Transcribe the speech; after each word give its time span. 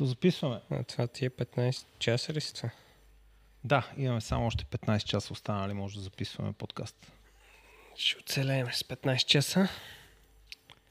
Записваме. 0.00 0.60
А 0.70 0.82
това 0.82 1.06
ти 1.06 1.24
е 1.24 1.30
15 1.30 1.84
часа 1.98 2.32
ли 2.32 2.40
си 2.40 2.54
това? 2.54 2.70
Да, 3.64 3.88
имаме 3.96 4.20
само 4.20 4.46
още 4.46 4.64
15 4.64 5.04
часа 5.04 5.32
останали, 5.32 5.72
може 5.72 5.96
да 5.96 6.00
записваме 6.00 6.52
подкаст. 6.52 7.12
Ще 7.96 8.18
оцелеем 8.18 8.66
с 8.72 8.82
15 8.82 9.26
часа. 9.26 9.68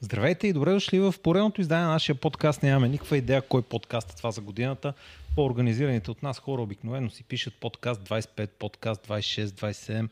Здравейте 0.00 0.46
и 0.46 0.52
добре 0.52 0.72
дошли 0.72 1.00
в 1.00 1.14
поредното 1.22 1.60
издание 1.60 1.86
на 1.86 1.92
нашия 1.92 2.14
подкаст. 2.14 2.62
Нямаме 2.62 2.88
никаква 2.88 3.16
идея 3.16 3.42
кой 3.42 3.62
подкаст 3.62 4.12
е 4.12 4.16
това 4.16 4.30
за 4.30 4.40
годината. 4.40 4.94
По-организираните 5.34 6.10
от 6.10 6.22
нас 6.22 6.38
хора 6.38 6.62
обикновено 6.62 7.10
си 7.10 7.24
пишат 7.24 7.54
подкаст 7.54 8.00
25, 8.00 8.46
подкаст 8.46 9.08
26, 9.08 9.46
27. 9.46 10.08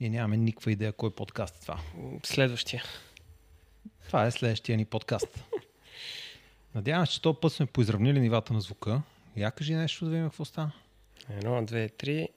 Ние 0.00 0.10
нямаме 0.10 0.36
никаква 0.36 0.72
идея 0.72 0.92
кой 0.92 1.10
подкаст 1.10 1.56
е 1.56 1.60
това. 1.60 1.78
Следващия. 2.22 2.82
Това 4.06 4.26
е 4.26 4.30
следващия 4.30 4.76
ни 4.76 4.84
подкаст. 4.84 5.44
Надявам 6.76 7.06
се, 7.06 7.12
че 7.12 7.22
този 7.22 7.38
път 7.40 7.52
сме 7.52 7.66
поизравнили 7.66 8.20
нивата 8.20 8.52
на 8.52 8.60
звука. 8.60 9.02
Я 9.36 9.50
кажи 9.50 9.74
нещо 9.74 10.04
да 10.04 10.10
видим 10.10 10.26
какво 10.26 10.44
става. 10.44 10.72
Едно, 11.30 11.64
две, 11.64 11.88
три. 11.88 12.28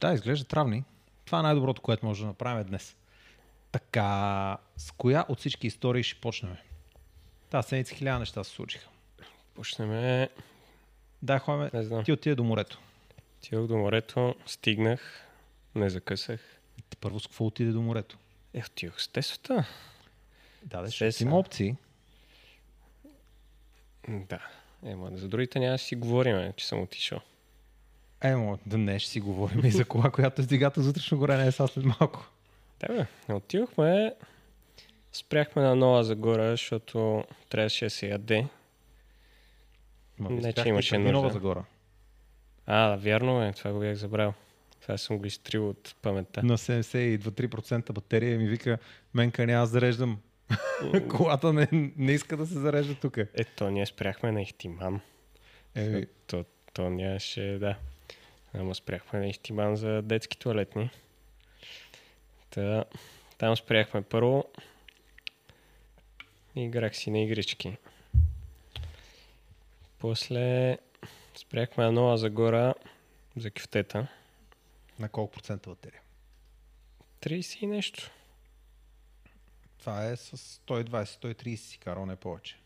Да, 0.00 0.12
изглежда 0.12 0.44
травни. 0.44 0.84
Това 1.24 1.38
е 1.38 1.42
най-доброто, 1.42 1.82
което 1.82 2.06
може 2.06 2.20
да 2.20 2.26
направим 2.26 2.66
днес. 2.66 2.96
Така, 3.72 4.58
с 4.76 4.90
коя 4.90 5.24
от 5.28 5.38
всички 5.38 5.66
истории 5.66 6.02
ще 6.02 6.20
почнем? 6.20 6.56
Та 7.50 7.62
седмица 7.62 7.94
хиляда 7.94 8.18
неща 8.18 8.44
се 8.44 8.50
случиха. 8.50 8.88
Почнем. 9.54 10.28
Да, 11.22 11.38
ходим. 11.38 11.70
Не 11.74 11.82
знам. 11.82 12.04
Ти 12.04 12.12
отиде 12.12 12.34
до 12.34 12.44
морето. 12.44 12.78
Тях 13.40 13.66
до 13.66 13.76
морето, 13.76 14.34
стигнах, 14.46 15.26
не 15.74 15.90
закъсах. 15.90 16.40
Ти 16.90 16.96
първо 16.96 17.20
с 17.20 17.26
какво 17.26 17.46
отиде 17.46 17.72
до 17.72 17.82
морето? 17.82 18.18
Е, 18.54 18.62
отидох 18.66 19.00
с 19.00 19.08
тесота. 19.08 19.66
Да, 20.62 20.82
да, 20.82 20.90
ще 20.90 21.22
има 21.22 21.38
опции. 21.38 21.76
Да. 24.08 24.38
Ема, 24.86 25.10
за 25.14 25.28
другите 25.28 25.60
няма 25.60 25.78
си 25.78 25.96
говорим, 25.96 26.52
че 26.56 26.66
съм 26.66 26.82
отишъл. 26.82 27.20
Емо, 28.20 28.58
да 28.66 28.78
не 28.78 28.98
ще 28.98 29.10
си 29.10 29.20
говорим 29.20 29.64
и 29.64 29.70
за 29.70 29.84
кола, 29.84 30.10
която 30.10 30.40
е 30.40 30.44
с 30.44 30.46
двигател 30.46 30.82
за 30.82 30.88
вътрешно 30.88 31.18
горене 31.18 31.46
е 31.46 31.52
сега 31.52 31.66
след 31.66 31.84
малко. 31.84 32.26
Да, 32.80 32.94
бе. 32.94 33.34
Отидохме, 33.34 34.14
спряхме 35.12 35.62
на 35.62 35.76
Нова 35.76 36.04
Загора, 36.04 36.50
защото 36.50 37.24
трябваше 37.48 37.84
да 37.84 37.90
се 37.90 38.08
яде. 38.08 38.46
Ма, 40.18 40.30
Не, 40.30 40.52
че 40.52 40.68
имаше 40.68 40.90
преди 40.90 41.04
Нова 41.04 41.12
нужда. 41.12 41.32
Загора. 41.32 41.64
А, 42.66 42.88
да, 42.88 42.96
вярно 42.96 43.42
е, 43.42 43.52
това 43.52 43.72
го 43.72 43.80
бях 43.80 43.96
забрал. 43.96 44.34
Това 44.82 44.98
съм 44.98 45.18
го 45.18 45.26
изтрил 45.26 45.68
от 45.68 45.94
паметта. 46.02 46.42
На 46.42 46.58
72-3% 46.58 47.92
батерия 47.92 48.38
ми 48.38 48.46
вика, 48.46 48.78
менка 49.14 49.46
няма 49.46 49.60
да 49.60 49.66
зареждам. 49.66 50.18
Колата 51.10 51.52
не, 51.52 51.68
не 51.96 52.12
иска 52.12 52.36
да 52.36 52.46
се 52.46 52.54
зарежда 52.54 52.94
тук. 52.94 53.16
Ето, 53.16 53.70
ние 53.70 53.86
спряхме 53.86 54.32
на 54.32 54.42
Ихтиман. 54.42 55.00
Еми, 55.74 56.06
То, 56.26 56.44
то 56.72 56.90
нямаше, 56.90 57.56
да. 57.60 57.76
Ама 58.54 58.74
спряхме 58.74 59.18
на 59.18 59.28
Ихтиман 59.28 59.76
за 59.76 60.02
детски 60.02 60.38
туалетни. 60.38 60.90
Та, 62.50 62.84
там 63.38 63.56
спряхме 63.56 64.02
първо. 64.02 64.44
Играх 66.56 66.96
си 66.96 67.10
на 67.10 67.18
игрички. 67.18 67.76
После 69.98 70.78
спряхме 71.36 71.84
на 71.84 71.92
Нова 71.92 72.18
Загора 72.18 72.74
за 73.36 73.50
кюфтета. 73.50 74.06
на 74.98 75.08
колко 75.08 75.32
процента 75.32 75.70
батерия? 75.70 76.00
30 77.20 77.62
и 77.62 77.66
нещо. 77.66 78.10
Това 79.84 80.04
е 80.04 80.16
с 80.16 80.36
120-130 80.36 81.56
си 81.56 81.78
карал, 81.78 82.06
не 82.06 82.16
повече. 82.16 82.56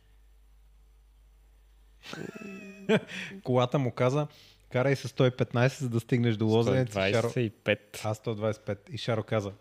Колата 3.45 3.79
му 3.79 3.93
каза, 3.93 4.27
карай 4.73 4.97
с 4.97 5.09
115, 5.09 5.81
за 5.81 5.89
да 5.89 6.01
стигнеш 6.01 6.37
до 6.37 6.47
Лозенец. 6.47 6.89
и 6.89 6.93
Шаро... 6.93 7.29
125. 7.29 7.79
А, 8.05 8.15
125. 8.15 8.91
И 8.91 8.99
Шаро 8.99 9.23
каза, 9.23 9.53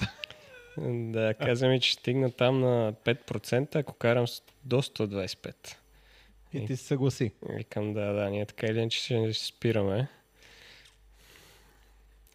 Да, 0.88 1.34
каза 1.34 1.68
ми, 1.68 1.80
че 1.80 1.92
стигна 1.92 2.30
там 2.30 2.60
на 2.60 2.92
5%, 2.92 3.76
ако 3.76 3.94
карам 3.94 4.26
до 4.64 4.82
125. 4.82 5.76
и 6.52 6.66
ти 6.66 6.76
се 6.76 6.84
съгласи. 6.84 7.32
Викам, 7.48 7.94
да, 7.94 8.12
да, 8.12 8.30
ние 8.30 8.46
така 8.46 8.66
или 8.66 8.78
иначе 8.78 8.98
ще 8.98 9.46
спираме. 9.46 10.08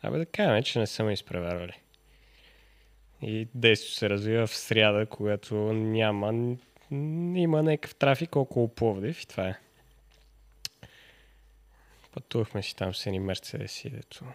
Абе 0.01 0.17
да 0.17 0.25
кажем, 0.25 0.63
че 0.63 0.79
не 0.79 0.87
са 0.87 1.03
ме 1.03 1.13
изпреварвали. 1.13 1.80
И 3.21 3.47
действието 3.55 3.95
се 3.95 4.09
развива 4.09 4.47
в 4.47 4.55
сряда, 4.55 5.05
когато 5.05 5.55
няма, 5.73 6.57
има 7.35 7.63
някакъв 7.63 7.95
трафик 7.95 8.35
около 8.35 8.67
Пловдив 8.67 9.21
и 9.21 9.27
това 9.27 9.47
е. 9.47 9.59
Пътувахме 12.13 12.63
си 12.63 12.75
там 12.75 12.95
с 12.95 13.05
едни 13.05 13.19
мерцедеси, 13.19 13.89
дето 13.89 14.25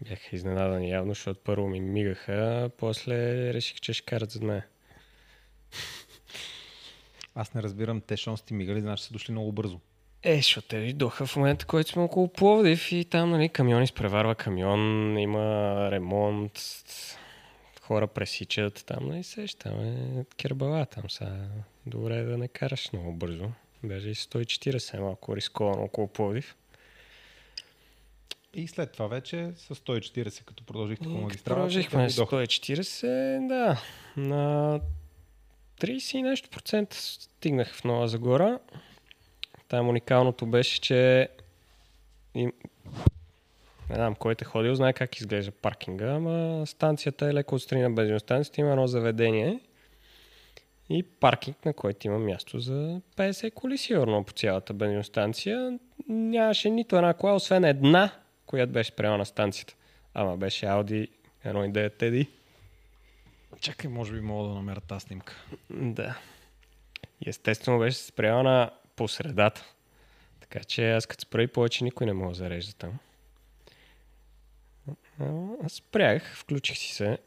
бяха 0.00 0.36
изненадани 0.36 0.90
явно, 0.90 1.10
защото 1.10 1.40
първо 1.44 1.68
ми 1.68 1.80
мигаха, 1.80 2.70
после 2.78 3.14
реших, 3.54 3.80
че 3.80 3.92
ще 3.92 4.04
карат 4.04 4.30
зад 4.30 4.42
мен. 4.42 4.62
Аз 7.34 7.54
не 7.54 7.62
разбирам, 7.62 8.00
те 8.00 8.16
щом 8.16 8.36
сте 8.36 8.54
мигали, 8.54 8.80
значи 8.80 9.04
са 9.04 9.12
дошли 9.12 9.32
много 9.32 9.52
бързо. 9.52 9.80
Е, 10.22 10.36
защото 10.36 10.68
те 10.68 10.80
дойдоха 10.80 11.26
в 11.26 11.36
момента, 11.36 11.66
който 11.66 11.90
сме 11.90 12.02
около 12.02 12.28
Пловдив 12.28 12.92
и 12.92 13.04
там, 13.04 13.30
нали, 13.30 13.48
камион 13.48 13.82
изпреварва 13.82 14.34
камион, 14.34 15.14
има 15.18 15.88
ремонт, 15.90 16.52
хора 17.80 18.06
пресичат, 18.06 18.84
там, 18.86 19.08
нали, 19.08 19.22
сещаме 19.22 20.24
кербала 20.36 20.86
там 20.86 21.10
са. 21.10 21.48
Добре 21.86 22.22
да 22.22 22.38
не 22.38 22.48
караш 22.48 22.92
много 22.92 23.12
бързо. 23.12 23.50
Даже 23.84 24.10
и 24.10 24.14
140 24.14 24.94
е 24.94 25.00
малко 25.00 25.36
рисковано 25.36 25.82
около 25.82 26.08
Пловдив. 26.08 26.56
И 28.54 28.68
след 28.68 28.92
това 28.92 29.06
вече 29.06 29.50
с 29.56 29.74
140, 29.74 30.44
като 30.44 30.64
продължихте 30.64 31.04
по 31.04 31.10
магистралата. 31.10 31.44
Продължихме 31.44 32.10
с 32.10 32.16
дойдоха. 32.16 32.36
140, 32.36 33.48
да. 33.48 33.82
На 34.16 34.80
30 35.80 36.16
и 36.16 36.22
нещо 36.22 36.48
процента 36.50 36.96
стигнах 36.96 37.74
в 37.74 37.84
Нова 37.84 38.08
Загора. 38.08 38.58
Там 39.68 39.88
уникалното 39.88 40.46
беше, 40.46 40.80
че 40.80 41.28
им... 42.34 42.52
не 43.90 43.94
знам, 43.94 44.14
който 44.14 44.44
е 44.44 44.44
ходил, 44.44 44.74
знае 44.74 44.92
как 44.92 45.16
изглежда 45.16 45.52
паркинга, 45.52 46.14
ама 46.14 46.66
станцията 46.66 47.26
е 47.26 47.34
леко 47.34 47.54
отстрани 47.54 47.82
на 47.82 47.90
бензиностанцията, 47.90 48.60
има 48.60 48.70
едно 48.70 48.86
заведение 48.86 49.60
и 50.90 51.02
паркинг, 51.02 51.64
на 51.64 51.72
който 51.72 52.06
има 52.06 52.18
място 52.18 52.58
за 52.58 53.00
50 53.16 53.54
коли 53.54 53.78
сигурно 53.78 54.24
по 54.24 54.32
цялата 54.32 54.74
бензиностанция. 54.74 55.78
Нямаше 56.08 56.70
нито 56.70 56.96
една 56.96 57.14
кола, 57.14 57.34
освен 57.34 57.64
една, 57.64 58.10
която 58.46 58.72
беше 58.72 58.90
спрямо 58.90 59.18
на 59.18 59.26
станцията. 59.26 59.74
Ама 60.14 60.36
беше 60.36 60.66
Audi 60.66 61.08
1.9 61.44 62.02
TDI. 62.02 62.28
Чакай, 63.60 63.90
може 63.90 64.12
би 64.12 64.20
мога 64.20 64.48
да 64.48 64.54
намеря 64.54 64.80
тази 64.80 65.06
снимка. 65.06 65.34
Да. 65.70 66.18
Естествено 67.26 67.78
беше 67.78 67.98
спряла 67.98 68.42
на 68.42 68.70
посредата. 68.96 69.64
Така 70.40 70.64
че 70.64 70.90
аз 70.90 71.06
като 71.06 71.22
спра 71.22 71.42
и 71.42 71.46
повече 71.46 71.84
никой 71.84 72.06
не 72.06 72.12
мога 72.12 72.28
да 72.28 72.34
зарежда 72.34 72.72
там. 72.72 72.98
Аз 75.64 75.72
спрях, 75.72 76.36
включих 76.36 76.78
си 76.78 76.94
се. 76.94 77.18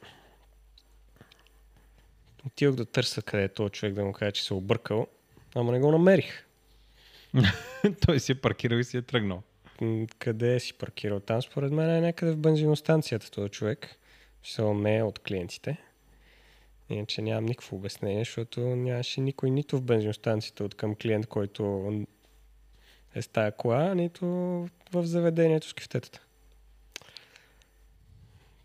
Отидох 2.46 2.76
да 2.76 2.86
търся 2.86 3.22
къде 3.22 3.44
е 3.44 3.50
този 3.50 3.72
човек 3.72 3.94
да 3.94 4.06
му 4.06 4.14
кажа, 4.14 4.32
че 4.32 4.44
се 4.44 4.54
е 4.54 4.58
объркал, 4.58 5.08
ама 5.56 5.72
не 5.72 5.80
го 5.80 5.92
намерих. 5.92 6.46
Той 8.06 8.20
си 8.20 8.32
е 8.32 8.36
паркирал 8.36 8.78
и 8.78 8.84
си 8.84 8.98
е 8.98 9.02
тръгнал. 9.02 9.44
Къде 10.20 10.56
е 10.56 10.60
си 10.60 10.74
паркирал? 10.74 11.20
Там 11.20 11.42
според 11.42 11.72
мен 11.72 11.90
е 11.90 12.02
някъде 12.02 12.32
в 12.32 12.38
бензиностанцията 12.38 13.32
този 13.32 13.50
човек. 13.50 13.96
Ще 14.44 14.62
не 14.62 14.98
е 14.98 15.04
от 15.04 15.20
клиентите. 15.20 15.78
Иначе 16.90 17.22
нямам 17.22 17.46
никакво 17.46 17.76
обяснение, 17.76 18.20
защото 18.20 18.60
нямаше 18.60 19.22
никой 19.22 19.50
нито 19.50 19.78
в 19.78 19.82
бензиностанцията 19.82 20.64
от 20.64 20.76
към 20.76 20.96
клиент, 20.96 21.28
който 21.28 21.92
е 23.16 23.22
с 23.22 23.28
тая 23.28 23.52
кола, 23.52 23.96
нито 23.96 24.26
в 24.92 25.06
заведението 25.06 25.68
с 25.68 25.74
кифтетата. 25.74 26.22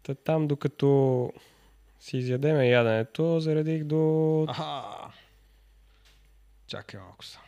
Та 0.03 0.15
там, 0.15 0.47
докато 0.47 1.33
си 2.01 2.17
изядеме 2.17 2.69
яденето, 2.69 3.41
заредих 3.41 3.85
до... 3.85 4.45
Аха. 4.49 5.13
Чакай 6.67 7.01
малко 7.01 7.25
са. 7.25 7.39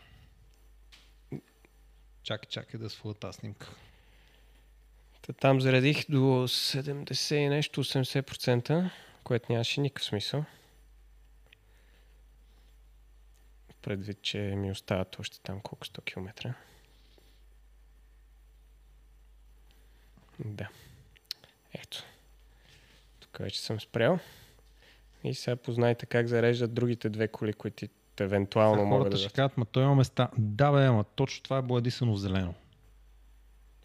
Чакай, 2.22 2.48
чакай 2.48 2.80
да 2.80 2.90
сваля 2.90 3.14
тази 3.14 3.38
снимка. 3.38 3.74
Та 5.22 5.32
там 5.32 5.60
заредих 5.60 6.10
до 6.10 6.48
70 6.48 7.34
и 7.34 7.48
нещо, 7.48 7.84
80%, 7.84 8.90
което 9.24 9.52
нямаше 9.52 9.80
никакъв 9.80 10.04
смисъл. 10.04 10.44
Предвид, 13.86 14.22
че 14.22 14.38
ми 14.38 14.70
остават 14.70 15.18
още 15.18 15.40
там 15.40 15.60
колко 15.60 15.84
100 15.84 16.04
км. 16.04 16.54
Да. 20.44 20.68
Ето. 21.74 22.04
Тук 23.20 23.38
вече 23.38 23.60
съм 23.60 23.80
спрял. 23.80 24.18
И 25.24 25.34
сега 25.34 25.56
познайте 25.56 26.06
как 26.06 26.26
зареждат 26.26 26.74
другите 26.74 27.08
две 27.08 27.28
коли, 27.28 27.52
които 27.52 27.86
евентуално 28.20 28.74
Сега 28.74 28.86
могат 28.86 29.10
да... 29.10 29.16
ще 29.16 29.32
кажат, 29.32 29.56
ма 29.56 29.64
той 29.64 29.82
има 29.82 29.94
места. 29.94 30.30
Да 30.38 30.72
бе, 30.72 30.84
ама 30.84 31.04
точно 31.04 31.42
това 31.42 31.58
е 31.58 31.62
боядисано 31.62 32.14
в 32.14 32.18
зелено. 32.18 32.54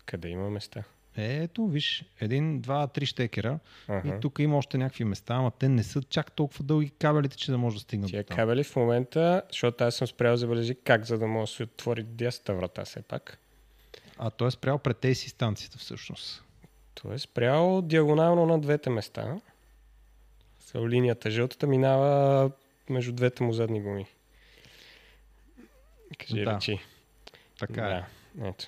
Къде 0.05 0.29
има 0.29 0.49
места? 0.49 0.83
Ето, 1.17 1.67
виж, 1.67 2.05
един, 2.21 2.61
два, 2.61 2.87
три 2.87 3.05
щекера 3.05 3.59
Ага. 3.87 4.15
и 4.17 4.19
тук 4.19 4.39
има 4.39 4.57
още 4.57 4.77
някакви 4.77 5.03
места, 5.03 5.33
ама 5.35 5.51
те 5.51 5.69
не 5.69 5.83
са 5.83 6.03
чак 6.03 6.31
толкова 6.31 6.63
дълги 6.63 6.89
кабелите, 6.89 7.37
че 7.37 7.51
да 7.51 7.57
може 7.57 7.75
да 7.75 7.79
стигнат 7.79 8.09
Тия 8.09 8.23
до 8.23 8.27
там. 8.27 8.35
кабели 8.37 8.63
в 8.63 8.75
момента, 8.75 9.41
защото 9.49 9.83
аз 9.83 9.95
съм 9.95 10.07
спрял 10.07 10.37
забележи 10.37 10.75
как, 10.75 11.05
за 11.05 11.17
да 11.17 11.27
може 11.27 11.51
да 11.51 11.55
се 11.55 11.63
отвори 11.63 12.03
дясната 12.03 12.53
врата 12.53 12.85
все 12.85 13.01
пак. 13.01 13.37
А 14.17 14.29
той 14.29 14.47
е 14.47 14.51
спрял 14.51 14.77
пред 14.77 14.97
тези 14.97 15.29
станцията 15.29 15.77
всъщност. 15.77 16.43
Той 16.93 17.13
е 17.13 17.19
спрял 17.19 17.81
диагонално 17.81 18.45
на 18.45 18.59
двете 18.59 18.89
места. 18.89 19.37
С 20.59 20.75
линията 20.77 21.31
жълтата 21.31 21.67
минава 21.67 22.51
между 22.89 23.11
двете 23.11 23.43
му 23.43 23.53
задни 23.53 23.81
гуми. 23.81 24.05
Кажи 26.19 26.43
Да. 26.43 26.55
речи. 26.55 26.79
Така 27.59 27.81
е. 27.81 28.05
Да, 28.35 28.47
ето. 28.47 28.67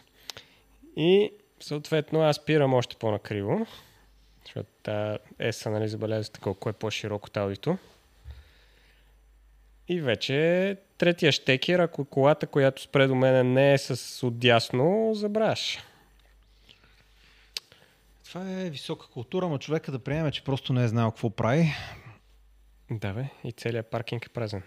И 0.97 1.31
съответно 1.63 2.21
аз 2.21 2.35
спирам 2.35 2.73
още 2.73 2.95
по-накриво, 2.95 3.67
защото 4.45 4.69
та 4.83 5.17
еса, 5.39 5.69
нали, 5.69 5.87
забелязате 5.87 6.39
колко 6.39 6.69
е 6.69 6.73
по-широко 6.73 7.29
талито. 7.29 7.77
И 9.87 10.01
вече 10.01 10.77
третия 10.97 11.31
щекер, 11.31 11.79
ако 11.79 12.05
колата, 12.05 12.47
която 12.47 12.81
спре 12.81 13.07
до 13.07 13.15
мене 13.15 13.43
не 13.43 13.73
е 13.73 13.77
с 13.77 14.27
отдясно, 14.27 15.11
забравяш. 15.15 15.79
Това 18.25 18.61
е 18.61 18.69
висока 18.69 19.07
култура, 19.07 19.47
но 19.47 19.57
човека 19.57 19.91
да 19.91 19.99
приеме, 19.99 20.31
че 20.31 20.43
просто 20.43 20.73
не 20.73 20.83
е 20.83 20.87
знал 20.87 21.11
какво 21.11 21.29
прави. 21.29 21.71
Да 22.91 23.13
бе, 23.13 23.25
и 23.43 23.51
целият 23.51 23.87
паркинг 23.87 24.25
е 24.25 24.29
празен. 24.29 24.63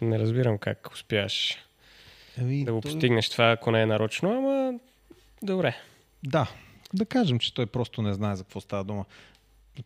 Не 0.00 0.18
разбирам 0.18 0.58
как 0.58 0.90
успяваш 0.92 1.56
Еми, 2.38 2.64
да 2.64 2.72
го 2.72 2.80
той- 2.80 2.90
постигнеш 2.90 3.30
това, 3.30 3.50
ако 3.50 3.70
не 3.70 3.82
е 3.82 3.86
нарочно, 3.86 4.38
ама 4.38 4.78
добре. 5.42 5.76
Да, 6.24 6.50
да 6.94 7.06
кажем, 7.06 7.38
че 7.38 7.54
той 7.54 7.66
просто 7.66 8.02
не 8.02 8.14
знае 8.14 8.36
за 8.36 8.44
какво 8.44 8.60
става 8.60 8.84
дума. 8.84 9.04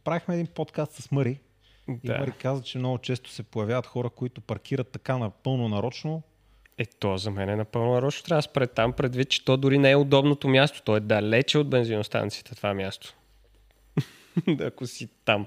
Правихме 0.04 0.34
един 0.34 0.46
подкаст 0.46 0.92
с 0.92 1.10
Мари 1.10 1.40
и 1.88 1.98
Да. 2.04 2.18
Мари 2.18 2.32
каза, 2.32 2.62
че 2.62 2.78
много 2.78 2.98
често 2.98 3.30
се 3.30 3.42
появяват 3.42 3.86
хора, 3.86 4.10
които 4.10 4.40
паркират 4.40 4.88
така 4.88 5.18
напълно 5.18 5.68
нарочно. 5.68 6.22
Е, 6.78 6.84
то 6.86 7.16
за 7.16 7.30
мен 7.30 7.48
е 7.48 7.56
напълно 7.56 7.92
нарочно. 7.92 8.24
Трябва 8.24 8.38
да 8.38 8.42
спре 8.42 8.66
там, 8.66 8.92
предвид, 8.92 9.28
че 9.28 9.44
то 9.44 9.56
дори 9.56 9.78
не 9.78 9.90
е 9.90 9.96
удобното 9.96 10.48
място. 10.48 10.82
То 10.82 10.96
е 10.96 11.00
далече 11.00 11.58
от 11.58 11.70
бензиностанцията, 11.70 12.54
това 12.54 12.74
място. 12.74 13.14
Ако 14.60 14.86
си 14.86 15.08
там. 15.24 15.46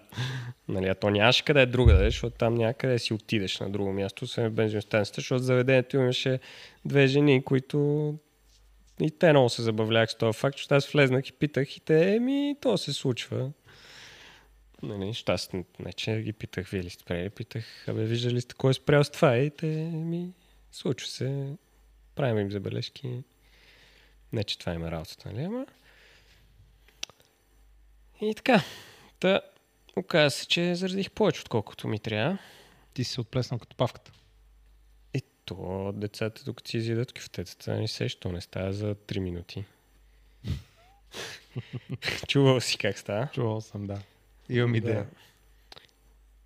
Нали, 0.67 0.87
а 0.87 0.95
то 0.95 1.09
нямаш 1.09 1.41
къде 1.41 1.61
е 1.61 1.65
друга, 1.65 1.97
защото 1.97 2.37
там 2.37 2.55
някъде 2.55 2.99
си 2.99 3.13
отидеш 3.13 3.59
на 3.59 3.69
друго 3.69 3.93
място, 3.93 4.25
освен 4.25 4.49
в 4.49 4.53
бензиностанцията, 4.53 5.21
защото 5.21 5.43
заведението 5.43 5.97
имаше 5.97 6.39
две 6.85 7.07
жени, 7.07 7.43
които 7.43 8.15
и 9.01 9.11
те 9.11 9.29
много 9.31 9.49
се 9.49 9.61
забавлях 9.61 10.11
с 10.11 10.17
този 10.17 10.37
факт, 10.37 10.57
че 10.57 10.67
аз 10.69 10.87
влезнах 10.87 11.29
и 11.29 11.33
питах 11.33 11.77
и 11.77 11.79
те, 11.79 12.15
еми, 12.15 12.55
то 12.61 12.77
се 12.77 12.93
случва. 12.93 13.51
Нали, 14.83 15.13
аз 15.27 15.49
не, 15.53 15.93
че 15.93 16.21
ги 16.21 16.33
питах, 16.33 16.69
вие 16.69 16.83
ли 16.83 16.89
сте 16.89 17.03
спрели, 17.03 17.29
питах, 17.29 17.87
абе, 17.87 18.05
виждали 18.05 18.41
сте 18.41 18.55
кой 18.55 18.71
е 18.71 18.73
спрял 18.73 19.03
с 19.03 19.09
това 19.09 19.37
и 19.37 19.49
те, 19.49 19.67
ми, 19.85 20.33
случва 20.71 21.07
се, 21.07 21.53
правим 22.15 22.39
им 22.39 22.51
забележки. 22.51 23.23
Не, 24.33 24.43
че 24.43 24.59
това 24.59 24.73
има 24.73 24.91
работата, 24.91 25.31
нали, 25.31 25.43
ама... 25.43 25.65
И 28.21 28.35
така, 28.35 28.63
та, 29.19 29.41
оказа 29.95 30.29
се, 30.29 30.47
че 30.47 30.75
заредих 30.75 31.11
повече, 31.11 31.41
отколкото 31.41 31.87
ми 31.87 31.99
трябва. 31.99 32.37
Ти 32.93 33.03
си 33.03 33.21
отплеснал 33.21 33.59
като 33.59 33.75
павката. 33.75 34.11
То 35.45 35.91
децата, 35.95 36.43
докато 36.45 36.69
си 36.69 36.77
изядат 36.77 37.13
кюфтетата, 37.13 37.75
не 37.75 37.87
се, 37.87 38.09
що 38.09 38.31
не 38.31 38.41
става 38.41 38.73
за 38.73 38.95
3 38.95 39.19
минути. 39.19 39.65
Чувал 42.27 42.61
си 42.61 42.77
как 42.77 42.99
става. 42.99 43.27
Чувал 43.33 43.61
съм, 43.61 43.87
да. 43.87 44.01
Имам 44.49 44.75
идея. 44.75 45.03
Да. 45.03 45.09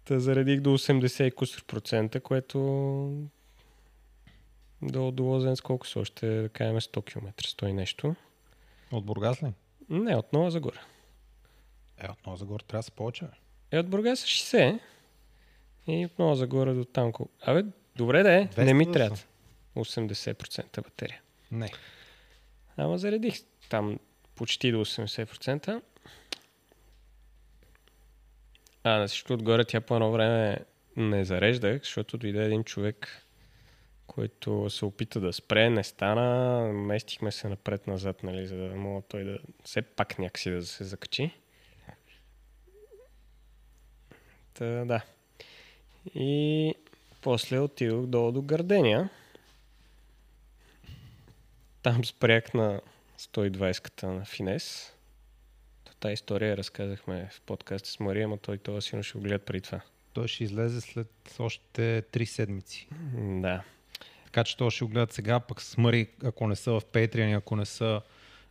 Та 0.05 0.19
заредих 0.19 0.59
до 0.61 0.77
80 0.77 1.23
и 1.23 1.31
кусор 1.31 1.65
процента, 1.65 2.19
което 2.19 2.57
до, 4.81 5.11
до 5.11 5.23
Лозенц 5.23 5.61
колко 5.61 5.87
са 5.87 5.99
още, 5.99 6.41
да 6.41 6.49
кажем 6.49 6.79
100 6.79 7.05
км, 7.05 7.47
100 7.47 7.67
и 7.67 7.73
нещо. 7.73 8.15
От 8.91 9.05
Бургас 9.05 9.43
ли? 9.43 9.53
Не, 9.89 10.15
от 10.15 10.33
Нова 10.33 10.51
Загора. 10.51 10.81
Е, 11.97 12.11
от 12.11 12.25
Нова 12.25 12.37
Загор 12.37 12.59
трябва 12.59 12.79
да 12.79 12.83
са 12.83 12.91
повече. 12.91 13.25
Е, 13.71 13.79
от 13.79 13.89
Бургас 13.89 14.19
са 14.19 14.25
60 14.25 14.79
и 15.87 16.05
от 16.05 16.19
Нова 16.19 16.35
Загора 16.35 16.73
до 16.73 16.85
там. 16.85 17.11
Абе, 17.41 17.63
добре 17.97 18.23
да 18.23 18.33
е, 18.33 18.47
200 18.47 18.65
не 18.65 18.73
ми 18.73 18.91
трябва. 18.91 19.17
са. 19.17 19.25
80% 19.75 20.83
батерия. 20.83 21.21
Не. 21.51 21.71
Ама 22.77 22.97
заредих 22.97 23.35
там 23.69 23.99
почти 24.35 24.71
до 24.71 24.85
80%. 24.85 25.81
А 28.83 28.89
на 28.89 29.07
всичко 29.07 29.33
отгоре 29.33 29.65
тя 29.65 29.81
по 29.81 29.95
едно 29.95 30.11
време 30.11 30.57
не 30.97 31.25
зареждах, 31.25 31.81
защото 31.81 32.17
дойде 32.17 32.45
един 32.45 32.63
човек, 32.63 33.27
който 34.07 34.69
се 34.69 34.85
опита 34.85 35.19
да 35.19 35.33
спре, 35.33 35.69
не 35.69 35.83
стана, 35.83 36.59
местихме 36.73 37.31
се 37.31 37.49
напред-назад, 37.49 38.23
нали, 38.23 38.47
за 38.47 38.55
да 38.55 38.75
мога 38.75 39.01
той 39.01 39.23
да 39.23 39.39
все 39.63 39.81
пак 39.81 40.19
някакси 40.19 40.51
да 40.51 40.65
се 40.65 40.83
закачи. 40.83 41.31
Та, 44.53 44.65
да. 44.85 45.01
И 46.15 46.73
после 47.21 47.59
отидох 47.59 48.05
долу 48.05 48.31
до 48.31 48.41
Гардения. 48.41 49.09
Там 51.83 52.05
спрях 52.05 52.53
на 52.53 52.81
120-ката 53.19 54.03
на 54.03 54.25
Финес. 54.25 54.93
Та 55.99 56.11
история 56.11 56.49
я 56.49 56.57
разказахме 56.57 57.29
в 57.31 57.41
подкаста 57.41 57.89
с 57.89 57.99
Мария, 57.99 58.27
но 58.27 58.37
той 58.37 58.57
това 58.57 58.81
сигурно 58.81 59.03
ще 59.03 59.17
го 59.17 59.23
гледат 59.23 59.45
преди 59.45 59.61
това. 59.61 59.81
Той 60.13 60.27
ще 60.27 60.43
излезе 60.43 60.81
след 60.81 61.35
още 61.39 62.03
3 62.11 62.25
седмици. 62.25 62.87
Да. 63.41 63.63
Така 64.25 64.43
че 64.43 64.57
това 64.57 64.71
ще 64.71 64.85
го 64.85 64.91
гледат 64.91 65.13
сега, 65.13 65.39
пък 65.39 65.61
с 65.61 65.77
Мари, 65.77 66.07
ако 66.23 66.47
не 66.47 66.55
са 66.55 66.71
в 66.71 66.81
Patreon 66.81 67.37
ако 67.37 67.55
не 67.55 67.65
са 67.65 68.01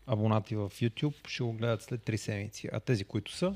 абонати 0.06 0.56
в 0.56 0.70
YouTube, 0.70 1.28
ще 1.28 1.42
го 1.42 1.52
гледат 1.52 1.82
след 1.82 2.00
3 2.00 2.16
седмици. 2.16 2.68
А 2.72 2.80
тези, 2.80 3.04
които 3.04 3.32
са, 3.32 3.54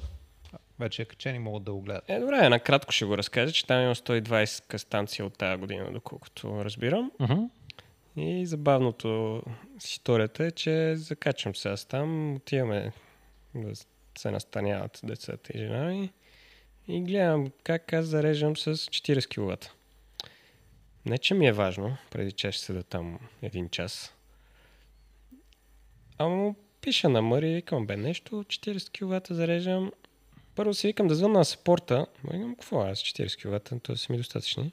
вече 0.81 1.03
е 1.03 1.05
качени, 1.05 1.39
могат 1.39 1.65
да 1.65 1.73
го 1.73 1.81
гледат. 1.81 2.05
Е, 2.09 2.19
добре, 2.19 2.49
накратко 2.49 2.93
ще 2.93 3.05
го 3.05 3.19
разкажа, 3.19 3.53
че 3.53 3.67
там 3.67 3.83
има 3.83 3.95
120 3.95 4.77
станция 4.77 5.27
от 5.27 5.39
тази 5.39 5.61
година, 5.61 5.93
доколкото 5.93 6.65
разбирам. 6.65 7.11
Uh-huh. 7.21 7.49
И 8.17 8.47
забавното 8.47 9.43
с 9.79 9.91
историята 9.91 10.45
е, 10.45 10.51
че 10.51 10.97
закачам 10.97 11.55
се 11.55 11.69
аз 11.69 11.85
там, 11.85 12.35
отиваме 12.35 12.93
да 13.55 13.71
се 14.19 14.31
настаняват 14.31 15.01
децата 15.05 15.53
и 15.55 15.59
жена 15.59 15.85
ми 15.85 16.11
и 16.89 17.01
гледам 17.01 17.51
как 17.63 17.93
аз 17.93 18.07
зареждам 18.07 18.57
с 18.57 18.77
40 18.77 19.29
кВт. 19.29 19.75
Не, 21.07 21.19
че 21.19 21.35
ми 21.35 21.47
е 21.47 21.53
важно, 21.53 21.97
преди 22.11 22.33
че 22.33 22.53
ще 22.53 22.65
седа 22.65 22.83
там 22.83 23.19
един 23.43 23.69
час. 23.69 24.15
Ама 26.19 26.37
му 26.37 26.55
пиша 26.81 27.09
на 27.09 27.23
Мъри 27.23 27.51
и 27.51 27.55
викам, 27.55 27.87
бе, 27.87 27.97
нещо, 27.97 28.45
40 28.45 28.91
кВт 28.91 29.27
зареждам. 29.31 29.93
Първо 30.61 30.75
си 30.75 30.87
викам 30.87 31.09
да 31.09 31.15
звънна 31.15 31.39
на 31.39 31.45
сапорта. 31.45 32.07
Ма 32.25 32.31
викам, 32.33 32.55
какво 32.55 32.81
аз 32.81 32.99
40 32.99 33.39
кВт, 33.39 33.83
то 33.83 33.97
са 33.97 34.13
ми 34.13 34.19
достатъчни. 34.19 34.73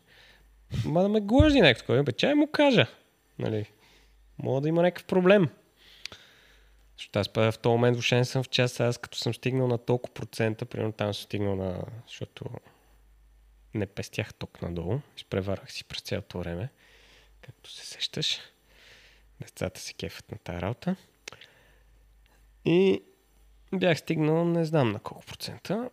Ма 0.85 1.01
да 1.01 1.09
ме 1.09 1.21
гложди 1.21 1.61
някакво 1.61 1.81
такова. 1.81 2.03
Бе, 2.03 2.11
чай 2.11 2.33
му 2.33 2.51
кажа. 2.51 2.87
Нали? 3.39 3.65
Мога 4.37 4.61
да 4.61 4.67
има 4.67 4.81
някакъв 4.81 5.05
проблем. 5.05 5.49
Защото 6.97 7.19
аз 7.19 7.27
в 7.35 7.53
този 7.61 7.71
момент 7.71 7.95
въобще 7.95 8.15
не 8.15 8.25
съм 8.25 8.43
в 8.43 8.49
час, 8.49 8.79
аз 8.79 8.97
като 8.97 9.17
съм 9.17 9.33
стигнал 9.33 9.67
на 9.67 9.77
толкова 9.77 10.13
процента, 10.13 10.65
примерно 10.65 10.93
там 10.93 11.13
съм 11.13 11.23
стигнал 11.23 11.55
на... 11.55 11.83
Защото 12.07 12.45
не 13.73 13.85
пестях 13.85 14.33
ток 14.33 14.61
надолу, 14.61 14.99
изпреварах 15.17 15.71
си 15.71 15.83
през 15.83 16.01
цялото 16.01 16.39
време, 16.39 16.69
както 17.41 17.71
се 17.71 17.85
сещаш. 17.85 18.39
Децата 19.41 19.79
се 19.79 19.93
кефят 19.93 20.31
на 20.31 20.37
тази 20.37 20.61
работа. 20.61 20.95
И 22.65 23.03
бях 23.73 23.99
стигнал 23.99 24.45
не 24.45 24.65
знам 24.65 24.91
на 24.91 24.99
колко 24.99 25.25
процента, 25.25 25.89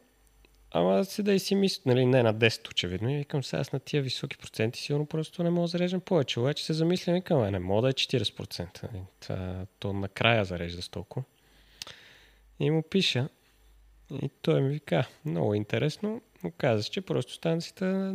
Ама 0.77 1.05
седа 1.05 1.33
и 1.35 1.39
си 1.39 1.55
мисля, 1.55 1.83
нали, 1.87 2.07
не 2.07 2.23
на 2.23 2.35
10 2.35 2.71
очевидно. 2.71 3.11
И 3.11 3.17
викам 3.17 3.45
сега 3.45 3.61
аз 3.61 3.73
на 3.73 3.81
тия 3.81 4.03
високи 4.03 4.39
проценти 4.39 4.81
сигурно 4.81 5.07
просто 5.07 5.43
не 5.43 5.51
мога 5.51 5.65
да 5.65 5.67
зареждам 5.67 6.01
повече. 6.01 6.41
Обаче 6.41 6.65
се 6.65 6.73
замислям 6.73 7.17
викам, 7.17 7.45
«Е, 7.45 7.51
не 7.51 7.59
мога 7.59 7.83
да 7.83 7.89
е 7.89 7.93
40%. 7.93 8.83
Нали. 8.83 9.03
Това, 9.21 9.67
то 9.79 9.93
накрая 9.93 10.45
зарежда 10.45 10.83
с 10.83 10.89
толкова. 10.89 11.25
И 12.61 12.71
му 12.71 12.83
пиша. 12.83 13.29
И 14.23 14.31
той 14.43 14.61
ми 14.61 14.69
вика, 14.69 15.09
много 15.25 15.55
интересно. 15.55 16.23
Оказа 16.45 16.83
се, 16.83 16.91
че 16.91 17.01
просто 17.01 17.33
станцията 17.33 18.15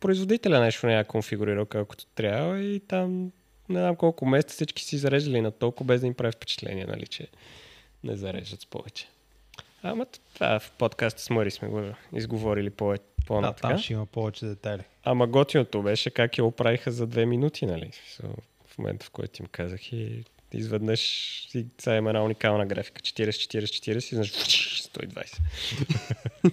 производителя 0.00 0.60
нещо 0.60 0.86
не 0.86 0.98
е 0.98 1.04
конфигурирал 1.04 1.66
колкото 1.66 2.06
трябва 2.06 2.60
и 2.60 2.80
там 2.80 3.32
не 3.68 3.80
знам 3.80 3.96
колко 3.96 4.26
месеца 4.26 4.54
всички 4.54 4.82
си 4.82 4.98
зареждали 4.98 5.40
на 5.40 5.50
толкова, 5.50 5.86
без 5.86 6.00
да 6.00 6.06
им 6.06 6.14
прави 6.14 6.32
впечатление, 6.32 6.86
нали, 6.86 7.06
че 7.06 7.28
не 8.06 8.16
зареждат 8.16 8.60
с 8.60 8.66
повече. 8.66 9.08
Ама 9.82 10.06
това 10.34 10.58
в 10.60 10.70
подкаста 10.78 11.22
с 11.22 11.30
Мари 11.30 11.50
сме 11.50 11.68
го 11.68 11.82
изговорили 12.14 12.70
повече, 12.70 13.04
Да, 13.30 13.52
там 13.52 13.78
ще 13.78 13.92
има 13.92 14.06
повече 14.06 14.46
детайли. 14.46 14.82
Ама 15.04 15.26
готиното 15.26 15.82
беше 15.82 16.10
как 16.10 16.38
я 16.38 16.44
оправиха 16.44 16.90
за 16.90 17.06
две 17.06 17.26
минути, 17.26 17.66
нали? 17.66 17.90
В 18.66 18.78
момента, 18.78 19.06
в 19.06 19.10
който 19.10 19.42
им 19.42 19.48
казах 19.52 19.92
и 19.92 20.24
изведнъж 20.52 21.00
и 21.54 21.66
сега 21.78 21.96
има 21.96 22.10
една 22.10 22.24
уникална 22.24 22.66
графика. 22.66 23.00
40, 23.00 23.28
40, 23.28 23.64
40 23.64 23.96
и 23.96 24.14
знаеш 24.14 24.32
120. 24.32 25.40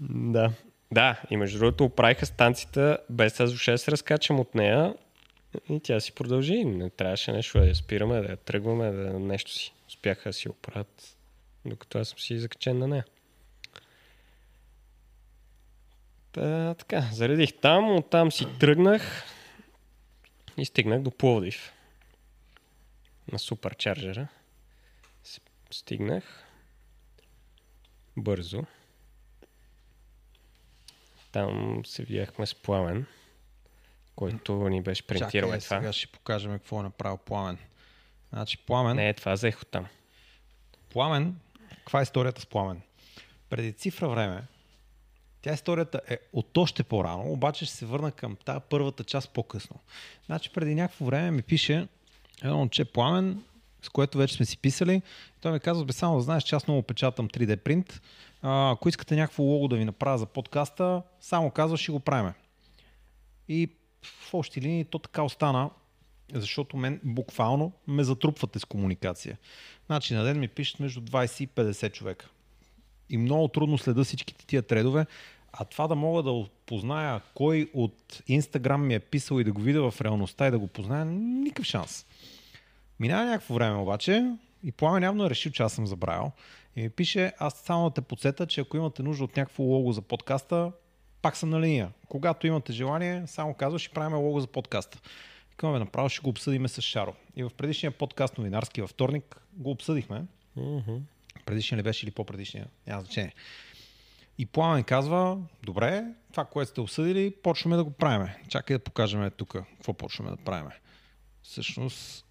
да. 0.00 0.52
Да, 0.92 1.20
и 1.30 1.36
между 1.36 1.58
другото 1.58 1.84
оправиха 1.84 2.26
станцията 2.26 2.98
без 3.10 3.40
аз 3.40 3.50
въобще 3.50 3.70
да 3.70 3.78
се 3.78 3.90
разкачам 3.90 4.40
от 4.40 4.54
нея 4.54 4.94
и 5.68 5.80
тя 5.80 6.00
си 6.00 6.12
продължи. 6.12 6.64
Не 6.64 6.90
трябваше 6.90 7.32
нещо 7.32 7.58
да 7.58 7.66
я 7.66 7.74
спираме, 7.74 8.20
да 8.20 8.30
я 8.30 8.36
тръгваме, 8.36 8.90
да 8.90 9.18
нещо 9.18 9.52
си. 9.52 9.74
Успяха 9.88 10.28
да 10.28 10.32
си 10.32 10.48
оправят, 10.48 11.16
докато 11.64 11.98
аз 11.98 12.08
съм 12.08 12.18
си 12.18 12.38
закачен 12.38 12.78
на 12.78 12.88
нея. 12.88 13.04
Та, 16.32 16.74
така, 16.74 17.08
заредих 17.12 17.52
там, 17.60 17.96
оттам 17.96 18.32
си 18.32 18.46
тръгнах 18.60 19.24
и 20.56 20.64
стигнах 20.64 21.02
до 21.02 21.10
Пловдив. 21.10 21.72
На 23.32 23.38
суперчарджера. 23.38 24.28
Стигнах 25.70 26.44
бързо. 28.16 28.64
Там 31.32 31.82
се 31.86 32.04
видяхме 32.04 32.46
с 32.46 32.54
Пламен, 32.54 33.06
който 34.16 34.68
ни 34.68 34.82
беше 34.82 35.06
принтирал 35.06 35.48
Чакай, 35.48 35.58
е 35.58 35.60
това. 35.60 35.78
сега 35.78 35.92
ще 35.92 36.06
покажем 36.06 36.52
какво 36.52 36.80
е 36.80 36.82
направил 36.82 37.16
Пламен. 37.16 37.58
Значи 38.32 38.58
Пламен, 38.58 38.96
Не, 38.96 39.14
това 39.14 39.32
взех 39.32 39.62
от 39.62 39.68
там. 39.68 39.86
Пламен, 40.92 41.36
каква 41.68 42.00
е 42.00 42.02
историята 42.02 42.40
с 42.40 42.46
Пламен? 42.46 42.80
Преди 43.50 43.72
цифра 43.72 44.08
време, 44.08 44.42
тя 45.42 45.52
историята 45.52 46.00
е 46.08 46.18
от 46.32 46.56
още 46.58 46.82
по-рано, 46.82 47.32
обаче 47.32 47.64
ще 47.64 47.74
се 47.74 47.86
върна 47.86 48.12
към 48.12 48.36
тази 48.36 48.60
първата 48.70 49.04
част 49.04 49.30
по-късно. 49.30 49.76
Значи 50.26 50.50
преди 50.50 50.74
някакво 50.74 51.04
време 51.04 51.30
ми 51.30 51.42
пише 51.42 51.88
едно 52.42 52.56
момче 52.56 52.84
Пламен, 52.84 53.42
с 53.82 53.88
което 53.88 54.18
вече 54.18 54.34
сме 54.34 54.46
си 54.46 54.58
писали. 54.58 55.02
Той 55.40 55.52
ми 55.52 55.60
казва, 55.60 55.84
бе 55.84 55.92
само 55.92 56.16
да 56.16 56.22
знаеш, 56.22 56.42
че 56.42 56.56
аз 56.56 56.66
много 56.66 56.82
печатам 56.82 57.28
3D 57.28 57.56
принт. 57.56 58.00
А, 58.42 58.70
ако 58.70 58.88
искате 58.88 59.16
някакво 59.16 59.42
лого 59.42 59.68
да 59.68 59.76
ви 59.76 59.84
направя 59.84 60.18
за 60.18 60.26
подкаста, 60.26 61.02
само 61.20 61.50
казва, 61.50 61.76
ще 61.76 61.92
го 61.92 62.00
правиме. 62.00 62.34
И 63.48 63.70
в 64.04 64.34
общи 64.34 64.60
линии 64.60 64.84
то 64.84 64.98
така 64.98 65.22
остана, 65.22 65.70
защото 66.32 66.76
мен 66.76 67.00
буквално 67.04 67.72
ме 67.86 68.04
затрупвате 68.04 68.58
с 68.58 68.64
комуникация. 68.64 69.38
Значи 69.86 70.14
на 70.14 70.24
ден 70.24 70.40
ми 70.40 70.48
пишат 70.48 70.80
между 70.80 71.00
20 71.00 71.44
и 71.44 71.48
50 71.48 71.92
човека. 71.92 72.28
И 73.10 73.18
много 73.18 73.48
трудно 73.48 73.78
следа 73.78 74.04
всичките 74.04 74.46
тия 74.46 74.62
тредове, 74.62 75.06
а 75.52 75.64
това 75.64 75.88
да 75.88 75.94
мога 75.94 76.22
да 76.22 76.44
позная 76.66 77.20
кой 77.34 77.70
от 77.74 78.22
Инстаграм 78.26 78.86
ми 78.86 78.94
е 78.94 79.00
писал 79.00 79.40
и 79.40 79.44
да 79.44 79.52
го 79.52 79.60
видя 79.60 79.90
в 79.90 80.00
реалността 80.00 80.46
и 80.46 80.50
да 80.50 80.58
го 80.58 80.66
позная, 80.66 81.04
никакъв 81.04 81.66
шанс. 81.66 82.06
Минава 83.00 83.24
някакво 83.24 83.54
време 83.54 83.76
обаче 83.76 84.32
и 84.64 84.72
Пламен 84.72 85.02
явно 85.02 85.26
е 85.26 85.30
решил, 85.30 85.52
че 85.52 85.62
аз 85.62 85.72
съм 85.72 85.86
забравил. 85.86 86.32
И 86.76 86.82
ми 86.82 86.90
пише, 86.90 87.32
аз 87.38 87.54
само 87.54 87.88
да 87.88 87.94
те 87.94 88.00
подсета, 88.00 88.46
че 88.46 88.60
ако 88.60 88.76
имате 88.76 89.02
нужда 89.02 89.24
от 89.24 89.36
някакво 89.36 89.62
лого 89.62 89.92
за 89.92 90.02
подкаста, 90.02 90.72
пак 91.24 91.36
съм 91.36 91.50
на 91.50 91.60
линия. 91.60 91.92
Когато 92.08 92.46
имате 92.46 92.72
желание, 92.72 93.26
само 93.26 93.54
казваш, 93.54 93.82
ще 93.82 93.94
правим 93.94 94.18
лого 94.18 94.40
за 94.40 94.46
подкаста. 94.46 94.98
Викаме, 95.50 95.78
направо 95.78 96.08
ще 96.08 96.20
го 96.20 96.30
обсъдиме 96.30 96.68
с 96.68 96.80
Шаро. 96.80 97.14
И 97.36 97.44
в 97.44 97.50
предишния 97.56 97.90
подкаст 97.90 98.38
новинарски 98.38 98.80
във 98.80 98.90
вторник 98.90 99.40
го 99.52 99.70
обсъдихме. 99.70 100.24
Мгм. 100.56 100.96
Предишния 101.46 101.78
ли 101.78 101.82
беше 101.82 102.06
или 102.06 102.10
по-предишния? 102.10 102.66
Няма 102.86 103.02
значение. 103.02 103.34
И 104.38 104.46
Пламен 104.46 104.84
казва, 104.84 105.38
добре, 105.62 106.04
това, 106.30 106.44
което 106.44 106.70
сте 106.70 106.80
обсъдили, 106.80 107.34
почваме 107.42 107.76
да 107.76 107.84
го 107.84 107.90
правим. 107.90 108.28
Чакай 108.48 108.76
да 108.76 108.84
покажем 108.84 109.30
тук 109.36 109.52
какво 109.52 109.94
почваме 109.94 110.30
да 110.30 110.36
правим. 110.36 110.70
Всъщност, 111.42 112.26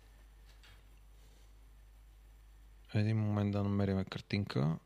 един 2.94 3.18
момент 3.18 3.52
да 3.52 3.64
намерим 3.64 4.06
картинка. 4.06 4.78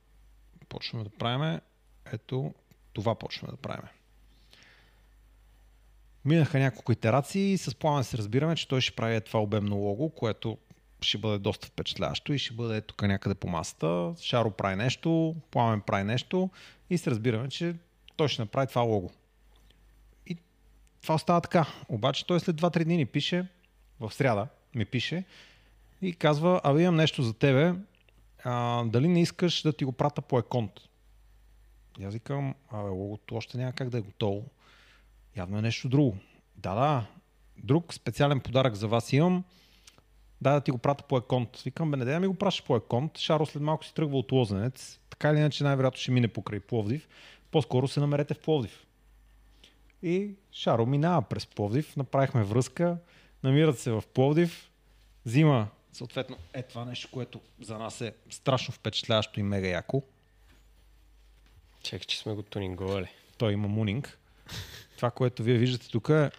Почваме 0.69 1.03
да 1.03 1.09
правим. 1.09 1.59
Ето, 2.13 2.53
това 2.93 3.15
почваме 3.15 3.51
да 3.51 3.57
правим. 3.57 3.89
Минаха 6.27 6.59
няколко 6.59 6.91
итерации 6.91 7.51
и 7.51 7.57
с 7.57 7.75
Пламен 7.75 8.03
се 8.03 8.17
разбираме, 8.17 8.55
че 8.55 8.67
той 8.67 8.81
ще 8.81 8.95
прави 8.95 9.21
това 9.21 9.41
обемно 9.41 9.75
лого, 9.75 10.09
което 10.09 10.57
ще 11.01 11.17
бъде 11.17 11.37
доста 11.37 11.67
впечатляващо 11.67 12.33
и 12.33 12.39
ще 12.39 12.53
бъде 12.53 12.81
тук 12.81 13.01
някъде 13.01 13.35
по 13.35 13.47
масата. 13.47 14.13
Шаро 14.21 14.51
прави 14.51 14.75
нещо, 14.75 15.35
Пламен 15.51 15.81
прави 15.81 16.03
нещо 16.03 16.49
и 16.89 16.97
се 16.97 17.11
разбираме, 17.11 17.49
че 17.49 17.75
той 18.15 18.27
ще 18.27 18.41
направи 18.41 18.67
това 18.67 18.81
лого. 18.81 19.11
И 20.27 20.37
това 21.01 21.15
остава 21.15 21.41
така. 21.41 21.65
Обаче 21.89 22.25
той 22.25 22.39
след 22.39 22.55
2-3 22.55 22.83
дни 22.83 22.97
ни 22.97 23.05
пише, 23.05 23.47
в 23.99 24.13
сряда 24.13 24.47
ми 24.75 24.85
пише 24.85 25.23
и 26.01 26.13
казва, 26.13 26.61
абе 26.63 26.81
имам 26.81 26.95
нещо 26.95 27.23
за 27.23 27.33
тебе, 27.33 27.73
а, 28.43 28.83
дали 28.85 29.07
не 29.07 29.21
искаш 29.21 29.61
да 29.61 29.73
ти 29.73 29.85
го 29.85 29.91
прата 29.91 30.21
по 30.21 30.39
еконт? 30.39 30.71
И 31.99 32.03
аз 32.03 32.13
викам, 32.13 32.55
абе 32.71 32.89
логото 32.89 33.35
още 33.35 33.57
няма 33.57 33.73
как 33.73 33.89
да 33.89 33.97
е 33.97 34.01
готово. 34.01 34.43
Явно 35.37 35.57
е 35.57 35.61
нещо 35.61 35.89
друго. 35.89 36.17
Да, 36.55 36.75
да, 36.75 37.05
друг 37.57 37.93
специален 37.93 38.39
подарък 38.39 38.75
за 38.75 38.87
вас 38.87 39.13
имам. 39.13 39.43
Да, 40.41 40.53
да 40.53 40.61
ти 40.61 40.71
го 40.71 40.77
прата 40.77 41.03
по 41.03 41.17
еконт. 41.17 41.61
Викам, 41.61 41.91
бе, 41.91 41.97
не 41.97 42.05
да 42.05 42.19
ми 42.19 42.27
го 42.27 42.33
пращаш 42.33 42.65
по 42.65 42.75
еконт. 42.75 43.17
Шаро 43.17 43.45
след 43.45 43.63
малко 43.63 43.85
си 43.85 43.93
тръгва 43.93 44.17
от 44.17 44.31
Лозенец. 44.31 44.99
Така 45.09 45.29
или 45.29 45.37
иначе 45.37 45.63
най-вероятно 45.63 45.99
ще 45.99 46.11
мине 46.11 46.27
покрай 46.27 46.59
Пловдив. 46.59 47.07
По-скоро 47.51 47.87
се 47.87 47.99
намерете 47.99 48.33
в 48.33 48.39
Пловдив. 48.39 48.85
И 50.03 50.31
Шаро 50.51 50.85
минава 50.85 51.21
през 51.21 51.45
Пловдив. 51.45 51.97
Направихме 51.97 52.43
връзка. 52.43 52.97
Намират 53.43 53.79
се 53.79 53.91
в 53.91 54.03
Пловдив. 54.13 54.71
Взима 55.25 55.67
съответно 55.93 56.37
е 56.53 56.63
това 56.63 56.85
нещо, 56.85 57.09
което 57.11 57.41
за 57.61 57.77
нас 57.77 58.01
е 58.01 58.13
страшно 58.29 58.73
впечатляващо 58.73 59.39
и 59.39 59.43
мега 59.43 59.67
яко. 59.67 60.03
Чакай, 61.83 62.05
че 62.05 62.17
сме 62.17 62.33
го 62.33 62.43
тунинговали. 62.43 63.07
Той 63.37 63.53
има 63.53 63.67
мунинг. 63.67 64.19
Това, 64.95 65.11
което 65.11 65.43
вие 65.43 65.57
виждате 65.57 65.89
тук 65.89 66.09
е 66.09 66.31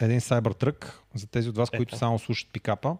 един 0.00 0.20
Cybertruck. 0.20 0.92
За 1.14 1.26
тези 1.26 1.48
от 1.48 1.56
вас, 1.56 1.70
които 1.70 1.98
само 1.98 2.18
слушат 2.18 2.48
пикапа, 2.52 2.96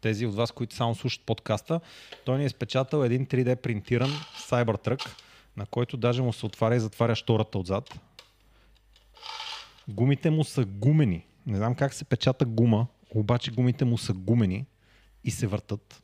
тези 0.00 0.26
от 0.26 0.34
вас, 0.34 0.52
които 0.52 0.74
само 0.74 0.94
слушат 0.94 1.22
подкаста, 1.26 1.80
той 2.24 2.38
ни 2.38 2.44
е 2.44 2.48
спечатал 2.48 3.04
един 3.04 3.26
3D 3.26 3.56
принтиран 3.56 4.10
Cybertruck, 4.38 5.08
на 5.56 5.66
който 5.66 5.96
даже 5.96 6.22
му 6.22 6.32
се 6.32 6.46
отваря 6.46 6.76
и 6.76 6.80
затваря 6.80 7.14
штората 7.14 7.58
отзад. 7.58 7.98
Гумите 9.88 10.30
му 10.30 10.44
са 10.44 10.64
гумени. 10.64 11.26
Не 11.46 11.56
знам 11.56 11.74
как 11.74 11.94
се 11.94 12.04
печата 12.04 12.44
гума, 12.44 12.86
обаче 13.10 13.50
гумите 13.50 13.84
му 13.84 13.98
са 13.98 14.12
гумени 14.12 14.66
и 15.24 15.30
се 15.30 15.46
въртат. 15.46 16.02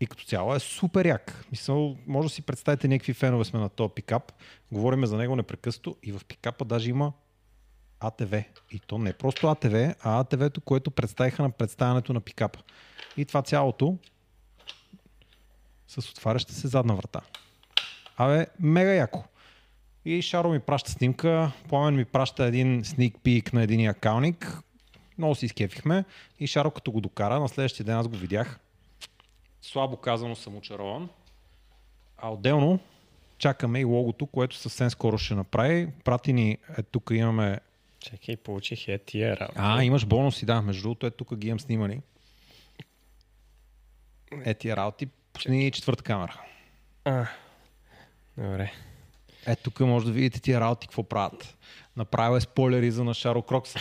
И 0.00 0.06
като 0.06 0.24
цяло 0.24 0.54
е 0.54 0.58
супер 0.58 1.06
як. 1.06 1.44
Мисъл, 1.50 1.96
може 2.06 2.28
да 2.28 2.34
си 2.34 2.42
представите 2.42 2.88
някакви 2.88 3.12
фенове 3.12 3.44
сме 3.44 3.60
на 3.60 3.68
този 3.68 3.92
пикап. 3.94 4.32
Говориме 4.72 5.06
за 5.06 5.16
него 5.16 5.36
непрекъснато 5.36 5.96
и 6.02 6.12
в 6.12 6.20
пикапа 6.28 6.64
даже 6.64 6.90
има 6.90 7.12
АТВ. 8.00 8.44
И 8.70 8.78
то 8.86 8.98
не 8.98 9.12
просто 9.12 9.48
АТВ, 9.48 9.94
а 10.00 10.20
АТВ-то, 10.20 10.60
което 10.60 10.90
представиха 10.90 11.42
на 11.42 11.50
представянето 11.50 12.12
на 12.12 12.20
пикапа. 12.20 12.58
И 13.16 13.24
това 13.24 13.42
цялото 13.42 13.98
с 15.88 16.10
отваряща 16.10 16.52
се 16.52 16.68
задна 16.68 16.94
врата. 16.94 17.20
Абе, 18.16 18.46
мега 18.60 18.90
яко. 18.90 19.24
И 20.04 20.22
Шаро 20.22 20.50
ми 20.50 20.60
праща 20.60 20.90
снимка, 20.90 21.52
Пламен 21.68 21.94
ми 21.94 22.04
праща 22.04 22.44
един 22.44 22.84
sneak 22.84 23.18
peek 23.18 23.54
на 23.54 23.62
един 23.62 23.88
акауник. 23.88 24.58
Много 25.18 25.34
си 25.34 25.46
изкефихме. 25.46 26.04
И 26.40 26.46
Шаро 26.46 26.70
като 26.70 26.92
го 26.92 27.00
докара, 27.00 27.40
на 27.40 27.48
следващия 27.48 27.86
ден 27.86 27.96
аз 27.96 28.08
го 28.08 28.16
видях. 28.16 28.60
Слабо 29.62 29.96
казано 29.96 30.36
съм 30.36 30.56
очарован. 30.56 31.08
А 32.18 32.30
отделно 32.32 32.80
чакаме 33.38 33.80
и 33.80 33.84
логото, 33.84 34.26
което 34.26 34.56
съвсем 34.56 34.90
скоро 34.90 35.18
ще 35.18 35.34
направи. 35.34 35.88
Прати 36.04 36.32
ни, 36.32 36.58
е, 36.78 36.82
тук 36.82 37.10
имаме... 37.14 37.60
Чакай, 38.00 38.36
получих 38.36 38.88
е 38.88 38.98
тия 38.98 39.36
работа. 39.36 39.60
А, 39.62 39.82
имаш 39.82 40.06
бонуси, 40.06 40.46
да. 40.46 40.62
Между 40.62 40.82
другото, 40.82 41.06
е 41.06 41.10
тук 41.10 41.36
ги 41.36 41.48
имам 41.48 41.60
снимани. 41.60 42.00
Е 44.44 44.54
тия 44.54 44.76
работи. 44.76 45.08
Пусни 45.32 45.70
четвърта 45.70 46.02
камера. 46.02 46.40
А, 47.04 47.26
добре. 48.36 48.72
Е, 49.46 49.56
тук 49.56 49.80
може 49.80 50.06
да 50.06 50.12
видите 50.12 50.40
тия 50.40 50.60
работи 50.60 50.86
какво 50.86 51.02
правят. 51.02 51.56
Направил 51.96 52.36
е 52.36 52.40
спойлери 52.40 52.90
за 52.90 53.04
на 53.04 53.14
Шаро 53.14 53.42
Крокса. 53.42 53.78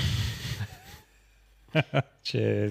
Че 2.24 2.70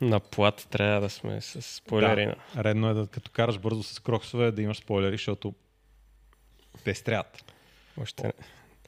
на 0.00 0.20
плат 0.20 0.68
трябва 0.70 1.00
да 1.00 1.10
сме 1.10 1.40
с 1.40 1.62
спойлери. 1.62 2.26
Да. 2.26 2.64
Редно 2.64 2.88
е 2.88 2.94
да 2.94 3.06
като 3.06 3.30
караш 3.30 3.58
бързо 3.58 3.82
с 3.82 4.00
кроксове 4.00 4.52
да 4.52 4.62
имаш 4.62 4.78
спойлери, 4.78 5.14
защото 5.14 5.54
те 6.84 6.94
стрят. 6.94 7.52
Още 8.00 8.22
не. 8.22 8.32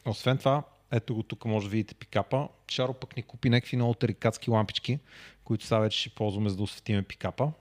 Освен 0.07 0.39
това, 0.39 0.63
ето 0.91 1.15
го 1.15 1.23
тук 1.23 1.45
може 1.45 1.67
да 1.67 1.71
видите 1.71 1.95
пикапа. 1.95 2.49
Шаро 2.71 2.95
пък 2.95 3.17
ни 3.17 3.23
купи 3.23 3.51
някакви 3.51 3.77
много 3.77 3.95
тарикатски 3.95 4.51
лампички, 4.51 4.99
които 5.45 5.65
сега 5.65 5.79
вече 5.79 5.99
ще 5.99 6.11
ползваме 6.11 6.51
за 6.51 6.57
да 6.57 6.63
осветиме 6.63 7.03
пикапа. 7.03 7.53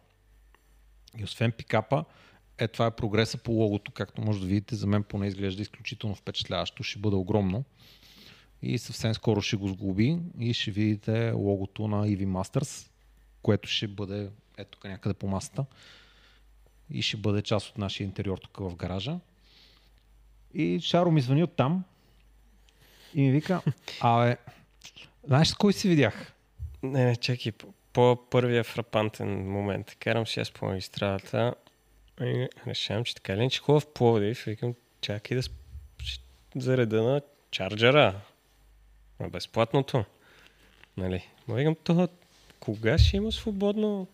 И 1.18 1.24
освен 1.24 1.52
пикапа, 1.52 2.06
Е, 2.58 2.68
това 2.68 2.86
е 2.86 2.92
прогреса 2.92 3.38
по 3.38 3.52
логото, 3.52 3.92
както 3.92 4.22
може 4.22 4.40
да 4.40 4.46
видите. 4.46 4.76
За 4.76 4.88
мен 4.88 5.04
поне 5.04 5.28
изглежда 5.28 5.62
изключително 5.62 6.16
впечатляващо. 6.16 6.84
Ще 6.84 7.00
бъде 7.00 7.16
огромно. 7.16 7.64
И 8.62 8.78
съвсем 8.78 9.14
скоро 9.14 9.42
ще 9.42 9.56
го 9.56 9.68
сглоби 9.68 10.18
и 10.40 10.54
ще 10.54 10.72
видите 10.72 11.32
логото 11.32 11.88
на 11.88 12.08
EV 12.08 12.26
Masters, 12.26 12.90
което 13.44 13.70
ще 13.70 13.88
бъде 13.88 14.30
ето 14.58 14.72
тук 14.72 14.84
някъде 14.84 15.14
по 15.14 15.28
масата 15.28 15.66
и 16.90 17.02
ще 17.02 17.18
бъде 17.18 17.42
част 17.42 17.70
от 17.70 17.78
нашия 17.78 18.06
интериор 18.06 18.38
тук 18.38 18.58
в 18.58 18.76
гаража. 18.76 19.20
И 20.54 20.80
Шаро 20.80 21.12
ми 21.12 21.22
звъни 21.22 21.44
от 21.44 21.56
там 21.56 21.84
и 23.14 23.22
ми 23.22 23.32
вика, 23.32 23.62
абе, 24.02 24.38
знаеш 25.24 25.48
с 25.48 25.54
кой 25.54 25.74
си 25.74 25.90
видях? 25.90 26.34
Не, 26.84 27.06
не, 27.06 27.16
чакай. 27.16 27.52
По 27.94 28.18
първия 28.30 28.64
фрапантен 28.64 29.52
момент. 29.52 29.96
Карам 30.00 30.28
си 30.28 30.40
аз 30.40 30.52
по 30.52 30.66
магистралата 30.66 31.56
и 32.22 32.48
решавам, 32.68 33.04
че 33.04 33.16
така 33.16 33.38
ли, 33.38 33.50
че 33.50 33.60
хубав 33.60 33.94
Пловдив. 33.94 34.44
Викам, 34.46 34.76
чакай 35.02 35.38
да 35.38 35.44
зареда 36.56 37.04
на 37.04 37.22
чарджера. 37.52 38.22
На 39.20 39.30
безплатното. 39.30 40.06
Нали? 40.98 41.28
Но 41.48 41.56
викам, 41.56 41.76
това 41.84 42.08
кога 42.64 42.98
ще 42.98 43.18
има 43.18 43.32
свободно 43.32 44.08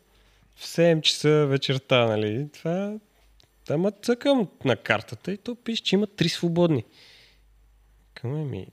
в 0.56 0.66
7 0.66 1.02
часа 1.02 1.46
вечерта, 1.48 2.06
нали? 2.06 2.50
Това 2.54 3.00
Ама 3.70 3.92
цъкам 3.92 4.50
на 4.66 4.76
картата 4.76 5.32
и 5.32 5.38
то 5.38 5.56
пише, 5.56 5.84
че 5.84 5.96
има 5.96 6.08
три 6.08 6.30
свободни. 6.30 6.86
Към 8.14 8.50
ми, 8.50 8.68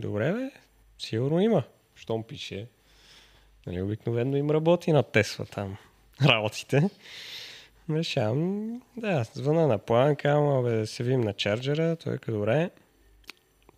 добре 0.00 0.32
бе, 0.32 0.50
сигурно 0.98 1.40
има. 1.40 1.62
Щом 1.94 2.22
пише. 2.22 2.66
Нали, 3.66 3.82
обикновено 3.82 4.36
им 4.36 4.50
работи 4.50 4.92
на 4.92 5.02
Тесла 5.02 5.46
там 5.46 5.76
работите. 6.22 6.90
Решавам, 7.90 8.82
да, 8.96 9.24
звъна 9.34 9.66
на 9.66 9.78
план, 9.78 10.16
казвам, 10.16 10.64
бе, 10.64 10.70
да 10.70 10.86
се 10.86 11.02
видим 11.02 11.20
на 11.20 11.32
чарджера, 11.32 11.96
той 11.96 12.14
е 12.14 12.30
добре. 12.30 12.70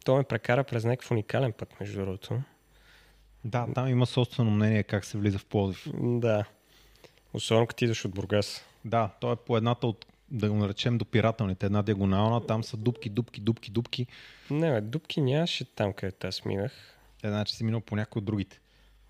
То 0.05 0.17
ме 0.17 0.25
прекара 0.25 0.65
през 0.65 0.85
някакъв 0.85 1.11
уникален 1.11 1.53
път, 1.53 1.81
между 1.81 2.01
другото. 2.01 2.41
Да, 3.45 3.67
там 3.75 3.89
има 3.89 4.07
собствено 4.07 4.51
мнение 4.51 4.83
как 4.83 5.05
се 5.05 5.19
влиза 5.19 5.39
в 5.39 5.45
Плодив. 5.45 5.89
Да. 5.95 6.45
Особено 7.35 7.67
като 7.67 7.85
идваш 7.85 8.05
от 8.05 8.15
Бургас. 8.15 8.65
Да, 8.85 9.11
то 9.21 9.33
е 9.33 9.37
по 9.37 9.57
едната 9.57 9.87
от 9.87 10.07
да 10.31 10.51
го 10.51 10.57
наречем 10.57 10.99
допирателните, 10.99 11.67
една 11.67 11.83
диагонална, 11.83 12.47
там 12.47 12.65
са 12.65 12.77
дупки, 12.77 13.09
дупки, 13.09 13.41
дупки, 13.41 13.71
дупки. 13.71 14.07
Не, 14.51 14.73
бе, 14.73 14.81
дупки 14.81 15.21
нямаше 15.21 15.65
там, 15.65 15.93
където 15.93 16.27
аз 16.27 16.45
минах. 16.45 16.99
Е, 17.25 17.29
значи 17.29 17.55
си 17.55 17.65
минал 17.65 17.81
по 17.81 17.97
някои 17.97 18.21
от 18.21 18.25
другите. 18.25 18.61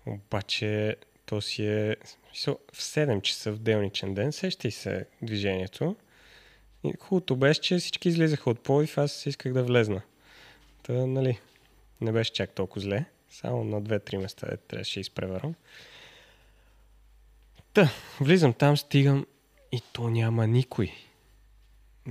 Обаче 0.05 0.95
то 1.25 1.41
си 1.41 1.65
е 1.65 1.95
в 2.73 2.81
7 2.81 3.21
часа 3.21 3.51
в 3.51 3.59
делничен 3.59 4.13
ден, 4.13 4.31
сещай 4.31 4.71
се 4.71 5.05
движението. 5.21 5.95
И 6.83 6.93
хубавото 6.99 7.35
беше, 7.35 7.61
че 7.61 7.77
всички 7.77 8.09
излизаха 8.09 8.49
от 8.49 8.59
Пловдив, 8.59 8.97
аз 8.97 9.25
исках 9.25 9.53
да 9.53 9.63
влезна. 9.63 10.01
Та, 10.83 10.93
нали, 10.93 11.39
не 12.01 12.11
беше 12.11 12.33
чак 12.33 12.51
толкова 12.51 12.81
зле. 12.81 13.05
Само 13.41 13.63
на 13.63 13.81
2-3 13.81 14.17
места 14.17 14.57
трябваше 14.67 14.99
да 14.99 15.01
изпреварам. 15.01 15.55
Та, 17.73 17.89
влизам 18.21 18.53
там, 18.53 18.77
стигам 18.77 19.25
и 19.71 19.81
то 19.93 20.09
няма 20.09 20.47
никой. 20.47 20.91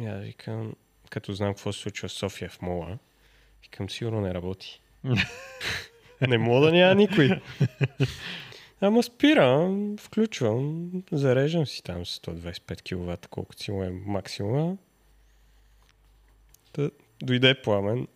Я 0.01 0.17
викам, 0.17 0.75
като 1.11 1.33
знам 1.33 1.55
какво 1.55 1.73
се 1.73 1.81
случва 1.81 2.09
в 2.09 2.13
София 2.13 2.51
в 2.51 2.63
мола, 2.63 2.99
викам, 3.63 3.91
сигурно 3.91 4.21
не 4.21 4.35
работи. 4.35 4.81
не 6.29 6.39
мога 6.39 6.67
да 6.67 6.73
няма 6.73 6.95
никой. 6.95 7.41
Ама 8.81 9.03
спирам, 9.03 9.97
включвам, 9.99 10.91
зареждам 11.13 11.67
си 11.67 11.83
там 11.83 12.07
с 12.07 12.19
125 12.19 12.83
кВт, 12.83 13.27
колкото 13.27 13.63
си 13.63 13.73
му 13.73 13.83
е 13.83 13.91
максимума. 13.91 14.77
Та, 16.73 16.91
дойде 17.23 17.63
пламен. 17.63 18.07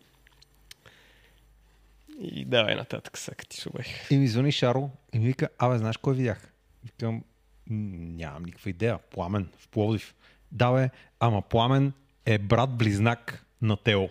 И 2.21 2.45
давай 2.45 2.75
нататък, 2.75 3.17
сега 3.17 3.43
ти 3.49 3.57
субех. 3.57 4.11
И 4.11 4.17
ми 4.17 4.27
звъни 4.27 4.51
Шаро 4.51 4.89
и 5.13 5.19
ми 5.19 5.25
вика, 5.25 5.49
абе, 5.57 5.77
знаеш 5.77 5.97
кой 5.97 6.15
видях? 6.15 6.53
Викам, 6.83 7.23
нямам 7.69 8.43
никаква 8.43 8.69
идея. 8.69 8.97
Пламен 8.97 9.49
в 9.57 9.67
Пловдив. 9.67 10.15
Да, 10.51 10.71
бе, 10.71 10.89
ама 11.19 11.41
Пламен 11.41 11.93
е 12.25 12.37
брат-близнак 12.37 13.45
на 13.61 13.77
Тео. 13.77 14.09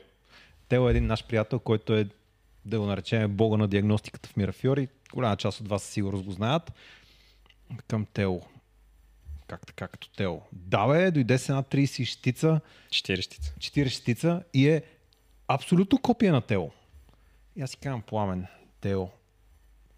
Тео 0.68 0.88
е 0.88 0.90
един 0.90 1.06
наш 1.06 1.26
приятел, 1.26 1.58
който 1.58 1.94
е, 1.94 2.08
да 2.64 2.80
го 2.80 2.86
наречем, 2.86 3.36
бога 3.36 3.56
на 3.56 3.68
диагностиката 3.68 4.28
в 4.28 4.36
Мирафиори. 4.36 4.88
Голяма 5.14 5.36
част 5.36 5.60
от 5.60 5.68
вас 5.68 5.82
сигурно 5.82 6.22
го 6.22 6.32
знаят. 6.32 6.72
Към 7.86 8.06
Тео. 8.06 8.40
Как 9.46 9.66
така, 9.66 9.88
като 9.88 10.10
Тео? 10.10 10.40
Да, 10.52 10.86
бе, 10.86 11.10
дойде 11.10 11.38
с 11.38 11.48
една 11.48 11.62
30 11.62 12.04
щица. 12.04 12.60
4 12.88 13.20
щица. 13.22 13.54
4 13.58 13.88
щица 13.88 14.42
и 14.54 14.68
е 14.68 14.82
абсолютно 15.48 15.98
копия 15.98 16.32
на 16.32 16.40
Тео. 16.40 16.70
И 17.58 17.62
аз 17.62 17.70
си 17.70 17.76
казвам, 17.76 18.02
Пламен, 18.02 18.46
Тео, 18.80 19.08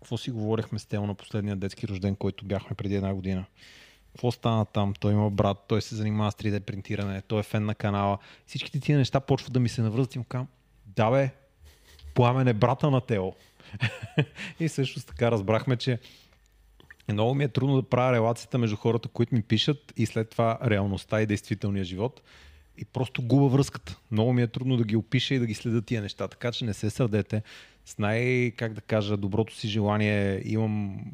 какво 0.03 0.17
си 0.17 0.31
говорихме 0.31 0.79
с 0.79 0.87
Тео 0.87 1.07
на 1.07 1.15
последния 1.15 1.57
детски 1.57 1.89
рожден, 1.89 2.17
който 2.17 2.45
бяхме 2.45 2.77
преди 2.77 2.95
една 2.95 3.15
година? 3.15 3.45
какво 4.13 4.33
стана 4.33 4.67
там, 4.67 4.95
той 5.01 5.13
има 5.13 5.31
брат, 5.31 5.65
той 5.69 5.83
се 5.83 5.95
занимава 5.95 6.33
с 6.33 6.35
3D 6.35 6.61
принтиране, 6.61 7.23
той 7.23 7.41
е 7.41 7.43
фен 7.43 7.65
на 7.65 7.75
канала. 7.75 8.19
Всичките 8.47 8.81
тия 8.81 8.99
неща 8.99 9.21
почват 9.21 9.53
да 9.53 9.61
ми 9.61 9.69
се 9.69 9.83
навръзват 9.83 10.15
и 10.15 10.19
му 10.19 10.25
казвам, 10.25 10.49
да 10.87 11.11
бе, 11.11 11.31
пламен 12.15 12.49
е 12.49 12.53
брата 12.53 12.91
на 12.91 13.01
Тео. 13.01 13.33
и 14.61 14.69
също 14.69 15.01
така 15.01 15.31
разбрахме, 15.31 15.77
че 15.77 15.99
много 17.09 17.35
ми 17.35 17.45
е 17.45 17.49
трудно 17.49 17.77
да 17.77 17.89
правя 17.89 18.13
релацията 18.13 18.59
между 18.59 18.77
хората, 18.77 19.09
които 19.09 19.35
ми 19.35 19.43
пишат 19.43 19.93
и 19.97 20.07
след 20.07 20.31
това 20.31 20.59
реалността 20.65 21.21
и 21.21 21.27
действителния 21.27 21.85
живот. 21.85 22.23
И 22.79 22.85
просто 22.85 23.23
губа 23.23 23.49
връзката. 23.49 23.99
Много 24.11 24.33
ми 24.33 24.43
е 24.43 24.47
трудно 24.47 24.77
да 24.77 24.85
ги 24.85 24.97
опиша 24.97 25.35
и 25.35 25.39
да 25.39 25.47
ги 25.47 25.55
следа 25.55 25.83
тия 25.83 26.03
неща. 26.03 26.29
Така 26.29 26.53
че 26.53 26.65
не 26.65 26.75
се 26.75 26.91
сърдете. 26.91 27.43
С 27.85 27.99
най, 27.99 28.51
как 28.51 28.73
да 28.73 28.81
кажа, 28.81 29.17
доброто 29.17 29.55
си 29.55 29.69
желание 29.69 30.43
имам 30.45 31.05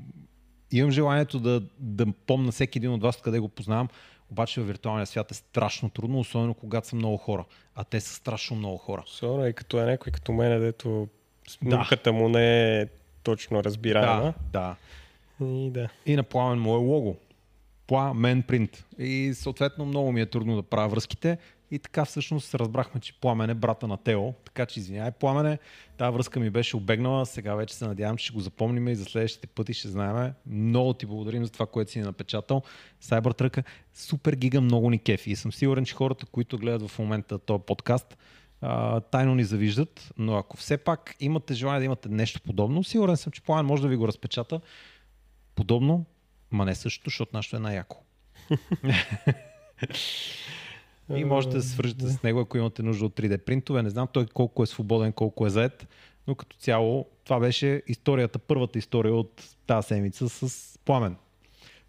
имам 0.73 0.91
желанието 0.91 1.41
да, 1.41 1.63
да 1.79 2.07
помна 2.27 2.53
всеки 2.53 2.79
един 2.79 2.91
от 2.91 3.03
вас, 3.03 3.17
къде 3.17 3.39
го 3.39 3.49
познавам, 3.49 3.89
обаче 4.31 4.61
в 4.61 4.65
виртуалния 4.65 5.07
свят 5.07 5.31
е 5.31 5.35
страшно 5.35 5.91
трудно, 5.91 6.19
особено 6.19 6.55
когато 6.55 6.89
са 6.89 6.97
много 6.97 7.17
хора. 7.17 7.45
А 7.75 7.85
те 7.85 8.01
са 8.01 8.15
страшно 8.15 8.57
много 8.57 8.77
хора. 8.77 9.03
Особено 9.07 9.47
и 9.47 9.53
като 9.53 9.81
е 9.81 9.85
някой 9.85 10.13
като 10.13 10.33
мен, 10.33 10.61
дето 10.61 11.09
снимката 11.49 12.11
да. 12.11 12.13
му 12.13 12.29
не 12.29 12.81
е 12.81 12.87
точно 13.23 13.65
разбираема. 13.65 14.35
Да, 14.53 14.77
да. 15.41 15.47
И, 15.47 15.71
да. 15.71 15.89
и 16.07 16.17
на 16.17 16.23
пламен 16.23 16.59
му 16.59 16.75
е 16.75 16.79
лого. 16.79 17.17
Пламен 17.87 18.43
принт. 18.43 18.85
И 18.99 19.33
съответно 19.35 19.85
много 19.85 20.13
ми 20.13 20.21
е 20.21 20.27
трудно 20.27 20.57
да 20.57 20.63
правя 20.63 20.89
връзките. 20.89 21.39
И 21.71 21.79
така 21.79 22.05
всъщност 22.05 22.55
разбрахме, 22.55 23.01
че 23.01 23.21
Пламен 23.21 23.51
е 23.51 23.55
брата 23.55 23.87
на 23.87 23.97
Тео. 23.97 24.33
Така 24.33 24.67
че 24.67 24.81
извинявай, 24.81 25.11
Пламене, 25.11 25.59
тази 25.99 26.15
връзка 26.15 26.41
ми 26.41 26.51
беше 26.51 26.77
обегнала. 26.77 27.27
Сега 27.27 27.55
вече 27.55 27.75
се 27.75 27.87
надявам, 27.87 28.17
че 28.17 28.25
ще 28.25 28.35
го 28.35 28.41
запомним 28.41 28.89
и 28.89 28.95
за 28.95 29.05
следващите 29.05 29.47
пъти 29.47 29.75
ще 29.75 29.89
знаем. 29.89 30.33
Много 30.47 30.93
ти 30.93 31.07
благодарим 31.07 31.45
за 31.45 31.51
това, 31.51 31.67
което 31.67 31.91
си 31.91 31.99
ни 31.99 32.05
напечатал. 32.05 32.63
Cybertruck 33.03 33.65
супер 33.95 34.33
гига 34.33 34.61
много 34.61 34.91
ни 34.91 34.99
кефи. 34.99 35.31
И 35.31 35.37
съм 35.37 35.53
сигурен, 35.53 35.85
че 35.85 35.95
хората, 35.95 36.27
които 36.27 36.59
гледат 36.59 36.91
в 36.91 36.99
момента 36.99 37.39
този 37.39 37.63
подкаст, 37.67 38.17
тайно 39.11 39.35
ни 39.35 39.45
завиждат, 39.45 40.13
но 40.19 40.37
ако 40.37 40.57
все 40.57 40.77
пак 40.77 41.17
имате 41.21 41.55
желание 41.55 41.79
да 41.79 41.85
имате 41.85 42.09
нещо 42.09 42.41
подобно, 42.41 42.85
сигурен 42.85 43.17
съм, 43.17 43.33
че 43.33 43.43
Пламен 43.43 43.67
може 43.67 43.83
да 43.83 43.89
ви 43.89 43.97
го 43.97 44.09
разпечата 44.09 44.61
подобно, 45.55 46.05
ма 46.51 46.65
не 46.65 46.75
също, 46.75 47.05
защото 47.05 47.31
нашето 47.35 47.57
е 47.57 47.61
най-яко. 47.61 47.97
И 51.17 51.25
можете 51.25 51.57
да 51.57 51.63
се 51.63 51.69
свържете 51.69 52.09
с 52.09 52.23
него, 52.23 52.41
ако 52.41 52.59
имате 52.59 52.83
нужда 52.83 53.07
от 53.07 53.17
3D 53.17 53.39
принтове. 53.39 53.83
Не 53.83 53.91
знам 53.91 54.09
той 54.13 54.27
колко 54.27 54.63
е 54.63 54.67
свободен, 54.67 55.13
колко 55.13 55.47
е 55.47 55.51
заед, 55.51 55.89
но 56.27 56.35
като 56.35 56.57
цяло 56.57 57.07
това 57.25 57.41
беше 57.41 57.83
историята, 57.87 58.39
първата 58.39 58.79
история 58.79 59.15
от 59.15 59.57
тази 59.67 59.87
седмица 59.87 60.29
с 60.29 60.79
Пламен. 60.85 61.17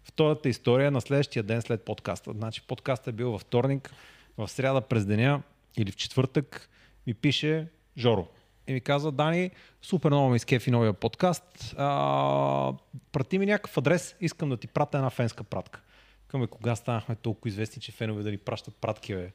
Втората 0.04 0.48
история 0.48 0.86
е 0.86 0.90
на 0.90 1.00
следващия 1.00 1.42
ден 1.42 1.62
след 1.62 1.82
подкаста. 1.82 2.32
Значи 2.32 2.62
подкастът 2.66 3.08
е 3.08 3.12
бил 3.12 3.30
във 3.30 3.40
вторник, 3.40 3.90
в 4.38 4.48
сряда 4.48 4.80
през 4.80 5.06
деня 5.06 5.42
или 5.76 5.90
в 5.90 5.96
четвъртък 5.96 6.70
ми 7.06 7.14
пише 7.14 7.66
Жоро. 7.98 8.28
И 8.68 8.72
ми 8.72 8.80
казва, 8.80 9.12
Дани, 9.12 9.50
супер 9.82 10.10
много 10.10 10.28
ми 10.28 10.36
изкефи 10.36 10.70
новия 10.70 10.92
подкаст. 10.92 11.74
А, 11.78 12.72
прати 13.12 13.38
ми 13.38 13.46
някакъв 13.46 13.78
адрес, 13.78 14.16
искам 14.20 14.48
да 14.48 14.56
ти 14.56 14.66
пратя 14.66 14.98
една 14.98 15.10
фенска 15.10 15.44
пратка. 15.44 15.80
Към 16.26 16.46
кога 16.46 16.76
станахме 16.76 17.14
толкова 17.14 17.48
известни, 17.48 17.82
че 17.82 17.92
фенове 17.92 18.22
да 18.22 18.30
ни 18.30 18.38
пращат 18.38 18.76
пратки, 18.76 19.14
бе? 19.14 19.32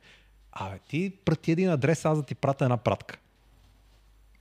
Абе, 0.52 0.80
ти 0.80 1.13
прати 1.26 1.52
един 1.52 1.69
адрес, 1.69 2.06
аз 2.06 2.17
да 2.17 2.26
ти 2.26 2.36
пратя 2.36 2.65
една 2.65 2.78
пратка. 2.78 3.17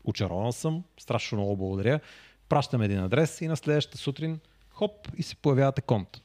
Очарован 0.05 0.53
съм, 0.53 0.85
страшно 0.99 1.39
много 1.39 1.57
благодаря. 1.57 2.01
Пращам 2.49 2.83
един 2.83 2.99
адрес 2.99 3.41
и 3.41 3.49
на 3.49 3.57
следващата 3.57 3.99
сутрин, 3.99 4.41
хоп, 4.71 5.09
и 5.17 5.23
се 5.23 5.37
появявате 5.37 5.81
конт. 5.81 6.23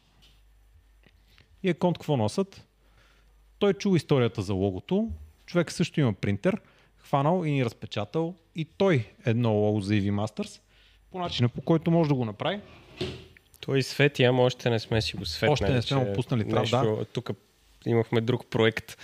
И 1.63 1.69
е 1.69 1.73
конт 1.73 1.97
какво 1.97 2.17
носят? 2.17 2.67
Той 3.59 3.73
чул 3.73 3.95
историята 3.95 4.41
за 4.41 4.53
логото, 4.53 5.09
човек 5.45 5.71
също 5.71 5.99
има 5.99 6.13
принтер, 6.13 6.61
хванал 6.97 7.43
и 7.45 7.51
ни 7.51 7.65
разпечатал 7.65 8.35
и 8.57 8.65
той 8.65 9.05
едно 9.25 9.53
лого 9.53 9.81
за 9.81 9.93
EV 9.93 10.11
Masters 10.11 10.61
по 11.11 11.19
начина 11.19 11.49
по 11.49 11.61
който 11.61 11.91
може 11.91 12.07
да 12.07 12.15
го 12.15 12.25
направи 12.25 12.59
той 13.59 13.83
свети, 13.83 14.23
ама 14.23 14.43
още 14.43 14.69
не 14.69 14.79
сме 14.79 15.01
си 15.01 15.15
го 15.15 15.25
светнали. 15.25 15.53
Още 15.53 15.69
не 15.69 15.81
сме 15.81 16.05
го 16.05 16.13
пуснали, 16.13 16.49
трябва 16.49 16.95
да. 16.95 17.05
Тук 17.05 17.29
имахме 17.85 18.21
друг 18.21 18.45
проект. 18.45 18.97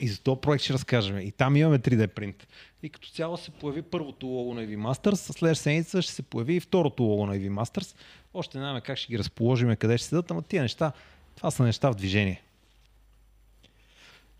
И 0.00 0.08
за 0.08 0.22
този 0.22 0.40
проект 0.40 0.64
ще 0.64 0.72
разкажем. 0.72 1.18
И 1.18 1.32
там 1.32 1.56
имаме 1.56 1.78
3D 1.78 2.06
принт. 2.06 2.46
И 2.82 2.88
като 2.88 3.08
цяло 3.08 3.36
се 3.36 3.50
появи 3.50 3.82
първото 3.82 4.26
лого 4.26 4.54
на 4.54 4.66
EV 4.66 4.76
Masters, 4.76 5.38
след 5.38 5.58
седмица 5.58 6.02
ще 6.02 6.12
се 6.12 6.22
появи 6.22 6.54
и 6.54 6.60
второто 6.60 7.02
лого 7.02 7.26
на 7.26 7.36
EV 7.36 7.50
Masters. 7.50 7.96
Още 8.34 8.58
не 8.58 8.64
знаем 8.64 8.80
как 8.84 8.98
ще 8.98 9.12
ги 9.12 9.18
разположим, 9.18 9.76
къде 9.76 9.98
ще 9.98 10.06
седат, 10.06 10.30
ама 10.30 10.42
тия 10.42 10.62
неща, 10.62 10.92
това 11.36 11.50
са 11.50 11.62
неща 11.62 11.90
в 11.90 11.94
движение. 11.94 12.42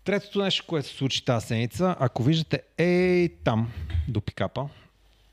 Третото 0.07 0.39
нещо, 0.39 0.65
което 0.67 0.87
се 0.87 0.95
случи 0.95 1.25
тази 1.25 1.47
седмица, 1.47 1.95
ако 1.99 2.23
виждате, 2.23 2.61
ей 2.77 3.29
там, 3.29 3.71
до 4.07 4.21
пикапа, 4.21 4.69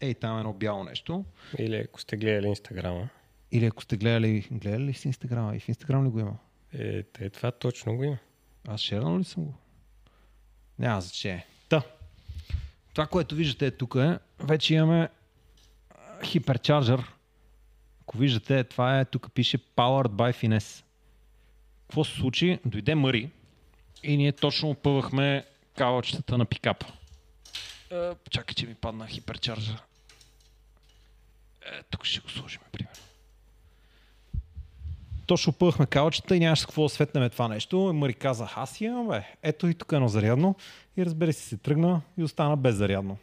ей 0.00 0.14
там 0.14 0.36
е 0.36 0.40
едно 0.40 0.52
бяло 0.52 0.84
нещо. 0.84 1.24
Или 1.58 1.76
ако 1.76 2.00
сте 2.00 2.16
гледали 2.16 2.46
Инстаграма. 2.46 3.08
Или 3.52 3.66
ако 3.66 3.82
сте 3.82 3.96
гледали, 3.96 4.48
гледали 4.50 4.84
ли 4.84 4.94
си 4.94 5.08
Инстаграма? 5.08 5.56
И 5.56 5.60
в 5.60 5.68
Инстаграм 5.68 6.06
ли 6.06 6.08
го 6.08 6.20
има? 6.20 6.36
Е, 6.72 7.02
те, 7.02 7.30
това 7.30 7.50
точно 7.50 7.96
го 7.96 8.04
има. 8.04 8.18
Аз 8.68 8.80
шернал 8.80 9.18
ли 9.18 9.24
съм 9.24 9.44
го? 9.44 9.54
Няма 10.78 11.00
значение. 11.00 11.46
Та. 11.68 11.82
Това, 12.94 13.06
което 13.06 13.34
виждате 13.34 13.66
е 13.66 13.70
тук 13.70 13.94
е, 13.94 14.18
вече 14.40 14.74
имаме 14.74 15.08
хиперчарджер. 16.24 17.12
Ако 18.02 18.18
виждате, 18.18 18.64
това 18.64 19.00
е, 19.00 19.04
тук 19.04 19.32
пише 19.34 19.58
Powered 19.58 20.08
by 20.08 20.34
Finesse. 20.44 20.84
Какво 21.82 22.04
се 22.04 22.14
случи? 22.14 22.58
Дойде 22.64 22.94
Мари 22.94 23.30
и 24.04 24.16
ние 24.16 24.32
точно 24.32 24.70
опъвахме 24.70 25.44
кавалчетата 25.76 26.38
на 26.38 26.44
пикапа. 26.44 26.86
Е, 27.90 28.10
чакай, 28.30 28.54
че 28.54 28.66
ми 28.66 28.74
падна 28.74 29.06
хиперчарджер. 29.06 29.82
Е, 31.62 31.82
тук 31.90 32.04
ще 32.04 32.20
го 32.20 32.28
сложим, 32.28 32.60
примерно 32.72 33.04
точно 35.26 35.52
пъхме 35.52 35.86
калчета 35.86 36.36
и 36.36 36.40
нямаше 36.40 36.62
с 36.62 36.66
какво 36.66 36.82
да 36.82 36.88
светнем 36.88 37.30
това 37.30 37.48
нещо. 37.48 37.90
И 37.94 37.96
Мари 37.96 38.14
каза, 38.14 38.48
аз 38.56 38.80
имам, 38.80 39.08
бе. 39.08 39.22
Ето 39.42 39.68
и 39.68 39.74
тук 39.74 39.92
е 39.92 39.94
едно 39.94 40.08
зарядно. 40.08 40.54
И 40.96 41.06
разбери 41.06 41.32
си 41.32 41.48
се 41.48 41.56
тръгна 41.56 42.00
и 42.18 42.24
остана 42.24 42.56
беззарядно. 42.56 43.18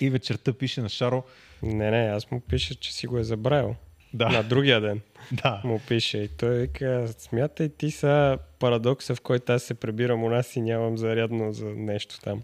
И 0.00 0.10
вечерта 0.10 0.52
пише 0.52 0.80
на 0.80 0.88
Шаро. 0.88 1.24
Не, 1.62 1.90
не, 1.90 2.10
аз 2.10 2.30
му 2.30 2.40
пиша, 2.40 2.74
че 2.74 2.92
си 2.92 3.06
го 3.06 3.18
е 3.18 3.24
забравил. 3.24 3.76
Да. 4.14 4.28
На 4.28 4.42
другия 4.42 4.80
ден. 4.80 5.00
Да. 5.32 5.60
Му 5.64 5.80
пише. 5.88 6.18
И 6.18 6.28
той 6.28 6.58
вика, 6.58 7.08
смятай 7.18 7.68
ти 7.68 7.90
са 7.90 8.38
парадокса, 8.58 9.14
в 9.14 9.20
който 9.20 9.52
аз 9.52 9.62
се 9.62 9.74
прибирам 9.74 10.24
у 10.24 10.28
нас 10.28 10.56
и 10.56 10.60
нямам 10.60 10.98
зарядно 10.98 11.52
за 11.52 11.64
нещо 11.64 12.20
там, 12.20 12.42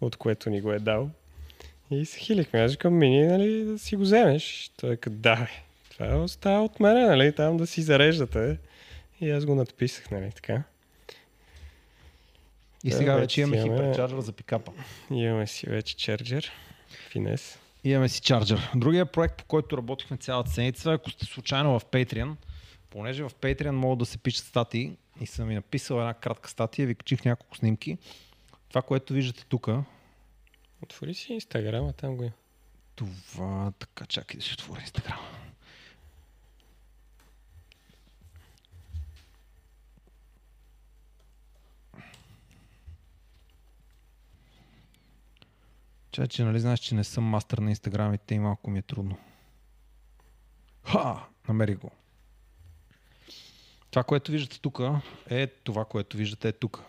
от 0.00 0.16
което 0.16 0.50
ни 0.50 0.60
го 0.60 0.72
е 0.72 0.78
дал. 0.78 1.10
И 1.90 2.04
се 2.04 2.18
хилихме. 2.18 2.60
Аз 2.60 2.72
викам, 2.72 2.98
мини, 2.98 3.26
нали, 3.26 3.64
да 3.64 3.78
си 3.78 3.96
го 3.96 4.02
вземеш. 4.02 4.70
Той 4.76 4.92
е 4.92 5.10
да, 5.10 5.36
бе. 5.36 5.46
Това 5.90 6.16
остава 6.16 6.64
от 6.64 6.80
мене, 6.80 7.06
нали, 7.06 7.32
там 7.32 7.56
да 7.56 7.66
си 7.66 7.82
зареждате. 7.82 8.58
И 9.20 9.30
аз 9.30 9.44
го 9.44 9.54
надписах, 9.54 10.10
нали, 10.10 10.30
така. 10.34 10.62
И 12.84 12.92
сега 12.92 13.16
вече, 13.16 13.40
имаме 13.40 13.62
хиперчарджер 13.62 14.20
за 14.20 14.32
пикапа. 14.32 14.72
Имаме 15.10 15.46
си 15.46 15.66
вече 15.66 15.96
чарджер. 15.96 16.52
Финес. 17.10 17.58
Имаме 17.86 18.08
си 18.08 18.20
чарджер. 18.20 18.70
Другия 18.74 19.06
проект, 19.06 19.36
по 19.36 19.44
който 19.44 19.76
работихме 19.76 20.16
цялата 20.16 20.50
седмица, 20.50 20.92
ако 20.92 21.10
сте 21.10 21.24
случайно 21.24 21.78
в 21.78 21.84
Patreon, 21.84 22.34
понеже 22.90 23.22
в 23.22 23.30
Patreon 23.30 23.70
могат 23.70 23.98
да 23.98 24.06
се 24.06 24.18
пишат 24.18 24.46
статии 24.46 24.96
и 25.20 25.26
съм 25.26 25.48
ви 25.48 25.54
написал 25.54 25.96
една 25.96 26.14
кратка 26.14 26.50
статия, 26.50 26.86
ви 26.86 26.94
качих 26.94 27.24
няколко 27.24 27.56
снимки. 27.56 27.98
Това, 28.68 28.82
което 28.82 29.12
виждате 29.12 29.44
тук. 29.48 29.68
Отвори 30.82 31.14
си 31.14 31.32
Инстаграма, 31.32 31.92
там 31.92 32.16
го 32.16 32.22
има. 32.22 32.32
Това, 32.94 33.72
така, 33.78 34.06
чакай 34.06 34.38
да 34.38 34.44
си 34.44 34.52
отворя 34.52 34.80
Инстаграма. 34.80 35.28
Чай, 46.16 46.26
че 46.26 46.44
нали 46.44 46.60
знаеш, 46.60 46.80
че 46.80 46.94
не 46.94 47.04
съм 47.04 47.24
мастър 47.24 47.58
на 47.58 47.70
инстаграмите 47.70 48.34
и 48.34 48.38
малко 48.38 48.70
ми 48.70 48.78
е 48.78 48.82
трудно. 48.82 49.18
Ха! 50.84 51.24
Намери 51.48 51.74
го. 51.74 51.90
Това, 53.90 54.04
което 54.04 54.32
виждате 54.32 54.60
тук, 54.60 54.80
е 55.30 55.46
това, 55.46 55.84
което 55.84 56.16
виждате 56.16 56.52
тук. 56.52 56.82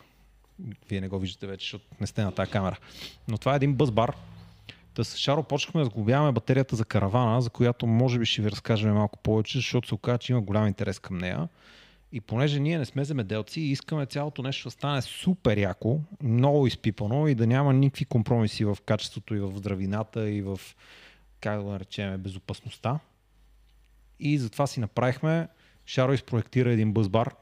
Вие 0.89 1.01
не 1.01 1.07
го 1.07 1.19
виждате 1.19 1.47
вече, 1.47 1.63
защото 1.63 1.85
не 2.01 2.07
сте 2.07 2.23
на 2.23 2.31
тази 2.31 2.51
камера. 2.51 2.79
Но 3.27 3.37
това 3.37 3.53
е 3.53 3.55
един 3.55 3.73
бъзбар. 3.75 4.15
Та 4.93 5.03
с 5.03 5.17
Шаро 5.17 5.43
почнахме 5.43 5.81
да 5.81 5.85
сглобяваме 5.85 6.31
батерията 6.31 6.75
за 6.75 6.85
каравана, 6.85 7.41
за 7.41 7.49
която 7.49 7.87
може 7.87 8.19
би 8.19 8.25
ще 8.25 8.41
ви 8.41 8.51
разкажем 8.51 8.93
малко 8.93 9.19
повече, 9.19 9.57
защото 9.57 9.87
се 9.87 9.95
оказа, 9.95 10.17
че 10.17 10.31
има 10.31 10.41
голям 10.41 10.67
интерес 10.67 10.99
към 10.99 11.17
нея. 11.17 11.49
И 12.11 12.21
понеже 12.21 12.59
ние 12.59 12.77
не 12.77 12.85
сме 12.85 13.05
земеделци 13.05 13.61
и 13.61 13.71
искаме 13.71 14.05
цялото 14.05 14.41
нещо 14.41 14.67
да 14.67 14.71
стане 14.71 15.01
супер 15.01 15.57
яко, 15.57 15.99
много 16.23 16.67
изпипано 16.67 17.27
и 17.27 17.35
да 17.35 17.47
няма 17.47 17.73
никакви 17.73 18.05
компромиси 18.05 18.65
в 18.65 18.77
качеството 18.85 19.35
и 19.35 19.39
в 19.39 19.57
здравината 19.57 20.29
и 20.29 20.41
в, 20.41 20.59
как 21.39 21.63
да 21.63 21.69
наречем, 21.69 22.17
безопасността. 22.17 22.99
И 24.19 24.37
затова 24.37 24.67
си 24.67 24.79
направихме, 24.79 25.47
Шаро 25.85 26.13
изпроектира 26.13 26.71
един 26.71 26.93
бъзбар. 26.93 27.35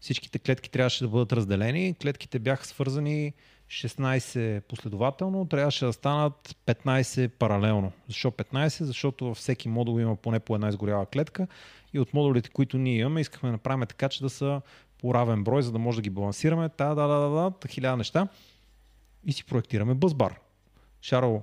Всичките 0.00 0.38
клетки 0.38 0.70
трябваше 0.70 1.04
да 1.04 1.10
бъдат 1.10 1.32
разделени. 1.32 1.94
Клетките 2.02 2.38
бяха 2.38 2.66
свързани 2.66 3.32
16 3.68 4.60
последователно, 4.60 5.46
трябваше 5.46 5.84
да 5.84 5.92
станат 5.92 6.56
15 6.66 7.28
паралелно. 7.28 7.92
Защо 8.08 8.30
15? 8.30 8.84
Защото 8.84 9.26
във 9.26 9.36
всеки 9.36 9.68
модул 9.68 10.00
има 10.00 10.16
поне 10.16 10.40
по 10.40 10.54
една 10.54 10.68
изгоряла 10.68 11.06
клетка 11.06 11.46
и 11.92 11.98
от 11.98 12.14
модулите, 12.14 12.50
които 12.50 12.78
ние 12.78 12.98
имаме, 12.98 13.20
искахме 13.20 13.48
да 13.48 13.52
направим 13.52 13.86
така, 13.86 14.08
че 14.08 14.22
да 14.22 14.30
са 14.30 14.60
по 14.98 15.14
равен 15.14 15.44
брой, 15.44 15.62
за 15.62 15.72
да 15.72 15.78
може 15.78 15.96
да 15.96 16.02
ги 16.02 16.10
балансираме. 16.10 16.68
Та, 16.68 16.94
да, 16.94 17.06
да, 17.06 17.18
да, 17.18 17.28
да, 17.28 17.52
да 17.62 17.68
хиляда 17.68 17.96
неща. 17.96 18.28
И 19.24 19.32
си 19.32 19.44
проектираме 19.44 19.94
бъзбар. 19.94 20.40
Шаро 21.02 21.42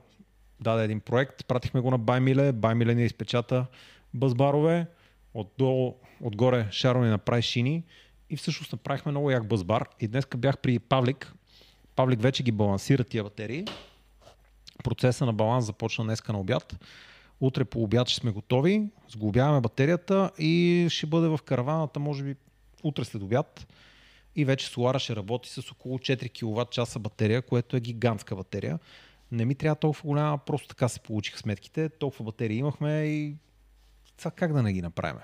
даде 0.60 0.84
един 0.84 1.00
проект, 1.00 1.46
пратихме 1.48 1.82
го 1.82 1.92
на 1.92 1.98
Баймиле, 1.98 2.52
Баймиле 2.52 2.96
ни 2.96 3.06
изпечата 3.06 3.66
бъзбарове, 4.14 4.88
отдолу, 5.34 5.96
отгоре 6.22 6.68
Шаро 6.72 7.04
ни 7.04 7.10
направи 7.10 7.42
шини 7.42 7.84
и 8.30 8.38
всъщност 8.38 8.72
направихме 8.72 9.12
много 9.12 9.32
як 9.32 9.48
бъзбар. 9.48 9.86
И 10.00 10.08
днес 10.08 10.28
бях 10.38 10.58
при 10.58 10.80
Павлик, 10.80 11.34
Павлик 11.96 12.22
вече 12.22 12.44
ги 12.44 12.52
балансира 12.52 13.04
тия 13.04 13.24
батерии. 13.24 13.66
Процеса 14.84 15.26
на 15.26 15.34
баланс 15.34 15.66
започна 15.66 16.04
днеска 16.04 16.34
на 16.34 16.40
обяд. 16.40 16.76
Утре 17.46 17.66
по 17.66 17.84
обяд 17.84 18.10
ще 18.10 18.20
сме 18.20 18.32
готови, 18.32 18.90
сглобяваме 19.10 19.62
батерията 19.62 20.32
и 20.40 20.88
ще 20.90 21.06
бъде 21.06 21.28
в 21.28 21.40
караваната, 21.46 22.00
може 22.00 22.24
би 22.24 22.36
утре 22.84 23.06
след 23.06 23.22
обяд. 23.22 23.68
И 24.36 24.46
вече 24.46 24.68
Солара 24.68 25.00
ще 25.00 25.16
работи 25.16 25.50
с 25.50 25.72
около 25.72 25.98
4 25.98 26.32
кВт 26.40 26.72
часа 26.72 27.00
батерия, 27.00 27.42
което 27.42 27.78
е 27.78 27.80
гигантска 27.80 28.36
батерия. 28.36 28.80
Не 29.32 29.46
ми 29.46 29.56
трябва 29.56 29.76
толкова 29.76 30.08
голяма, 30.08 30.38
просто 30.38 30.68
така 30.68 30.90
се 30.90 31.00
получиха 31.00 31.40
сметките. 31.40 31.90
Толкова 31.90 32.26
батерии 32.26 32.58
имахме 32.58 33.06
и 33.06 33.36
сега 34.18 34.32
как 34.32 34.54
да 34.54 34.64
не 34.64 34.74
ги 34.74 34.82
направим. 34.82 35.22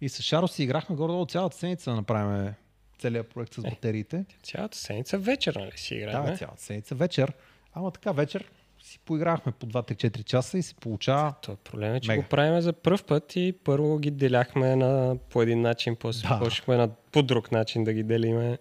И 0.00 0.08
с 0.08 0.22
Шаро 0.22 0.48
си 0.48 0.62
играхме 0.62 0.96
горе 0.96 1.26
цялата 1.28 1.56
седмица 1.56 1.90
да 1.90 1.96
направим 1.96 2.54
целият 2.98 3.28
проект 3.28 3.54
с 3.54 3.58
е, 3.58 3.70
батериите. 3.70 4.16
Е, 4.16 4.24
цялата 4.42 4.78
седмица 4.78 5.18
вечер, 5.18 5.54
нали 5.54 5.72
си 5.78 5.94
играхме? 5.94 6.30
Да, 6.30 6.36
цялата 6.36 6.62
седмица 6.62 6.94
вечер. 6.94 7.32
Ама 7.72 7.90
така 7.90 8.12
вечер 8.12 8.50
си 8.84 8.98
поиграхме 8.98 9.52
по 9.52 9.66
2-4 9.66 10.24
часа 10.24 10.58
и 10.58 10.62
се 10.62 10.74
получава. 10.74 11.34
То 11.42 11.56
проблем 11.56 11.94
е, 11.94 12.00
че 12.00 12.10
Мега. 12.10 12.22
го 12.22 12.28
правим 12.28 12.60
за 12.60 12.72
първ 12.72 12.98
път 13.06 13.36
и 13.36 13.54
първо 13.64 13.98
ги 13.98 14.10
деляхме 14.10 14.76
на, 14.76 15.16
по 15.30 15.42
един 15.42 15.60
начин, 15.60 15.96
после 15.96 16.28
да. 16.28 16.38
почнахме 16.38 16.76
на 16.76 16.88
по 17.12 17.22
друг 17.22 17.52
начин 17.52 17.84
да 17.84 17.92
ги 17.92 18.02
делиме. 18.02 18.58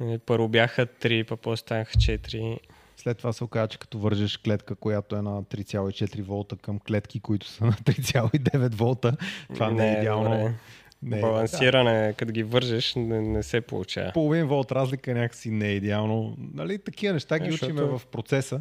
Е, 0.00 0.18
първо 0.18 0.48
бяха 0.48 0.86
3, 0.86 1.26
па 1.26 1.36
после 1.36 1.60
станаха 1.60 1.92
4. 1.92 2.58
След 2.96 3.18
това 3.18 3.32
се 3.32 3.44
оказа, 3.44 3.68
че 3.68 3.78
като 3.78 3.98
вържеш 3.98 4.36
клетка, 4.36 4.74
която 4.74 5.16
е 5.16 5.22
на 5.22 5.42
3,4 5.42 6.22
волта 6.22 6.56
към 6.56 6.78
клетки, 6.78 7.20
които 7.20 7.46
са 7.46 7.64
на 7.64 7.72
3,9 7.72 8.74
волта, 8.74 9.16
това 9.54 9.70
не, 9.70 9.74
не 9.74 9.94
е 9.94 9.98
идеално. 9.98 10.30
Добре. 10.30 10.54
Не, 11.02 11.20
Балансиране, 11.20 12.06
да. 12.06 12.12
като 12.12 12.32
ги 12.32 12.42
вържеш, 12.42 12.94
не, 12.94 13.20
не 13.20 13.42
се 13.42 13.60
получава. 13.60 14.12
Половин 14.12 14.46
волт 14.46 14.72
разлика 14.72 15.14
някакси 15.14 15.50
не 15.50 15.68
е 15.68 15.72
идеално. 15.72 16.36
Нали, 16.54 16.78
такива 16.78 17.14
неща 17.14 17.38
ги 17.38 17.50
Защото... 17.50 17.72
учиме 17.72 17.98
в 17.98 18.06
процеса. 18.06 18.60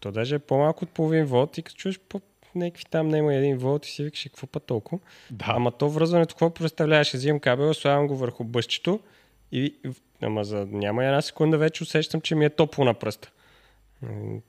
То 0.00 0.12
даже 0.12 0.34
е 0.34 0.38
по-малко 0.38 0.84
от 0.84 0.90
половин 0.90 1.24
волт 1.24 1.58
и 1.58 1.62
като 1.62 1.76
чуеш 1.76 1.98
по 1.98 2.20
някакви 2.54 2.84
там 2.84 3.08
няма 3.08 3.34
един 3.34 3.58
волт 3.58 3.86
и 3.86 3.90
си 3.90 4.04
викаш 4.04 4.24
какво 4.24 4.46
па 4.46 4.60
толкова. 4.60 4.98
Да. 5.30 5.44
Ама 5.48 5.72
то 5.72 5.88
връзването 5.88 6.34
какво 6.34 6.54
представляваше? 6.54 7.16
Взимам 7.16 7.40
кабел, 7.40 7.74
слагам 7.74 8.06
го 8.06 8.16
върху 8.16 8.44
бъщето 8.44 9.00
и 9.52 9.76
ама 10.22 10.44
за 10.44 10.66
няма 10.70 11.04
една 11.04 11.22
секунда 11.22 11.58
вече 11.58 11.82
усещам, 11.82 12.20
че 12.20 12.34
ми 12.34 12.44
е 12.44 12.50
топло 12.50 12.84
на 12.84 12.94
пръста. 12.94 13.30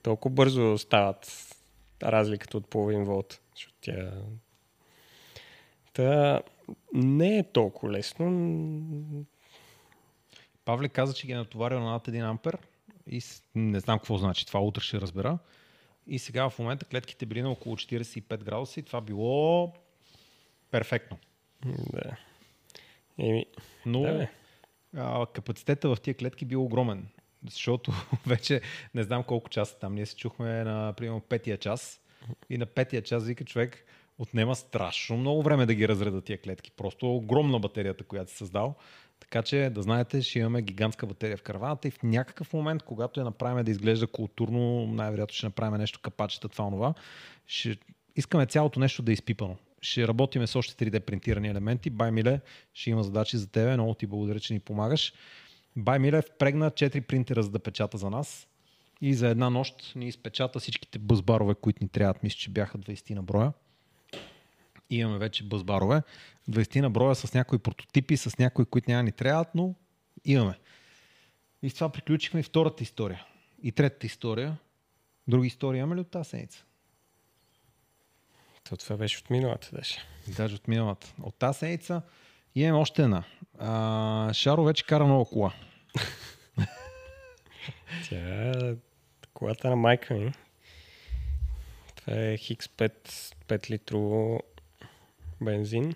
Толкова 0.03 0.33
бързо 0.33 0.77
стават 0.77 1.55
разликата 2.03 2.57
от 2.57 2.67
половин 2.67 3.03
волт. 3.03 3.41
Защото 3.55 3.75
тя... 3.81 4.11
Та 5.93 6.41
не 6.93 7.37
е 7.37 7.43
толкова 7.43 7.91
лесно. 7.91 8.25
Павле 10.65 10.89
каза, 10.89 11.13
че 11.13 11.27
ги 11.27 11.33
е 11.33 11.35
натоварил 11.35 11.79
на 11.79 11.91
над 11.91 12.07
1 12.07 12.29
ампер 12.29 12.57
и 13.11 13.21
не 13.55 13.79
знам 13.79 13.99
какво 13.99 14.17
значи 14.17 14.45
това, 14.47 14.59
утре 14.59 14.81
ще 14.81 15.01
разбера. 15.01 15.37
И 16.07 16.19
сега 16.19 16.49
в 16.49 16.59
момента 16.59 16.85
клетките 16.85 17.25
били 17.25 17.41
на 17.41 17.51
около 17.51 17.75
45 17.77 18.43
градуса 18.43 18.79
и 18.79 18.83
това 18.83 19.01
било 19.01 19.73
перфектно. 20.71 21.17
Да. 21.65 22.17
Еми, 23.17 23.45
Но 23.85 24.01
да, 24.01 24.13
бе. 24.13 24.29
а, 24.97 25.25
капацитета 25.25 25.95
в 25.95 26.01
тия 26.01 26.13
клетки 26.13 26.45
бил 26.45 26.63
огромен. 26.63 27.07
Защото 27.45 27.91
вече 28.27 28.61
не 28.95 29.03
знам 29.03 29.23
колко 29.23 29.49
часа 29.49 29.79
там. 29.79 29.95
Ние 29.95 30.05
се 30.05 30.15
чухме 30.15 30.63
на, 30.63 30.93
примерно, 30.97 31.21
петия 31.21 31.57
час. 31.57 32.01
И 32.49 32.57
на 32.57 32.65
петия 32.65 33.01
час 33.01 33.25
вика 33.25 33.45
човек, 33.45 33.85
отнема 34.17 34.55
страшно 34.55 35.17
много 35.17 35.41
време 35.41 35.65
да 35.65 35.73
ги 35.73 35.87
разреда 35.87 36.21
тия 36.21 36.41
клетки. 36.41 36.71
Просто 36.71 37.15
огромна 37.15 37.59
батерията, 37.59 38.03
която 38.03 38.31
си 38.31 38.37
създал. 38.37 38.75
Така 39.21 39.41
че 39.41 39.69
да 39.69 39.81
знаете, 39.81 40.21
ще 40.21 40.39
имаме 40.39 40.61
гигантска 40.61 41.05
батерия 41.05 41.37
в 41.37 41.41
караваната 41.41 41.87
и 41.87 41.91
в 41.91 42.03
някакъв 42.03 42.53
момент, 42.53 42.83
когато 42.83 43.19
я 43.19 43.23
направим 43.23 43.65
да 43.65 43.71
изглежда 43.71 44.07
културно, 44.07 44.87
най-вероятно 44.87 45.35
ще 45.35 45.45
направим 45.45 45.77
нещо 45.77 45.99
капачета, 46.01 46.49
това, 46.49 46.69
това. 46.69 46.93
Ще 47.47 47.77
искаме 48.15 48.45
цялото 48.45 48.79
нещо 48.79 49.01
да 49.01 49.11
е 49.11 49.13
изпипано. 49.13 49.55
Ще 49.81 50.07
работиме 50.07 50.47
с 50.47 50.55
още 50.55 50.85
3D 50.85 50.99
принтирани 50.99 51.47
елементи. 51.47 51.89
Бай 51.89 52.11
Миле, 52.11 52.39
ще 52.73 52.89
има 52.89 53.03
задачи 53.03 53.37
за 53.37 53.47
тебе. 53.47 53.73
Много 53.73 53.93
ти 53.93 54.07
благодаря, 54.07 54.39
че 54.39 54.53
ни 54.53 54.59
помагаш. 54.59 55.13
Бай 55.75 55.99
Миле 55.99 56.21
впрегна 56.21 56.71
4 56.71 57.01
принтера, 57.01 57.43
за 57.43 57.49
да 57.49 57.59
печата 57.59 57.97
за 57.97 58.09
нас. 58.09 58.47
И 59.01 59.13
за 59.13 59.27
една 59.27 59.49
нощ 59.49 59.95
ни 59.95 60.07
изпечата 60.07 60.59
всичките 60.59 60.99
бъзбарове, 60.99 61.55
които 61.55 61.83
ни 61.83 61.89
трябват. 61.89 62.23
Мисля, 62.23 62.37
че 62.37 62.49
бяха 62.49 62.77
20 62.77 63.15
на 63.15 63.23
броя. 63.23 63.53
И 64.91 64.97
имаме 64.97 65.17
вече 65.17 65.43
бъзбарове. 65.43 66.01
20 66.49 66.81
на 66.81 66.89
броя 66.89 67.15
с 67.15 67.33
някои 67.33 67.59
прототипи, 67.59 68.17
с 68.17 68.37
някои, 68.37 68.65
които 68.65 68.91
няма 68.91 69.03
ни 69.03 69.11
трябват, 69.11 69.47
но 69.55 69.75
имаме. 70.25 70.59
И 71.61 71.69
с 71.69 71.73
това 71.73 71.89
приключихме 71.89 72.39
и 72.39 72.43
втората 72.43 72.83
история. 72.83 73.25
И 73.63 73.71
третата 73.71 74.05
история. 74.05 74.57
Други 75.27 75.47
истории 75.47 75.79
имаме 75.79 75.95
ли 75.95 75.99
от 75.99 76.11
тази 76.11 76.29
седмица? 76.29 76.63
То 78.63 78.77
това 78.77 78.97
беше 78.97 79.19
от 79.19 79.29
миналата 79.29 79.69
даже. 79.73 79.97
Даже 80.27 80.55
от 80.55 80.67
миналата. 80.67 81.13
От 81.21 81.35
тази 81.35 81.59
седмица 81.59 82.01
имаме 82.55 82.81
още 82.81 83.03
една. 83.03 83.23
А, 83.59 84.33
Шаро 84.33 84.63
вече 84.63 84.85
кара 84.85 85.07
нова 85.07 85.25
кола. 85.25 85.53
Тя 88.09 88.51
е 88.51 88.75
колата 89.33 89.69
на 89.69 89.75
майка 89.75 90.13
ми. 90.13 90.33
Това 91.95 92.13
е 92.17 92.37
Хикс 92.37 92.67
5, 92.67 92.91
5 93.47 93.69
литрово 93.69 94.39
бензин. 95.41 95.95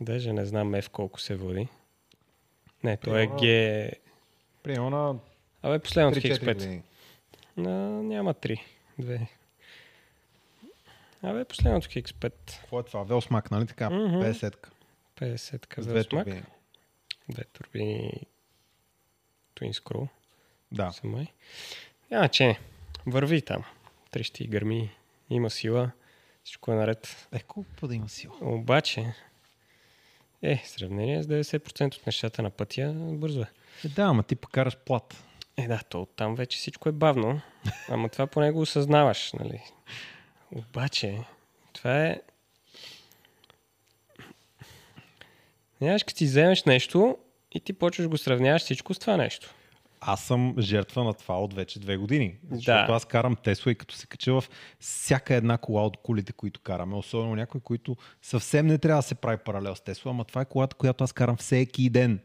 Даже 0.00 0.32
не 0.32 0.46
знам 0.46 0.72
F 0.72 0.88
колко 0.88 1.20
се 1.20 1.36
води. 1.36 1.68
Не, 2.84 2.96
то 2.96 3.18
е 3.18 3.26
Г... 3.26 3.36
Примерно 4.62 4.90
на 4.90 5.18
Абе, 5.62 5.78
последното 5.78 6.20
Хикс 6.20 6.38
3-4 6.38 6.42
5. 6.42 6.54
години. 6.54 6.82
На, 7.56 8.02
няма 8.02 8.34
3. 8.34 8.60
Две. 8.98 9.28
Абе, 11.22 11.44
последното 11.44 11.88
Хикс 11.88 12.12
5. 12.12 12.32
Какво 12.60 12.80
е 12.80 12.82
това? 12.82 13.02
Велсмак, 13.02 13.50
нали 13.50 13.66
така? 13.66 13.90
Мгм. 13.90 14.16
50 14.16 14.56
50 15.16 15.80
с 15.80 15.86
две 15.86 16.04
турбини. 16.04 16.42
Две 17.28 17.44
турбини. 17.44 18.12
Twin 19.56 19.72
Scroll. 19.72 20.08
Да. 20.72 20.90
Са 20.90 21.06
май. 21.06 21.26
Няма 22.10 22.28
че 22.28 22.46
не. 22.46 22.60
Върви 23.06 23.42
там. 23.42 23.64
Трещи 24.10 24.46
гърми. 24.46 24.90
Има 25.30 25.50
сила. 25.50 25.90
Всичко 26.44 26.72
е 26.72 26.74
наред. 26.74 27.28
Е, 27.32 27.40
колко 27.40 27.88
да 27.88 27.94
има 27.94 28.08
сила? 28.08 28.34
Обаче, 28.40 29.14
е, 30.42 30.56
в 30.56 30.68
сравнение 30.68 31.22
с 31.22 31.26
90% 31.26 31.96
от 31.96 32.06
нещата 32.06 32.42
на 32.42 32.50
пътя, 32.50 32.92
бързо 32.96 33.40
е. 33.40 33.46
Е, 33.84 33.88
да, 33.88 34.02
ама 34.02 34.22
ти 34.22 34.36
покараш 34.36 34.76
плат. 34.76 35.24
Е, 35.56 35.66
да, 35.68 35.80
то 35.88 36.06
там 36.16 36.34
вече 36.34 36.58
всичко 36.58 36.88
е 36.88 36.92
бавно, 36.92 37.40
ама 37.88 38.08
това 38.08 38.26
поне 38.26 38.50
го 38.50 38.60
осъзнаваш, 38.60 39.32
нали? 39.32 39.62
Обаче, 40.52 41.18
това 41.72 42.06
е... 42.06 42.20
Знаеш, 45.78 46.04
като 46.04 46.18
си 46.18 46.24
вземеш 46.24 46.64
нещо 46.64 47.18
и 47.52 47.60
ти 47.60 47.72
почваш 47.72 48.08
го 48.08 48.18
сравняваш 48.18 48.62
всичко 48.62 48.94
с 48.94 48.98
това 48.98 49.16
нещо. 49.16 49.54
Аз 50.04 50.24
съм 50.24 50.54
жертва 50.58 51.04
на 51.04 51.14
това 51.14 51.40
от 51.40 51.54
вече 51.54 51.80
две 51.80 51.96
години. 51.96 52.36
Защото 52.50 52.86
Да. 52.86 52.92
аз 52.92 53.04
карам 53.04 53.36
Тесла 53.36 53.72
и 53.72 53.74
като 53.74 53.94
се 53.94 54.06
кача 54.06 54.40
в 54.40 54.44
всяка 54.80 55.34
една 55.34 55.58
кола 55.58 55.86
от 55.86 55.96
колите, 55.96 56.32
които 56.32 56.60
караме, 56.60 56.96
особено 56.96 57.34
някои, 57.34 57.60
които 57.60 57.96
съвсем 58.22 58.66
не 58.66 58.78
трябва 58.78 58.98
да 58.98 59.02
се 59.02 59.14
прави 59.14 59.36
паралел 59.36 59.74
с 59.74 59.80
Тесла, 59.80 60.10
ама 60.10 60.24
това 60.24 60.40
е 60.40 60.44
колата, 60.44 60.76
която 60.76 61.04
аз 61.04 61.12
карам 61.12 61.36
всеки 61.36 61.90
ден. 61.90 62.20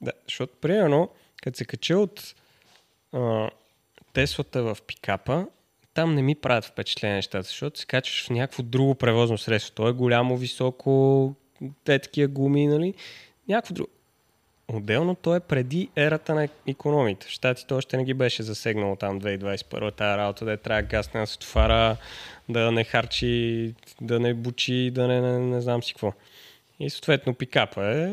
Да, 0.00 0.12
защото, 0.28 0.52
примерно, 0.60 1.08
като 1.42 1.58
се 1.58 1.64
кача 1.64 1.98
от 1.98 2.34
а, 3.12 3.50
Теслата 4.12 4.62
в 4.62 4.76
пикапа, 4.86 5.46
там 5.94 6.14
не 6.14 6.22
ми 6.22 6.34
правят 6.34 6.64
впечатление 6.64 7.16
нещата, 7.16 7.42
защото 7.42 7.80
се 7.80 7.86
качваш 7.86 8.26
в 8.26 8.30
някакво 8.30 8.62
друго 8.62 8.94
превозно 8.94 9.38
средство. 9.38 9.74
То 9.74 9.88
е 9.88 9.92
голямо, 9.92 10.36
високо, 10.36 11.34
те 11.84 11.98
такива 11.98 12.28
гуми, 12.28 12.66
нали? 12.66 12.94
Някакво 13.48 13.74
друго. 13.74 13.90
Отделно 14.72 15.14
то 15.14 15.34
е 15.34 15.40
преди 15.40 15.88
ерата 15.96 16.34
на 16.34 16.48
економите. 16.66 17.28
Штатите 17.28 17.74
още 17.74 17.96
не 17.96 18.04
ги 18.04 18.14
беше 18.14 18.42
засегнало 18.42 18.96
там 18.96 19.20
2021 19.20 19.96
тази 19.96 20.18
работа, 20.18 20.44
да 20.44 20.52
е 20.52 20.56
трябва 20.56 20.82
гасне 20.82 21.20
на 21.20 21.26
светофара, 21.26 21.96
да 22.48 22.72
не 22.72 22.84
харчи, 22.84 23.74
да 24.00 24.20
не 24.20 24.34
бучи, 24.34 24.90
да 24.94 25.08
не, 25.08 25.20
не, 25.20 25.38
не 25.38 25.60
знам 25.60 25.82
си 25.82 25.92
какво. 25.92 26.12
И 26.80 26.90
съответно 26.90 27.34
пикапа 27.34 27.84
е 27.86 28.10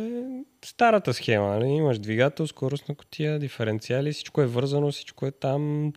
старата 0.66 1.14
схема. 1.14 1.48
Нали? 1.48 1.68
Имаш 1.68 2.00
двигател, 2.00 2.48
скоростна 2.48 2.96
котия, 2.96 3.40
диференциали, 3.40 4.14
всичко 4.14 4.42
е 4.42 4.46
вързано, 4.46 4.92
всичко 4.92 5.26
е 5.26 5.32
там, 5.32 5.94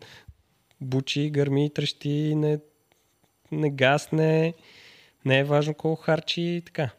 бучи, 0.80 1.30
гърми, 1.30 1.70
трещи, 1.74 2.34
не, 2.34 2.58
не 3.52 3.70
гасне, 3.70 4.54
не 5.24 5.38
е 5.38 5.44
важно 5.44 5.74
колко 5.74 6.02
харчи 6.02 6.42
и 6.42 6.62
така. 6.62 6.90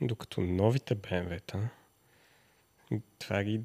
Докато 0.00 0.40
новите 0.40 0.96
BMW-та, 0.96 1.58
това 3.18 3.44
ги... 3.44 3.60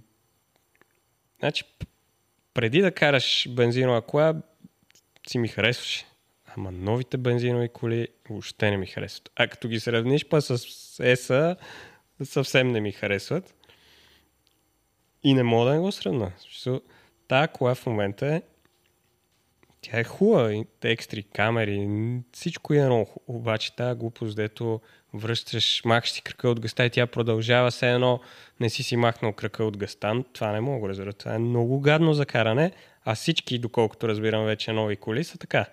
Значи, 1.39 1.63
преди 2.53 2.81
да 2.81 2.91
караш 2.91 3.47
бензинова 3.49 4.01
кола, 4.01 4.33
си 5.29 5.37
ми 5.37 5.47
харесваше. 5.47 6.05
Ама 6.55 6.71
новите 6.71 7.17
бензинови 7.17 7.69
коли 7.69 8.07
въобще 8.29 8.71
не 8.71 8.77
ми 8.77 8.87
харесват. 8.87 9.31
А 9.35 9.47
като 9.47 9.67
ги 9.67 9.79
сравниш 9.79 10.25
па 10.29 10.41
с 10.41 10.65
ЕСА, 10.99 11.55
съвсем 12.23 12.67
не 12.67 12.81
ми 12.81 12.91
харесват. 12.91 13.55
И 15.23 15.33
не 15.33 15.43
мога 15.43 15.65
да 15.65 15.75
не 15.75 15.79
го 15.79 15.91
сравна. 15.91 16.31
Тая 17.27 17.47
кола 17.47 17.75
в 17.75 17.85
момента 17.85 18.27
е 18.27 18.41
тя 19.81 19.99
е 19.99 20.03
хубава, 20.03 20.53
и 20.53 20.65
екстри, 20.83 21.23
камери, 21.23 21.89
всичко 22.33 22.73
е 22.73 22.85
много. 22.85 23.21
Обаче 23.27 23.75
тази 23.75 23.99
глупост, 23.99 24.35
дето 24.35 24.81
връщаш, 25.13 25.81
махаш 25.85 26.11
си 26.11 26.21
кръка 26.21 26.49
от 26.49 26.59
гъста 26.59 26.85
и 26.85 26.89
тя 26.89 27.07
продължава 27.07 27.71
все 27.71 27.91
едно 27.91 28.19
не 28.59 28.69
си 28.69 28.83
си 28.83 28.95
махнал 28.95 29.33
кръка 29.33 29.63
от 29.63 29.77
гъста, 29.77 30.23
това 30.33 30.51
не 30.51 30.61
мога 30.61 30.87
да 30.87 30.89
разбера. 30.89 31.13
Това 31.13 31.35
е 31.35 31.39
много 31.39 31.79
гадно 31.79 32.13
за 32.13 32.25
каране, 32.25 32.71
а 33.05 33.15
всички, 33.15 33.59
доколкото 33.59 34.07
разбирам 34.07 34.45
вече 34.45 34.71
нови 34.71 34.95
коли, 34.95 35.23
са 35.23 35.37
така. 35.37 35.65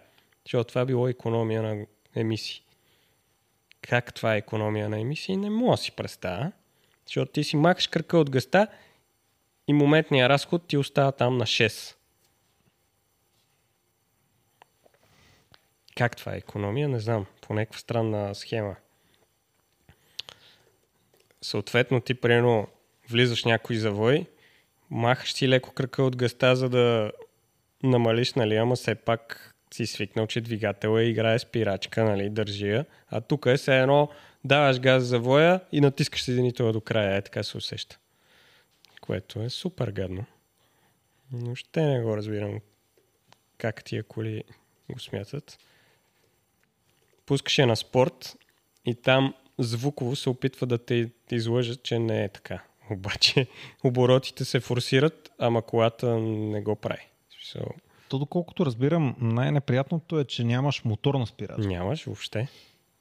Защото 0.45 0.69
това 0.69 0.85
било 0.85 1.09
економия 1.09 1.63
на 1.63 1.87
емисии. 2.17 2.63
Как 3.83 4.15
това 4.15 4.35
е 4.35 4.39
економия 4.39 4.89
на 4.89 5.01
емисии, 5.01 5.37
не 5.37 5.51
мога 5.51 5.71
да 5.71 5.77
си 5.77 5.93
представя. 5.93 6.53
Защото 7.07 7.33
ти 7.33 7.45
си 7.45 7.57
махаш 7.57 7.87
кръка 7.87 8.19
от 8.19 8.31
гъста 8.31 8.67
и 9.69 9.73
моментния 9.73 10.29
разход 10.29 10.67
ти 10.67 10.77
остава 10.77 11.13
там 11.13 11.39
на 11.39 11.45
6. 11.45 11.98
Как 15.99 16.17
това 16.17 16.35
е 16.35 16.39
економия? 16.39 16.89
Не 16.89 17.01
знам. 17.01 17.27
По 17.41 17.55
някаква 17.55 17.79
странна 17.79 18.35
схема. 18.35 18.77
Съответно, 21.43 22.01
ти 22.01 22.15
примерно 22.15 22.69
влизаш 23.11 23.45
някой 23.45 23.77
завой, 23.77 24.27
махаш 24.91 25.33
си 25.33 25.49
леко 25.49 25.73
кръка 25.73 26.03
от 26.03 26.17
гъста, 26.17 26.57
за 26.57 26.69
да 26.69 27.13
намалиш, 27.83 28.35
нали, 28.35 28.57
ама 28.57 28.77
все 28.77 28.95
пак 28.95 29.55
си 29.75 29.87
свикнал, 29.87 30.27
че 30.27 30.41
двигателът 30.41 31.07
играе 31.07 31.39
спирачка, 31.39 32.05
нали, 32.05 32.31
държи 32.31 32.69
я. 32.69 32.85
А 33.09 33.21
тук 33.21 33.47
е 33.47 33.57
все 33.57 33.79
едно 33.79 34.09
даваш 34.45 34.81
газ 34.81 35.03
за 35.03 35.09
завоя 35.09 35.61
и 35.73 35.81
натискаш 35.81 36.23
съединителя 36.23 36.73
до 36.73 36.81
края. 36.81 37.17
Е, 37.17 37.23
така 37.23 37.43
се 37.43 37.57
усеща. 37.57 37.99
Което 39.01 39.43
е 39.43 39.51
супер 39.51 39.91
гадно. 39.91 40.25
Но 41.33 41.55
ще 41.55 41.83
не 41.83 42.01
го 42.03 42.17
разбирам 42.17 42.61
как 43.59 43.85
тия 43.85 44.03
коли 44.03 44.45
го 44.91 44.99
смятат. 44.99 45.59
Пускаш 47.29 47.59
я 47.59 47.67
на 47.67 47.77
спорт 47.77 48.37
и 48.87 48.95
там 48.95 49.35
звуково 49.59 50.17
се 50.17 50.31
опитва 50.31 50.67
да 50.67 50.79
те 50.79 51.11
излъжат, 51.31 51.83
че 51.83 51.99
не 51.99 52.25
е 52.25 52.29
така. 52.29 52.63
Обаче 52.91 53.47
оборотите 53.85 54.45
се 54.45 54.61
форсират, 54.61 55.33
ама 55.39 55.63
колата 55.63 56.19
не 56.19 56.63
го 56.63 56.77
прави. 56.77 57.09
Смисъл, 57.31 57.67
То 58.09 58.19
доколкото 58.19 58.67
разбирам, 58.67 59.17
най-неприятното 59.21 60.19
е, 60.19 60.25
че 60.25 60.45
нямаш 60.45 60.85
моторна 60.85 61.27
спирачка. 61.27 61.69
Нямаш 61.69 62.05
въобще. 62.05 62.49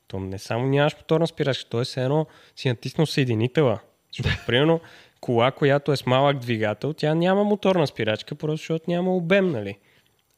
То 0.07 0.19
не 0.19 0.39
само 0.39 0.67
нямаш 0.67 0.95
моторна 0.95 1.27
спирачка, 1.27 1.69
то 1.69 1.81
е 1.81 1.85
все 1.85 2.03
едно 2.03 2.25
си 2.55 2.69
натиснал 2.69 3.05
съединителя. 3.05 3.79
Защото, 4.11 4.29
примерно, 4.47 4.79
кола, 5.19 5.51
която 5.51 5.91
е 5.91 5.97
с 5.97 6.05
малък 6.05 6.39
двигател, 6.39 6.93
тя 6.93 7.15
няма 7.15 7.43
моторна 7.43 7.87
спирачка, 7.87 8.35
просто 8.35 8.57
защото 8.57 8.85
няма 8.87 9.15
обем, 9.15 9.51
нали? 9.51 9.77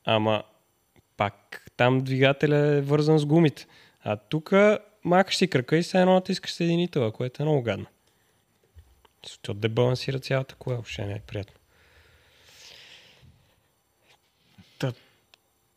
Ама 0.06 0.44
пак 1.18 1.69
там 1.80 2.02
двигателя 2.02 2.58
е 2.58 2.82
вързан 2.82 3.20
с 3.20 3.26
гумите. 3.26 3.68
А 4.04 4.16
тук 4.16 4.54
махаш 5.04 5.38
си 5.38 5.48
кръка 5.48 5.78
и 5.78 5.82
все 5.82 6.02
едно 6.02 6.14
натискаш 6.14 6.52
съединителя, 6.52 7.12
което 7.12 7.44
е 7.44 7.46
много 7.46 7.62
гадно. 7.62 7.86
То 9.42 9.54
дебалансира 9.54 10.20
цялата 10.20 10.56
кола, 10.56 10.76
въобще 10.76 11.06
не 11.06 11.14
е 11.14 11.20
приятно. 11.20 11.56
Та, 14.80 14.94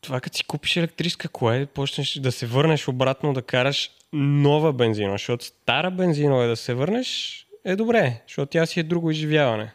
това 0.01 0.21
като 0.21 0.37
си 0.37 0.45
купиш 0.45 0.77
електрическа 0.77 1.29
кола 1.29 1.67
почнеш 1.67 2.15
да 2.15 2.33
се 2.33 2.47
върнеш 2.47 2.89
обратно 2.89 3.33
да 3.33 3.43
караш 3.43 3.91
нова 4.13 4.73
бензинова, 4.73 5.15
защото 5.15 5.45
стара 5.45 5.91
бензинова 5.91 6.45
е 6.45 6.49
да 6.49 6.57
се 6.57 6.75
върнеш 6.75 7.39
е 7.65 7.77
добре, 7.77 8.23
защото 8.27 8.51
тя 8.51 8.67
си 8.67 8.81
е 8.81 8.83
друго 8.83 9.11
изживяване. 9.11 9.73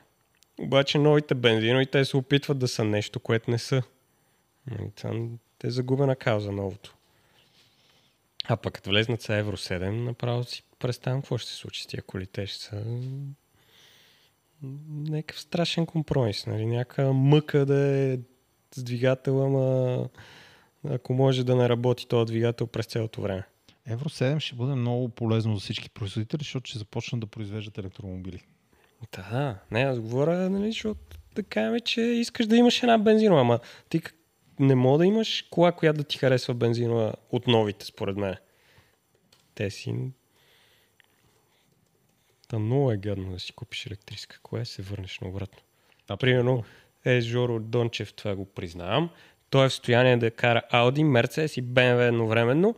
Обаче 0.59 0.97
новите 0.97 1.35
бензинови 1.35 1.85
те 1.85 2.05
се 2.05 2.17
опитват 2.17 2.59
да 2.59 2.67
са 2.67 2.83
нещо, 2.83 3.19
което 3.19 3.51
не 3.51 3.57
са. 3.57 3.81
И 4.71 4.91
Това 4.95 5.13
е 5.63 5.69
загубена 5.69 6.15
кауза 6.15 6.51
новото. 6.51 6.95
А 8.47 8.57
пък 8.57 8.73
като 8.73 8.89
влезнат 8.89 9.21
са 9.21 9.35
Евро 9.35 9.57
7, 9.57 9.89
направо 9.89 10.43
си 10.43 10.63
представям 10.79 11.21
какво 11.21 11.37
ще 11.37 11.49
се 11.49 11.55
случи 11.55 11.83
с 11.83 11.87
тия 11.87 12.03
коли. 12.03 12.27
Те 12.27 12.47
ще 12.47 12.63
са 12.63 12.83
някакъв 14.87 15.39
страшен 15.39 15.85
компромис. 15.85 16.45
Нали? 16.45 16.65
Някаква 16.65 17.13
мъка 17.13 17.65
да 17.65 17.79
е 17.79 18.19
с 18.75 18.83
двигател, 18.83 19.45
ама 19.45 20.09
ако 20.89 21.13
може 21.13 21.43
да 21.43 21.55
не 21.55 21.69
работи 21.69 22.07
този 22.07 22.25
двигател 22.25 22.67
през 22.67 22.85
цялото 22.85 23.21
време. 23.21 23.43
Евро 23.85 24.09
7 24.09 24.39
ще 24.39 24.55
бъде 24.55 24.75
много 24.75 25.09
полезно 25.09 25.55
за 25.55 25.59
всички 25.59 25.89
производители, 25.89 26.39
защото 26.39 26.69
ще 26.69 26.79
започнат 26.79 27.21
да 27.21 27.27
произвеждат 27.27 27.77
електромобили. 27.77 28.43
Да, 29.15 29.59
не, 29.71 29.81
аз 29.81 29.99
говоря, 29.99 30.49
нали, 30.49 30.71
защото 30.71 31.17
да 31.35 31.43
кажем, 31.43 31.79
че 31.79 32.01
искаш 32.01 32.47
да 32.47 32.55
имаш 32.55 32.83
една 32.83 32.97
бензинова, 32.97 33.41
ама 33.41 33.59
ти 33.89 34.01
не 34.59 34.75
мога 34.75 34.97
да 34.97 35.05
имаш 35.05 35.45
кола, 35.49 35.71
която 35.71 35.97
да 35.97 36.03
ти 36.03 36.17
харесва 36.17 36.53
бензинова 36.53 37.13
от 37.31 37.47
новите, 37.47 37.85
според 37.85 38.17
мен. 38.17 38.35
Те 39.55 39.69
си... 39.69 39.95
Та 42.47 42.59
много 42.59 42.91
е 42.91 42.97
гадно 42.97 43.31
да 43.31 43.39
си 43.39 43.53
купиш 43.53 43.85
електрическа 43.85 44.39
кола 44.43 44.61
и 44.61 44.65
се 44.65 44.81
върнеш 44.81 45.19
наобратно. 45.19 45.59
А 46.09 46.17
примерно, 46.17 46.63
е 47.05 47.21
Жоро 47.21 47.59
Дончев, 47.59 48.13
това 48.13 48.35
го 48.35 48.45
признавам. 48.45 49.09
Той 49.49 49.65
е 49.65 49.69
в 49.69 49.71
състояние 49.71 50.17
да 50.17 50.31
кара 50.31 50.61
Audi, 50.73 51.03
Mercedes 51.03 51.59
и 51.59 51.63
BMW 51.63 52.07
едновременно 52.07 52.75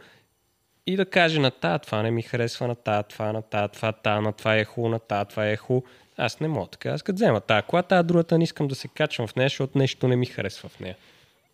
и 0.86 0.96
да 0.96 1.06
каже 1.06 1.40
на 1.40 1.52
тая 1.52 1.80
това 1.80 2.04
не 2.04 2.12
ми 2.12 2.22
харесва, 2.22 2.68
на 2.68 2.76
тая 2.76 3.04
това, 3.04 3.34
на 3.34 3.42
тая 3.42 3.68
това, 3.68 3.92
тая 3.92 4.22
на 4.22 4.34
това 4.34 4.56
е 4.56 4.66
хубаво, 4.66 4.92
на 4.92 5.00
тая 5.00 5.26
това 5.26 5.50
е 5.50 5.56
хубаво. 5.56 5.86
Аз 6.18 6.40
не 6.40 6.48
мога 6.48 6.68
така. 6.68 6.90
Аз 6.90 7.04
като 7.04 7.16
взема 7.16 7.42
тая 7.42 7.64
кола, 7.64 7.84
тая 7.84 8.04
другата 8.04 8.38
не 8.38 8.44
искам 8.44 8.68
да 8.68 8.76
се 8.76 8.88
качвам 8.88 9.28
в 9.28 9.36
нея, 9.36 9.50
защото 9.50 9.78
нещо 9.78 10.08
не 10.08 10.16
ми 10.16 10.26
харесва 10.26 10.70
в 10.70 10.80
нея. 10.80 10.96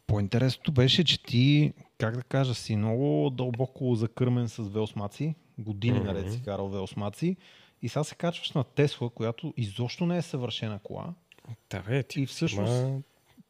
По-интересното 0.08 0.72
беше, 0.72 1.04
че 1.04 1.24
ти, 1.24 1.74
как 1.98 2.16
да 2.16 2.24
кажа, 2.24 2.56
си 2.56 2.76
много 2.76 3.30
дълбоко 3.30 3.96
закърмен 3.96 4.50
с 4.50 4.64
велосмаци. 4.70 5.36
Години 5.58 6.00
Мгм. 6.00 6.08
наред 6.08 6.32
си 6.32 6.42
карал 6.46 6.70
велосмаци. 6.70 7.36
И 7.82 7.90
сега 7.90 8.04
се 8.04 8.16
качваш 8.16 8.52
на 8.52 8.64
Тесла, 8.64 9.10
която 9.10 9.54
изобщо 9.58 10.06
не 10.06 10.18
е 10.18 10.22
съвършена 10.22 10.80
кола. 10.80 11.14
Да, 11.70 11.80
бе, 11.80 12.04
ти. 12.04 12.22
И 12.22 12.26
всъщност 12.26 12.72
Ма, 12.72 13.02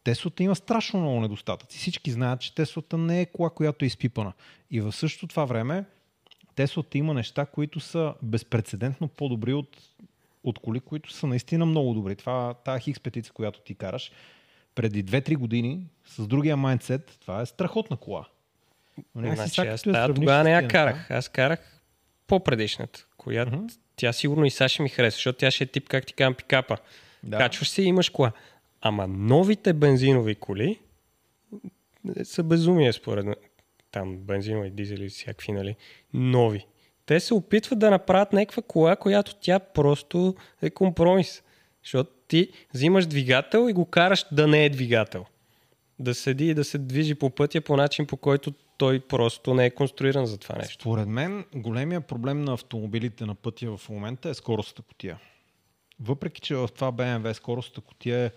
Теслата 0.03 0.43
има 0.43 0.55
страшно 0.55 0.99
много 0.99 1.19
недостатъци. 1.19 1.77
Всички 1.77 2.11
знаят, 2.11 2.41
че 2.41 2.55
Теслата 2.55 2.97
не 2.97 3.21
е 3.21 3.25
кола, 3.25 3.49
която 3.49 3.85
е 3.85 3.87
изпипана. 3.87 4.33
И 4.71 4.81
в 4.81 4.91
същото 4.91 5.27
това 5.27 5.45
време 5.45 5.85
Теслата 6.55 6.97
има 6.97 7.13
неща, 7.13 7.45
които 7.45 7.79
са 7.79 8.13
безпредседентно 8.21 9.07
по-добри 9.07 9.53
от, 9.53 9.77
от 10.43 10.59
коли, 10.59 10.79
които 10.79 11.13
са 11.13 11.27
наистина 11.27 11.65
много 11.65 11.93
добри. 11.93 12.15
Това, 12.15 12.53
тази 12.53 12.81
хикс 12.81 12.99
петица, 12.99 13.31
която 13.33 13.59
ти 13.59 13.75
караш, 13.75 14.11
преди 14.75 15.05
2-3 15.05 15.37
години, 15.37 15.87
с 16.05 16.27
другия 16.27 16.57
майндсет, 16.57 17.17
това 17.21 17.41
е 17.41 17.45
страхотна 17.45 17.97
кола. 17.97 18.25
Но 19.15 19.21
някакси 19.21 19.53
Значи, 19.53 19.69
аз 19.69 19.81
като 19.81 19.89
я 19.89 19.93
тази 19.93 20.03
сравниш 20.05 20.15
тогава 20.15 20.43
не 20.43 20.51
я 20.51 20.67
карах. 20.67 21.11
Аз 21.11 21.29
карах 21.29 21.81
по-предишната, 22.27 23.05
която 23.17 23.55
Мгм. 23.55 23.65
тя 23.95 24.13
сигурно 24.13 24.45
и 24.45 24.51
сега 24.51 24.69
ще 24.69 24.83
ми 24.83 24.89
хареса, 24.89 25.15
защото 25.15 25.37
тя 25.37 25.51
ще 25.51 25.63
е 25.63 25.67
тип, 25.67 25.87
как 25.87 26.05
ти 26.05 26.13
казвам, 26.13 26.33
пикапа. 26.33 26.77
Да. 27.23 27.37
Качваш 27.37 27.69
се 27.69 27.81
и 27.81 27.85
имаш 27.85 28.09
кола. 28.09 28.31
Ама 28.81 29.07
новите 29.07 29.73
бензинови 29.73 30.35
коли 30.35 30.79
са 32.23 32.43
безумие, 32.43 32.93
според 32.93 33.25
мен. 33.25 33.35
Там 33.91 34.17
бензинови, 34.17 34.69
дизели, 34.69 35.09
всякакви, 35.09 35.51
нали? 35.51 35.75
Нови. 36.13 36.65
Те 37.05 37.19
се 37.19 37.33
опитват 37.33 37.79
да 37.79 37.91
направят 37.91 38.33
някаква 38.33 38.63
кола, 38.63 38.95
която 38.95 39.35
тя 39.35 39.59
просто 39.59 40.35
е 40.61 40.69
компромис. 40.69 41.43
Защото 41.85 42.11
ти 42.27 42.49
взимаш 42.73 43.05
двигател 43.05 43.69
и 43.69 43.73
го 43.73 43.85
караш 43.85 44.25
да 44.31 44.47
не 44.47 44.65
е 44.65 44.69
двигател. 44.69 45.25
Да 45.99 46.15
седи 46.15 46.49
и 46.49 46.53
да 46.53 46.63
се 46.63 46.77
движи 46.77 47.15
по 47.15 47.29
пътя 47.29 47.61
по 47.61 47.77
начин, 47.77 48.07
по 48.07 48.17
който 48.17 48.53
той 48.77 48.99
просто 48.99 49.53
не 49.53 49.65
е 49.65 49.69
конструиран 49.69 50.25
за 50.25 50.37
това 50.37 50.55
нещо. 50.55 50.81
Според 50.81 51.07
мен, 51.07 51.45
големия 51.55 52.01
проблем 52.01 52.41
на 52.41 52.53
автомобилите 52.53 53.25
на 53.25 53.35
пътя 53.35 53.77
в 53.77 53.89
момента 53.89 54.29
е 54.29 54.33
скоростната 54.33 54.81
котия. 54.81 55.19
Въпреки, 55.99 56.41
че 56.41 56.55
в 56.55 56.69
това 56.75 56.91
BMW 56.91 57.33
скоростната 57.33 57.81
котия 57.81 58.19
е 58.19 58.31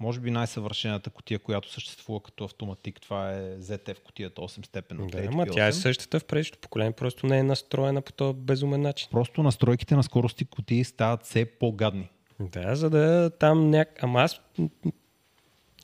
може 0.00 0.20
би 0.20 0.30
най-съвършената 0.30 1.10
котия, 1.10 1.38
която 1.38 1.72
съществува 1.72 2.20
като 2.20 2.44
автоматик. 2.44 3.00
Това 3.00 3.32
е 3.32 3.58
ZF 3.58 4.02
котията 4.02 4.40
8 4.40 4.66
степен. 4.66 5.06
Да, 5.12 5.24
ама 5.28 5.46
тя 5.46 5.66
е 5.66 5.72
8. 5.72 5.74
същата 5.74 6.20
в 6.20 6.24
предишното 6.24 6.58
поколение, 6.58 6.92
просто 6.92 7.26
не 7.26 7.38
е 7.38 7.42
настроена 7.42 8.02
по 8.02 8.12
този 8.12 8.38
безумен 8.38 8.80
начин. 8.80 9.08
Просто 9.10 9.42
настройките 9.42 9.96
на 9.96 10.02
скорости 10.02 10.44
котии 10.44 10.84
стават 10.84 11.24
все 11.24 11.44
по-гадни. 11.44 12.08
Да, 12.52 12.76
за 12.76 12.90
да 12.90 13.30
там 13.38 13.70
няк... 13.70 14.02
Ама 14.02 14.20
аз... 14.20 14.40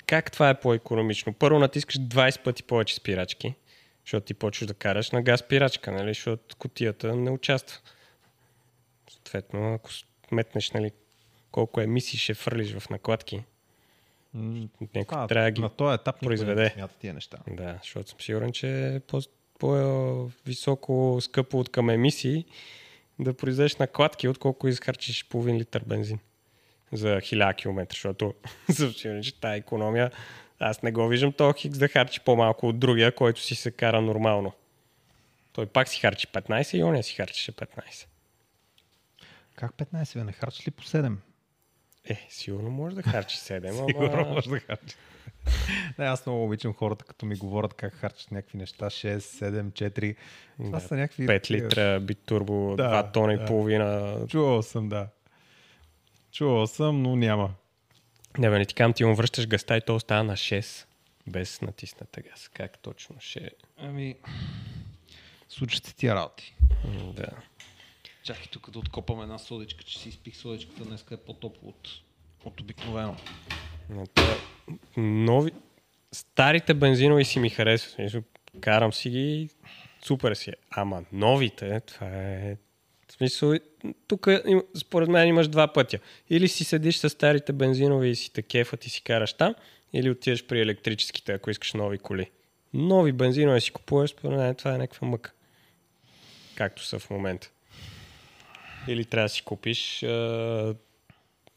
Как 0.06 0.32
това 0.32 0.50
е 0.50 0.60
по-економично? 0.60 1.32
Първо 1.32 1.58
натискаш 1.58 1.98
20 1.98 2.42
пъти 2.42 2.62
повече 2.62 2.94
спирачки, 2.94 3.54
защото 4.04 4.26
ти 4.26 4.34
почваш 4.34 4.66
да 4.66 4.74
караш 4.74 5.10
на 5.10 5.22
газ 5.22 5.40
спирачка, 5.40 5.92
нали? 5.92 6.08
защото 6.08 6.56
котията 6.56 7.16
не 7.16 7.30
участва. 7.30 7.78
Съответно, 9.10 9.74
ако 9.74 9.90
сметнеш 10.28 10.70
нали, 10.70 10.90
колко 11.50 11.80
емисии 11.80 12.18
ще 12.18 12.34
фърлиш 12.34 12.78
в 12.78 12.90
накладки, 12.90 13.44
някой 14.34 15.04
Това, 15.04 15.26
трябва 15.26 15.44
да 15.44 15.50
ги 15.50 15.60
на 15.60 15.68
този 15.68 15.94
етап 15.94 16.20
произведе. 16.20 16.62
не 16.62 16.70
смята 16.70 16.94
тия 16.98 17.14
неща. 17.14 17.38
Да, 17.50 17.78
защото 17.82 18.10
съм 18.10 18.20
сигурен, 18.20 18.52
че 18.52 18.94
е 18.94 19.00
по- 19.00 19.20
по-високо 19.58 21.18
скъпо 21.20 21.58
от 21.58 21.68
към 21.68 21.90
емисии 21.90 22.44
да 23.18 23.34
произведеш 23.34 23.76
накладки, 23.76 24.28
отколко 24.28 24.68
изхарчиш 24.68 25.28
половин 25.28 25.56
литър 25.56 25.84
бензин 25.86 26.18
за 26.92 27.08
1000 27.08 27.56
км, 27.56 27.86
защото 27.90 28.34
сигурен, 28.96 29.22
че 29.22 29.40
тази 29.40 29.58
економия 29.58 30.10
аз 30.60 30.82
не 30.82 30.92
го 30.92 31.08
виждам 31.08 31.32
този 31.32 31.58
хикс 31.58 31.78
да 31.78 31.88
харчи 31.88 32.20
по-малко 32.20 32.68
от 32.68 32.78
другия, 32.78 33.14
който 33.14 33.40
си 33.40 33.54
се 33.54 33.70
кара 33.70 34.00
нормално. 34.00 34.52
Той 35.52 35.66
пак 35.66 35.88
си 35.88 36.00
харчи 36.00 36.26
15 36.26 36.76
и 36.76 36.84
оня 36.84 37.02
си 37.02 37.14
харчеше 37.14 37.52
15. 37.52 38.06
Как 39.54 39.72
15? 39.72 40.18
Бе? 40.18 40.24
Не 40.24 40.32
харчиш 40.32 40.66
ли 40.66 40.70
по 40.70 40.82
7? 40.82 41.16
Е, 42.04 42.26
сигурно 42.28 42.70
може 42.70 42.96
да 42.96 43.02
харчи 43.02 43.36
7, 43.36 43.86
Сигурно 43.86 44.12
ама... 44.12 44.28
може 44.28 44.50
да 44.50 44.60
харчиш. 44.60 44.96
Не, 45.98 46.04
аз 46.04 46.26
много 46.26 46.44
обичам 46.44 46.74
хората, 46.74 47.04
като 47.04 47.26
ми 47.26 47.36
говорят 47.36 47.74
как 47.74 47.94
харчат 47.94 48.30
някакви 48.30 48.58
неща. 48.58 48.86
6, 48.86 49.18
7, 49.18 49.72
4. 49.72 50.16
Това 50.56 50.78
Да, 50.78 50.86
са 50.86 50.94
някакви... 50.94 51.26
5 51.26 51.50
литра 51.50 52.00
битурбо, 52.00 52.76
Да, 52.76 53.04
2 53.04 53.12
тона 53.12 53.36
да. 53.36 53.42
и 53.42 53.46
половина. 53.46 54.16
Чувал 54.28 54.62
съм, 54.62 54.88
да. 54.88 55.08
Чувал 56.38 56.66
съм, 56.66 57.02
но 57.02 57.16
няма. 57.16 57.54
Не, 58.38 58.50
бе, 58.50 58.58
не 58.58 58.64
ти 58.64 58.74
казвам, 58.74 58.92
ти 58.92 59.04
му 59.04 59.14
връщаш 59.14 59.46
гъста 59.46 59.76
и 59.76 59.80
то 59.80 59.94
остава 59.94 60.22
на 60.22 60.32
6, 60.32 60.86
без 61.26 61.60
натисната 61.62 62.20
газ. 62.20 62.48
Как 62.48 62.78
точно 62.78 63.16
ще... 63.20 63.50
Ами, 63.76 64.14
случат 65.48 65.94
тия 65.96 66.14
работи. 66.14 66.54
М, 66.84 67.12
Да. 67.12 67.26
Чакай 68.22 68.46
тук 68.50 68.70
да 68.70 68.78
откопам 68.78 69.22
една 69.22 69.38
содичка, 69.38 69.84
че 69.84 69.98
си 69.98 70.08
изпих 70.08 70.36
содичката, 70.36 70.84
днес 70.84 71.04
е 71.10 71.16
по-топло 71.16 71.68
от, 71.68 71.88
от 72.44 72.60
обикновено. 72.60 73.16
Но 73.90 74.06
това- 74.06 74.36
Нови... 74.96 75.52
Старите 76.12 76.74
бензинови 76.74 77.24
си 77.24 77.38
ми 77.38 77.50
харесват. 77.50 78.22
Карам 78.60 78.92
си 78.92 79.10
ги, 79.10 79.48
супер 80.04 80.34
си 80.34 80.50
е. 80.50 80.54
Ама 80.70 81.04
новите, 81.12 81.80
това 81.80 82.06
е... 82.06 82.56
Смисъл, 83.18 83.54
тук 84.06 84.28
според 84.76 85.08
мен 85.08 85.28
имаш 85.28 85.48
два 85.48 85.72
пътя. 85.72 85.98
Или 86.30 86.48
си 86.48 86.64
седиш 86.64 86.96
с 86.96 87.10
старите 87.10 87.52
бензинови 87.52 88.08
и 88.08 88.16
си 88.16 88.32
те 88.32 88.42
кефат 88.42 88.86
и 88.86 88.90
си 88.90 89.02
караш 89.02 89.32
там, 89.32 89.54
или 89.92 90.10
отиваш 90.10 90.46
при 90.46 90.60
електрическите, 90.60 91.32
ако 91.32 91.50
искаш 91.50 91.72
нови 91.72 91.98
коли. 91.98 92.30
Нови 92.74 93.12
бензинови 93.12 93.60
си 93.60 93.70
купуваш, 93.70 94.10
според 94.10 94.38
мен 94.38 94.54
това 94.54 94.74
е 94.74 94.78
някаква 94.78 95.08
мъка. 95.08 95.32
Както 96.54 96.84
са 96.84 96.98
в 96.98 97.10
момента. 97.10 97.50
Или 98.88 99.04
трябва 99.04 99.24
да 99.24 99.28
си 99.28 99.44
купиш 99.44 100.02
а, 100.02 100.74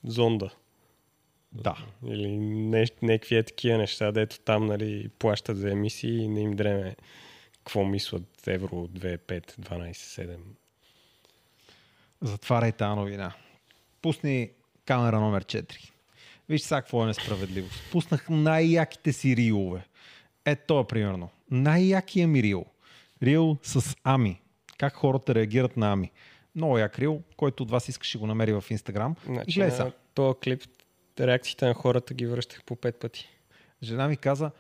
зонда. 0.04 0.50
Да. 1.52 1.78
Или 2.08 2.28
някакви 3.02 3.36
е 3.36 3.44
такива 3.44 3.78
неща, 3.78 4.12
дето 4.12 4.40
там 4.40 4.66
нали, 4.66 5.10
плащат 5.20 5.58
за 5.58 5.72
емисии 5.72 6.18
и 6.18 6.28
не 6.28 6.42
им 6.42 6.56
дреме 6.56 6.96
какво 7.54 7.86
мислят 7.86 8.48
Евро 8.48 8.88
2, 8.88 9.18
5, 9.18 9.60
12, 9.60 9.92
7. 9.92 10.38
Затваряй 12.22 12.72
тази 12.72 12.96
новина. 12.96 13.34
Пусни 14.02 14.50
камера 14.86 15.20
номер 15.20 15.46
4. 15.46 15.92
Виж 16.50 16.62
сега 16.62 16.82
какво 16.82 17.04
е 17.04 17.08
несправедливо. 17.08 17.70
Пуснах 17.92 18.30
най-яките 18.30 19.14
си 19.14 19.36
рилове. 19.36 19.86
Е, 20.46 20.56
то 20.56 20.80
е 20.80 20.88
примерно. 20.88 21.30
Най-якия 21.52 22.28
ми 22.28 22.44
рил. 22.44 22.66
Рил 23.24 23.58
с 23.64 23.96
Ами. 24.04 24.42
как 24.78 24.94
хората 24.94 25.36
реагират 25.36 25.78
на 25.78 25.92
Ами. 25.92 26.12
Много 26.56 26.78
як 26.78 27.00
рил, 27.00 27.22
който 27.38 27.64
от 27.64 27.72
вас 27.72 27.90
искаше 27.90 28.18
го 28.18 28.28
намери 28.28 28.54
в 28.54 28.64
Инстаграм. 28.70 29.16
Значи, 29.26 29.60
на 29.60 29.92
този 30.14 30.40
клип 30.44 30.64
реакциите 31.20 31.66
на 31.66 31.74
хората 31.74 32.14
ги 32.14 32.26
връщах 32.26 32.64
по 32.64 32.76
пет 32.76 33.00
пъти. 33.00 33.30
Жена 33.84 34.08
ми 34.08 34.18
каза, 34.18 34.52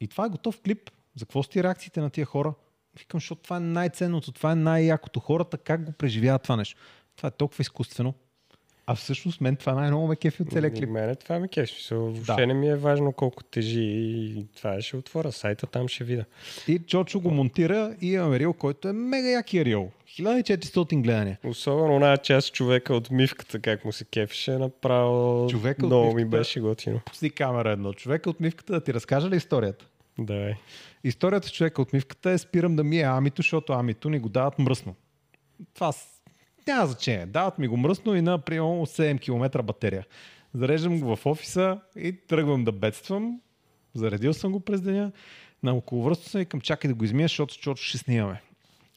и 0.00 0.08
това 0.08 0.26
е 0.26 0.28
готов 0.28 0.60
клип. 0.60 0.90
За 1.14 1.24
какво 1.26 1.42
сте 1.42 1.62
реакциите 1.62 2.00
на 2.00 2.10
тия 2.10 2.26
хора? 2.26 2.54
Викам, 2.98 3.20
защото 3.20 3.42
това 3.42 3.56
е 3.56 3.60
най-ценното, 3.60 4.32
това 4.32 4.52
е 4.52 4.54
най-якото. 4.54 5.20
Хората 5.20 5.58
как 5.58 5.84
го 5.84 5.92
преживяват 5.92 6.42
това 6.42 6.56
нещо? 6.56 6.80
Това 7.16 7.26
е 7.26 7.30
толкова 7.30 7.62
изкуствено. 7.62 8.14
А 8.86 8.94
всъщност 8.94 9.40
мен 9.40 9.56
това 9.56 9.74
най-много 9.74 10.06
ме 10.06 10.16
кефи 10.16 10.42
от 10.42 10.50
целия 10.50 10.72
клип. 10.72 10.88
Мене 10.88 11.14
това 11.14 11.38
ми 11.38 11.48
кефи. 11.48 11.72
Смисъл, 11.72 12.00
Въобще 12.00 12.32
Да. 12.32 12.46
не 12.46 12.54
ми 12.54 12.68
е 12.68 12.76
важно 12.76 13.12
колко 13.12 13.44
тежи 13.44 13.80
и 13.80 14.46
това 14.56 14.82
ще 14.82 14.96
отворя 14.96 15.32
сайта, 15.32 15.66
там 15.66 15.88
ще 15.88 16.04
видя. 16.04 16.24
И 16.68 16.78
Чочо 16.78 17.20
го 17.20 17.30
монтира 17.30 17.96
и 18.00 18.08
имаме 18.08 18.38
рил, 18.38 18.52
който 18.52 18.88
е 18.88 18.92
мега 18.92 19.28
якия 19.28 19.64
рил. 19.64 19.90
1400 20.08 20.68
гледания. 20.96 21.38
Особено 21.44 21.94
една 21.94 22.16
част 22.16 22.52
човека 22.52 22.94
от 22.94 23.10
мивката, 23.10 23.60
как 23.60 23.84
му 23.84 23.92
се 23.92 24.04
кефише, 24.04 24.50
направо 24.52 25.46
Човека 25.48 25.86
много 25.86 26.06
ми 26.06 26.14
мивката- 26.14 26.30
беше 26.30 26.60
готино. 26.60 27.00
Пусти 27.06 27.30
камера 27.30 27.70
едно. 27.70 27.92
Човека 27.92 28.30
от 28.30 28.40
мивката 28.40 28.72
да 28.72 28.80
ти 28.80 28.94
разкажа 28.94 29.30
ли 29.30 29.36
историята? 29.36 29.86
Давай. 30.18 30.54
Историята 31.04 31.48
с 31.48 31.52
човека 31.52 31.82
от 31.82 31.92
мивката 31.92 32.30
е 32.30 32.38
спирам 32.38 32.76
да 32.76 32.84
мия 32.84 33.10
амито, 33.10 33.36
защото 33.36 33.72
амито 33.72 34.10
ни 34.10 34.18
го 34.18 34.28
дават 34.28 34.58
мръсно. 34.58 34.94
Това. 35.74 35.92
Няма 36.72 36.86
значение. 36.86 37.26
Дават 37.26 37.58
ми 37.58 37.68
го 37.68 37.76
мръсно 37.76 38.14
и 38.14 38.22
на 38.22 38.38
примерно 38.38 38.86
7 38.86 39.20
км 39.20 39.62
батерия. 39.62 40.06
Зареждам 40.54 41.00
го 41.00 41.16
в 41.16 41.26
офиса 41.26 41.80
и 41.96 42.12
тръгвам 42.12 42.64
да 42.64 42.72
бедствам. 42.72 43.40
Заредил 43.94 44.34
съм 44.34 44.52
го 44.52 44.60
през 44.60 44.80
деня. 44.80 45.12
На 45.62 45.74
околовръстно 45.74 46.28
съм 46.28 46.40
и 46.40 46.46
към 46.46 46.60
чакай 46.60 46.88
да 46.88 46.94
го 46.94 47.04
измия, 47.04 47.24
защото, 47.24 47.54
защото 47.54 47.82
ще 47.82 47.98
снимаме. 47.98 48.42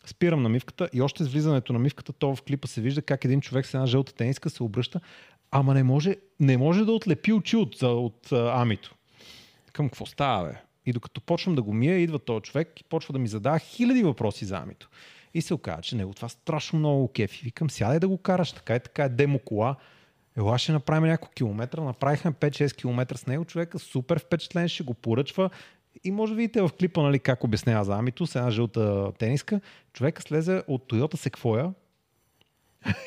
Спирам 0.05 0.41
на 0.41 0.49
мивката 0.49 0.89
и 0.93 1.01
още 1.01 1.23
с 1.23 1.27
влизането 1.27 1.73
на 1.73 1.79
мивката, 1.79 2.13
то 2.13 2.35
в 2.35 2.41
клипа 2.41 2.67
се 2.67 2.81
вижда 2.81 3.01
как 3.01 3.25
един 3.25 3.41
човек 3.41 3.65
с 3.65 3.73
една 3.73 3.85
жълта 3.85 4.13
тениска 4.13 4.49
се 4.49 4.63
обръща, 4.63 4.99
ама 5.51 5.73
не 5.73 5.83
може, 5.83 6.15
не 6.39 6.57
може 6.57 6.85
да 6.85 6.91
отлепи 6.91 7.33
очи 7.33 7.55
от, 7.55 7.81
от 7.81 8.31
а, 8.31 8.61
амито. 8.61 8.95
Към 9.73 9.89
какво 9.89 10.05
става, 10.05 10.47
бе? 10.47 10.61
И 10.85 10.93
докато 10.93 11.21
почвам 11.21 11.55
да 11.55 11.61
го 11.61 11.73
мия, 11.73 11.97
идва 11.97 12.19
този 12.19 12.41
човек 12.41 12.81
и 12.81 12.83
почва 12.83 13.13
да 13.13 13.19
ми 13.19 13.27
задава 13.27 13.59
хиляди 13.59 14.03
въпроси 14.03 14.45
за 14.45 14.57
амито. 14.57 14.89
И 15.33 15.41
се 15.41 15.53
оказа, 15.53 15.81
че 15.81 15.95
него 15.95 16.13
това 16.13 16.29
страшно 16.29 16.79
много 16.79 17.07
кефи. 17.07 17.43
Викам, 17.43 17.69
сядай 17.69 17.99
да 17.99 18.07
го 18.07 18.17
караш, 18.17 18.51
така 18.51 18.75
и 18.75 18.79
така 18.79 19.03
е 19.03 19.09
демо 19.09 19.39
кола. 19.39 19.75
Ела 20.37 20.57
ще 20.57 20.71
направим 20.71 21.09
няколко 21.09 21.33
километра. 21.33 21.83
Направихме 21.83 22.31
5-6 22.31 22.75
км 22.75 23.17
с 23.17 23.27
него. 23.27 23.45
Човека 23.45 23.79
супер 23.79 24.19
впечатлен, 24.19 24.67
ще 24.67 24.83
го 24.83 24.93
поръчва. 24.93 25.49
И 26.03 26.11
може 26.11 26.31
да 26.31 26.35
видите 26.37 26.61
в 26.61 26.69
клипа 26.79 27.01
нали, 27.01 27.19
как 27.19 27.43
обяснява 27.43 27.85
за 27.85 27.97
амито 27.97 28.27
с 28.27 28.35
една 28.35 28.51
жълта 28.51 29.11
тениска. 29.19 29.61
Човека 29.93 30.21
слезе 30.21 30.63
от 30.67 30.91
Toyota 30.91 31.15
Sequoia 31.29 31.73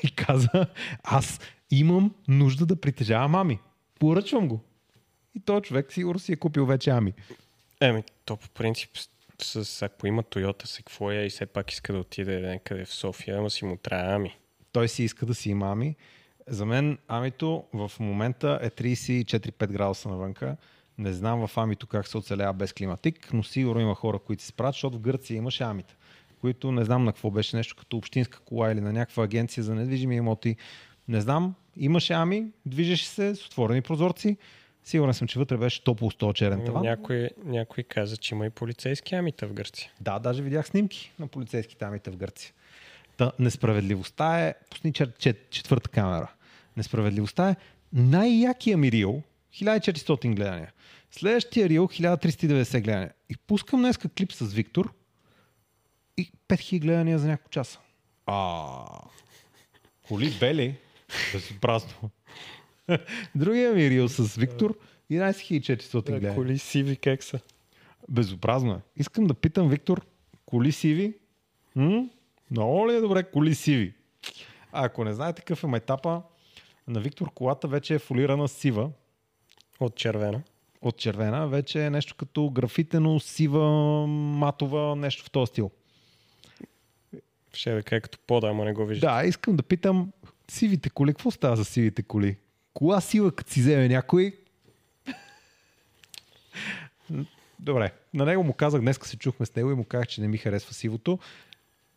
и 0.03 0.11
каза, 0.11 0.67
аз 1.03 1.41
имам 1.71 2.15
нужда 2.29 2.67
да 2.67 2.81
притежавам 2.81 3.35
ами. 3.35 3.59
Поръчвам 3.99 4.49
го. 4.49 4.61
И 5.35 5.41
този 5.41 5.63
човек 5.63 5.93
сигурно 5.93 6.19
си 6.19 6.33
е 6.33 6.37
купил 6.37 6.67
вече 6.67 6.91
ами. 6.91 7.13
Еми, 7.81 8.05
то 8.25 8.37
по 8.37 8.49
принцип 8.49 8.91
с, 9.43 9.83
ако 9.83 10.07
има 10.07 10.23
Toyota 10.23 10.65
Sequoia 10.65 11.27
и 11.27 11.31
все 11.31 11.47
пак 11.47 11.71
иска 11.71 11.93
да 11.93 11.99
отиде 11.99 12.41
някъде 12.41 12.85
в 12.85 12.93
София, 12.93 13.39
ама 13.39 13.51
си 13.51 13.65
му 13.65 13.77
трябва 13.77 14.15
ами. 14.15 14.39
Той 14.73 14.89
си 14.89 15.03
иска 15.03 15.27
да 15.27 15.35
си 15.35 15.51
има 15.51 15.73
ами. 15.73 15.97
За 16.49 16.67
мен 16.67 16.99
амито 17.09 17.65
в 17.73 17.93
момента 18.01 18.59
е 18.63 18.71
34-5 18.71 19.67
градуса 19.67 20.09
навънка. 20.09 20.57
Не 20.99 21.13
знам 21.13 21.47
в 21.47 21.59
амито 21.59 21.87
как 21.87 22.09
се 22.09 22.19
оцелява 22.19 22.53
без 22.53 22.73
климатик, 22.73 23.33
но 23.33 23.43
сигурно 23.43 23.81
има 23.81 23.95
хора, 23.95 24.19
които 24.19 24.43
се 24.43 24.49
справят, 24.49 24.75
защото 24.75 24.97
в 24.97 25.01
Гърция 25.01 25.37
имаше 25.37 25.65
амита, 25.65 25.97
които 26.41 26.73
не 26.73 26.85
знам 26.85 27.05
на 27.05 27.13
какво 27.13 27.31
беше 27.31 27.57
нещо 27.57 27.77
като 27.77 27.97
общинска 27.97 28.41
кола 28.41 28.73
или 28.73 28.81
на 28.81 28.93
някаква 28.93 29.25
агенция 29.25 29.65
за 29.65 29.75
недвижими 29.75 30.17
имоти. 30.17 30.57
Не 31.09 31.21
знам, 31.21 31.55
имаше 31.77 32.13
ами, 32.13 32.47
движеше 32.67 33.09
се 33.09 33.35
с 33.35 33.47
отворени 33.47 33.83
прозорци. 33.83 34.37
Сигурен 34.87 35.15
съм, 35.15 35.29
че 35.29 35.39
вътре 35.39 35.57
беше 35.57 35.85
топло 35.85 36.11
с 36.11 36.15
този 36.15 36.35
черен 36.35 36.65
таван. 36.65 36.83
Някой, 36.83 37.31
някой 37.45 37.85
каза, 37.85 38.17
че 38.17 38.35
има 38.35 38.47
и 38.47 38.51
полицейски 38.51 39.15
амита 39.15 39.47
в 39.47 39.53
Гърция. 39.53 39.91
Да, 40.01 40.19
даже 40.19 40.43
видях 40.43 40.67
снимки 40.67 41.13
на 41.19 41.27
полицейските 41.27 41.85
амите 41.85 42.11
в 42.11 42.17
Гърция. 42.17 42.53
Та, 43.17 43.33
несправедливостта 43.39 44.41
е, 44.41 44.55
пусни 44.71 44.93
чет, 44.93 45.19
чет, 45.19 45.51
четвърта 45.51 45.89
камера. 45.91 46.33
Несправедливостта 46.77 47.51
е 47.51 47.57
най-якия 47.93 48.77
ми 48.77 48.93
рил, 48.93 49.23
1400 49.55 50.35
гледания. 50.35 50.73
Следващия 51.11 51.69
рил, 51.69 51.89
1390 51.89 52.81
гледания. 52.81 53.13
И 53.29 53.37
пускам 53.37 53.81
днеска 53.81 54.09
клип 54.09 54.33
с 54.33 54.53
Виктор 54.53 54.93
и 56.17 56.33
5000 56.49 56.81
гледания 56.81 57.19
за 57.19 57.29
няколко 57.29 57.51
часа. 57.51 57.79
А, 58.27 58.85
коли 60.09 60.31
бели, 60.41 60.77
безобразно. 61.33 62.11
Другия 63.35 63.73
ми 63.73 63.91
рил 63.91 64.09
с 64.09 64.37
Виктор, 64.37 64.79
11400 65.11 66.07
гледания. 66.07 66.35
Коли 66.35 66.59
сиви 66.59 66.97
как 66.97 67.23
са? 67.23 67.41
Безобразно 68.09 68.73
е. 68.73 68.81
Искам 68.97 69.27
да 69.27 69.35
питам 69.35 69.69
Виктор, 69.69 70.07
коли 70.47 70.73
сиви? 70.73 71.15
М? 71.77 72.09
Много 72.51 72.89
ли 72.89 72.95
е 72.95 73.01
добре 73.01 73.25
коли 73.25 73.55
сиви? 73.55 73.95
А 74.73 74.85
ако 74.85 75.05
не 75.05 75.15
знаете 75.15 75.43
какъв 75.43 75.65
е 75.65 75.67
майтапа, 75.67 76.23
на 76.89 77.01
Виктор 77.01 77.31
колата 77.35 77.69
вече 77.69 77.95
е 77.95 77.99
фолирана 77.99 78.49
сива 78.49 78.91
От 79.81 79.97
червена. 79.97 80.43
от 80.83 80.97
червена. 80.97 81.49
Вече 81.49 81.85
е 81.87 81.91
нещо 81.91 82.15
като 82.15 82.51
графитено, 82.51 83.21
сива, 83.21 83.67
матова, 84.07 84.97
нещо 84.97 85.25
в 85.25 85.31
този 85.31 85.51
стил. 85.51 85.71
Ще 87.53 87.83
кажа 87.83 88.01
като 88.01 88.19
пода, 88.27 88.49
ама 88.49 88.65
не 88.65 88.73
го 88.73 88.87
вижда. 88.87 89.07
Да, 89.07 89.25
искам 89.27 89.57
да 89.57 89.63
питам 89.63 90.13
сивите 90.49 90.91
коли. 90.91 91.13
Какво 91.13 91.31
става 91.31 91.57
за 91.57 91.65
сивите 91.65 92.03
коли? 92.03 92.37
Кола 92.77 93.01
сива, 93.01 93.33
като 93.33 93.53
си 93.53 93.61
вземе 93.61 93.89
някой? 93.89 94.37
Добре, 97.59 97.93
на 98.15 98.25
него 98.25 98.43
му 98.45 98.53
казах, 98.53 98.81
днес 98.81 98.99
се 99.03 99.17
чухме 99.17 99.47
с 99.47 99.57
него 99.57 99.71
и 99.71 99.75
му 99.75 99.85
казах, 99.85 100.07
че 100.07 100.21
не 100.21 100.29
ми 100.29 100.39
харесва 100.39 100.75
сивото. 100.75 101.19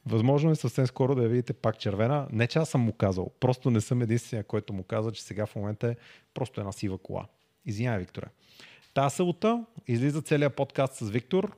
Възможно 0.05 0.51
е 0.51 0.55
съвсем 0.55 0.87
скоро 0.87 1.15
да 1.15 1.23
я 1.23 1.29
видите 1.29 1.53
пак 1.53 1.79
червена. 1.79 2.27
Не, 2.31 2.47
че 2.47 2.59
аз 2.59 2.69
съм 2.69 2.81
му 2.81 2.93
казал. 2.93 3.31
Просто 3.39 3.71
не 3.71 3.81
съм 3.81 4.01
единствения, 4.01 4.43
който 4.43 4.73
му 4.73 4.83
каза, 4.83 5.11
че 5.11 5.23
сега 5.23 5.45
в 5.45 5.55
момента 5.55 5.87
е 5.87 5.95
просто 6.33 6.61
една 6.61 6.71
сива 6.71 6.97
кола. 6.97 7.25
Извинявай, 7.65 7.99
Викторе. 7.99 8.27
Та 8.93 9.09
събота 9.09 9.65
излиза 9.87 10.21
целият 10.21 10.55
подкаст 10.55 10.93
с 10.93 11.09
Виктор. 11.09 11.55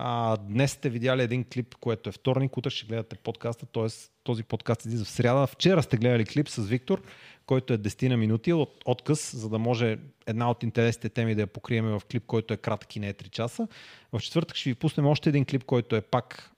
А, 0.00 0.36
днес 0.36 0.72
сте 0.72 0.90
видяли 0.90 1.22
един 1.22 1.44
клип, 1.44 1.74
което 1.80 2.08
е 2.08 2.12
вторник, 2.12 2.56
утре 2.56 2.70
ще 2.70 2.86
гледате 2.86 3.16
подкаста, 3.16 3.66
т.е. 3.66 3.86
този 4.24 4.42
подкаст 4.44 4.84
излиза 4.84 5.04
в 5.04 5.10
сряда. 5.10 5.46
Вчера 5.46 5.82
сте 5.82 5.96
гледали 5.96 6.24
клип 6.24 6.48
с 6.48 6.66
Виктор, 6.66 7.02
който 7.46 7.72
е 7.72 7.78
10 7.78 8.08
на 8.08 8.16
минути 8.16 8.52
от 8.52 8.82
отказ, 8.84 9.36
за 9.36 9.48
да 9.48 9.58
може 9.58 9.98
една 10.26 10.50
от 10.50 10.62
интересните 10.62 11.08
теми 11.08 11.34
да 11.34 11.40
я 11.40 11.46
покриеме 11.46 11.90
в 11.90 12.02
клип, 12.10 12.26
който 12.26 12.54
е 12.54 12.56
кратък 12.56 12.96
и 12.96 13.00
не 13.00 13.08
е 13.08 13.14
3 13.14 13.30
часа. 13.30 13.68
В 14.12 14.20
четвъртък 14.20 14.56
ще 14.56 14.70
ви 14.70 14.74
пуснем 14.74 15.06
още 15.06 15.28
един 15.28 15.44
клип, 15.44 15.64
който 15.64 15.96
е 15.96 16.00
пак 16.00 16.52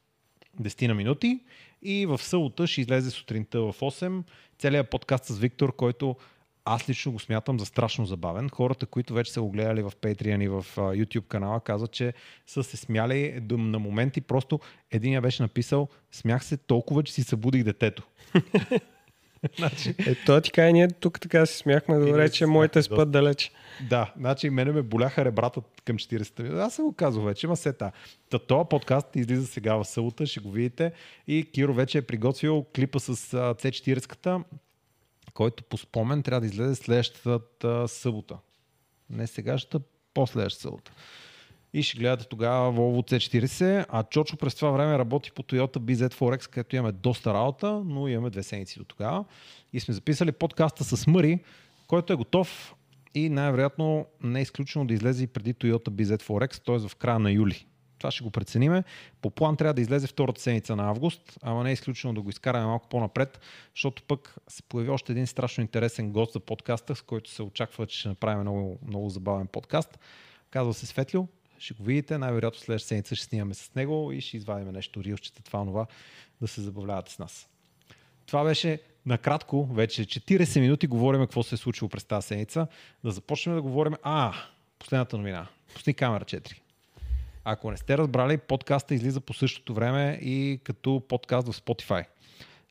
10 0.63 0.87
на 0.87 0.95
минути 0.95 1.41
и 1.83 2.07
в 2.07 2.19
събота 2.19 2.67
ще 2.67 2.81
излезе 2.81 3.11
сутринта 3.11 3.61
в 3.61 3.75
8 3.81 4.23
целият 4.59 4.91
подкаст 4.91 5.25
с 5.25 5.39
Виктор, 5.39 5.77
който 5.77 6.17
аз 6.65 6.89
лично 6.89 7.13
го 7.13 7.19
смятам 7.19 7.59
за 7.59 7.67
страшно 7.67 8.07
забавен. 8.07 8.49
Хората, 8.49 8.87
които 8.87 9.15
вече 9.15 9.33
са 9.33 9.43
го 9.43 9.51
гледали 9.51 9.83
в 9.83 9.93
Patreon 10.01 10.45
и 10.45 10.49
в 10.49 10.67
YouTube 10.77 11.27
канала, 11.27 11.61
казват, 11.61 11.91
че 11.91 12.13
са 12.47 12.63
се 12.63 12.77
смяли 12.77 13.41
на 13.51 13.79
моменти. 13.79 14.21
Просто 14.21 14.61
един 14.91 15.13
я 15.13 15.21
беше 15.21 15.43
написал, 15.43 15.89
смях 16.13 16.45
се 16.45 16.57
толкова, 16.57 17.03
че 17.03 17.13
си 17.13 17.23
събудих 17.23 17.65
детето. 17.65 18.03
значи, 19.59 19.95
Е, 19.99 20.15
то 20.15 20.41
ти 20.41 20.53
кай, 20.53 20.73
ние 20.73 20.89
тук 20.89 21.21
така 21.21 21.47
си 21.47 21.57
смяхме, 21.57 21.99
добре, 21.99 22.31
че 22.31 22.47
моите 22.47 22.83
спът 22.83 23.11
далеч. 23.11 23.53
да, 23.89 24.13
значи 24.19 24.51
мене 24.51 24.73
ме 24.73 24.83
боляха 24.83 25.25
ребрата 25.25 25.61
към 25.85 25.97
40-та 25.97 26.43
минути. 26.43 26.61
Аз 26.61 26.75
съм 26.75 26.85
го 26.85 26.93
казал 26.93 27.23
вече, 27.23 27.47
има 27.47 27.57
сета. 27.57 27.93
Та 28.31 28.39
този 28.39 28.69
подкаст 28.71 29.17
излиза 29.17 29.47
сега 29.47 29.75
в 29.75 29.85
събота, 29.85 30.27
ще 30.27 30.41
го 30.41 30.51
видите. 30.51 30.93
И 31.27 31.51
Киро 31.53 31.75
вече 31.75 31.99
е 31.99 32.03
приготвил 32.03 32.67
клипа 32.77 32.99
с 32.99 33.09
а, 33.09 33.55
C40-ката, 33.55 34.43
който 35.31 35.65
по 35.65 35.79
спомен 35.79 36.23
трябва 36.23 36.41
да 36.41 36.47
излезе 36.47 36.75
следващата 36.75 37.89
събота. 37.89 38.39
Не 39.11 39.27
сегашната, 39.27 39.81
последващата 40.15 40.63
събота. 40.63 40.93
И 41.73 41.83
ще 41.83 41.99
гледате 41.99 42.29
тогава 42.29 42.73
Volvo 42.73 43.13
C40, 43.13 43.87
а 43.89 44.03
Чочо 44.03 44.37
през 44.37 44.55
това 44.55 44.71
време 44.71 44.99
работи 44.99 45.33
по 45.33 45.43
Toyota 45.43 45.79
BZ4X, 45.79 46.51
където 46.51 46.77
имаме 46.77 46.93
доста 46.93 47.35
работа, 47.35 47.83
но 47.85 48.09
имаме 48.09 48.31
две 48.31 48.43
седмици 48.43 48.79
до 48.79 48.85
тогава. 48.85 49.25
И 49.73 49.81
сме 49.81 49.95
записали 49.95 50.33
подкаста 50.33 50.85
с 50.85 51.07
Мъри, 51.07 51.39
който 51.87 52.13
е 52.13 52.17
готов 52.17 52.75
и 53.15 53.29
най-вероятно 53.29 54.07
не 54.23 54.39
е 54.39 54.43
изключено 54.43 54.87
да 54.87 54.95
излезе 54.95 55.25
и 55.25 55.27
преди 55.27 55.55
Toyota 55.55 55.89
BZ4X, 55.89 56.65
т.е. 56.65 56.89
в 56.89 56.97
края 56.97 57.19
на 57.19 57.31
юли. 57.31 57.67
Това 58.01 58.11
ще 58.11 58.25
го 58.25 58.31
прецениме. 58.31 58.85
По 59.23 59.31
план 59.31 59.57
трябва 59.57 59.75
да 59.75 59.81
излезе 59.81 60.07
втората 60.07 60.41
седмица 60.41 60.77
на 60.77 60.89
август, 60.89 61.39
ама 61.43 61.65
не 61.65 61.71
е 61.71 61.73
изключено 61.73 62.15
да 62.15 62.21
го 62.21 62.31
изкараме 62.31 62.67
малко 62.67 62.89
по-напред, 62.89 63.41
защото 63.75 64.03
пък 64.03 64.37
се 64.49 64.63
появи 64.63 64.91
още 64.91 65.13
един 65.13 65.27
страшно 65.27 65.63
интересен 65.63 66.13
гост 66.13 66.33
за 66.33 66.41
подкаста, 66.41 66.95
с 66.95 67.03
който 67.03 67.31
се 67.31 67.43
очаква, 67.43 67.87
че 67.87 67.99
ще 67.99 68.09
направим 68.09 68.41
много, 68.41 68.79
много 68.87 69.09
забавен 69.09 69.47
подкаст. 69.47 69.99
Казва 70.51 70.75
се 70.75 70.87
Светлио. 70.87 71.27
Ще 71.59 71.75
го 71.75 71.85
видите. 71.85 72.19
Най-вероятно 72.19 72.61
следващата 72.61 72.89
седмица 72.89 73.15
ще 73.15 73.25
снимаме 73.25 73.55
с 73.55 73.75
него 73.75 74.13
и 74.13 74.21
ще 74.21 74.37
извадим 74.37 74.73
нещо 74.73 75.05
рилчета, 75.05 75.43
това, 75.43 75.65
това, 75.65 75.87
да 76.41 76.49
се 76.49 76.61
забавлявате 76.61 77.13
с 77.13 77.19
нас. 77.19 77.49
Това 78.27 78.45
беше 78.45 78.81
накратко, 79.07 79.67
вече 79.67 80.05
40 80.05 80.61
минути 80.61 80.87
говорим 80.87 81.21
какво 81.21 81.43
се 81.43 81.55
е 81.55 81.59
случило 81.59 81.89
през 81.89 82.05
тази 82.05 82.27
седмица. 82.27 82.67
Да 83.05 83.11
започнем 83.11 83.55
да 83.55 83.63
говорим. 83.63 83.95
А, 84.03 84.35
последната 84.79 85.19
новина. 85.19 85.47
Пусни 85.75 85.95
камера 85.95 86.25
4. 86.25 86.61
Ако 87.45 87.71
не 87.71 87.77
сте 87.77 87.99
разбрали, 87.99 88.39
подкаста 88.39 88.95
излиза 88.95 89.21
по 89.21 89.35
същото 89.35 89.75
време 89.75 90.19
и 90.23 90.61
като 90.65 91.03
подкаст 91.09 91.53
в 91.53 91.61
Spotify. 91.61 92.05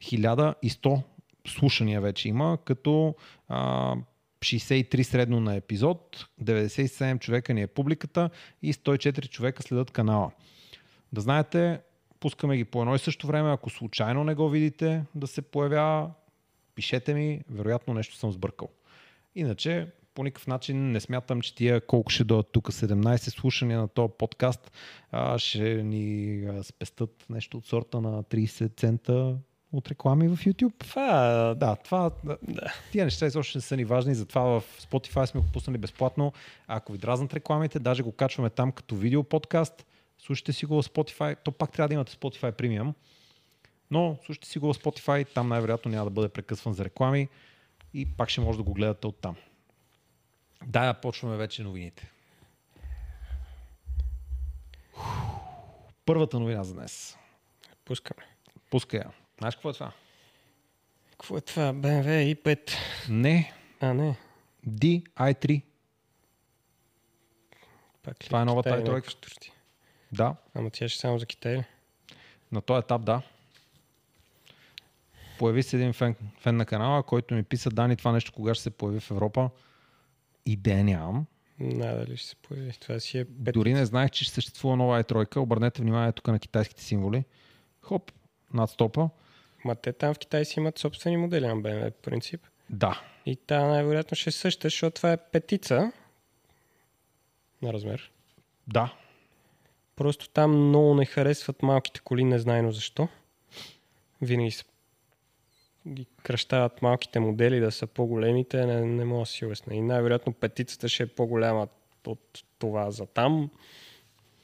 1100 0.02 1.02
слушания 1.48 2.02
вече 2.02 2.30
има, 2.30 2.58
като 2.66 3.16
а, 3.48 3.96
63 4.40 5.04
средно 5.04 5.40
на 5.40 5.56
епизод, 5.56 6.28
97 6.44 7.20
човека 7.20 7.54
ни 7.54 7.62
е 7.62 7.68
публиката 7.68 8.30
и 8.62 8.74
104 8.74 9.30
човека 9.30 9.64
следят 9.64 9.92
канала. 9.92 10.32
Да 11.14 11.22
знаете, 11.22 11.80
пускаме 12.20 12.58
ги 12.58 12.66
по 12.66 12.82
едно 12.82 12.96
и 12.96 13.00
също 13.00 13.28
време, 13.28 13.52
ако 13.52 13.70
случайно 13.70 14.24
не 14.24 14.36
го 14.36 14.50
видите 14.50 15.04
да 15.16 15.28
се 15.28 15.42
появява, 15.42 16.12
пишете 16.76 17.14
ми, 17.14 17.42
вероятно 17.50 17.94
нещо 17.94 18.16
съм 18.16 18.32
сбъркал. 18.32 18.70
Иначе, 19.36 19.88
по 20.14 20.24
никакъв 20.24 20.48
начин 20.48 20.92
не 20.92 21.00
смятам, 21.00 21.42
че 21.42 21.56
тия 21.56 21.82
колко 21.82 22.12
ще 22.12 22.24
дойдат 22.24 22.52
тук 22.52 22.72
17 22.72 23.18
слушания 23.18 23.80
на 23.80 23.88
този 23.88 24.14
подкаст, 24.18 24.72
а, 25.12 25.40
ще 25.40 25.84
ни 25.84 26.44
спестат 26.62 27.26
нещо 27.30 27.58
от 27.58 27.66
сорта 27.66 28.02
на 28.02 28.24
30 28.24 28.78
цента 28.78 29.38
от 29.72 29.90
реклами 29.90 30.28
в 30.28 30.38
YouTube. 30.38 30.74
Това, 30.78 31.56
Да, 31.58 31.76
това, 31.76 32.12
да. 32.24 32.38
тия 32.92 33.06
неща 33.06 33.26
изобщо 33.26 33.58
не 33.58 33.62
са 33.62 33.78
ни 33.78 33.86
важни, 33.86 34.16
затова 34.16 34.42
в 34.42 34.64
Spotify 34.82 35.26
сме 35.26 35.42
го 35.42 35.48
пуснали 35.54 35.78
безплатно. 35.78 36.34
Ако 36.68 36.92
ви 36.92 36.98
дразнат 36.98 37.34
рекламите, 37.34 37.80
даже 37.80 38.04
го 38.04 38.12
качваме 38.12 38.50
там 38.50 38.72
като 38.72 38.96
видео 38.96 39.24
подкаст, 39.24 39.86
слушайте 40.18 40.54
си 40.54 40.66
го 40.66 40.82
в 40.82 40.86
Spotify, 40.86 41.38
то 41.44 41.52
пак 41.52 41.72
трябва 41.72 41.88
да 41.88 41.94
имате 41.94 42.14
Spotify 42.14 42.52
Premium, 42.52 42.94
но 43.92 44.18
слушайте 44.26 44.48
си 44.48 44.60
го 44.60 44.74
в 44.74 44.78
Spotify, 44.78 45.34
там 45.34 45.48
най-вероятно 45.48 45.92
няма 45.92 46.06
да 46.06 46.10
бъде 46.10 46.30
прекъсван 46.30 46.74
за 46.74 46.86
реклами 46.86 47.28
и 47.94 48.06
пак 48.06 48.30
ще 48.30 48.42
може 48.42 48.58
да 48.58 48.64
го 48.64 48.74
гледате 48.74 49.08
оттам. 49.08 49.36
Да, 50.66 50.94
почваме 50.94 51.38
вече 51.38 51.64
новините. 51.64 52.12
Първата 56.06 56.40
новина 56.40 56.64
за 56.64 56.74
днес. 56.74 57.18
пускаме. 57.86 58.24
Пускай 58.70 59.00
я. 59.00 59.12
Знаеш 59.38 59.56
какво 59.56 59.70
е 59.70 59.74
това? 59.74 59.92
Какво 61.12 61.38
е 61.38 61.42
това? 61.42 61.74
BMW 61.74 62.36
i5. 62.36 62.72
Не, 63.10 63.54
А, 63.82 63.94
не. 63.94 64.16
DI3. 64.70 65.62
Пак 68.04 68.24
ли 68.24 68.26
Това 68.26 68.42
е 68.42 68.46
новата 68.46 68.70
Китай, 68.70 68.84
i3. 68.84 68.88
някакво 68.88 69.10
штурти? 69.10 69.52
Да, 70.12 70.36
Ама 70.54 70.70
тя 70.70 70.88
ще 70.90 71.00
само 71.00 71.20
за 71.20 71.26
Китай 71.26 71.58
ли? 71.58 71.64
на 72.52 72.62
този 72.62 72.80
етап 72.80 73.02
да. 73.02 73.22
Появи 75.40 75.64
се 75.64 75.76
един 75.76 75.94
фен, 75.94 76.16
фен 76.40 76.58
на 76.58 76.66
канала, 76.66 77.04
който 77.04 77.34
ми 77.34 77.44
писа, 77.44 77.70
Дани, 77.70 77.96
това 77.96 78.12
нещо 78.12 78.32
кога 78.34 78.54
ще 78.54 78.64
се 78.64 78.70
появи 78.70 79.00
в 79.00 79.12
Европа. 79.12 79.50
Идея 80.52 80.84
нямам. 80.84 81.26
Надали 81.60 82.18
ще 82.18 82.28
се 82.30 82.36
появи. 82.36 82.72
Това 82.80 83.00
си 83.00 83.18
е 83.20 83.26
пет. 83.26 83.54
Дори 83.54 83.74
не 83.74 83.86
знаех, 83.86 84.12
че 84.12 84.24
ще 84.24 84.34
съществува 84.34 84.76
нова 84.76 85.04
i3. 85.04 85.38
Обърнете 85.38 85.82
внимание 85.82 86.12
тук 86.12 86.28
на 86.28 86.40
китайските 86.40 86.84
символи. 86.84 87.24
Хоп, 87.82 88.12
над 88.54 88.70
стопа. 88.70 89.10
Ма 89.66 89.76
те 89.76 89.94
там 89.94 90.14
в 90.14 90.20
Китай 90.20 90.46
си 90.46 90.60
имат 90.60 90.80
собствени 90.80 91.18
модели 91.18 91.48
на 91.48 91.56
BMW, 91.56 91.92
по 91.92 92.02
принцип. 92.02 92.42
Да, 92.70 93.02
И 93.26 93.36
та 93.36 93.68
най-вероятно 93.68 94.16
ще 94.16 94.30
е 94.30 94.32
съща, 94.34 94.66
защото 94.66 94.96
това 94.96 95.12
е 95.12 95.18
петица 95.18 95.92
на 97.62 97.74
размер. 97.74 98.12
да. 98.68 98.94
Просто 99.96 100.30
там 100.30 100.68
много 100.68 100.94
не 100.96 101.06
харесват 101.06 101.64
малките 101.64 102.00
коли, 102.04 102.24
незнайно 102.24 102.72
защо. 102.72 103.08
Винаги 104.22 104.52
са 104.52 104.66
ги 105.88 106.06
кръщават 106.24 106.82
малките 106.82 107.20
модели 107.20 107.60
да 107.60 107.72
са 107.72 107.88
по-големите, 107.88 108.66
не, 108.66 108.82
не 108.82 109.06
мога 109.06 109.22
да 109.22 109.26
си 109.26 109.46
обясня. 109.46 109.76
И 109.76 109.82
най-вероятно 109.82 110.34
петицата 110.34 110.90
ще 110.90 111.04
е 111.04 111.08
по-голяма 111.08 111.68
от 112.08 112.44
това 112.60 112.92
за 112.92 113.06
там. 113.06 113.50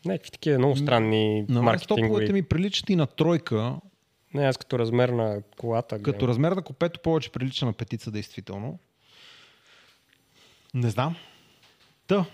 Някакви 0.06 0.32
такива 0.32 0.58
много 0.58 0.76
странни 0.76 1.46
На 1.50 1.62
маркетингови. 1.62 2.34
ми 2.34 2.44
приличат 2.44 2.90
и 2.90 2.96
на 2.96 3.08
тройка, 3.08 3.76
Не, 4.34 4.46
аз 4.48 4.58
като 4.58 4.80
размер 4.80 5.10
на 5.10 5.42
колата. 5.58 5.96
Като 6.02 6.12
гледам. 6.12 6.30
размер 6.30 6.52
на 6.52 6.62
копето 6.62 7.00
повече 7.00 7.32
прилича 7.32 7.66
на 7.66 7.74
петица, 7.74 8.12
действително. 8.12 8.80
Не 10.74 10.90
знам. 10.90 11.16
Та, 12.08 12.26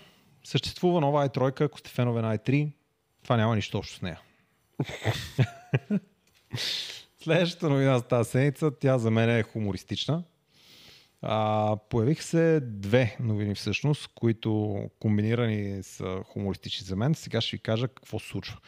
съществува 0.44 1.00
нова 1.00 1.28
i3, 1.28 1.60
ако 1.60 1.78
сте 1.78 1.90
фенове 1.90 2.22
на 2.22 2.38
i3, 2.38 2.68
това 3.22 3.36
няма 3.36 3.56
нищо 3.56 3.78
общо 3.78 3.94
с 3.94 4.02
нея. 4.02 4.20
Следващата 7.22 7.68
новина 7.68 7.98
за 7.98 8.04
тази 8.04 8.30
седмица, 8.30 8.70
тя 8.80 8.98
за 8.98 9.10
мен 9.10 9.30
е 9.30 9.42
хумористична. 9.42 10.22
А, 11.22 11.76
появих 11.90 12.22
се 12.22 12.60
две 12.60 13.16
новини 13.20 13.54
всъщност, 13.54 14.10
които 14.14 14.80
комбинирани 14.98 15.82
са 15.82 16.22
хумористични 16.26 16.86
за 16.86 16.96
мен. 16.96 17.14
Сега 17.14 17.40
ще 17.40 17.56
ви 17.56 17.60
кажа 17.62 17.88
какво 17.88 18.18
се 18.18 18.28
случва. 18.28 18.58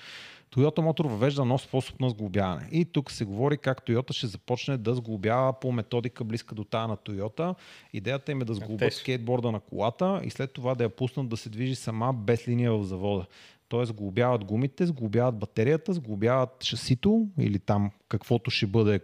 Toyota 0.54 0.78
Motor 0.78 1.08
въвежда 1.08 1.44
нов 1.44 1.62
способ 1.62 2.00
на 2.00 2.10
сглобяване. 2.10 2.68
И 2.72 2.84
тук 2.84 3.10
се 3.10 3.24
говори 3.24 3.58
как 3.58 3.86
Toyota 3.86 4.12
ще 4.12 4.26
започне 4.26 4.76
да 4.76 4.94
сглобява 4.94 5.60
по 5.60 5.72
методика 5.72 6.24
близка 6.24 6.54
до 6.54 6.64
тая 6.64 6.88
на 6.88 6.96
Toyota. 6.96 7.54
Идеята 7.92 8.32
им 8.32 8.42
е 8.42 8.44
да 8.44 8.54
сглобят 8.54 8.92
скейтборда 8.92 9.52
на 9.52 9.60
колата 9.60 10.20
и 10.24 10.30
след 10.30 10.52
това 10.52 10.74
да 10.74 10.84
я 10.84 10.90
пуснат 10.90 11.28
да 11.28 11.36
се 11.36 11.48
движи 11.48 11.74
сама 11.74 12.12
без 12.12 12.48
линия 12.48 12.72
в 12.72 12.84
завода. 12.84 13.26
Тоест 13.74 13.88
сглобяват 13.88 14.44
гумите, 14.44 14.86
сглобяват 14.86 15.38
батерията, 15.38 15.92
сглобяват 15.92 16.64
шасито 16.64 17.28
или 17.38 17.58
там 17.58 17.90
каквото 18.08 18.50
ще 18.50 18.66
бъде 18.66 19.00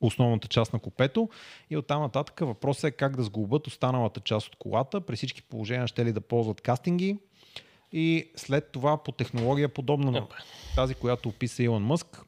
основната 0.00 0.48
част 0.48 0.72
на 0.72 0.78
купето. 0.78 1.28
И 1.70 1.76
оттам 1.76 2.02
нататък 2.02 2.40
въпросът 2.40 2.84
е 2.84 2.90
как 2.90 3.16
да 3.16 3.22
сглобят 3.22 3.66
останалата 3.66 4.20
част 4.20 4.46
от 4.46 4.56
колата. 4.56 5.00
При 5.00 5.16
всички 5.16 5.42
положения 5.42 5.86
ще 5.86 6.04
ли 6.04 6.12
да 6.12 6.20
ползват 6.20 6.60
кастинги. 6.60 7.18
И 7.92 8.30
след 8.36 8.72
това 8.72 9.02
по 9.02 9.12
технология 9.12 9.68
подобна 9.68 10.10
на 10.10 10.26
тази, 10.76 10.94
която 10.94 11.28
описа 11.28 11.62
Илон 11.62 11.82
Мъск, 11.82 12.22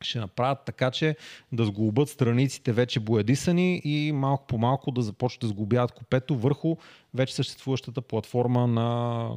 ще 0.00 0.18
направят 0.18 0.58
така, 0.66 0.90
че 0.90 1.16
да 1.52 1.64
сглобят 1.64 2.08
страниците 2.08 2.72
вече 2.72 3.00
боядисани 3.00 3.80
и 3.84 4.12
малко 4.12 4.46
по 4.46 4.58
малко 4.58 4.90
да 4.90 5.02
започнат 5.02 5.40
да 5.40 5.48
сглобяват 5.48 5.92
купето 5.92 6.36
върху 6.36 6.76
вече 7.14 7.34
съществуващата 7.34 8.02
платформа 8.02 8.66
на, 8.66 9.30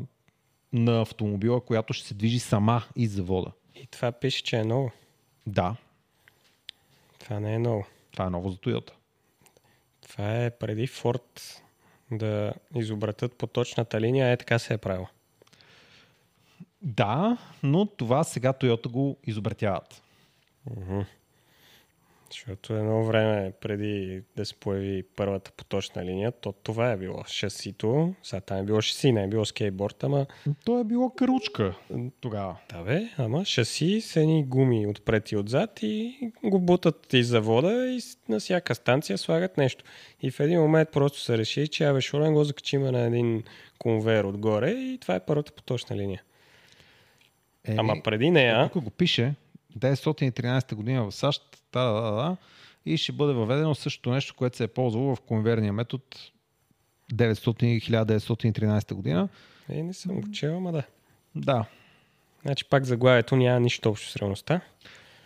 на 0.75 1.01
автомобила, 1.01 1.61
която 1.61 1.93
ще 1.93 2.07
се 2.07 2.13
движи 2.13 2.39
сама 2.39 2.83
из 2.95 3.11
завода. 3.11 3.51
И 3.75 3.87
това 3.87 4.11
пише, 4.11 4.43
че 4.43 4.57
е 4.57 4.63
ново. 4.63 4.91
Да, 5.47 5.75
Това 7.19 7.39
не 7.39 7.53
е 7.53 7.59
ново. 7.59 7.85
това 8.11 8.25
е 8.25 8.29
ново 8.29 8.49
за 8.49 8.57
Toyota. 8.57 8.91
Това 10.01 10.43
е 10.43 10.49
преди 10.49 10.87
Форд 10.87 11.61
да 12.11 12.53
изобретат 12.75 13.33
по 13.37 13.47
точната 13.47 14.01
линия, 14.01 14.31
е 14.31 14.37
така 14.37 14.59
се 14.59 14.73
е 14.73 14.77
правило. 14.77 15.07
Да, 16.81 17.37
но 17.63 17.85
това 17.85 18.23
сега 18.23 18.53
Toyota 18.53 18.87
го 18.87 19.17
изобретяват. 19.23 20.01
Защото 22.31 22.73
едно 22.73 23.03
време 23.03 23.53
преди 23.61 24.21
да 24.35 24.45
се 24.45 24.55
появи 24.55 25.03
първата 25.15 25.51
поточна 25.51 26.05
линия, 26.05 26.31
то 26.31 26.51
това 26.51 26.91
е 26.91 26.97
било 26.97 27.23
шасито. 27.27 28.13
Сега 28.23 28.41
там 28.41 28.57
е 28.57 28.63
било 28.63 28.81
шаси, 28.81 29.11
не 29.11 29.23
е 29.23 29.27
било 29.27 29.45
скейтборд, 29.45 30.03
ама 30.03 30.25
То 30.65 30.79
е 30.79 30.83
било 30.83 31.09
каручка 31.09 31.75
тогава. 32.21 32.57
да 32.69 32.83
бе, 32.83 33.09
ама 33.17 33.45
шаси 33.45 34.01
с 34.01 34.15
едни 34.15 34.43
гуми 34.43 34.87
отпред 34.87 35.31
и 35.31 35.37
отзад 35.37 35.79
и 35.81 36.17
го 36.43 36.59
бутат 36.59 37.13
из 37.13 37.27
завода 37.27 37.87
и 37.87 37.99
на 38.29 38.39
всяка 38.39 38.75
станция 38.75 39.17
слагат 39.17 39.57
нещо. 39.57 39.83
И 40.21 40.31
в 40.31 40.39
един 40.39 40.59
момент 40.59 40.89
просто 40.91 41.19
се 41.19 41.37
реши, 41.37 41.67
че 41.67 41.85
абе 41.85 42.01
шорен 42.01 42.33
го 42.33 42.43
закачим 42.43 42.81
на 42.81 42.99
един 42.99 43.43
конвейер 43.79 44.23
отгоре 44.23 44.71
и 44.71 44.97
това 45.01 45.15
е 45.15 45.25
първата 45.25 45.51
поточна 45.51 45.95
линия. 45.95 46.23
Еми, 47.67 47.77
Ама 47.79 47.95
преди 48.03 48.31
нея, 48.31 48.69
Тук 48.73 48.83
го 48.83 48.89
пише 48.89 49.33
913 49.79 50.75
година 50.75 51.03
в 51.03 51.11
САЩ, 51.11 51.41
да, 51.73 51.83
да, 51.83 52.01
да, 52.01 52.11
да, 52.11 52.37
и 52.85 52.97
ще 52.97 53.11
бъде 53.11 53.33
въведено 53.33 53.75
същото 53.75 54.11
нещо, 54.11 54.35
което 54.35 54.57
се 54.57 54.63
е 54.63 54.67
ползвало 54.67 55.15
в 55.15 55.21
конверния 55.21 55.73
метод 55.73 56.03
900 57.13 57.89
1913 57.89 58.93
година. 58.93 59.29
е, 59.69 59.83
не 59.83 59.93
съм 59.93 60.21
го 60.21 60.31
чел, 60.31 60.57
ама 60.57 60.71
да. 60.71 60.83
Да, 61.35 61.65
Значи 62.45 62.65
пак 62.65 62.85
заглавието 62.85 63.35
няма 63.35 63.59
нищо 63.59 63.89
общо 63.89 64.09
с 64.09 64.15
реалността. 64.15 64.61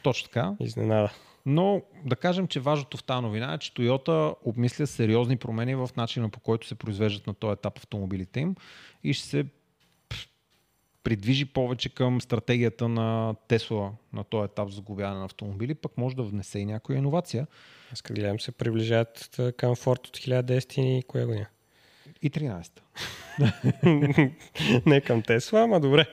точно 0.04 0.28
така. 0.28 0.54
Изненада. 0.60 1.14
Но 1.46 1.82
да 2.06 2.16
кажем, 2.16 2.48
че 2.48 2.60
важното 2.60 2.98
в 2.98 3.04
тази 3.04 3.22
новина 3.22 3.54
е, 3.54 3.58
че 3.58 3.74
Toyota 3.74 4.36
обмисля 4.46 4.88
сериозни 4.88 5.38
промени 5.38 5.76
в 5.76 5.90
начина 5.98 6.30
по 6.30 6.40
който 6.40 6.68
се 6.68 6.76
произвеждат 6.76 7.28
на 7.28 7.34
този 7.34 7.54
етап 7.54 7.78
автомобилите 7.78 8.40
им 8.40 8.56
и 9.04 9.14
ще 9.14 9.28
се 9.28 9.46
придвижи 11.10 11.46
повече 11.46 11.90
към 11.90 12.22
стратегията 12.22 12.88
на 12.88 13.36
Тесла 13.48 13.92
на 14.14 14.24
този 14.24 14.46
етап 14.46 14.70
за 14.70 14.76
сглобяване 14.76 15.20
на 15.20 15.26
автомобили, 15.26 15.76
пък 15.76 15.98
може 15.98 16.16
да 16.16 16.24
внесе 16.24 16.60
и 16.60 16.66
някоя 16.66 16.98
иновация. 16.98 17.48
Аз 17.94 18.02
като 18.02 18.20
гледам 18.20 18.40
се 18.40 18.52
приближават 18.52 19.40
към 19.58 19.76
Форд 19.76 20.08
от 20.08 20.18
1010 20.18 20.82
и 20.82 21.04
коя 21.04 21.26
година? 21.26 21.46
И 22.22 22.32
13-та. 22.32 22.82
Не 24.86 25.02
към 25.02 25.22
Тесла, 25.22 25.60
ама 25.60 25.80
добре. 25.80 26.06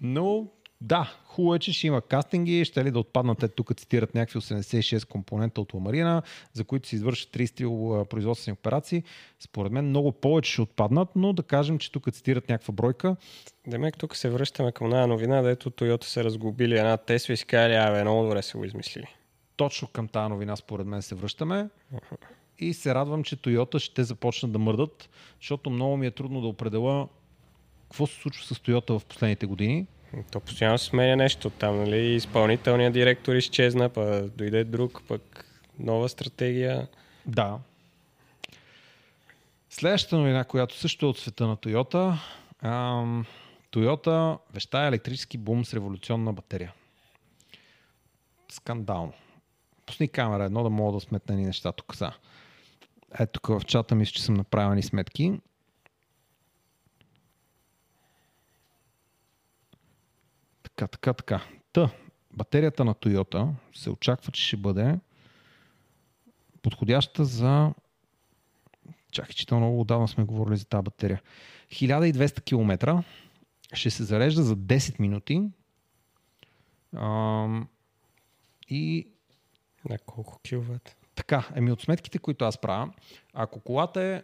Но 0.00 0.46
да, 0.80 1.14
хубаво 1.30 1.54
е, 1.54 1.58
че 1.58 1.72
ще 1.72 1.86
има 1.86 2.00
кастинги, 2.00 2.64
ще 2.64 2.84
ли 2.84 2.90
да 2.90 2.98
отпаднат, 2.98 3.38
те 3.38 3.48
тук 3.48 3.76
цитират 3.76 4.14
някакви 4.14 4.38
86 4.38 5.08
компонента 5.08 5.60
от 5.60 5.74
ламарина, 5.74 6.22
за 6.52 6.64
които 6.64 6.88
се 6.88 6.96
извършат 6.96 7.30
33 7.30 8.04
производствени 8.04 8.52
операции. 8.52 9.02
Според 9.40 9.72
мен 9.72 9.88
много 9.88 10.12
повече 10.12 10.52
ще 10.52 10.62
отпаднат, 10.62 11.08
но 11.16 11.32
да 11.32 11.42
кажем, 11.42 11.78
че 11.78 11.92
тук 11.92 12.12
цитират 12.12 12.48
някаква 12.48 12.72
бройка. 12.72 13.16
Демек, 13.66 13.98
тук 13.98 14.16
се 14.16 14.30
връщаме 14.30 14.72
към 14.72 14.86
една 14.86 15.06
новина, 15.06 15.42
дето 15.42 15.70
Toyota 15.70 16.04
се 16.04 16.24
разгубили 16.24 16.78
една 16.78 16.96
Тесла 16.96 17.32
и 17.32 17.36
си 17.36 17.46
казали, 17.46 17.74
абе, 17.74 18.02
много 18.02 18.22
добре 18.22 18.42
са 18.42 18.58
го 18.58 18.64
измислили. 18.64 19.06
Точно 19.56 19.88
към 19.88 20.08
тази 20.08 20.28
новина, 20.28 20.56
според 20.56 20.86
мен, 20.86 21.02
се 21.02 21.14
връщаме. 21.14 21.68
И 22.58 22.74
се 22.74 22.94
радвам, 22.94 23.24
че 23.24 23.36
Toyota 23.36 23.78
ще 23.78 24.04
започнат 24.04 24.52
да 24.52 24.58
мърдат, 24.58 25.08
защото 25.40 25.70
много 25.70 25.96
ми 25.96 26.06
е 26.06 26.10
трудно 26.10 26.40
да 26.40 26.46
определя 26.46 27.08
какво 27.82 28.06
се 28.06 28.20
случва 28.20 28.44
с 28.44 28.58
Toyota 28.58 28.98
в 28.98 29.04
последните 29.04 29.46
години. 29.46 29.86
То 30.30 30.40
постоянно 30.40 30.78
се 30.78 30.84
сменя 30.84 31.16
нещо 31.16 31.50
там, 31.50 31.78
нали? 31.78 32.14
Изпълнителният 32.14 32.92
директор 32.92 33.34
изчезна, 33.34 33.88
па 33.88 34.28
дойде 34.28 34.64
друг, 34.64 35.02
пък 35.08 35.46
нова 35.78 36.08
стратегия. 36.08 36.88
Да. 37.26 37.58
Следващата 39.70 40.16
новина, 40.16 40.44
която 40.44 40.76
също 40.76 41.06
е 41.06 41.08
от 41.08 41.18
света 41.18 41.46
на 41.46 41.56
Toyota. 41.56 42.18
Ам, 42.62 43.26
Toyota 43.72 44.38
веща 44.54 44.78
електрически 44.78 45.38
бум 45.38 45.64
с 45.64 45.74
революционна 45.74 46.32
батерия. 46.32 46.72
Скандално. 48.52 49.12
Пусни 49.86 50.08
камера 50.08 50.44
едно 50.44 50.62
да 50.62 50.70
мога 50.70 50.92
да 50.92 51.00
сметна 51.00 51.34
ни 51.34 51.46
неща 51.46 51.72
тук. 51.72 51.94
Ето 53.18 53.32
тук 53.32 53.46
в 53.46 53.64
чата 53.66 53.94
мисля, 53.94 54.12
че 54.12 54.22
съм 54.22 54.34
направил 54.34 54.74
ни 54.74 54.82
сметки. 54.82 55.40
Така, 60.80 60.88
така, 60.88 61.12
така. 61.14 61.42
Та, 61.72 61.90
батерията 62.32 62.84
на 62.84 62.94
Toyota 62.94 63.52
се 63.74 63.90
очаква, 63.90 64.32
че 64.32 64.46
ще 64.46 64.56
бъде 64.56 64.98
подходяща 66.62 67.24
за... 67.24 67.74
Чакай, 69.12 69.32
че 69.32 69.54
много 69.54 69.80
отдавна 69.80 70.08
сме 70.08 70.24
говорили 70.24 70.56
за 70.56 70.64
тази 70.64 70.82
батерия. 70.82 71.22
1200 71.70 72.44
км 72.44 73.02
ще 73.72 73.90
се 73.90 74.04
зарежда 74.04 74.42
за 74.42 74.56
10 74.56 75.00
минути 75.00 75.42
Ам, 76.96 77.68
и 78.68 79.08
На 79.88 79.98
колко 79.98 80.40
киловатт? 80.42 80.96
така, 81.14 81.48
еми 81.54 81.72
от 81.72 81.80
сметките, 81.80 82.18
които 82.18 82.44
аз 82.44 82.58
правя, 82.58 82.92
ако 83.32 83.60
колата 83.60 84.02
е 84.02 84.22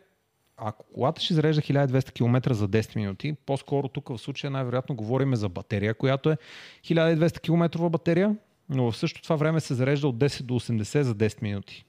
ако 0.57 0.85
колата 0.95 1.21
ще 1.21 1.35
зарежда 1.35 1.63
1200 1.63 2.13
км 2.13 2.55
за 2.55 2.69
10 2.69 2.97
минути, 2.97 3.37
по-скоро 3.47 3.89
тук 3.89 4.09
в 4.09 4.19
случая 4.19 4.51
най-вероятно 4.51 4.95
говорим 4.95 5.37
за 5.37 5.49
батерия, 5.49 5.95
която 5.95 6.31
е 6.31 6.37
1200 6.85 7.41
км 7.41 7.89
батерия, 7.89 8.37
но 8.69 8.91
в 8.91 8.97
същото 8.97 9.23
това 9.23 9.37
време 9.37 9.61
се 9.61 9.75
зарежда 9.75 10.09
от 10.09 10.17
10 10.17 10.43
до 10.43 10.55
80 10.55 11.01
за 11.01 11.15
10 11.15 11.43
минути. 11.43 11.85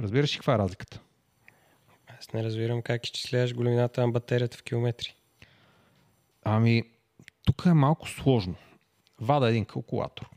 Разбираш 0.00 0.34
ли 0.34 0.38
каква 0.38 0.54
е 0.54 0.58
разликата? 0.58 1.00
Аз 2.18 2.32
не 2.32 2.44
разбирам 2.44 2.82
как 2.82 3.04
изчисляваш 3.04 3.54
големината 3.54 4.00
на 4.00 4.08
батерията 4.08 4.58
в 4.58 4.62
километри. 4.62 5.14
Ами, 6.44 6.82
тук 7.44 7.62
е 7.66 7.72
малко 7.72 8.08
сложно. 8.08 8.54
Вада 9.20 9.48
един 9.48 9.64
калкулатор. 9.64 10.28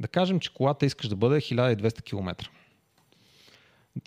Да 0.00 0.08
кажем, 0.08 0.40
че 0.40 0.54
колата 0.54 0.86
искаш 0.86 1.08
да 1.08 1.16
бъде 1.16 1.40
1200 1.40 2.02
км. 2.02 2.50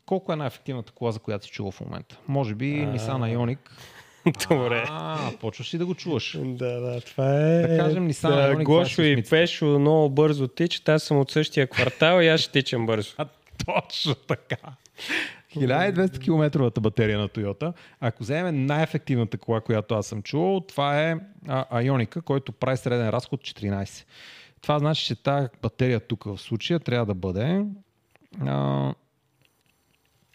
Колко 0.06 0.34
е 0.34 0.36
най-ефективната 0.36 0.92
кола, 0.92 1.12
за 1.12 1.20
която 1.20 1.46
си 1.46 1.52
чува 1.52 1.72
в 1.72 1.82
момента? 1.82 2.18
Може 2.28 2.56
би 2.56 2.66
Nissan 2.66 3.38
Ioniq. 3.38 3.58
Добре. 4.50 4.86
А, 4.90 5.32
почваш 5.42 5.74
и 5.74 5.78
да 5.78 5.86
го 5.86 5.96
чуваш. 5.96 6.38
Да, 6.44 6.80
да, 6.80 7.02
това 7.02 7.40
е... 7.40 7.68
Да 7.68 7.78
кажем, 7.78 8.10
Nissan 8.10 8.30
да, 8.30 8.56
Ioniq 8.56 8.64
Гошо 8.64 9.02
28 9.02 9.20
и. 9.20 9.30
Пешо 9.30 9.66
много 9.80 10.10
бързо 10.10 10.48
тичат, 10.48 10.90
аз 10.90 11.04
съм 11.04 11.20
от 11.20 11.32
същия 11.32 11.68
квартал 11.68 12.22
и 12.22 12.28
аз 12.28 12.42
ще 12.42 12.52
тичам 12.52 12.86
бързо. 12.86 13.14
А, 13.18 13.28
точно 13.66 14.16
така. 14.16 14.58
1200 15.56 16.20
км 16.20 16.82
батерия 16.82 17.20
на 17.20 17.30
Toyota. 17.30 17.74
Ако 18.00 18.24
вземем 18.24 18.66
най-ефективната 18.66 19.38
кола, 19.38 19.62
която 19.62 19.96
аз 19.96 20.08
съм 20.08 20.24
чувал, 20.24 20.60
това 20.60 21.02
е 21.02 21.16
а, 21.48 21.82
Ionика, 21.82 22.22
който 22.22 22.52
прави 22.52 22.78
среден 22.78 23.10
разход 23.10 23.42
14. 23.42 24.06
Това 24.62 24.80
значи, 24.80 25.06
че 25.06 25.24
тази 25.24 25.48
батерия 25.62 26.00
тук 26.00 26.24
в 26.24 26.38
случая 26.38 26.80
трябва 26.80 27.06
да 27.06 27.14
бъде... 27.14 27.66
А, 28.42 28.94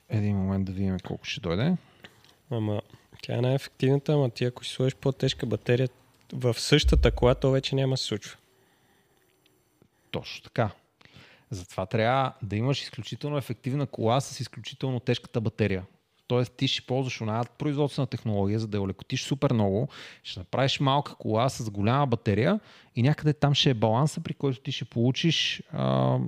един 0.09 0.37
момент 0.37 0.65
да 0.65 0.73
видим 0.73 0.99
колко 1.07 1.25
ще 1.25 1.41
дойде. 1.41 1.77
Ама 2.51 2.83
тя 3.23 3.35
е 3.35 3.41
най-ефективната, 3.41 4.13
ама 4.13 4.31
ти 4.31 4.45
ако 4.45 4.65
си 4.65 4.73
сложиш 4.73 4.95
по-тежка 4.95 5.47
батерия 5.47 5.89
в 6.33 6.55
същата 6.55 7.11
кола, 7.11 7.35
то 7.35 7.51
вече 7.51 7.75
няма 7.75 7.97
се 7.97 8.05
случва. 8.05 8.37
Точно 10.11 10.43
така. 10.43 10.71
Затова 11.51 11.87
трябва 11.87 12.33
да 12.43 12.57
имаш 12.57 12.83
изключително 12.83 13.39
ефективна 13.39 13.87
кола 13.87 14.21
с 14.21 14.41
изключително 14.41 15.01
тежката 15.01 15.41
батерия. 15.41 15.85
Тоест 16.27 16.53
ти 16.53 16.69
ще 16.69 16.87
ползваш 16.87 17.21
онаят 17.21 17.51
производствена 17.51 18.07
технология, 18.07 18.59
за 18.59 18.67
да 18.67 18.77
я 18.77 18.83
олекотиш 18.83 19.23
супер 19.23 19.53
много, 19.53 19.89
ще 20.23 20.41
направиш 20.41 20.81
малка 20.81 21.15
кола 21.15 21.49
с 21.49 21.71
голяма 21.71 22.07
батерия 22.07 22.61
и 22.97 23.03
някъде 23.03 23.33
там 23.33 23.55
ще 23.55 23.71
е 23.71 23.75
баланса, 23.75 24.21
при 24.21 24.35
който 24.35 24.61
ти 24.61 24.73
ще 24.73 24.85
получиш 24.85 25.63
а, 25.73 26.19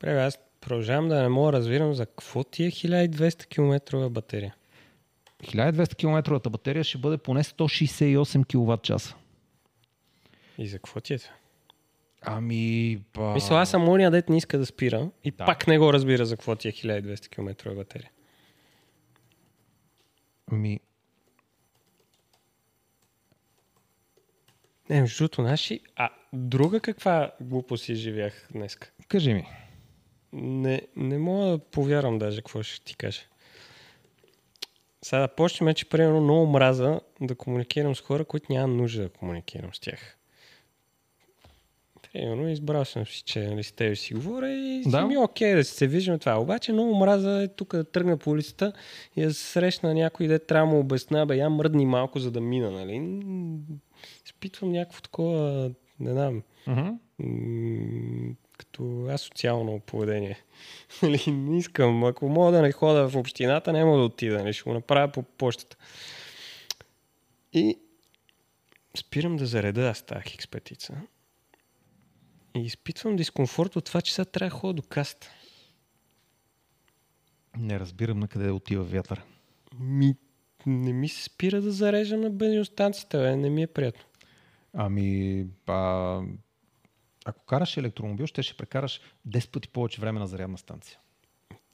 Бре, 0.00 0.14
бе, 0.14 0.22
аз 0.22 0.38
продължавам 0.66 1.08
да 1.08 1.22
не 1.22 1.28
мога 1.28 1.52
да 1.52 1.58
разбирам 1.58 1.94
за 1.94 2.06
какво 2.06 2.44
ти 2.44 2.64
е 2.64 2.70
1200 2.70 3.46
км 3.46 4.08
батерия. 4.10 4.54
1200 5.42 5.96
км 5.96 6.50
батерия 6.50 6.84
ще 6.84 6.98
бъде 6.98 7.18
поне 7.18 7.44
168 7.44 8.46
кВт 8.46 8.82
часа. 8.82 9.14
И 10.58 10.66
за 10.66 10.76
какво 10.76 11.00
ти 11.00 11.14
е 11.14 11.18
това? 11.18 11.34
Ами... 12.22 12.98
Па... 13.12 13.32
Мисля, 13.34 13.56
аз 13.56 13.70
съм 13.70 13.88
ония 13.88 14.10
дет 14.10 14.28
не 14.28 14.36
иска 14.36 14.58
да 14.58 14.66
спира 14.66 15.10
и 15.24 15.30
Да. 15.30 15.44
пак 15.44 15.66
не 15.66 15.78
го 15.78 15.92
разбира 15.92 16.26
за 16.26 16.36
какво 16.36 16.56
ти 16.56 16.68
е 16.68 16.72
1200 16.72 17.28
км 17.28 17.74
батерия. 17.74 18.10
Ами... 20.52 20.80
Не, 24.90 25.00
между 25.00 25.18
другото, 25.18 25.42
наши... 25.42 25.80
А, 25.96 26.10
друга 26.32 26.80
каква 26.80 27.32
глупост 27.40 27.84
си 27.84 27.94
живях 27.94 28.48
днес? 28.52 28.78
Кажи 29.08 29.34
ми. 29.34 29.46
Не, 30.38 30.82
не 30.96 31.18
мога 31.18 31.46
да 31.46 31.58
повярвам 31.58 32.18
даже 32.18 32.36
какво 32.36 32.62
ще 32.62 32.84
ти 32.84 32.96
кажа. 32.96 33.20
Сега 35.02 35.20
да 35.20 35.28
почнем, 35.28 35.74
че 35.74 35.88
примерно 35.88 36.20
много 36.20 36.46
мраза 36.46 37.00
да 37.20 37.34
комуникирам 37.34 37.94
с 37.94 38.00
хора, 38.00 38.24
които 38.24 38.52
няма 38.52 38.74
нужда 38.74 39.02
да 39.02 39.08
комуникирам 39.08 39.74
с 39.74 39.80
тях. 39.80 40.16
Примерно 42.12 42.48
избрал 42.48 42.84
съм 42.84 43.06
си, 43.06 43.22
че 43.22 43.40
нали, 43.40 43.62
с 43.62 43.72
теб 43.72 43.96
си 43.96 44.14
говоря 44.14 44.52
и 44.52 44.82
Да. 44.86 45.06
ми 45.06 45.14
е 45.14 45.18
окей 45.18 45.54
да 45.54 45.64
се 45.64 45.86
виждаме 45.86 46.18
това. 46.18 46.40
Обаче 46.40 46.72
много 46.72 46.94
мраза 46.94 47.42
е 47.42 47.48
тук 47.48 47.76
да 47.76 47.84
тръгна 47.84 48.16
по 48.16 48.30
улицата 48.30 48.72
и 49.16 49.22
да 49.22 49.34
се 49.34 49.44
срещна 49.44 49.94
някой, 49.94 50.28
де 50.28 50.38
трябва 50.38 50.72
му 50.72 50.80
обясня, 50.80 51.26
бе, 51.26 51.36
я 51.36 51.50
мръдни 51.50 51.86
малко, 51.86 52.18
за 52.18 52.30
да 52.30 52.40
мина, 52.40 52.70
нали? 52.70 53.20
Изпитвам 54.26 54.72
някакво 54.72 55.00
такова, 55.00 55.70
не 56.00 56.12
знам, 56.12 56.42
Uh-huh. 56.66 56.96
Като 58.56 59.06
асоциално 59.08 59.80
поведение. 59.80 60.42
Нали, 61.02 61.22
не 61.26 61.58
искам. 61.58 62.04
Ако 62.04 62.28
мога 62.28 62.52
да 62.52 62.62
не 62.62 62.72
хода 62.72 63.08
в 63.08 63.16
общината, 63.16 63.72
няма 63.72 63.96
да 63.96 64.02
отида. 64.02 64.38
Нали, 64.38 64.52
ще 64.52 64.62
го 64.62 64.72
направя 64.72 65.12
по 65.12 65.22
почтата. 65.22 65.76
И 67.52 67.78
спирам 68.96 69.36
да 69.36 69.46
зареда 69.46 69.88
аз 69.88 70.02
тази 70.02 70.28
хикс 70.28 70.48
петица. 70.48 71.00
И 72.56 72.60
изпитвам 72.60 73.16
дискомфорт 73.16 73.76
от 73.76 73.84
това, 73.84 74.00
че 74.00 74.14
сега 74.14 74.24
трябва 74.24 74.50
да 74.50 74.56
ходя 74.56 74.74
до 74.74 74.82
каста. 74.82 75.30
Не 77.58 77.80
разбирам 77.80 78.18
на 78.18 78.28
къде 78.28 78.50
отива 78.50 78.84
вятъра. 78.84 79.22
Ми, 79.80 80.14
не 80.66 80.92
ми 80.92 81.08
се 81.08 81.22
спира 81.22 81.60
да 81.60 81.72
зареждам 81.72 82.20
на 82.20 82.30
бензиностанцията, 82.30 83.18
бе. 83.18 83.36
не 83.36 83.50
ми 83.50 83.62
е 83.62 83.66
приятно. 83.66 84.04
Ами, 84.72 85.46
а, 85.66 86.20
ако 87.26 87.44
караш 87.44 87.76
електромобил, 87.76 88.26
ще 88.26 88.42
ще 88.42 88.56
прекараш 88.56 89.00
10 89.28 89.50
пъти 89.50 89.68
повече 89.68 90.00
време 90.00 90.20
на 90.20 90.26
зарядна 90.26 90.58
станция. 90.58 90.98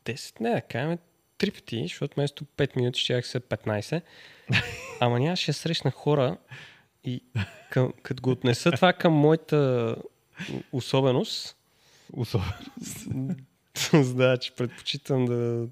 10, 0.04 0.40
не, 0.40 0.50
да 0.50 0.60
кажем 0.60 0.98
3 1.38 1.54
пъти, 1.54 1.82
защото 1.82 2.14
вместо 2.14 2.44
5 2.44 2.76
минути 2.76 3.00
ще 3.00 3.22
са 3.22 3.40
15. 3.40 4.02
Ама 5.00 5.20
нямаше 5.20 5.52
срещна 5.52 5.90
хора 5.90 6.36
и 7.04 7.22
към, 7.70 7.92
като 8.02 8.22
го 8.22 8.30
отнеса 8.30 8.72
това 8.72 8.92
към 8.92 9.12
моята 9.12 9.96
особеност, 10.72 11.56
Особено. 12.12 12.52
да, 14.14 14.36
че 14.36 14.54
предпочитам 14.54 15.24
да 15.24 15.68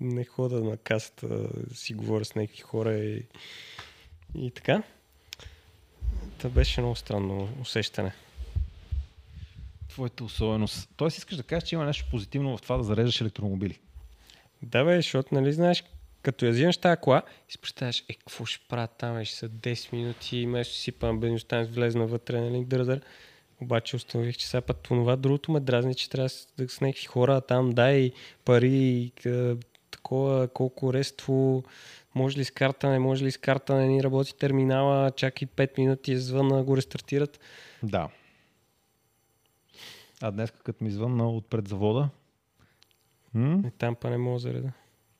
не 0.00 0.24
хода 0.24 0.60
на 0.60 0.76
касата, 0.76 1.28
да 1.28 1.74
си 1.74 1.94
говоря 1.94 2.24
с 2.24 2.34
някакви 2.34 2.60
хора 2.60 2.94
и, 2.94 3.26
и 4.34 4.50
така. 4.50 4.82
Та 6.38 6.48
беше 6.48 6.80
много 6.80 6.96
странно 6.96 7.48
усещане. 7.60 8.12
Твоята 9.94 10.24
особеност. 10.24 10.88
Тоест 10.96 11.18
искаш 11.18 11.36
да 11.36 11.42
кажеш, 11.42 11.68
че 11.68 11.74
има 11.74 11.84
нещо 11.84 12.06
позитивно 12.10 12.56
в 12.56 12.62
това 12.62 12.76
да 12.76 12.82
зареждаш 12.82 13.20
електромобили. 13.20 13.78
Да 14.62 14.84
бе, 14.84 14.96
защото 14.96 15.34
нали 15.34 15.52
знаеш 15.52 15.84
като 16.22 16.46
я 16.46 16.52
вземеш 16.52 16.76
тази 16.76 17.00
кола 17.00 17.22
си 17.48 17.58
представяш, 17.58 18.04
е, 18.08 18.14
какво 18.14 18.44
ще 18.44 18.66
правя 18.68 18.88
там, 18.98 19.24
ще 19.24 19.36
са 19.36 19.48
10 19.48 19.92
минути, 19.92 20.36
и 20.36 20.46
место 20.46 20.74
си 20.74 20.92
пам 20.92 21.20
бензин, 21.20 21.38
ще 21.38 21.64
влезна 21.64 22.06
вътре, 22.06 22.40
нали, 22.40 22.64
дърдър. 22.64 23.00
Обаче 23.60 23.96
установих, 23.96 24.36
че 24.36 24.48
сега 24.48 24.60
път 24.60 24.82
това 24.82 25.16
другото 25.16 25.52
ме 25.52 25.60
дразни, 25.60 25.94
че 25.94 26.10
трябва 26.10 26.28
да 26.58 26.68
с 26.68 26.80
някакви 26.80 27.04
хора 27.04 27.40
там, 27.40 27.70
дай 27.70 28.12
пари, 28.44 29.12
такова, 29.90 30.48
колко 30.48 30.92
рество, 30.92 31.64
може 32.14 32.38
ли 32.38 32.44
с 32.44 32.50
карта, 32.50 32.88
не 32.88 32.98
може 32.98 33.24
ли 33.24 33.30
с 33.30 33.36
карта, 33.36 33.74
не 33.74 33.86
ни 33.86 34.02
работи 34.02 34.36
терминала, 34.36 35.10
чакай 35.10 35.48
5 35.48 35.78
минути, 35.78 36.18
звънна, 36.18 36.62
го 36.64 36.76
рестартират. 36.76 37.40
Да. 37.82 38.08
А 40.24 40.30
днес, 40.30 40.50
като 40.50 40.84
ми 40.84 40.90
звънна 40.90 41.30
отпред 41.30 41.68
завода, 41.68 42.08
М? 43.34 43.62
И 43.66 43.70
там 43.70 43.94
па 43.94 44.10
не 44.10 44.18
мога 44.18 44.34
да 44.34 44.38
зареда. 44.38 44.72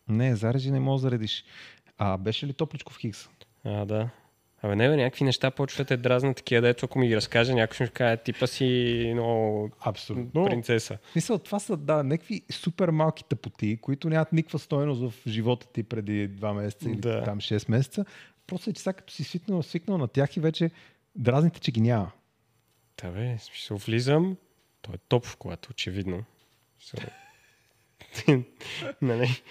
Не, 0.08 0.36
зарежи 0.36 0.70
не 0.70 0.80
мога 0.80 0.94
да 0.94 0.98
заредиш. 0.98 1.44
А 1.98 2.18
беше 2.18 2.46
ли 2.46 2.52
топличко 2.52 2.92
в 2.92 2.98
Хигс? 2.98 3.28
А, 3.64 3.84
да. 3.84 4.10
Абе, 4.62 4.76
не, 4.76 4.88
бе, 4.88 4.96
някакви 4.96 5.24
неща 5.24 5.50
почват 5.50 5.88
да 5.88 5.96
дразнат 5.96 6.36
такива, 6.36 6.60
дето 6.60 6.84
ако 6.86 6.98
ми 6.98 7.08
ги 7.08 7.16
разкаже, 7.16 7.54
някой 7.54 7.74
ще 7.74 7.84
ми 7.84 7.90
каже, 7.90 8.16
типа 8.16 8.46
си 8.46 9.10
много 9.12 9.70
Абсолютно. 9.80 10.44
принцеса. 10.44 10.98
Мисля, 11.14 11.38
това 11.38 11.58
са 11.58 11.76
да, 11.76 12.02
някакви 12.02 12.42
супер 12.50 12.88
малки 12.88 13.24
тъпоти, 13.24 13.76
които 13.76 14.08
нямат 14.08 14.32
никаква 14.32 14.58
стоеност 14.58 15.02
в 15.02 15.28
живота 15.28 15.66
ти 15.66 15.82
преди 15.82 16.30
2 16.30 16.52
месеца 16.52 16.90
или 16.90 16.96
да. 16.96 17.24
там 17.24 17.38
6 17.38 17.70
месеца. 17.70 18.04
Просто 18.46 18.70
е, 18.70 18.72
че 18.72 18.82
сега 18.82 18.92
като 18.92 19.12
си 19.12 19.24
свикнал, 19.24 19.62
свикнал 19.62 19.98
на 19.98 20.08
тях 20.08 20.36
и 20.36 20.40
вече 20.40 20.70
дразните, 21.16 21.60
че 21.60 21.72
ги 21.72 21.80
няма. 21.80 22.10
Да 23.02 23.10
бе, 23.10 23.38
смисъл 23.38 23.76
влизам, 23.76 24.36
той 24.84 24.94
е 24.94 24.98
топ 25.08 25.26
в 25.26 25.36
колата, 25.36 25.68
очевидно. 25.70 26.24
нали? 29.02 29.42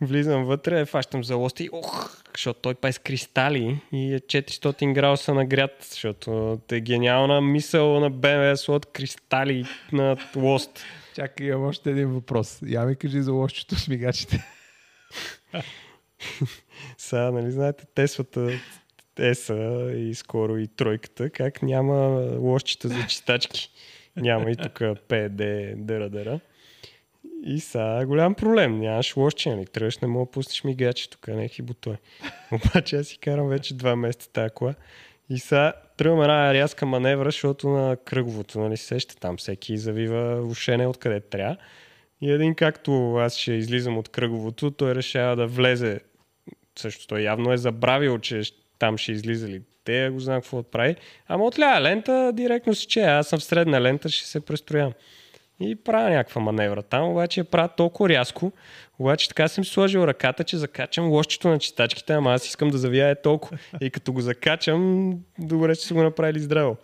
Влизам 0.00 0.44
вътре, 0.44 0.86
фащам 0.86 1.24
за 1.24 1.36
лоста 1.36 1.64
и 1.64 1.68
ох, 1.72 2.22
защото 2.32 2.60
той 2.60 2.74
па 2.74 2.88
е 2.88 2.92
с 2.92 2.98
кристали 2.98 3.80
и 3.92 4.14
е 4.14 4.20
400 4.20 4.92
градуса 4.92 5.34
нагрят, 5.34 5.76
защото 5.80 6.60
е 6.70 6.80
гениална 6.80 7.40
мисъл 7.40 8.00
на 8.00 8.12
BMW 8.12 8.54
слот 8.54 8.86
кристали 8.86 9.66
на 9.92 10.16
лост. 10.36 10.84
Чакай, 11.14 11.46
имам 11.46 11.66
още 11.66 11.90
един 11.90 12.08
въпрос. 12.08 12.58
Я 12.66 12.84
ми 12.84 12.96
кажи 12.96 13.22
за 13.22 13.32
лошчето 13.32 13.76
с 13.76 13.88
мигачите. 13.88 14.44
Сега, 16.98 17.30
нали 17.30 17.50
знаете, 17.50 17.84
Теслата 17.94 18.50
Еса 19.18 19.92
и 19.96 20.14
скоро 20.14 20.58
и 20.58 20.66
тройката, 20.66 21.30
как 21.30 21.62
няма 21.62 21.96
лошчета 22.38 22.88
за 22.88 23.06
чистачки. 23.06 23.70
Няма 24.16 24.50
и 24.50 24.56
тук 24.56 24.78
PD, 24.78 25.74
дъра, 25.76 26.10
дъра. 26.10 26.40
И 27.46 27.60
са 27.60 28.04
голям 28.06 28.34
проблем. 28.34 28.78
Нямаш 28.80 29.16
лош 29.16 29.46
нали? 29.46 29.66
Трябваш 29.66 29.98
не 29.98 30.08
мога 30.08 30.26
да 30.26 30.30
пуснеш 30.30 30.64
мигачи 30.64 31.10
тук, 31.10 31.28
не 31.28 31.50
е 31.58 31.62
бутони. 31.62 31.96
Обаче 32.52 32.96
аз 32.96 33.06
си 33.06 33.18
карам 33.18 33.48
вече 33.48 33.74
два 33.74 33.96
месеца 33.96 34.32
тази. 34.32 34.74
И 35.30 35.38
сега 35.38 35.72
тръгвам 35.96 36.22
една 36.22 36.54
рязка 36.54 36.86
маневра, 36.86 37.24
защото 37.24 37.68
на 37.68 37.96
кръговото, 37.96 38.60
нали, 38.60 38.76
сеща 38.76 39.16
там 39.16 39.36
всеки 39.36 39.78
завива 39.78 40.42
ушене 40.42 40.86
откъде 40.86 41.20
трябва. 41.20 41.56
И 42.20 42.30
един 42.30 42.54
както 42.54 43.16
аз 43.16 43.36
ще 43.36 43.52
излизам 43.52 43.98
от 43.98 44.08
кръговото, 44.08 44.70
той 44.70 44.94
решава 44.94 45.36
да 45.36 45.46
влезе. 45.46 46.00
Също 46.78 47.06
той 47.06 47.20
явно 47.20 47.52
е 47.52 47.56
забравил, 47.56 48.18
че 48.18 48.42
там 48.78 48.98
ще 48.98 49.12
излизали. 49.12 49.62
Те 49.84 50.10
го 50.12 50.20
знам 50.20 50.40
какво 50.40 50.56
да 50.56 50.62
прави. 50.62 50.96
Ама 51.28 51.44
от 51.44 51.58
лява 51.58 51.80
лента 51.80 52.32
директно 52.34 52.74
си 52.74 52.86
че 52.86 53.00
аз 53.00 53.28
съм 53.28 53.38
в 53.38 53.44
средна 53.44 53.82
лента, 53.82 54.08
ще 54.08 54.28
се 54.28 54.40
престроявам 54.40 54.92
и 55.60 55.76
правя 55.76 56.10
някаква 56.10 56.40
маневра 56.40 56.82
там, 56.82 57.10
обаче 57.10 57.40
я 57.40 57.44
правя 57.44 57.68
толкова 57.68 58.08
рязко, 58.08 58.52
обаче 58.98 59.28
така 59.28 59.48
съм 59.48 59.64
сложил 59.64 60.00
ръката, 60.00 60.44
че 60.44 60.56
закачам 60.56 61.08
лошчето 61.08 61.48
на 61.48 61.58
чистачките, 61.58 62.12
ама 62.12 62.34
аз 62.34 62.46
искам 62.46 62.70
да 62.70 62.78
завия 62.78 63.22
толкова. 63.22 63.58
И 63.80 63.90
като 63.90 64.12
го 64.12 64.20
закачам, 64.20 65.12
добре, 65.38 65.76
че 65.76 65.86
са 65.86 65.94
го 65.94 66.02
направили 66.02 66.40
здраво. 66.40 66.76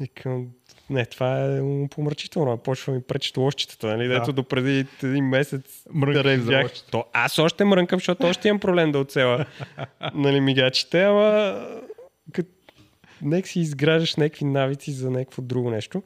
И 0.00 0.08
към... 0.08 0.46
Не, 0.90 1.06
това 1.06 1.44
е 1.44 1.60
помрачително. 1.90 2.58
Почва 2.58 2.92
ми 2.92 3.02
пречат 3.02 3.36
лошчетата, 3.36 3.86
нали? 3.86 4.08
Да. 4.08 4.14
Дето 4.14 4.32
до 4.32 4.42
преди 4.42 4.86
един 5.02 5.24
месец 5.24 5.84
да 5.94 6.24
ревях. 6.24 6.72
То, 6.90 7.04
аз 7.12 7.38
още 7.38 7.64
мрънкам, 7.64 7.98
защото 7.98 8.26
още 8.26 8.48
имам 8.48 8.60
проблем 8.60 8.92
да 8.92 8.98
оцела 8.98 9.44
нали, 10.14 10.40
мигачите, 10.40 11.02
ама. 11.02 11.60
Нека 13.22 13.48
си 13.48 13.60
изграждаш 13.60 14.16
някакви 14.16 14.44
навици 14.44 14.92
за 14.92 15.10
някакво 15.10 15.42
друго 15.42 15.70
нещо. 15.70 16.02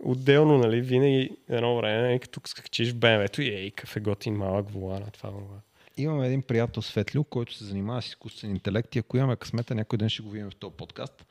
Отделно, 0.00 0.58
нали, 0.58 0.80
винаги 0.80 1.30
едно 1.48 1.76
време, 1.76 2.08
нали, 2.08 2.18
като 2.18 2.40
скачиш 2.44 2.92
в 2.92 2.96
BMW-то 2.96 3.42
и 3.42 3.48
ей, 3.48 3.70
кафе 3.70 4.00
готин 4.00 4.34
малък 4.34 4.70
волан, 4.70 5.02
това 5.12 5.30
това. 5.30 5.60
Имаме 5.96 6.26
един 6.26 6.42
приятел 6.42 6.82
Светлю, 6.82 7.24
който 7.24 7.54
се 7.54 7.64
занимава 7.64 8.02
с 8.02 8.06
изкуствен 8.06 8.50
интелект 8.50 8.96
и 8.96 8.98
ако 8.98 9.16
имаме 9.16 9.36
късмета, 9.36 9.74
някой 9.74 9.96
ден 9.96 10.08
ще 10.08 10.22
го 10.22 10.30
видим 10.30 10.50
в 10.50 10.56
този 10.56 10.74
подкаст. 10.76 11.26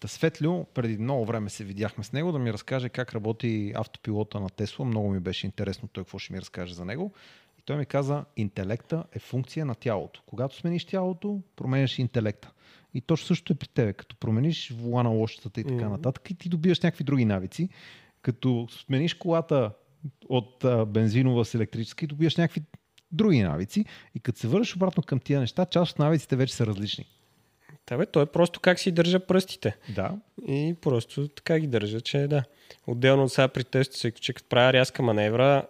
Та 0.00 0.08
Светлю, 0.08 0.64
преди 0.74 0.98
много 0.98 1.24
време 1.24 1.50
се 1.50 1.64
видяхме 1.64 2.04
с 2.04 2.12
него 2.12 2.32
да 2.32 2.38
ми 2.38 2.52
разкаже 2.52 2.88
как 2.88 3.12
работи 3.14 3.72
автопилота 3.76 4.40
на 4.40 4.50
Тесла. 4.50 4.84
Много 4.84 5.10
ми 5.10 5.20
беше 5.20 5.46
интересно 5.46 5.88
той 5.88 6.04
какво 6.04 6.18
ще 6.18 6.32
ми 6.32 6.40
разкаже 6.40 6.74
за 6.74 6.84
него. 6.84 7.12
И 7.58 7.62
той 7.64 7.76
ми 7.76 7.86
каза, 7.86 8.24
интелекта 8.36 9.04
е 9.12 9.18
функция 9.18 9.66
на 9.66 9.74
тялото. 9.74 10.22
Когато 10.26 10.56
смениш 10.56 10.84
тялото, 10.84 11.40
променяш 11.56 11.98
интелекта. 11.98 12.50
И 12.94 13.00
точно 13.00 13.26
също 13.26 13.52
е 13.52 13.56
при 13.56 13.68
тебе. 13.68 13.92
Като 13.92 14.16
промениш 14.16 14.70
вола 14.70 15.02
на 15.02 15.10
лошата 15.10 15.60
и 15.60 15.64
така 15.64 15.74
mm-hmm. 15.74 15.90
нататък, 15.90 16.30
и 16.30 16.34
ти 16.34 16.48
добиваш 16.48 16.80
някакви 16.80 17.04
други 17.04 17.24
навици. 17.24 17.68
Като 18.22 18.68
смениш 18.70 19.14
колата 19.14 19.70
от 20.28 20.64
а, 20.64 20.86
бензинова 20.86 21.44
с 21.44 21.54
електрическа 21.54 22.04
и 22.04 22.08
добиваш 22.08 22.36
някакви 22.36 22.62
други 23.12 23.42
навици. 23.42 23.84
И 24.14 24.20
като 24.20 24.38
се 24.38 24.48
върнеш 24.48 24.76
обратно 24.76 25.02
към 25.02 25.18
тия 25.18 25.40
неща, 25.40 25.66
част 25.66 25.92
от 25.92 25.98
навиците 25.98 26.36
вече 26.36 26.54
са 26.54 26.66
различни. 26.66 27.06
Да, 27.86 27.96
бе, 27.96 28.06
то 28.06 28.20
е 28.20 28.26
просто 28.26 28.60
как 28.60 28.78
си 28.78 28.92
държа 28.92 29.20
пръстите. 29.20 29.76
Да. 29.94 30.16
И 30.48 30.76
просто 30.80 31.28
така 31.28 31.58
ги 31.58 31.66
държа, 31.66 32.00
че 32.00 32.18
да. 32.18 32.44
Отделно 32.86 33.24
от 33.24 33.32
сега 33.32 33.48
при 33.48 33.64
теста, 33.64 34.10
че 34.10 34.32
като 34.32 34.48
правя 34.48 34.72
рязка 34.72 35.02
маневра, 35.02 35.66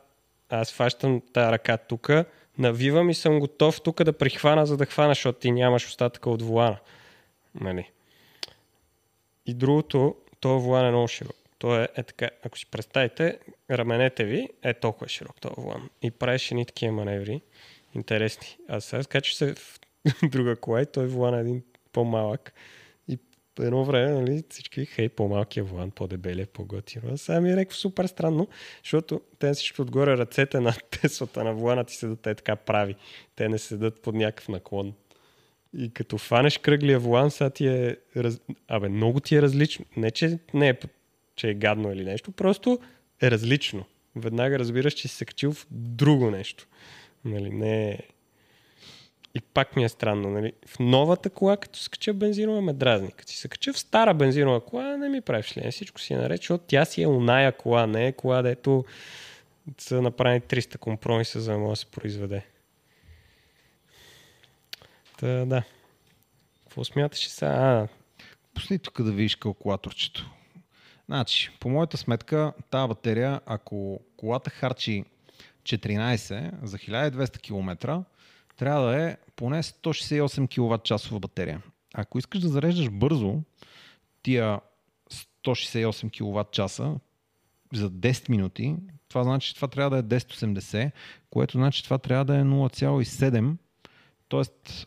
аз 0.48 0.72
фащам 0.72 1.22
тази 1.32 1.52
ръка 1.52 1.76
тук, 1.76 2.10
навивам 2.58 3.10
и 3.10 3.14
съм 3.14 3.40
готов 3.40 3.82
тук 3.82 4.04
да 4.04 4.12
прихвана, 4.12 4.66
за 4.66 4.76
да 4.76 4.86
хвана, 4.86 5.10
защото 5.10 5.38
ти 5.38 5.50
нямаш 5.50 5.86
остатъка 5.86 6.30
от 6.30 6.42
волана. 6.42 6.76
Нали. 7.54 7.90
И 9.46 9.54
другото, 9.54 10.16
то 10.40 10.60
волан 10.60 10.86
е 10.86 10.90
много 10.90 11.08
широк. 11.08 11.36
То 11.58 11.80
е, 11.80 11.88
е 11.96 12.02
така, 12.02 12.30
ако 12.44 12.58
си 12.58 12.66
представите, 12.66 13.38
раменете 13.70 14.24
ви 14.24 14.48
е 14.62 14.74
толкова 14.74 15.08
широк 15.08 15.40
този 15.40 15.54
волан. 15.58 15.90
И 16.02 16.10
правиш 16.10 16.50
едни 16.50 16.66
такива 16.66 16.92
маневри, 16.92 17.40
интересни. 17.94 18.56
А 18.68 18.80
сега 18.80 19.02
скачаш 19.02 19.34
се 19.34 19.54
в 19.54 19.80
друга 20.22 20.56
кола 20.56 20.82
и 20.82 20.86
той 20.86 21.06
волан 21.06 21.34
е 21.34 21.40
един 21.40 21.62
по-малък. 21.92 22.52
И 23.08 23.18
едно 23.60 23.84
време, 23.84 24.12
нали, 24.12 24.42
всички, 24.50 24.86
хей, 24.86 25.08
по-малкият 25.08 25.68
волан, 25.68 25.90
по-дебелия, 25.90 26.46
по-готино. 26.46 27.12
А 27.12 27.18
сега 27.18 27.40
ми 27.40 27.50
е 27.50 27.54
някакво 27.54 27.76
супер 27.76 28.06
странно, 28.06 28.48
защото 28.82 29.20
те 29.38 29.52
всички 29.52 29.82
отгоре 29.82 30.16
ръцете 30.16 30.60
на 30.60 30.72
теслата 30.90 31.44
на 31.44 31.54
волана 31.54 31.84
ти 31.84 31.94
седат 31.94 32.26
е 32.26 32.34
така 32.34 32.56
прави. 32.56 32.96
Те 33.36 33.48
не 33.48 33.58
седат 33.58 34.02
под 34.02 34.14
някакъв 34.14 34.48
наклон. 34.48 34.94
И 35.78 35.90
като 35.90 36.18
фанеш 36.18 36.58
кръглия 36.58 36.98
волан, 36.98 37.30
сега 37.30 37.50
ти 37.50 37.66
е... 37.66 37.96
Раз... 38.16 38.40
Абе, 38.68 38.88
много 38.88 39.20
ти 39.20 39.36
е 39.36 39.42
различно. 39.42 39.84
Не, 39.96 40.10
че 40.10 40.38
не 40.54 40.68
е, 40.68 40.74
че 41.36 41.50
е 41.50 41.54
гадно 41.54 41.92
или 41.92 42.04
нещо, 42.04 42.32
просто 42.32 42.78
е 43.22 43.30
различно. 43.30 43.84
Веднага 44.16 44.58
разбираш, 44.58 44.94
че 44.94 45.08
си 45.08 45.14
се 45.16 45.24
качил 45.24 45.52
в 45.52 45.66
друго 45.70 46.30
нещо. 46.30 46.66
Нали, 47.24 47.50
не 47.50 47.90
е... 47.90 47.98
И 49.34 49.40
пак 49.40 49.76
ми 49.76 49.84
е 49.84 49.88
странно. 49.88 50.30
Нали? 50.30 50.52
В 50.66 50.78
новата 50.78 51.30
кола, 51.30 51.56
като 51.56 51.78
се 51.78 51.90
кача 51.90 52.14
бензинова, 52.14 52.60
ме 52.60 52.72
дразни. 52.72 53.12
Като 53.12 53.32
си 53.32 53.38
се 53.38 53.48
кача 53.48 53.72
в 53.72 53.78
стара 53.78 54.14
бензинова 54.14 54.64
кола, 54.64 54.96
не 54.96 55.08
ми 55.08 55.20
прави 55.20 55.42
впечатление. 55.42 55.70
Всичко 55.70 56.00
си 56.00 56.12
е 56.12 56.16
наред, 56.16 56.36
защото 56.40 56.64
тя 56.66 56.84
си 56.84 57.02
е 57.02 57.06
уная 57.06 57.52
кола, 57.52 57.86
не 57.86 58.06
е 58.06 58.12
кола, 58.12 58.42
дето 58.42 58.84
са 59.78 60.02
направени 60.02 60.40
300 60.40 60.78
компромиса, 60.78 61.40
за 61.40 61.52
да 61.52 61.58
може 61.58 61.70
да 61.70 61.76
се 61.76 61.86
произведе. 61.86 62.42
Та, 65.24 65.44
да. 65.44 65.62
Какво 66.62 66.84
смяташ 66.84 67.28
сега? 67.28 67.52
А, 67.52 67.88
Пусни 68.54 68.78
тук 68.78 69.02
да 69.02 69.12
видиш 69.12 69.36
калкулаторчето. 69.36 70.30
Значи, 71.06 71.50
по 71.60 71.68
моята 71.68 71.96
сметка, 71.96 72.52
тази 72.70 72.88
батерия, 72.88 73.40
ако 73.46 74.00
колата 74.16 74.50
харчи 74.50 75.04
14 75.62 76.50
за 76.62 76.78
1200 76.78 77.40
км, 77.40 78.02
трябва 78.56 78.86
да 78.86 79.02
е 79.02 79.16
поне 79.36 79.62
168 79.62 80.48
кВт 80.48 80.84
часова 80.84 81.20
батерия. 81.20 81.62
Ако 81.94 82.18
искаш 82.18 82.40
да 82.40 82.48
зареждаш 82.48 82.90
бързо 82.90 83.42
тия 84.22 84.60
168 85.44 86.10
кВт 86.10 86.52
часа 86.52 86.94
за 87.72 87.90
10 87.90 88.28
минути, 88.30 88.76
това 89.08 89.24
значи, 89.24 89.48
че 89.48 89.54
това 89.54 89.68
трябва 89.68 89.90
да 90.02 90.16
е 90.16 90.20
1080, 90.20 90.90
което 91.30 91.58
значи, 91.58 91.78
че 91.78 91.84
това 91.84 91.98
трябва 91.98 92.24
да 92.24 92.36
е 92.36 92.42
0,7, 92.42 93.56
т.е 94.28 94.84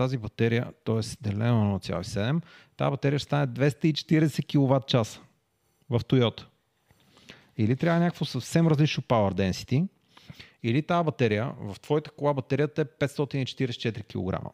тази 0.00 0.18
батерия, 0.18 0.66
т.е. 0.84 1.00
делено 1.22 1.64
на 1.64 1.80
0,7, 1.80 2.42
тази 2.76 2.90
батерия 2.90 3.18
ще 3.18 3.24
стане 3.24 3.46
240 3.46 4.46
кВт 4.46 4.86
часа 4.86 5.20
в 5.90 6.00
Toyota. 6.00 6.42
Или 7.56 7.76
трябва 7.76 8.00
някакво 8.00 8.24
съвсем 8.24 8.68
различно 8.68 9.02
power 9.02 9.34
density, 9.34 9.88
Или 10.62 10.82
тази 10.82 11.04
батерия, 11.04 11.52
в 11.60 11.80
твоята 11.80 12.10
кола 12.10 12.34
батерията 12.34 12.82
е 12.82 12.84
544 12.84 14.02
кг. 14.04 14.46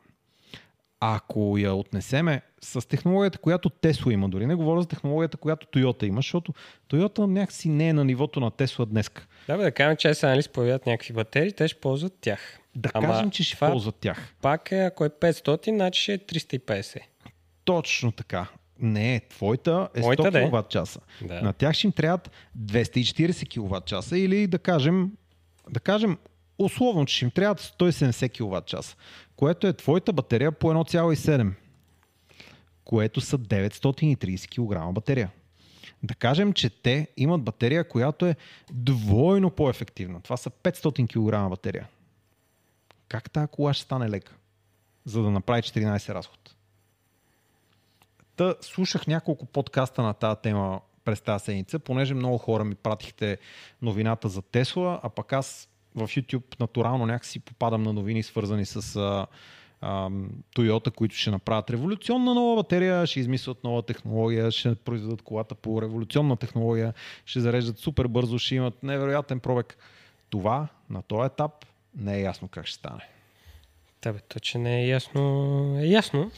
Ако 1.00 1.58
я 1.58 1.74
отнесеме 1.74 2.42
с 2.60 2.88
технологията, 2.88 3.38
която 3.38 3.70
Тесла 3.70 4.12
има, 4.12 4.28
дори 4.28 4.46
не 4.46 4.54
говоря 4.54 4.80
за 4.80 4.88
технологията, 4.88 5.36
която 5.36 5.66
Toyota 5.66 6.04
има, 6.04 6.18
защото 6.18 6.54
Toyota 6.90 7.26
някакси 7.26 7.68
не 7.68 7.88
е 7.88 7.92
на 7.92 8.04
нивото 8.04 8.40
на 8.40 8.50
Тесла 8.50 8.86
днес. 8.86 9.10
Да, 9.46 9.56
бе, 9.56 9.62
да 9.62 9.72
кажем, 9.72 9.96
че 9.96 10.14
сега 10.14 10.30
нали 10.30 10.42
появят 10.52 10.86
някакви 10.86 11.14
батерии, 11.14 11.52
те 11.52 11.68
ще 11.68 11.80
ползват 11.80 12.14
тях. 12.20 12.58
Да 12.74 12.90
Ама 12.94 13.06
кажем, 13.06 13.30
че 13.30 13.44
ще 13.44 13.56
ползват 13.56 13.96
тях. 13.96 14.34
Пак 14.42 14.72
е, 14.72 14.78
ако 14.78 15.04
е 15.04 15.08
500, 15.08 15.74
значи 15.74 16.02
ще 16.02 16.12
е 16.12 16.18
350. 16.18 17.00
Точно 17.64 18.12
така. 18.12 18.46
Не, 18.80 19.20
твоята 19.30 19.88
е 19.94 20.00
100 20.00 20.02
Моята 20.02 20.48
кВт 20.48 20.68
часа. 20.68 21.00
Да. 21.22 21.42
На 21.42 21.52
тях 21.52 21.74
ще 21.74 21.86
им 21.86 21.92
трябват 21.92 22.30
240 22.58 23.48
кВт 23.48 23.86
часа 23.86 24.18
или 24.18 24.46
да 24.46 24.58
кажем, 24.58 25.12
да 25.70 25.80
кажем 25.80 26.18
условно, 26.58 27.06
че 27.06 27.16
ще 27.16 27.24
им 27.24 27.30
трябват 27.30 27.60
170 27.60 28.30
кВт 28.30 28.66
часа, 28.66 28.96
което 29.36 29.66
е 29.66 29.72
твоята 29.72 30.12
батерия 30.12 30.52
по 30.52 30.66
1,7, 30.66 31.52
което 32.84 33.20
са 33.20 33.38
930 33.38 34.48
кг 34.48 34.94
батерия. 34.94 35.30
Да 36.06 36.14
кажем, 36.14 36.52
че 36.52 36.70
те 36.70 37.08
имат 37.16 37.42
батерия, 37.42 37.88
която 37.88 38.26
е 38.26 38.36
двойно 38.72 39.50
по-ефективна. 39.50 40.20
Това 40.20 40.36
са 40.36 40.50
500 40.50 41.08
кг 41.08 41.50
батерия. 41.50 41.88
Как 43.08 43.30
тази 43.30 43.48
кола 43.48 43.74
ще 43.74 43.84
стане 43.84 44.10
лека, 44.10 44.34
за 45.04 45.22
да 45.22 45.30
направи 45.30 45.62
14 45.62 46.14
разход? 46.14 46.54
Та 48.36 48.54
слушах 48.60 49.06
няколко 49.06 49.46
подкаста 49.46 50.02
на 50.02 50.14
тази 50.14 50.40
тема 50.42 50.80
през 51.04 51.20
тази 51.20 51.44
седмица, 51.44 51.78
понеже 51.78 52.14
много 52.14 52.38
хора 52.38 52.64
ми 52.64 52.74
пратихте 52.74 53.38
новината 53.82 54.28
за 54.28 54.42
Тесла, 54.42 55.00
а 55.02 55.08
пък 55.08 55.32
аз 55.32 55.68
в 55.94 56.08
YouTube 56.08 56.60
натурално 56.60 57.06
някакси 57.06 57.40
попадам 57.40 57.82
на 57.82 57.92
новини, 57.92 58.22
свързани 58.22 58.66
с 58.66 59.26
Toyota, 59.82 60.90
които 60.90 61.16
ще 61.16 61.30
направят 61.30 61.70
революционна 61.70 62.34
нова 62.34 62.56
батерия, 62.56 63.06
ще 63.06 63.20
измислят 63.20 63.64
нова 63.64 63.82
технология, 63.82 64.50
ще 64.50 64.74
произведат 64.74 65.22
колата 65.22 65.54
по 65.54 65.82
революционна 65.82 66.36
технология, 66.36 66.94
ще 67.24 67.40
зареждат 67.40 67.78
супер 67.78 68.06
бързо, 68.06 68.38
ще 68.38 68.54
имат 68.54 68.82
невероятен 68.82 69.40
пробег. 69.40 69.76
Това 70.30 70.68
на 70.90 71.02
този 71.02 71.26
етап 71.26 71.66
не 71.96 72.16
е 72.16 72.20
ясно 72.20 72.48
как 72.48 72.66
ще 72.66 72.78
стане. 72.78 73.08
Да, 74.02 74.12
бе, 74.12 74.18
то, 74.28 74.40
че 74.40 74.58
не 74.58 74.82
е 74.82 74.86
ясно, 74.86 75.76
е 75.80 75.86
ясно. 75.86 76.30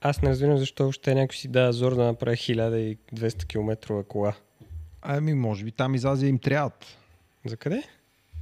Аз 0.00 0.22
не 0.22 0.30
разбирам 0.30 0.58
защо 0.58 0.88
още 0.88 1.14
някой 1.14 1.36
си 1.36 1.48
дава 1.48 1.72
зор 1.72 1.94
да 1.94 2.04
направи 2.04 2.36
1200 2.36 3.46
км 3.46 4.04
кола. 4.04 4.34
Ами, 5.02 5.34
може 5.34 5.64
би 5.64 5.72
там 5.72 5.94
из 5.94 6.04
Азия 6.04 6.28
им 6.28 6.38
трябват. 6.38 6.98
За 7.44 7.56
къде? 7.56 7.82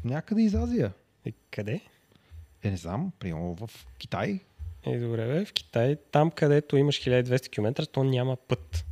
Някъде 0.05 0.43
из 0.43 0.55
Азия. 0.55 0.93
И 1.27 1.35
къде? 1.51 1.81
Е, 2.65 2.71
не 2.71 2.77
знам, 2.77 3.13
примерно 3.19 3.55
в 3.55 3.87
Китай. 3.99 4.41
Е, 4.87 4.99
добре, 4.99 5.27
бе, 5.27 5.45
в 5.45 5.53
Китай, 5.53 5.97
там 6.11 6.31
където 6.31 6.77
имаш 6.77 7.01
1200 7.01 7.49
км, 7.51 7.87
то 7.87 8.05
няма 8.05 8.37
път. 8.37 8.85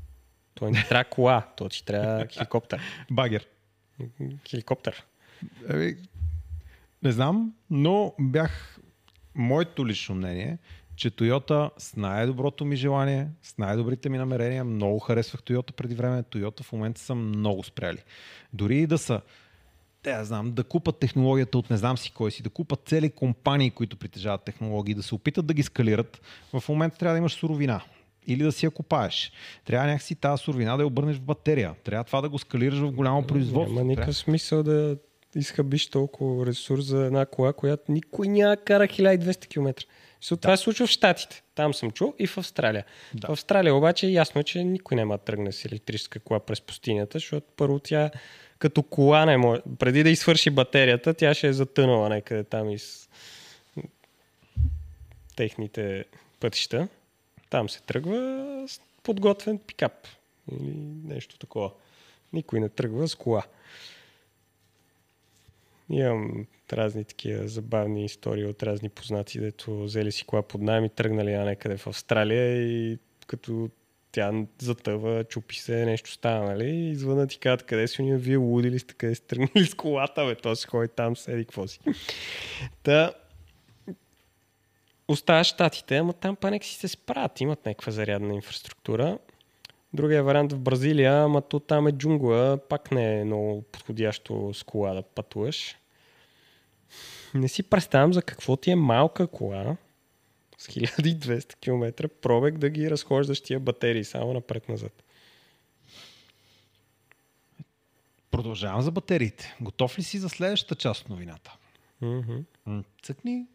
То 0.55 0.71
не 0.71 0.85
трябва 0.89 1.05
кола, 1.05 1.49
то 1.57 1.69
ти 1.69 1.85
трябва 1.85 2.27
хеликоптер. 2.33 2.81
Багер. 3.11 3.47
Хеликоптер. 4.49 5.05
Еми, 5.69 5.97
не 7.03 7.13
знам, 7.13 7.55
но 7.71 8.15
бях 8.21 8.79
моето 9.35 9.87
лично 9.87 10.15
мнение, 10.15 10.59
че 10.97 11.11
Toyota 11.11 11.71
с 11.79 11.97
най-доброто 11.97 12.65
ми 12.65 12.77
желание, 12.77 13.29
с 13.43 13.59
най-добрите 13.59 14.09
ми 14.09 14.19
намерения, 14.19 14.65
много 14.65 14.99
харесвах 14.99 15.43
Toyota 15.43 15.73
преди 15.73 15.95
време. 15.95 16.23
Toyota 16.23 16.63
в 16.63 16.73
момента 16.73 17.01
са 17.01 17.15
много 17.15 17.63
спряли. 17.63 17.99
Дори 18.53 18.79
и 18.79 18.87
да 18.87 18.99
са 18.99 19.21
те, 20.03 20.11
я 20.11 20.25
знам, 20.25 20.53
да 20.53 20.65
купат 20.65 20.99
технологията 20.99 21.59
от 21.59 21.71
не 21.71 21.77
знам 21.77 21.99
си 21.99 22.13
кой 22.13 22.31
си, 22.31 22.43
да 22.43 22.51
купат 22.51 22.81
цели 22.87 23.11
компании, 23.11 23.71
които 23.71 23.97
притежават 23.97 24.45
технологии, 24.45 24.95
да 24.95 25.03
се 25.03 25.15
опитат 25.15 25.47
да 25.47 25.55
ги 25.55 25.63
скалират, 25.63 26.21
в 26.53 26.69
момента 26.69 26.99
трябва 26.99 27.15
да 27.15 27.19
имаш 27.19 27.33
суровина. 27.33 27.81
Или 28.27 28.43
да 28.43 28.53
си 28.53 28.67
я 28.67 28.71
купаеш. 28.71 29.33
Трябва 29.65 29.87
някакси 29.87 30.15
тази 30.15 30.43
суровина 30.43 30.77
да 30.77 30.83
я 30.83 30.87
обърнеш 30.87 31.17
в 31.17 31.21
батерия. 31.21 31.75
Трябва 31.85 32.05
това 32.05 32.21
да 32.21 32.29
го 32.29 32.39
скалираш 32.39 32.79
в 32.79 32.93
голямо 32.93 33.27
производство. 33.27 33.75
Няма 33.75 33.89
никакъв 33.89 34.17
смисъл 34.17 34.63
да 34.63 34.97
изхъбиш 35.37 35.87
толкова 35.87 36.47
ресурс 36.47 36.85
за 36.85 37.05
една 37.07 37.27
кола, 37.27 37.53
която 37.53 37.93
никой 37.93 38.29
няма 38.29 38.57
кара 38.57 38.85
1200 38.85 39.49
км. 39.49 39.85
So, 40.23 40.31
да. 40.31 40.37
Това 40.37 40.57
се 40.57 40.63
случва 40.63 40.87
в 40.87 40.91
Штатите. 40.91 41.43
Там 41.55 41.75
съм 41.75 41.91
чул 41.91 42.15
и 42.19 42.27
в 42.27 42.39
Австралия. 42.39 42.85
Да. 43.15 43.27
В 43.27 43.31
Австралия 43.31 43.75
обаче 43.75 44.07
е 44.07 44.11
ясно, 44.11 44.43
че 44.43 44.65
никой 44.65 44.97
няма 44.97 45.15
да 45.15 45.25
тръгне 45.25 45.53
с 45.53 45.65
електрическа 45.65 46.21
кола 46.21 46.41
през 46.41 46.61
пустинята, 46.61 47.19
защото 47.19 47.47
първо 47.57 47.79
тя 47.79 48.11
като 48.63 48.83
кола 48.83 49.27
не 49.27 49.37
може. 49.37 49.63
Преди 49.79 50.03
да 50.03 50.11
изсвърши 50.11 50.51
батерията, 50.51 51.15
тя 51.15 51.35
ще 51.35 51.49
е 51.49 51.53
затънала 51.53 52.09
някъде 52.09 52.45
там 52.45 52.71
из 52.71 53.09
техните 55.37 56.05
пътища. 56.41 56.89
Там 57.51 57.69
се 57.69 57.83
тръгва 57.83 58.65
с 58.69 58.81
подготвен 59.03 59.59
пикап 59.59 59.93
или 60.53 60.75
нещо 61.05 61.39
такова. 61.39 61.71
Никой 62.33 62.61
не 62.61 62.69
тръгва 62.69 63.09
с 63.09 63.15
кола. 63.15 63.43
Имам 65.91 66.47
разни 66.73 67.05
такива 67.05 67.49
забавни 67.49 68.05
истории 68.05 68.45
от 68.45 68.63
разни 68.63 68.89
познати, 68.89 69.41
дето 69.41 69.85
взели 69.85 70.13
си 70.13 70.25
кола 70.25 70.43
под 70.43 70.61
найем 70.61 70.85
и 70.85 70.89
тръгнали 70.89 71.33
на 71.33 71.45
някъде 71.45 71.77
в 71.77 71.87
Австралия 71.87 72.63
и 72.63 72.99
като 73.27 73.71
тя 74.13 74.33
затъва, 74.59 75.25
чупи 75.25 75.57
се, 75.57 75.85
нещо 75.85 76.11
става, 76.11 76.45
нали? 76.47 76.71
И 76.71 76.91
извън 76.91 77.29
ти 77.29 77.39
казват, 77.39 77.63
къде 77.63 77.89
си 77.89 78.03
уния, 78.03 78.19
вие 78.19 78.37
луди 78.37 78.71
ли 78.71 78.79
сте, 78.79 78.95
къде 78.95 79.15
сте 79.15 79.27
тръгнали 79.27 79.67
с 79.67 79.75
колата, 79.75 80.27
бе, 80.27 80.35
то 80.35 80.57
си 80.57 80.67
ходи 80.67 80.89
там, 80.89 81.17
седи, 81.17 81.45
какво 81.45 81.67
си. 81.67 81.81
Та, 82.83 83.13
оставаш 85.09 85.47
щатите, 85.47 85.97
ама 85.97 86.13
там 86.13 86.37
панек 86.37 86.65
си 86.65 86.75
се 86.75 86.89
справят, 86.89 87.41
имат 87.41 87.67
някаква 87.67 87.93
зарядна 87.93 88.35
инфраструктура. 88.35 89.19
Другия 89.95 90.25
вариант 90.25 90.53
в 90.53 90.59
Бразилия, 90.59 91.25
ама 91.25 91.43
то 91.43 91.61
там 91.61 91.87
е 91.87 91.93
джунгла, 91.93 92.59
пак 92.69 92.93
не 92.93 93.21
е 93.21 93.25
много 93.25 93.63
подходящо 93.63 94.55
с 94.55 94.63
кола 94.63 94.95
да 94.95 95.03
пътуваш. 95.03 95.77
Не 97.35 97.49
си 97.49 97.63
представям 97.63 98.13
за 98.13 98.23
какво 98.23 98.57
ти 98.57 98.71
е 98.71 98.77
малка 98.77 99.27
кола, 99.27 99.77
с 100.63 100.69
1200 100.69 101.55
км 101.55 102.09
пробег 102.09 102.59
да 102.59 102.71
ги 102.71 102.91
разхождаш 102.91 103.41
тия 103.41 103.61
батерии 103.61 104.05
само 104.05 104.33
напред-назад. 104.33 105.05
Продължавам 108.31 108.83
за 108.83 108.91
батериите. 108.91 109.57
Готов 109.61 109.99
ли 109.99 110.03
си 110.03 110.19
за 110.19 110.29
следващата 110.29 110.75
част 110.75 111.03
от 111.03 111.09
новината? 111.09 111.57
Mm-hmm. 112.03 112.85
Цъкни. 113.03 113.47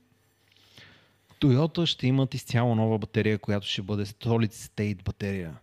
Toyota 1.42 1.86
ще 1.86 2.08
имат 2.08 2.34
изцяло 2.34 2.76
нова 2.76 2.98
батерия, 2.98 3.40
която 3.40 3.68
ще 3.68 3.82
бъде 3.82 4.06
Solid 4.06 4.54
State 4.54 5.04
батерия. 5.04 5.60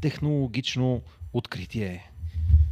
Технологично 0.00 1.02
откритие. 1.32 2.09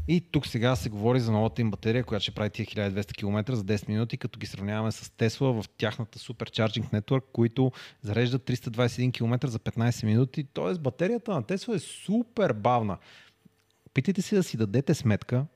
И 0.09 0.21
тук 0.21 0.47
сега 0.47 0.77
се 0.77 0.89
говори 0.89 1.21
за 1.21 1.33
новата 1.33 1.63
им 1.63 1.71
батерия, 1.71 2.05
която 2.05 2.23
ще 2.23 2.33
прави 2.33 2.51
тия 2.51 2.67
1200 2.67 3.17
км 3.17 3.55
за 3.57 3.65
10 3.65 3.89
минути, 3.89 4.17
като 4.17 4.39
ги 4.39 4.47
сравняваме 4.47 4.93
с 4.93 5.09
Tesla 5.09 5.63
в 5.63 5.69
тяхната 5.69 6.19
Supercharging 6.19 6.93
Network, 6.93 7.23
които 7.33 7.73
зареждат 8.03 8.43
321 8.43 9.13
км 9.13 9.49
за 9.49 9.59
15 9.59 10.05
минути. 10.05 10.45
Тоест 10.45 10.81
батерията 10.81 11.31
на 11.31 11.43
Tesla 11.43 11.75
е 11.75 11.79
супер 11.79 12.53
бавна. 12.53 12.99
Питайте 13.95 14.23
си 14.23 14.35
да 14.35 14.43
си 14.43 14.57
дадете 14.57 14.95
сметка, 14.95 15.47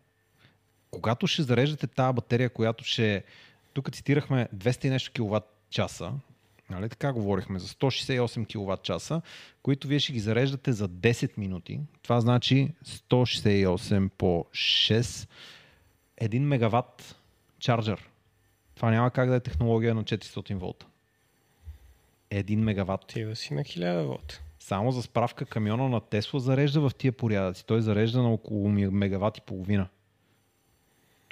когато 0.90 1.26
ще 1.26 1.42
зареждате 1.42 1.86
тази 1.86 2.14
батерия, 2.14 2.50
която 2.50 2.84
ще... 2.84 3.24
Тук 3.72 3.92
цитирахме 3.92 4.48
200 4.56 4.84
и 4.84 4.90
нещо 4.90 5.12
киловатт 5.12 5.46
часа, 5.70 6.12
Нали? 6.72 6.88
Така 6.88 7.12
говорихме 7.12 7.58
за 7.58 7.68
168 7.68 8.46
кВт 8.46 8.82
часа, 8.82 9.22
които 9.62 9.88
вие 9.88 9.98
ще 9.98 10.12
ги 10.12 10.20
зареждате 10.20 10.72
за 10.72 10.88
10 10.88 11.38
минути. 11.38 11.80
Това 12.02 12.20
значи 12.20 12.72
168 12.86 14.08
по 14.08 14.46
6, 14.52 15.28
1 16.22 16.38
мегаватт 16.38 17.16
чарджер. 17.58 18.08
Това 18.74 18.90
няма 18.90 19.10
как 19.10 19.28
да 19.28 19.36
е 19.36 19.40
технология 19.40 19.94
на 19.94 20.04
400 20.04 20.54
волта. 20.54 20.86
1 22.30 22.56
мегаватт. 22.56 23.06
Тива 23.06 23.36
си 23.36 23.54
на 23.54 23.62
1000 23.62 24.06
волта. 24.06 24.42
Само 24.60 24.92
за 24.92 25.02
справка 25.02 25.44
камиона 25.44 25.88
на 25.88 26.00
Тесла 26.00 26.40
зарежда 26.40 26.80
в 26.80 26.94
тия 26.94 27.12
порядъци. 27.12 27.66
Той 27.66 27.82
зарежда 27.82 28.22
на 28.22 28.32
около 28.32 28.68
мегаватт 28.68 29.38
и 29.38 29.40
половина. 29.40 29.88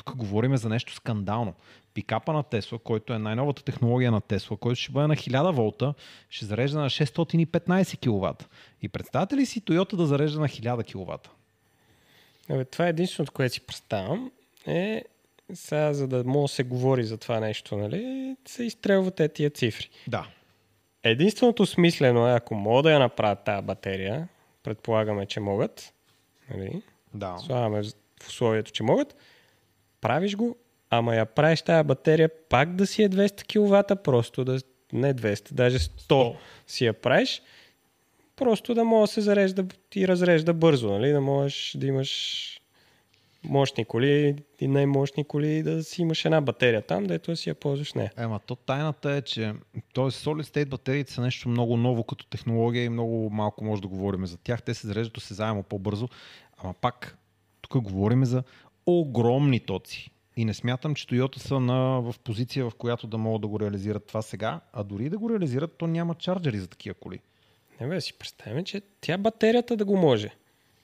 Тук 0.04 0.16
говорим 0.16 0.56
за 0.56 0.68
нещо 0.68 0.94
скандално. 0.94 1.54
Пикапа 1.94 2.32
на 2.32 2.42
Тесла, 2.42 2.78
който 2.78 3.12
е 3.12 3.18
най-новата 3.18 3.64
технология 3.64 4.10
на 4.10 4.20
Тесла, 4.20 4.56
който 4.56 4.80
ще 4.80 4.92
бъде 4.92 5.06
на 5.06 5.16
1000 5.16 5.52
волта, 5.52 5.94
ще 6.30 6.44
зарежда 6.44 6.78
на 6.78 6.90
615 6.90 7.98
кВт. 7.98 8.48
И 8.82 8.88
представете 8.88 9.36
ли 9.36 9.46
си 9.46 9.62
Toyota 9.62 9.96
да 9.96 10.06
зарежда 10.06 10.40
на 10.40 10.48
1000 10.48 10.84
кВт? 10.84 11.30
Абе, 12.50 12.64
това 12.64 12.86
е 12.86 12.90
единственото, 12.90 13.32
което 13.32 13.54
си 13.54 13.60
представям. 13.60 14.30
Е, 14.66 15.04
сега, 15.54 15.92
за 15.92 16.08
да 16.08 16.24
мога 16.24 16.44
да 16.44 16.48
се 16.48 16.62
говори 16.62 17.04
за 17.04 17.16
това 17.16 17.40
нещо, 17.40 17.76
нали, 17.76 18.34
се 18.46 18.64
изстрелват 18.64 19.20
тия 19.34 19.50
цифри. 19.50 19.90
Да. 20.08 20.26
Единственото 21.02 21.66
смислено 21.66 22.28
е, 22.28 22.32
ако 22.32 22.54
мога 22.54 22.82
да 22.82 22.92
я 22.92 22.98
направят 22.98 23.44
тази 23.44 23.66
батерия, 23.66 24.28
предполагаме, 24.62 25.26
че 25.26 25.40
могат, 25.40 25.94
нали, 26.50 26.82
Да. 27.14 27.38
слагаме 27.38 27.82
в 28.22 28.28
условието, 28.28 28.72
че 28.72 28.82
могат, 28.82 29.16
правиш 30.00 30.36
го 30.36 30.56
ама 30.90 31.14
я 31.14 31.26
правиш 31.26 31.62
тази 31.62 31.86
батерия 31.86 32.30
пак 32.48 32.74
да 32.74 32.86
си 32.86 33.02
е 33.02 33.08
200 33.08 33.44
кВт, 33.44 34.02
просто 34.04 34.44
да 34.44 34.60
не 34.92 35.14
200, 35.14 35.52
даже 35.52 35.78
100 35.78 36.36
си 36.66 36.84
я 36.84 36.92
правиш, 36.92 37.42
просто 38.36 38.74
да 38.74 38.84
може 38.84 39.08
да 39.10 39.12
се 39.12 39.20
зарежда 39.20 39.66
и 39.94 40.08
разрежда 40.08 40.54
бързо, 40.54 40.90
нали? 40.90 41.10
да 41.10 41.20
можеш 41.20 41.76
да 41.78 41.86
имаш 41.86 42.46
мощни 43.44 43.84
коли 43.84 44.36
и 44.60 44.68
най-мощни 44.68 45.24
коли 45.24 45.62
да 45.62 45.84
си 45.84 46.02
имаш 46.02 46.24
една 46.24 46.40
батерия 46.40 46.82
там, 46.82 47.06
дето 47.06 47.36
си 47.36 47.48
я 47.48 47.54
ползваш 47.54 47.94
не. 47.94 48.10
Ема 48.16 48.40
то 48.46 48.56
тайната 48.56 49.12
е, 49.12 49.22
че 49.22 49.52
т.е. 49.94 50.04
Solid 50.04 50.42
State 50.42 50.68
батериите 50.68 51.12
са 51.12 51.20
нещо 51.20 51.48
много 51.48 51.76
ново 51.76 52.04
като 52.04 52.26
технология 52.26 52.84
и 52.84 52.88
много 52.88 53.30
малко 53.30 53.64
може 53.64 53.82
да 53.82 53.88
говорим 53.88 54.26
за 54.26 54.36
тях. 54.36 54.62
Те 54.62 54.74
се 54.74 54.86
зареждат 54.86 55.16
осезаемо 55.16 55.62
по-бързо, 55.62 56.08
ама 56.58 56.74
пак 56.80 57.18
тук 57.60 57.82
говорим 57.82 58.24
за 58.24 58.42
огромни 58.98 59.60
тоци. 59.60 60.10
И 60.36 60.44
не 60.44 60.54
смятам, 60.54 60.94
че 60.94 61.06
Toyota 61.06 61.38
са 61.38 61.60
на, 61.60 62.00
в 62.00 62.14
позиция, 62.24 62.70
в 62.70 62.74
която 62.74 63.06
да 63.06 63.18
могат 63.18 63.42
да 63.42 63.48
го 63.48 63.60
реализират 63.60 64.06
това 64.06 64.22
сега, 64.22 64.60
а 64.72 64.84
дори 64.84 65.08
да 65.08 65.18
го 65.18 65.30
реализират, 65.30 65.74
то 65.78 65.86
няма 65.86 66.14
чарджери 66.14 66.58
за 66.58 66.68
такива 66.68 66.94
коли. 66.94 67.20
Не 67.80 67.86
бе, 67.88 68.00
си 68.00 68.18
представяме, 68.18 68.64
че 68.64 68.82
тя 69.00 69.18
батерията 69.18 69.76
да 69.76 69.84
го 69.84 69.96
може. 69.96 70.30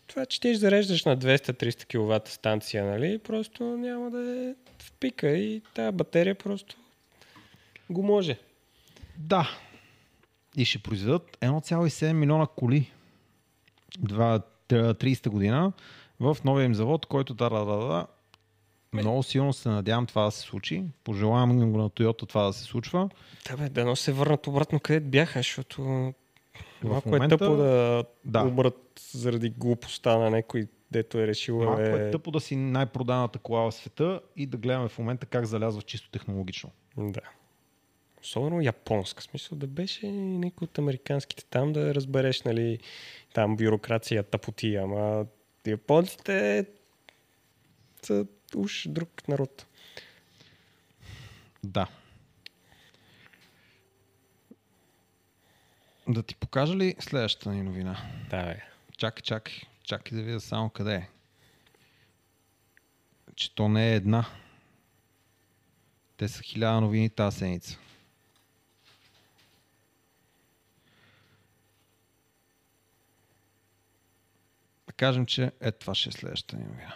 Това, 0.06 0.26
че 0.26 0.40
ти 0.40 0.54
зареждаш 0.54 1.04
на 1.04 1.18
200-300 1.18 1.86
кВт 1.86 2.28
станция, 2.28 2.84
нали, 2.84 3.18
просто 3.18 3.64
няма 3.64 4.10
да 4.10 4.18
е 4.18 4.54
в 4.78 4.92
пика 4.92 5.28
и 5.28 5.62
тази 5.74 5.96
батерия 5.96 6.34
просто 6.34 6.76
го 7.90 8.02
може. 8.02 8.38
Да. 9.18 9.50
И 10.56 10.64
ще 10.64 10.78
произведат 10.78 11.38
1,7 11.40 12.12
милиона 12.12 12.46
коли 12.46 12.90
30 13.98 15.28
година 15.28 15.72
в 16.20 16.36
новия 16.44 16.64
им 16.64 16.74
завод, 16.74 17.06
който 17.06 17.34
да, 17.34 17.50
да, 17.50 17.64
да. 17.64 18.06
Много 18.92 19.22
силно 19.22 19.52
се 19.52 19.68
надявам 19.68 20.06
това 20.06 20.24
да 20.24 20.30
се 20.30 20.40
случи. 20.40 20.84
Пожелавам 21.04 21.72
го 21.72 21.78
на 21.78 21.90
Toyota 21.90 22.28
това 22.28 22.42
да 22.42 22.52
се 22.52 22.64
случва. 22.64 23.10
Да, 23.50 23.56
бе, 23.56 23.68
дано 23.68 23.96
се 23.96 24.12
върнат 24.12 24.46
обратно 24.46 24.80
където 24.80 25.06
бяха, 25.06 25.38
защото 25.38 25.82
малко 26.84 27.08
момента- 27.08 27.34
е 27.34 27.38
тъпо 27.38 27.56
да, 27.56 28.04
Да. 28.24 28.42
умрат 28.42 29.00
заради 29.12 29.50
глупостта 29.50 30.18
на 30.18 30.30
някой, 30.30 30.66
дето 30.90 31.18
е 31.18 31.26
решил 31.26 31.64
Малко 31.64 31.80
е... 31.80 32.08
е 32.08 32.10
тъпо 32.10 32.30
да 32.30 32.40
си 32.40 32.56
най-проданата 32.56 33.38
кола 33.38 33.60
в 33.60 33.72
света 33.72 34.20
и 34.36 34.46
да 34.46 34.56
гледаме 34.56 34.88
в 34.88 34.98
момента 34.98 35.26
как 35.26 35.44
залязва 35.44 35.82
чисто 35.82 36.10
технологично. 36.10 36.70
Да. 36.96 37.20
Особено 38.22 38.60
японска. 38.60 39.20
В 39.20 39.24
Смисъл 39.24 39.58
да 39.58 39.66
беше 39.66 40.10
някой 40.10 40.64
от 40.64 40.78
американските 40.78 41.44
там 41.44 41.72
да 41.72 41.94
разбереш, 41.94 42.42
нали, 42.42 42.78
там 43.34 43.56
бюрокрация, 43.56 44.22
тъпоти, 44.22 44.76
ама 44.76 45.26
японците 45.70 46.66
са 48.02 48.26
уж 48.56 48.88
друг 48.88 49.28
народ. 49.28 49.66
Да. 51.64 51.88
Да 56.08 56.22
ти 56.22 56.34
покажа 56.34 56.76
ли 56.76 56.94
следващата 57.00 57.50
ни 57.50 57.62
новина? 57.62 57.96
Да, 58.30 58.44
бе. 58.44 58.62
Чакай, 58.96 59.22
чакай, 59.22 59.54
чакай 59.82 60.18
да 60.18 60.24
видя 60.24 60.40
само 60.40 60.70
къде 60.70 60.94
е. 60.94 61.08
Че 63.34 63.54
то 63.54 63.68
не 63.68 63.92
е 63.92 63.94
една. 63.94 64.26
Те 66.16 66.28
са 66.28 66.42
хиляда 66.42 66.80
новини 66.80 67.10
тази 67.10 67.38
седмица. 67.38 67.78
Кажем, 74.96 75.26
че 75.26 75.52
е 75.60 75.72
това 75.72 75.94
ще 75.94 76.08
е 76.08 76.12
следващата 76.12 76.56
ни 76.56 76.64
новина. 76.64 76.94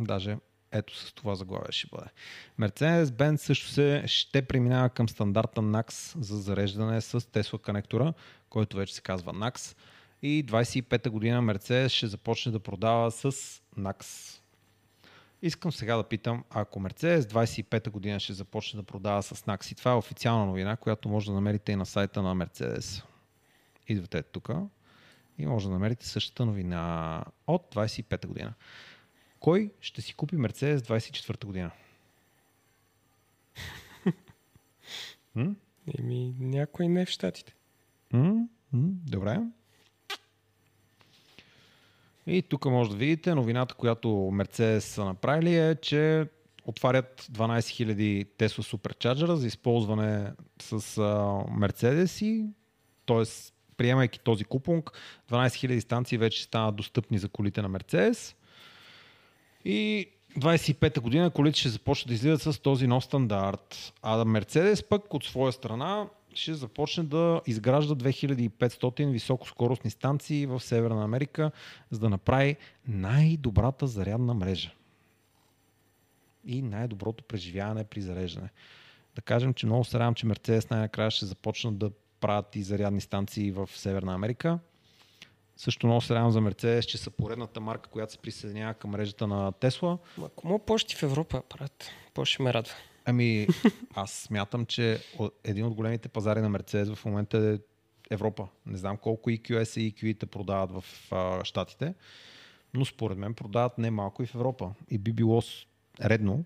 Даже 0.00 0.36
ето 0.72 0.96
с 0.96 1.12
това 1.12 1.34
заглавие 1.34 1.72
ще 1.72 1.88
бъде. 1.92 2.10
Mercedes-Benz 2.60 3.36
също 3.36 3.68
се 3.68 4.02
ще 4.06 4.42
преминава 4.42 4.88
към 4.88 5.08
стандарта 5.08 5.60
NAX 5.60 6.18
за 6.20 6.40
зареждане 6.40 7.00
с 7.00 7.20
Tesla 7.20 7.64
конектора, 7.64 8.12
който 8.50 8.76
вече 8.76 8.94
се 8.94 9.00
казва 9.00 9.32
NAX. 9.32 9.76
И 10.22 10.46
25-та 10.46 11.10
година 11.10 11.42
Mercedes 11.42 11.88
ще 11.88 12.06
започне 12.06 12.52
да 12.52 12.60
продава 12.60 13.10
с 13.10 13.32
NAX. 13.78 14.36
Искам 15.42 15.72
сега 15.72 15.96
да 15.96 16.04
питам, 16.04 16.44
ако 16.50 16.80
Mercedes 16.80 17.20
25-та 17.20 17.90
година 17.90 18.20
ще 18.20 18.32
започне 18.32 18.80
да 18.80 18.86
продава 18.86 19.22
с 19.22 19.34
NAX 19.34 19.72
и 19.72 19.74
това 19.74 19.90
е 19.90 19.94
официална 19.94 20.46
новина, 20.46 20.76
която 20.76 21.08
може 21.08 21.26
да 21.26 21.32
намерите 21.32 21.72
и 21.72 21.76
на 21.76 21.86
сайта 21.86 22.22
на 22.22 22.36
Mercedes. 22.36 23.04
Идвате 23.88 24.22
тук 24.22 24.50
и 25.40 25.46
може 25.46 25.66
да 25.66 25.72
намерите 25.72 26.06
същата 26.06 26.46
новина 26.46 27.24
от 27.46 27.74
25-та 27.74 28.28
година. 28.28 28.54
Кой 29.40 29.70
ще 29.80 30.02
си 30.02 30.14
купи 30.14 30.36
Mercedes 30.36 30.76
24-та 30.76 31.46
година? 31.46 31.70
М? 35.34 35.54
Еми, 35.98 36.34
някой 36.38 36.88
не 36.88 37.06
в 37.06 37.08
щатите. 37.08 37.54
М? 38.12 38.48
М? 38.72 38.88
Добре. 39.06 39.40
И 42.26 42.42
тук 42.42 42.64
може 42.64 42.90
да 42.90 42.96
видите 42.96 43.34
новината, 43.34 43.74
която 43.74 44.08
Mercedes 44.08 44.78
са 44.78 45.04
направили 45.04 45.56
е, 45.56 45.74
че 45.74 46.28
отварят 46.64 47.28
12 47.32 47.86
000 47.94 48.26
Tesla 48.26 48.76
Supercharger 48.76 49.34
за 49.34 49.46
използване 49.46 50.32
с 50.62 50.80
Mercedes 51.60 52.24
и 52.24 52.46
т.е. 53.06 53.24
приемайки 53.80 54.20
този 54.20 54.44
купонг, 54.44 54.92
12 55.30 55.46
000 55.46 55.80
станции 55.80 56.18
вече 56.18 56.42
станат 56.42 56.76
достъпни 56.76 57.18
за 57.18 57.28
колите 57.28 57.62
на 57.62 57.70
Mercedes. 57.70 58.34
И 59.64 60.06
25-та 60.38 61.00
година 61.00 61.30
колите 61.30 61.58
ще 61.58 61.68
започнат 61.68 62.08
да 62.08 62.14
излизат 62.14 62.54
с 62.54 62.58
този 62.58 62.86
нов 62.86 63.04
стандарт. 63.04 63.92
А 64.02 64.24
Мерцедес 64.24 64.82
пък 64.82 65.14
от 65.14 65.24
своя 65.24 65.52
страна 65.52 66.06
ще 66.34 66.54
започне 66.54 67.04
да 67.04 67.40
изгражда 67.46 67.94
2500 67.94 69.10
високоскоростни 69.10 69.90
станции 69.90 70.46
в 70.46 70.60
Северна 70.60 71.04
Америка, 71.04 71.50
за 71.90 71.98
да 71.98 72.08
направи 72.08 72.56
най-добрата 72.88 73.86
зарядна 73.86 74.34
мрежа. 74.34 74.70
И 76.44 76.62
най-доброто 76.62 77.24
преживяване 77.24 77.84
при 77.84 78.00
зареждане. 78.00 78.48
Да 79.14 79.22
кажем, 79.22 79.54
че 79.54 79.66
много 79.66 79.84
се 79.84 79.98
радвам, 79.98 80.14
че 80.14 80.26
Мерцедес 80.26 80.70
най-накрая 80.70 81.10
ще 81.10 81.26
започнат 81.26 81.78
да 81.78 81.90
правят 82.20 82.56
и 82.56 82.62
зарядни 82.62 83.00
станции 83.00 83.52
в 83.52 83.70
Северна 83.74 84.14
Америка. 84.14 84.58
Също 85.56 85.86
много 85.86 86.00
се 86.00 86.14
радвам 86.14 86.32
за 86.32 86.40
Мерцедес, 86.40 86.84
че 86.84 86.98
са 86.98 87.10
поредната 87.10 87.60
марка, 87.60 87.90
която 87.90 88.12
се 88.12 88.18
присъединява 88.18 88.74
към 88.74 88.90
мрежата 88.90 89.26
на 89.26 89.52
Тесла. 89.52 89.98
Ако 90.24 90.48
мога 90.48 90.64
почти 90.64 90.96
в 90.96 91.02
Европа 91.02 91.42
правят, 91.48 91.90
по-ще 92.14 92.42
ме 92.42 92.54
радва. 92.54 92.72
Ами, 93.04 93.46
аз 93.94 94.12
смятам, 94.12 94.66
че 94.66 95.02
един 95.44 95.66
от 95.66 95.74
големите 95.74 96.08
пазари 96.08 96.40
на 96.40 96.48
Мерцедес 96.48 96.94
в 96.94 97.04
момента 97.04 97.38
е 97.38 97.58
Европа. 98.10 98.48
Не 98.66 98.78
знам 98.78 98.96
колко 98.96 99.30
EQS 99.30 99.80
и 99.80 99.94
EQE 99.94 100.26
продават 100.26 100.70
в 100.72 101.12
а, 101.12 101.44
Штатите, 101.44 101.94
но 102.74 102.84
според 102.84 103.18
мен 103.18 103.34
продават 103.34 103.78
не 103.78 103.90
малко 103.90 104.22
и 104.22 104.26
в 104.26 104.34
Европа. 104.34 104.70
И 104.90 104.98
би 104.98 105.12
било 105.12 105.42
редно 106.00 106.44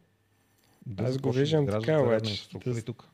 да 0.87 1.05
Аз 1.05 1.19
го 1.19 1.33
виждам 1.33 1.67
така, 1.67 2.01
обаче. 2.01 2.49
Да- 2.65 2.83
тук. 2.83 3.09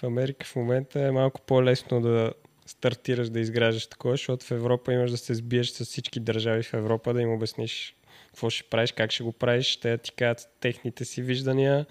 В 0.00 0.04
Америка 0.04 0.46
в 0.46 0.56
момента 0.56 1.00
е 1.00 1.10
малко 1.10 1.40
по-лесно 1.40 2.00
да 2.00 2.32
стартираш 2.66 3.30
да 3.30 3.40
изграждаш 3.40 3.86
такова, 3.86 4.14
защото 4.14 4.46
в 4.46 4.50
Европа 4.50 4.92
имаш 4.92 5.10
да 5.10 5.16
се 5.16 5.34
сбиеш 5.34 5.70
с 5.70 5.84
всички 5.84 6.20
държави 6.20 6.62
в 6.62 6.74
Европа, 6.74 7.14
да 7.14 7.22
им 7.22 7.32
обясниш 7.32 7.96
какво 8.26 8.50
ще 8.50 8.64
правиш, 8.64 8.92
как 8.92 9.10
ще 9.10 9.22
го 9.22 9.32
правиш, 9.32 9.76
те 9.76 9.98
ти 9.98 10.12
кажат 10.12 10.48
техните 10.60 11.04
си 11.04 11.22
виждания, 11.22 11.86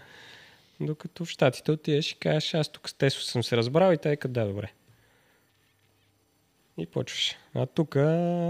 докато 0.80 1.26
в 1.26 1.30
Штатите 1.30 1.72
отидеш 1.72 2.12
и 2.12 2.20
кажеш, 2.20 2.54
аз 2.54 2.72
тук 2.72 2.90
с 2.90 2.94
Тесло 2.94 3.22
съм 3.22 3.44
се 3.44 3.58
разбрал 3.58 3.94
и 3.94 3.98
тъй 3.98 4.16
да, 4.28 4.46
добре. 4.46 4.72
И 6.78 6.86
почваш. 6.86 7.36
А 7.54 7.66
тук 7.66 7.98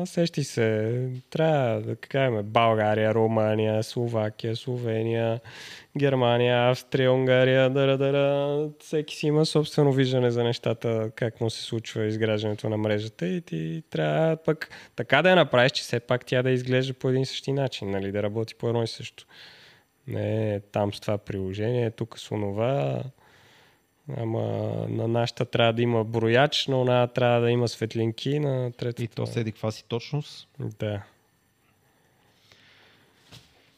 сещи 0.05 0.43
се, 0.43 1.09
трябва 1.29 1.81
да 1.81 1.95
кажем 1.95 2.43
България, 2.43 3.13
Румъния, 3.13 3.83
Словакия, 3.83 4.55
Словения, 4.55 5.41
Германия, 5.97 6.69
Австрия, 6.69 7.13
Унгария, 7.13 7.69
дара, 7.69 7.97
дара. 7.97 8.69
Всеки 8.79 9.15
си 9.15 9.27
има 9.27 9.45
собствено 9.45 9.93
виждане 9.93 10.31
за 10.31 10.43
нещата, 10.43 11.11
как 11.15 11.41
му 11.41 11.49
се 11.49 11.63
случва 11.63 12.05
изграждането 12.05 12.69
на 12.69 12.77
мрежата 12.77 13.27
и 13.27 13.41
ти 13.41 13.83
трябва 13.89 14.37
пък 14.37 14.69
така 14.95 15.21
да 15.21 15.29
я 15.29 15.35
направиш, 15.35 15.71
че 15.71 15.83
все 15.83 15.99
пак 15.99 16.25
тя 16.25 16.43
да 16.43 16.51
изглежда 16.51 16.93
по 16.93 17.09
един 17.09 17.21
и 17.21 17.25
същи 17.25 17.51
начин, 17.51 17.91
нали, 17.91 18.11
да 18.11 18.23
работи 18.23 18.55
по 18.55 18.67
едно 18.67 18.83
и 18.83 18.87
също. 18.87 19.25
Не 20.07 20.59
там 20.71 20.93
с 20.93 20.99
това 20.99 21.17
приложение, 21.17 21.91
тук 21.91 22.19
с 22.19 22.31
онова. 22.31 23.03
Ама 24.17 24.41
на 24.89 25.07
нашата 25.07 25.45
трябва 25.45 25.73
да 25.73 25.81
има 25.81 26.03
брояч, 26.03 26.67
на 26.67 26.81
она 26.81 27.07
трябва 27.07 27.41
да 27.41 27.51
има 27.51 27.67
светлинки, 27.67 28.39
на 28.39 28.71
третата... 28.71 29.03
И 29.03 29.07
то 29.07 29.25
седи 29.25 29.51
каква 29.51 29.71
си 29.71 29.83
точност. 29.87 30.47
Да. 30.59 31.03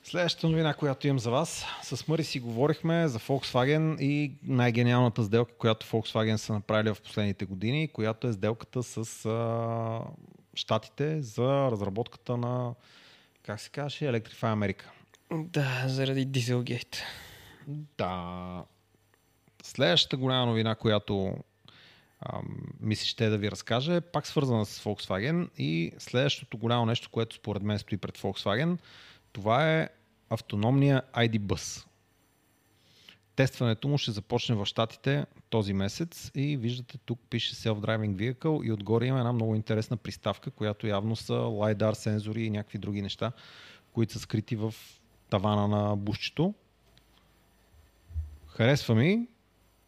Следващата 0.04 0.50
новина, 0.50 0.74
която 0.74 1.08
имам 1.08 1.20
за 1.20 1.32
вас. 1.32 1.66
С 1.84 2.08
Мъри 2.08 2.24
си 2.24 2.40
говорихме 2.40 3.08
за 3.08 3.20
Volkswagen 3.20 4.00
и 4.00 4.32
най-гениалната 4.44 5.24
сделка, 5.24 5.54
която 5.58 5.86
Volkswagen 5.86 6.36
са 6.36 6.54
направили 6.54 6.94
в 6.94 7.02
последните 7.02 7.46
години, 7.46 7.88
която 7.88 8.28
е 8.28 8.34
сделката 8.34 8.84
с 8.84 9.26
а, 9.26 10.02
щатите 10.54 11.22
за 11.22 11.72
разработката 11.72 12.38
на, 12.38 12.74
как 13.44 13.60
се 13.60 13.70
казваше, 13.70 14.06
Electrify 14.06 14.42
America. 14.42 14.84
Да, 15.34 15.84
заради 15.88 16.26
Дизелгейт. 16.26 17.04
Да. 17.98 18.64
Следващата 19.78 20.18
голяма 20.18 20.46
новина, 20.46 20.76
която 20.76 21.38
ми 22.80 22.96
се 22.96 23.06
ще 23.06 23.30
да 23.30 23.38
ви 23.38 23.52
разкажа, 23.52 23.96
е 23.96 24.02
пак 24.02 24.28
свързана 24.28 24.66
с 24.66 24.84
Volkswagen 24.84 25.50
и 25.58 25.92
следващото 25.98 26.58
голямо 26.58 26.86
нещо, 26.86 27.10
което 27.10 27.36
според 27.36 27.64
мен 27.64 27.80
стои 27.80 27.98
пред 27.98 28.18
Volkswagen, 28.18 28.78
това 29.32 29.74
е 29.74 29.90
автономния 30.30 31.02
ID 31.14 31.40
Bus. 31.40 31.86
Тестването 33.36 33.88
му 33.88 33.98
ще 33.98 34.12
започне 34.12 34.56
в 34.56 34.66
Штатите 34.66 35.26
този 35.50 35.74
месец 35.74 36.32
и 36.36 36.58
виждате 36.58 36.98
тук 36.98 37.20
пише 37.30 37.56
Self-Driving 37.56 38.16
Vehicle 38.16 38.66
и 38.66 38.72
отгоре 38.72 39.06
има 39.06 39.20
една 39.20 39.34
много 39.34 39.56
интересна 39.56 39.98
приставка, 39.98 40.52
която 40.52 40.88
явно 40.88 41.16
са 41.16 41.34
LiDAR 41.34 41.94
сензори 41.94 42.44
и 42.44 42.50
някакви 42.50 42.78
други 42.78 43.02
неща, 43.02 43.32
които 43.94 44.14
са 44.14 44.20
скрити 44.20 44.56
в 44.56 44.74
тавана 45.30 45.68
на 45.68 45.96
бушчето. 45.96 46.54
Харесва 48.48 48.96
ми, 48.96 49.28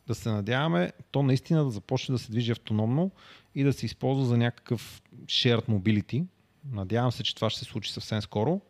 да 0.09 0.15
се 0.15 0.29
надяваме 0.29 0.91
то 1.11 1.23
наистина 1.23 1.63
да 1.63 1.69
започне 1.69 2.13
да 2.13 2.19
се 2.19 2.31
движи 2.31 2.51
автономно 2.51 3.11
и 3.55 3.63
да 3.63 3.73
се 3.73 3.85
използва 3.85 4.25
за 4.25 4.37
някакъв 4.37 5.01
shared 5.25 5.67
mobility. 5.67 6.25
Надявам 6.71 7.11
се, 7.11 7.23
че 7.23 7.35
това 7.35 7.49
ще 7.49 7.59
се 7.59 7.65
случи 7.65 7.93
съвсем 7.93 8.21
скоро. 8.21 8.61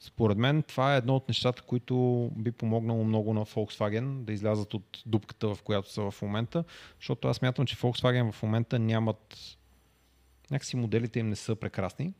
Според 0.00 0.38
мен 0.38 0.62
това 0.62 0.94
е 0.94 0.98
едно 0.98 1.16
от 1.16 1.28
нещата, 1.28 1.62
които 1.62 2.30
би 2.36 2.52
помогнало 2.52 3.04
много 3.04 3.34
на 3.34 3.44
Volkswagen 3.44 4.24
да 4.24 4.32
излязат 4.32 4.74
от 4.74 5.02
дупката, 5.06 5.54
в 5.54 5.62
която 5.62 5.92
са 5.92 6.10
в 6.10 6.22
момента, 6.22 6.64
защото 6.98 7.28
аз 7.28 7.42
мятам, 7.42 7.66
че 7.66 7.76
Volkswagen 7.76 8.32
в 8.32 8.42
момента 8.42 8.78
нямат 8.78 9.56
някакси 10.50 10.76
моделите 10.76 11.18
им 11.18 11.28
не 11.28 11.36
са 11.36 11.56
прекрасни. 11.56 12.12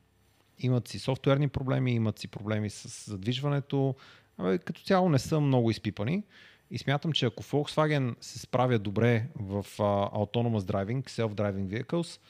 Имат 0.58 0.88
си 0.88 0.98
софтуерни 0.98 1.48
проблеми, 1.48 1.92
имат 1.92 2.18
си 2.18 2.28
проблеми 2.28 2.70
с 2.70 3.10
задвижването, 3.10 3.94
Абе, 4.38 4.58
като 4.58 4.82
цяло 4.82 5.08
не 5.08 5.18
са 5.18 5.40
много 5.40 5.70
изпипани. 5.70 6.22
И 6.70 6.78
смятам, 6.78 7.12
че 7.12 7.26
ако 7.26 7.42
Volkswagen 7.42 8.14
се 8.20 8.38
справя 8.38 8.78
добре 8.78 9.26
в 9.34 9.66
uh, 9.78 10.12
Autonomous 10.12 10.58
Driving, 10.58 11.04
Self-Driving 11.10 11.66
Vehicles, 11.66 12.20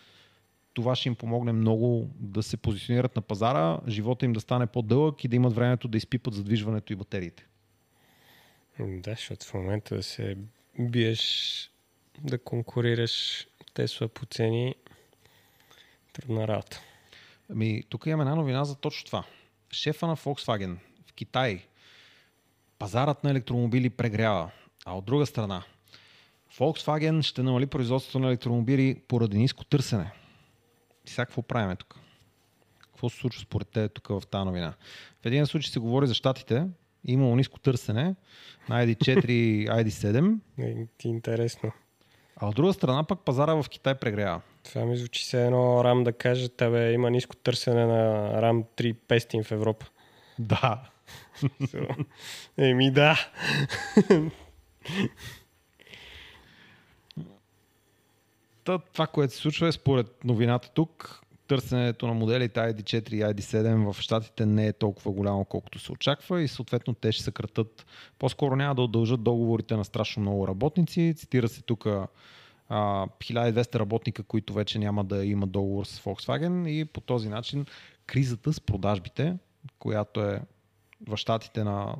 това 0.74 0.97
ще 0.97 1.09
им 1.09 1.14
помогне 1.14 1.53
много 1.53 2.11
да 2.14 2.43
се 2.43 2.57
позиционират 2.57 3.16
на 3.16 3.22
пазара, 3.22 3.80
живота 3.89 4.24
им 4.24 4.32
да 4.32 4.41
стане 4.41 4.66
по-дълъг 4.66 5.24
и 5.24 5.28
да 5.28 5.37
имат 5.37 5.55
времето 5.55 5.89
да 5.89 5.99
изпипат 5.99 6.35
задвижването 6.35 6.93
и 6.93 6.97
батериите. 6.97 7.47
Да, 8.80 9.11
защото 9.11 9.47
в 9.47 9.55
момента 9.55 9.97
да 9.97 10.03
се 10.03 10.37
биеш 10.78 11.70
да 12.20 12.39
конкурираш 12.39 13.47
Тесла 13.74 14.09
по 14.09 14.26
цени, 14.26 14.74
трудна 16.12 16.49
работа. 16.49 16.80
Ами, 17.51 17.82
тук 17.89 18.07
имаме 18.07 18.22
една 18.22 18.35
новина 18.35 18.64
за 18.64 18.74
точно 18.74 19.07
това. 19.07 19.24
Шефа 19.72 20.07
на 20.07 20.16
Volkswagen 20.16 20.76
в 21.07 21.12
Китай 21.12 21.66
пазарът 22.85 23.24
на 23.24 23.30
електромобили 23.30 23.91
прегрява. 23.91 24.51
А 24.87 24.97
от 24.97 25.05
друга 25.05 25.26
страна, 25.26 25.62
Volkswagen 26.59 27.22
ще 27.22 27.43
намали 27.43 27.66
производството 27.66 28.18
на 28.18 28.26
електромобили 28.26 29.01
поради 29.09 29.39
ниско 29.39 29.64
търсене. 29.64 30.12
И 31.07 31.11
сега 31.11 31.26
какво 31.26 31.43
правим 31.43 31.76
тук? 31.76 31.99
Какво 32.78 33.11
се 33.11 33.16
случва 33.16 33.43
според 33.43 33.68
те 33.68 33.89
тук 33.89 34.09
в 34.09 34.22
тази 34.30 34.45
новина? 34.45 34.74
В 35.22 35.26
един 35.26 35.47
случай 35.47 35.72
се 35.72 35.78
говори 35.78 36.07
за 36.07 36.14
щатите, 36.14 36.66
имало 37.05 37.37
ниско 37.37 37.59
търсене 37.59 38.14
на 38.68 38.87
ID4 38.87 39.30
и 39.30 39.68
ID7. 39.68 40.39
Е, 40.59 40.87
интересно. 41.05 41.72
А 42.37 42.49
от 42.49 42.55
друга 42.55 42.72
страна 42.72 43.05
пък 43.05 43.20
пазара 43.20 43.55
в 43.55 43.68
Китай 43.68 43.95
прегрява. 43.95 44.41
Това 44.64 44.85
ми 44.85 44.97
звучи 44.97 45.24
се 45.24 45.45
едно 45.45 45.85
рам 45.85 46.05
да 46.05 46.12
каже, 46.12 46.49
тебе 46.49 46.93
има 46.93 47.11
ниско 47.11 47.37
търсене 47.37 47.87
на 47.87 48.32
рам 48.43 48.64
3500 48.76 49.45
в 49.45 49.53
Европа. 49.53 49.87
Да. 50.39 50.91
Еми 52.59 52.90
да. 52.90 53.18
това, 58.64 59.07
което 59.07 59.34
се 59.34 59.40
случва 59.40 59.68
е 59.68 59.72
според 59.72 60.24
новината 60.24 60.70
тук, 60.74 61.20
търсенето 61.48 62.07
на 62.07 62.14
моделите 62.14 62.61
ID4 62.61 63.12
и 63.12 63.22
ID7 63.22 63.92
в 63.92 64.00
щатите 64.00 64.46
не 64.46 64.66
е 64.66 64.72
толкова 64.72 65.12
голямо, 65.12 65.44
колкото 65.44 65.78
се 65.78 65.92
очаква 65.92 66.42
и 66.42 66.48
съответно 66.48 66.94
те 66.94 67.12
ще 67.12 67.22
съкратат. 67.22 67.86
По-скоро 68.18 68.57
няма 68.57 68.74
да 68.74 68.82
удължат 68.82 69.22
договорите 69.22 69.76
на 69.76 69.84
страшно 69.84 70.22
много 70.22 70.48
работници. 70.48 71.14
Цитира 71.16 71.48
се 71.48 71.62
тук 71.62 71.86
1200 72.70 73.74
работника, 73.78 74.22
които 74.22 74.52
вече 74.52 74.78
няма 74.78 75.05
да 75.05 75.24
имат 75.24 75.50
договор 75.50 75.84
с 75.84 76.00
Volkswagen 76.00 76.68
и 76.68 76.84
по 76.84 77.00
този 77.00 77.28
начин 77.28 77.66
кризата 78.07 78.52
с 78.52 78.61
продажбите, 78.61 79.36
която 79.78 80.20
е 80.20 80.40
в 81.07 81.16
щатите 81.16 81.64
на 81.64 81.96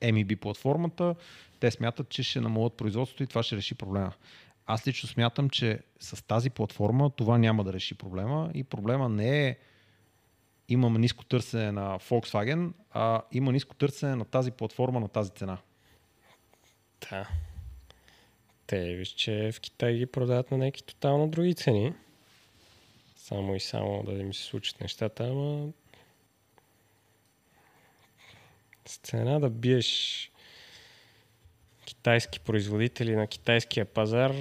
MEB 0.00 0.36
платформата, 0.36 1.14
те 1.60 1.70
смятат, 1.70 2.08
че 2.08 2.22
ще 2.22 2.40
намалят 2.40 2.76
производството 2.76 3.22
и 3.22 3.26
това 3.26 3.42
ще 3.42 3.56
реши 3.56 3.74
проблема. 3.74 4.12
Аз 4.66 4.86
лично 4.86 5.08
смятам, 5.08 5.50
че 5.50 5.80
с 6.00 6.26
тази 6.26 6.50
платформа 6.50 7.10
това 7.10 7.38
няма 7.38 7.64
да 7.64 7.72
реши 7.72 7.94
проблема 7.94 8.50
и 8.54 8.64
проблема 8.64 9.08
не 9.08 9.48
е 9.48 9.56
имаме 10.68 10.98
ниско 10.98 11.24
търсене 11.24 11.72
на 11.72 11.98
Volkswagen, 11.98 12.72
а 12.90 13.22
има 13.32 13.52
ниско 13.52 13.74
търсене 13.74 14.16
на 14.16 14.24
тази 14.24 14.50
платформа 14.50 15.00
на 15.00 15.08
тази 15.08 15.30
цена. 15.30 15.58
Да. 17.10 17.28
Те 18.66 18.94
виж, 18.94 19.08
че 19.08 19.52
в 19.52 19.60
Китай 19.60 19.94
ги 19.94 20.06
продават 20.06 20.50
на 20.50 20.58
някакви 20.58 20.82
тотално 20.82 21.28
други 21.28 21.54
цени. 21.54 21.92
Само 23.16 23.54
и 23.54 23.60
само 23.60 24.02
да 24.02 24.12
им 24.12 24.34
се 24.34 24.42
случат 24.42 24.80
нещата, 24.80 25.28
ама 25.28 25.68
с 28.74 28.75
цена 28.88 29.38
да 29.38 29.50
биеш 29.50 30.30
китайски 31.84 32.40
производители 32.40 33.16
на 33.16 33.26
китайския 33.26 33.84
пазар, 33.84 34.34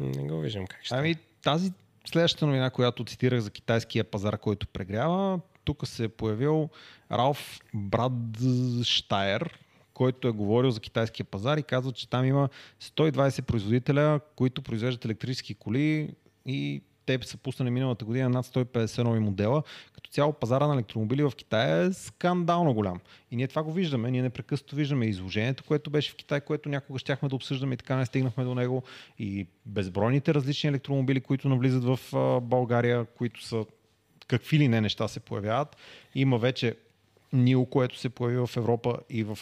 не 0.00 0.28
го 0.28 0.40
виждам 0.40 0.66
как 0.66 0.84
ще. 0.84 0.94
Ами 0.94 1.16
тази 1.42 1.72
следващата 2.04 2.46
новина, 2.46 2.70
която 2.70 3.04
цитирах 3.04 3.40
за 3.40 3.50
китайския 3.50 4.04
пазар, 4.04 4.38
който 4.38 4.66
прегрява, 4.66 5.40
тук 5.64 5.88
се 5.88 6.04
е 6.04 6.08
появил 6.08 6.68
Ралф 7.12 7.60
Брадштайер, 7.74 9.58
който 9.94 10.28
е 10.28 10.30
говорил 10.30 10.70
за 10.70 10.80
китайския 10.80 11.26
пазар 11.26 11.58
и 11.58 11.62
казва, 11.62 11.92
че 11.92 12.08
там 12.08 12.24
има 12.24 12.48
120 12.82 13.42
производителя, 13.42 14.20
които 14.36 14.62
произвеждат 14.62 15.04
електрически 15.04 15.54
коли 15.54 16.14
и 16.46 16.82
те 17.06 17.18
са 17.22 17.36
пуснали 17.36 17.70
миналата 17.70 18.04
година 18.04 18.28
над 18.28 18.46
150 18.46 19.02
нови 19.02 19.20
модела. 19.20 19.62
Като 19.92 20.10
цяло 20.10 20.32
пазара 20.32 20.66
на 20.66 20.74
електромобили 20.74 21.22
в 21.22 21.32
Китай 21.36 21.86
е 21.86 21.92
скандално 21.92 22.74
голям. 22.74 23.00
И 23.30 23.36
ние 23.36 23.48
това 23.48 23.62
го 23.62 23.72
виждаме. 23.72 24.10
Ние 24.10 24.22
непрекъснато 24.22 24.76
виждаме 24.76 25.06
изложението, 25.06 25.64
което 25.64 25.90
беше 25.90 26.12
в 26.12 26.16
Китай, 26.16 26.40
което 26.40 26.68
някога 26.68 26.98
щяхме 26.98 27.28
да 27.28 27.36
обсъждаме 27.36 27.74
и 27.74 27.76
така 27.76 27.96
не 27.96 28.06
стигнахме 28.06 28.44
до 28.44 28.54
него. 28.54 28.82
И 29.18 29.46
безбройните 29.66 30.34
различни 30.34 30.68
електромобили, 30.68 31.20
които 31.20 31.48
навлизат 31.48 31.84
в 31.84 32.00
България, 32.40 33.04
които 33.04 33.44
са 33.44 33.64
какви 34.28 34.58
ли 34.58 34.68
не 34.68 34.80
неща 34.80 35.08
се 35.08 35.20
появяват. 35.20 35.76
Има 36.14 36.38
вече 36.38 36.76
Нил, 37.32 37.64
което 37.64 37.98
се 37.98 38.08
появи 38.08 38.46
в 38.46 38.56
Европа 38.56 38.98
и 39.10 39.24
в 39.24 39.38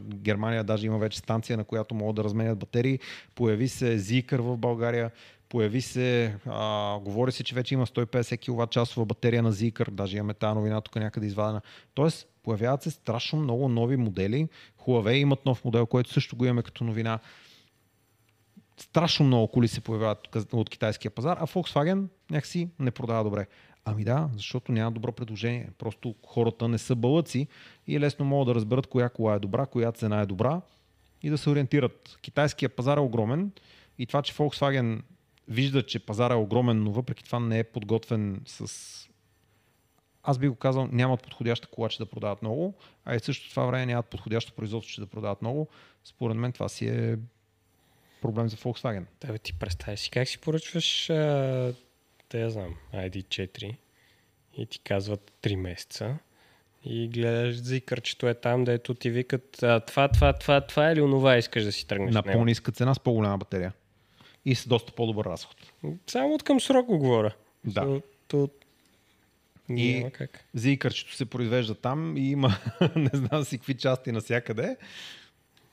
Германия 0.00 0.64
даже 0.64 0.86
има 0.86 0.98
вече 0.98 1.18
станция, 1.18 1.56
на 1.56 1.64
която 1.64 1.94
могат 1.94 2.16
да 2.16 2.24
разменят 2.24 2.58
батерии. 2.58 2.98
Появи 3.34 3.68
се 3.68 3.98
Zikr 3.98 4.40
в 4.40 4.56
България. 4.56 5.10
Появи 5.52 5.80
се, 5.80 6.36
а, 6.46 6.98
говори 6.98 7.32
се, 7.32 7.44
че 7.44 7.54
вече 7.54 7.74
има 7.74 7.86
150 7.86 8.38
кВт 8.38 9.06
батерия 9.06 9.42
на 9.42 9.52
Zikr, 9.52 9.90
даже 9.90 10.16
имаме 10.16 10.34
тази 10.34 10.54
новина 10.54 10.80
тук 10.80 10.96
някъде 10.96 11.26
извадена. 11.26 11.60
Тоест, 11.94 12.28
появяват 12.42 12.82
се 12.82 12.90
страшно 12.90 13.38
много 13.38 13.68
нови 13.68 13.96
модели. 13.96 14.48
Huawei 14.78 15.12
имат 15.12 15.46
нов 15.46 15.64
модел, 15.64 15.86
който 15.86 16.12
също 16.12 16.36
го 16.36 16.44
имаме 16.44 16.62
като 16.62 16.84
новина. 16.84 17.18
Страшно 18.76 19.26
много 19.26 19.48
коли 19.48 19.68
се 19.68 19.80
появяват 19.80 20.46
от 20.52 20.70
китайския 20.70 21.10
пазар, 21.10 21.36
а 21.40 21.46
Volkswagen 21.46 22.06
някакси 22.30 22.68
не 22.78 22.90
продава 22.90 23.24
добре. 23.24 23.46
Ами 23.84 24.04
да, 24.04 24.28
защото 24.34 24.72
няма 24.72 24.90
добро 24.90 25.12
предложение. 25.12 25.68
Просто 25.78 26.14
хората 26.26 26.68
не 26.68 26.78
са 26.78 26.96
бълъци 26.96 27.46
и 27.86 28.00
лесно 28.00 28.24
могат 28.24 28.46
да 28.46 28.54
разберат 28.54 28.86
коя 28.86 29.08
кола 29.08 29.34
е 29.34 29.38
добра, 29.38 29.66
коя 29.66 29.92
цена 29.92 30.20
е 30.20 30.26
добра 30.26 30.60
и 31.22 31.30
да 31.30 31.38
се 31.38 31.50
ориентират. 31.50 32.18
Китайския 32.22 32.68
пазар 32.68 32.96
е 32.96 33.00
огромен 33.00 33.52
и 33.98 34.06
това, 34.06 34.22
че 34.22 34.34
Volkswagen 34.34 35.00
вижда, 35.48 35.86
че 35.86 35.98
пазара 35.98 36.34
е 36.34 36.36
огромен, 36.36 36.82
но 36.82 36.90
въпреки 36.90 37.24
това 37.24 37.40
не 37.40 37.58
е 37.58 37.64
подготвен 37.64 38.42
с 38.46 38.68
аз 40.22 40.38
би 40.38 40.48
го 40.48 40.54
казал, 40.54 40.88
нямат 40.92 41.22
подходяща 41.22 41.68
кола, 41.68 41.88
че 41.88 41.98
да 41.98 42.06
продават 42.06 42.42
много, 42.42 42.74
а 43.04 43.14
и 43.14 43.20
също 43.20 43.50
това 43.50 43.66
време 43.66 43.86
нямат 43.86 44.06
подходящо 44.06 44.52
производство, 44.52 44.94
че 44.94 45.00
да 45.00 45.06
продават 45.06 45.42
много. 45.42 45.68
Според 46.04 46.36
мен 46.36 46.52
това 46.52 46.68
си 46.68 46.88
е 46.88 47.16
проблем 48.22 48.48
за 48.48 48.56
Volkswagen. 48.56 49.04
Да, 49.20 49.32
бе, 49.32 49.38
ти 49.38 49.52
представи 49.52 49.96
си 49.96 50.10
как 50.10 50.28
си 50.28 50.38
поръчваш, 50.38 51.06
да 52.30 52.38
я 52.38 52.50
знам, 52.50 52.74
ID4 52.94 53.76
и 54.56 54.66
ти 54.66 54.78
казват 54.78 55.32
3 55.42 55.56
месеца 55.56 56.18
и 56.84 57.08
гледаш 57.08 57.56
зикърчето 57.56 58.28
е 58.28 58.34
там, 58.34 58.64
дето 58.64 58.94
ти 58.94 59.10
викат 59.10 59.62
а, 59.62 59.80
това, 59.80 60.08
това, 60.08 60.32
това, 60.32 60.60
това 60.60 60.90
или 60.90 61.00
онова 61.00 61.36
искаш 61.36 61.64
да 61.64 61.72
си 61.72 61.86
тръгнеш. 61.86 62.14
На 62.14 62.22
по-ниска 62.22 62.72
цена 62.72 62.94
с 62.94 63.00
по-голяма 63.00 63.38
батерия 63.38 63.72
и 64.44 64.54
с 64.54 64.68
доста 64.68 64.92
по-добър 64.92 65.24
разход. 65.24 65.56
Само 66.06 66.34
от 66.34 66.42
към 66.42 66.60
срок 66.60 66.86
го 66.86 66.98
говоря. 66.98 67.34
Да. 67.64 68.00
То, 68.28 68.48
И 69.68 69.94
Няма 69.94 70.10
как. 70.10 70.44
зикърчето 70.54 71.14
се 71.14 71.26
произвежда 71.26 71.74
там 71.74 72.16
и 72.16 72.30
има 72.30 72.56
не 72.96 73.10
знам 73.14 73.44
си 73.44 73.58
какви 73.58 73.74
части 73.74 74.12
навсякъде. 74.12 74.76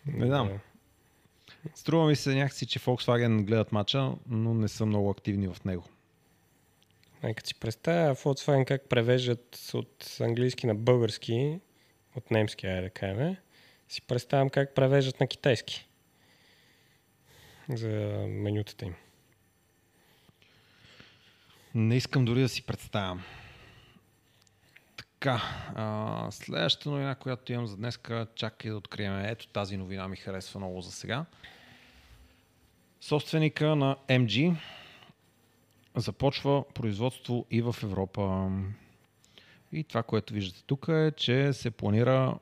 Не 0.05 0.25
знам. 0.25 0.49
Струва 1.75 2.07
ми 2.07 2.15
се 2.15 2.35
някакси, 2.35 2.65
че 2.65 2.79
Volkswagen 2.79 3.43
гледат 3.43 3.71
матча, 3.71 4.11
но 4.29 4.53
не 4.53 4.67
са 4.67 4.85
много 4.85 5.09
активни 5.09 5.47
в 5.47 5.65
него. 5.65 5.83
Нека 7.23 7.47
си 7.47 7.55
представя 7.55 8.15
Volkswagen 8.15 8.65
как 8.65 8.89
превеждат 8.89 9.71
от 9.73 10.17
английски 10.21 10.67
на 10.67 10.75
български, 10.75 11.59
от 12.15 12.31
немски, 12.31 12.67
айде 12.67 12.81
да 12.81 12.89
кажем, 12.89 13.35
си 13.89 14.01
представям 14.01 14.49
как 14.49 14.75
превеждат 14.75 15.19
на 15.19 15.27
китайски. 15.27 15.88
За 17.69 17.87
менютата 18.27 18.85
им. 18.85 18.95
Не 21.75 21.95
искам 21.95 22.25
дори 22.25 22.41
да 22.41 22.49
си 22.49 22.61
представям. 22.65 23.23
Така, 24.97 25.41
а, 25.75 26.27
следващата 26.31 26.89
новина, 26.89 27.15
която 27.15 27.53
имам 27.53 27.67
за 27.67 27.77
днес, 27.77 27.99
чакай 28.35 28.71
да 28.71 28.77
открием. 28.77 29.25
Ето 29.25 29.47
тази 29.47 29.77
новина 29.77 30.07
ми 30.07 30.15
харесва 30.15 30.59
много 30.59 30.81
за 30.81 30.91
сега. 30.91 31.25
Собственика 33.01 33.75
на 33.75 33.97
MG 34.07 34.55
започва 35.95 36.63
производство 36.73 37.45
и 37.51 37.61
в 37.61 37.75
Европа. 37.83 38.51
И 39.71 39.83
това, 39.83 40.03
което 40.03 40.33
виждате 40.33 40.63
тук 40.63 40.87
е, 40.87 41.11
че 41.17 41.53
се 41.53 41.71
планира 41.71 42.37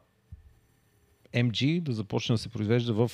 MG 1.33 1.81
да 1.81 1.93
започне 1.93 2.33
да 2.33 2.37
се 2.37 2.49
произвежда 2.49 2.93
в 2.93 3.11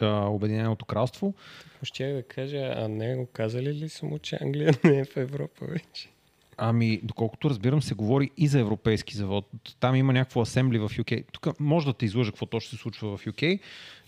а, 0.00 0.26
Обединеното 0.26 0.84
кралство. 0.84 1.34
Щях 1.82 2.12
да 2.12 2.22
кажа, 2.22 2.74
а 2.76 2.88
не 2.88 3.16
го 3.16 3.26
казали 3.26 3.74
ли 3.74 3.88
са 3.88 4.06
му, 4.06 4.18
че 4.18 4.38
Англия 4.40 4.74
не 4.84 4.98
е 4.98 5.04
в 5.04 5.16
Европа 5.16 5.66
вече? 5.66 6.08
Ами, 6.56 7.00
доколкото 7.02 7.50
разбирам, 7.50 7.82
се 7.82 7.94
говори 7.94 8.30
и 8.36 8.48
за 8.48 8.60
европейски 8.60 9.16
завод. 9.16 9.48
Там 9.80 9.96
има 9.96 10.12
някакво 10.12 10.40
асембли 10.40 10.78
в 10.78 10.88
UK. 10.88 11.24
Тук 11.32 11.60
може 11.60 11.86
да 11.86 11.92
те 11.92 12.04
излъжа 12.04 12.30
какво 12.30 12.46
точно 12.46 12.70
се 12.70 12.82
случва 12.82 13.16
в 13.16 13.24
UK, 13.24 13.60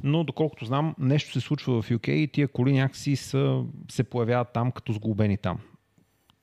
но 0.02 0.24
доколкото 0.24 0.64
знам, 0.64 0.94
нещо 0.98 1.32
се 1.32 1.40
случва 1.40 1.82
в 1.82 1.90
UK 1.90 2.08
и 2.08 2.28
тия 2.28 2.48
коли 2.48 2.72
някакси 2.72 3.16
са, 3.16 3.62
се 3.90 4.04
появяват 4.04 4.48
там 4.54 4.72
като 4.72 4.92
сглобени 4.92 5.36
там. 5.36 5.58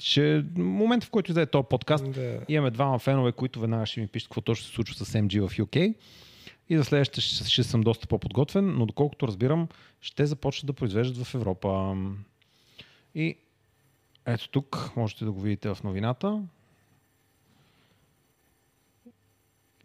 Ще, 0.02 0.44
момент 0.56 1.04
в 1.04 1.10
който 1.10 1.32
издаде 1.32 1.46
този 1.46 1.66
подкаст, 1.70 2.12
Да. 2.12 2.40
имаме 2.50 2.72
двама 2.72 3.00
фенове, 3.00 3.32
които 3.32 3.60
веднага 3.60 3.86
ще 3.86 4.02
ми 4.02 4.08
пишат 4.08 4.28
какво 4.30 4.42
точно 4.42 4.66
се 4.66 4.74
случва 4.74 5.06
с 5.06 5.14
MG 5.14 5.48
в 5.48 5.58
UK. 5.58 5.96
И 6.72 6.78
за 6.78 6.84
следващите 6.84 7.22
ще, 7.22 7.50
ще 7.50 7.64
съм 7.64 7.82
доста 7.82 8.08
по-подготвен, 8.08 8.78
но 8.78 8.86
доколкото 8.86 9.28
разбирам, 9.28 9.68
ще 10.02 10.26
започнат 10.26 10.68
да 10.68 10.74
произвеждат 10.74 11.26
в 11.28 11.36
Европа. 11.36 11.98
И 13.16 13.38
ето 14.26 14.50
тук, 14.50 14.92
можете 14.96 15.26
да 15.26 15.32
го 15.32 15.40
видите 15.40 15.76
в 15.76 15.84
новината. 15.84 16.44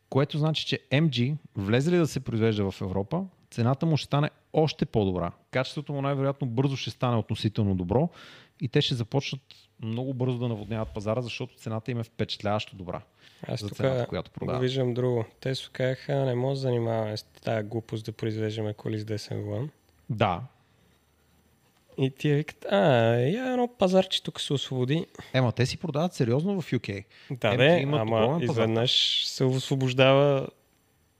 Което 0.08 0.38
значи, 0.38 0.66
че 0.66 0.78
MG, 0.92 1.36
влезе 1.56 1.92
ли 1.92 1.96
да 1.96 2.06
се 2.06 2.20
произвежда 2.20 2.70
в 2.70 2.80
Европа, 2.80 3.24
цената 3.50 3.86
му 3.86 3.96
ще 3.96 4.06
стане 4.06 4.30
още 4.52 4.86
по-добра. 4.86 5.32
Качеството 5.50 5.92
му 5.92 6.02
най-вероятно 6.02 6.46
бързо 6.46 6.76
ще 6.76 6.90
стане 6.90 7.16
относително 7.16 7.74
добро 7.74 8.08
и 8.60 8.68
те 8.68 8.80
ще 8.80 8.94
започнат 8.94 9.42
много 9.82 10.14
бързо 10.14 10.38
да 10.38 10.48
наводняват 10.48 10.94
пазара, 10.94 11.22
защото 11.22 11.56
цената 11.56 11.90
им 11.90 12.00
е 12.00 12.04
впечатляващо 12.04 12.76
добра. 12.76 13.02
Аз 13.48 13.60
за 13.60 13.68
тук 13.68 13.76
цената, 13.76 14.06
която 14.06 14.30
го 14.30 14.34
продават. 14.34 14.62
виждам 14.62 14.94
друго. 14.94 15.24
Те 15.40 15.54
се 15.54 15.68
казаха, 15.72 16.14
не 16.14 16.34
може 16.34 16.54
да 16.54 16.60
занимаваме 16.60 17.16
с 17.16 17.22
тази 17.22 17.68
глупост 17.68 18.04
да 18.04 18.12
произвеждаме 18.12 18.74
коли 18.74 18.98
с 18.98 19.04
десен 19.04 19.44
вълн. 19.44 19.70
Да. 20.10 20.40
И 21.98 22.10
тия 22.10 22.36
викат, 22.36 22.66
а, 22.70 22.76
я 23.16 23.50
едно 23.50 23.68
пазарче 23.78 24.22
тук 24.22 24.40
се 24.40 24.52
освободи. 24.52 25.06
Ема, 25.34 25.52
те 25.52 25.66
си 25.66 25.76
продават 25.76 26.14
сериозно 26.14 26.60
в 26.60 26.70
UK. 26.70 27.04
Да, 27.30 27.56
бе, 27.56 27.80
имат 27.80 28.00
ама 28.00 28.38
изведнъж 28.42 29.22
се 29.26 29.44
освобождава 29.44 30.48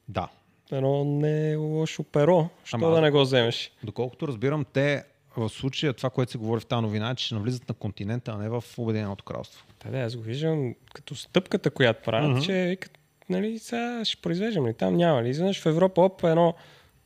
Да. 0.09 0.29
едно 0.73 1.05
не 1.05 1.57
лошо 1.57 2.03
перо. 2.03 2.49
Що 2.65 2.77
Ама 2.77 2.91
да 2.91 3.01
не 3.01 3.11
го 3.11 3.21
вземеш? 3.21 3.73
Доколкото 3.85 4.29
разбирам, 4.29 4.65
те 4.73 5.05
в 5.37 5.49
случая 5.49 5.93
това, 5.93 6.11
което 6.11 6.33
се 6.33 6.39
говори 6.39 6.61
в 6.61 6.67
тази 6.67 6.83
новина, 6.83 7.11
е, 7.11 7.15
че 7.15 7.27
ще 7.27 7.35
навлизат 7.35 7.69
на 7.69 7.75
континента, 7.75 8.33
а 8.33 8.37
не 8.37 8.49
в 8.49 8.65
Обединеното 8.79 9.25
кралство. 9.25 9.65
Да, 9.85 9.91
да, 9.91 9.99
аз 9.99 10.17
го 10.17 10.23
виждам 10.23 10.75
като 10.95 11.15
стъпката, 11.15 11.71
която 11.71 12.03
правят, 12.05 12.31
Мгм. 12.31 12.41
че 12.41 12.53
викат, 12.53 12.99
нали, 13.29 13.59
сега 13.59 14.05
ще 14.05 14.23
произвеждаме 14.23 14.69
ли? 14.69 14.75
Там 14.75 14.97
няма 14.97 15.23
ли? 15.23 15.29
Изведнъж 15.29 15.63
в 15.63 15.67
Европа, 15.67 16.01
оп, 16.01 16.25
едно 16.25 16.55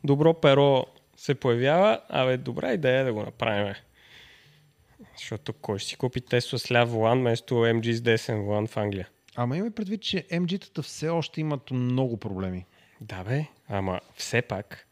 добро 0.04 0.34
перо 0.34 0.86
се 1.16 1.34
появява, 1.34 2.00
абе, 2.08 2.36
добра 2.36 2.72
идея 2.72 3.00
е 3.00 3.04
да 3.04 3.12
го 3.12 3.22
направим. 3.22 3.74
Защото 5.18 5.52
кой 5.52 5.78
ще 5.78 5.88
си 5.88 5.96
купи 5.96 6.20
Тесла 6.20 6.58
с 6.58 6.70
ляв 6.72 6.90
волан, 6.90 7.18
вместо 7.18 7.54
MG 7.54 7.92
с 7.92 8.00
десен 8.00 8.42
волан 8.42 8.66
в 8.66 8.76
Англия? 8.76 9.08
Ама 9.36 9.56
има 9.56 9.70
предвид, 9.70 10.02
че 10.02 10.22
MG-тата 10.22 10.82
все 10.82 11.08
още 11.08 11.40
имат 11.40 11.70
много 11.70 12.16
проблеми. 12.16 12.66
Да, 13.00 13.24
бе, 13.24 13.44
ама 13.68 14.00
все 14.16 14.42
пак. 14.42 14.86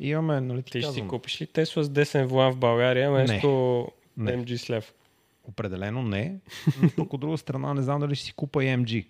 Имаме, 0.00 0.40
нали 0.40 0.62
ти, 0.62 0.72
Ти 0.72 0.78
ще 0.78 0.80
си 0.80 0.86
казвам, 0.86 1.08
купиш 1.08 1.40
ли 1.40 1.46
Тесла 1.46 1.84
с 1.84 1.88
десен 1.88 2.26
волан 2.26 2.52
в 2.52 2.56
България, 2.56 3.10
вместо. 3.10 3.46
MG 4.18 4.56
с 4.56 4.70
ляв? 4.70 4.92
Определено 5.44 6.02
не, 6.02 6.40
но 6.82 6.90
пък 6.96 7.12
от 7.12 7.20
друга 7.20 7.38
страна 7.38 7.74
не 7.74 7.82
знам 7.82 8.00
дали 8.00 8.14
ще 8.14 8.24
си 8.24 8.32
купа 8.32 8.64
и 8.64 8.68
MG. 8.68 9.06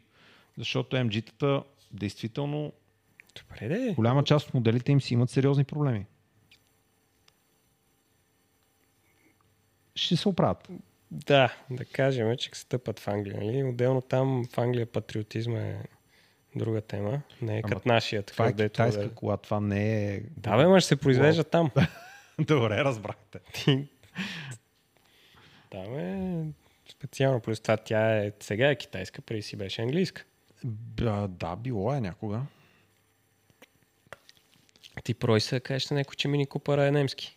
Защото 0.58 0.96
MG-тата 0.96 1.62
действително 1.92 2.72
Добре, 3.34 3.68
де. 3.68 3.94
голяма 3.94 4.24
част 4.24 4.48
от 4.48 4.54
моделите 4.54 4.92
им 4.92 5.00
си 5.00 5.14
имат 5.14 5.30
сериозни 5.30 5.64
проблеми. 5.64 6.06
Ще 9.94 10.16
се 10.16 10.28
оправят. 10.28 10.68
Да, 11.10 11.54
да 11.70 11.84
кажем, 11.84 12.36
че 12.36 12.50
стъпат 12.52 12.98
в 12.98 13.08
Англия. 13.08 13.40
Нали? 13.40 13.64
Отделно 13.64 14.00
там 14.00 14.44
в 14.52 14.58
Англия 14.58 14.86
патриотизма 14.86 15.58
е 15.58 15.78
друга 16.56 16.80
тема. 16.80 17.20
Не 17.42 17.58
е 17.58 17.62
като 17.62 17.88
нашия. 17.88 18.22
Това 18.22 18.46
е 18.46 18.52
дето 18.52 18.72
китайска 18.72 19.02
да... 19.02 19.14
кола, 19.14 19.36
това 19.36 19.60
не 19.60 20.14
е... 20.14 20.20
Да, 20.36 20.56
бе, 20.56 20.66
ма 20.66 20.80
ще 20.80 20.88
се 20.88 20.96
произвежда 20.96 21.44
там. 21.44 21.70
Добре, 22.38 22.76
разбрахте. 22.76 23.40
Там 25.70 25.98
е 25.98 26.44
специално. 26.90 27.40
Плюс 27.40 27.60
това 27.60 27.76
тя 27.76 28.16
е, 28.18 28.32
сега 28.40 28.70
е 28.70 28.76
китайска, 28.76 29.22
преди 29.22 29.42
си 29.42 29.56
беше 29.56 29.82
английска. 29.82 30.24
Б- 30.64 31.28
Да, 31.28 31.56
било 31.56 31.94
е 31.94 32.00
някога. 32.00 32.42
Ти 35.04 35.14
прой 35.14 35.40
се, 35.40 35.60
кажеш 35.60 35.90
на 35.90 35.96
някой, 35.96 36.14
че 36.16 36.28
мини 36.28 36.46
купъра 36.46 36.86
е 36.86 36.90
немски. 36.90 37.36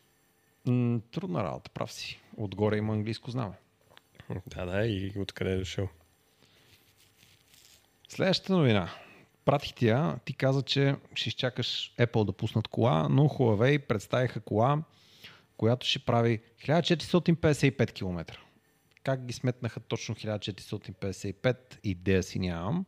М, 0.65 0.99
трудна 1.11 1.43
работа, 1.43 1.69
прав 1.69 1.91
си. 1.93 2.19
Отгоре 2.37 2.77
има 2.77 2.93
английско 2.93 3.31
знаме. 3.31 3.53
Да, 4.47 4.65
да, 4.65 4.85
и 4.85 5.13
откъде 5.19 5.51
е 5.51 5.57
дошъл. 5.57 5.89
Следващата 8.09 8.53
новина. 8.53 8.89
Пратих 9.45 9.73
ти 9.73 9.87
я. 9.87 10.19
Ти 10.25 10.33
каза, 10.33 10.61
че 10.61 10.95
ще 11.15 11.29
изчакаш 11.29 11.93
Apple 11.99 12.25
да 12.25 12.31
пуснат 12.31 12.67
кола, 12.67 13.07
но 13.09 13.23
Huawei 13.29 13.79
представиха 13.79 14.39
кола, 14.39 14.83
която 15.63 15.87
ще 15.87 15.99
прави 15.99 16.39
1455 16.61 17.91
км. 17.91 18.37
Как 19.03 19.25
ги 19.25 19.33
сметнаха 19.33 19.79
точно 19.79 20.15
1455, 20.15 21.55
идея 21.83 22.23
си 22.23 22.39
нямам. 22.39 22.85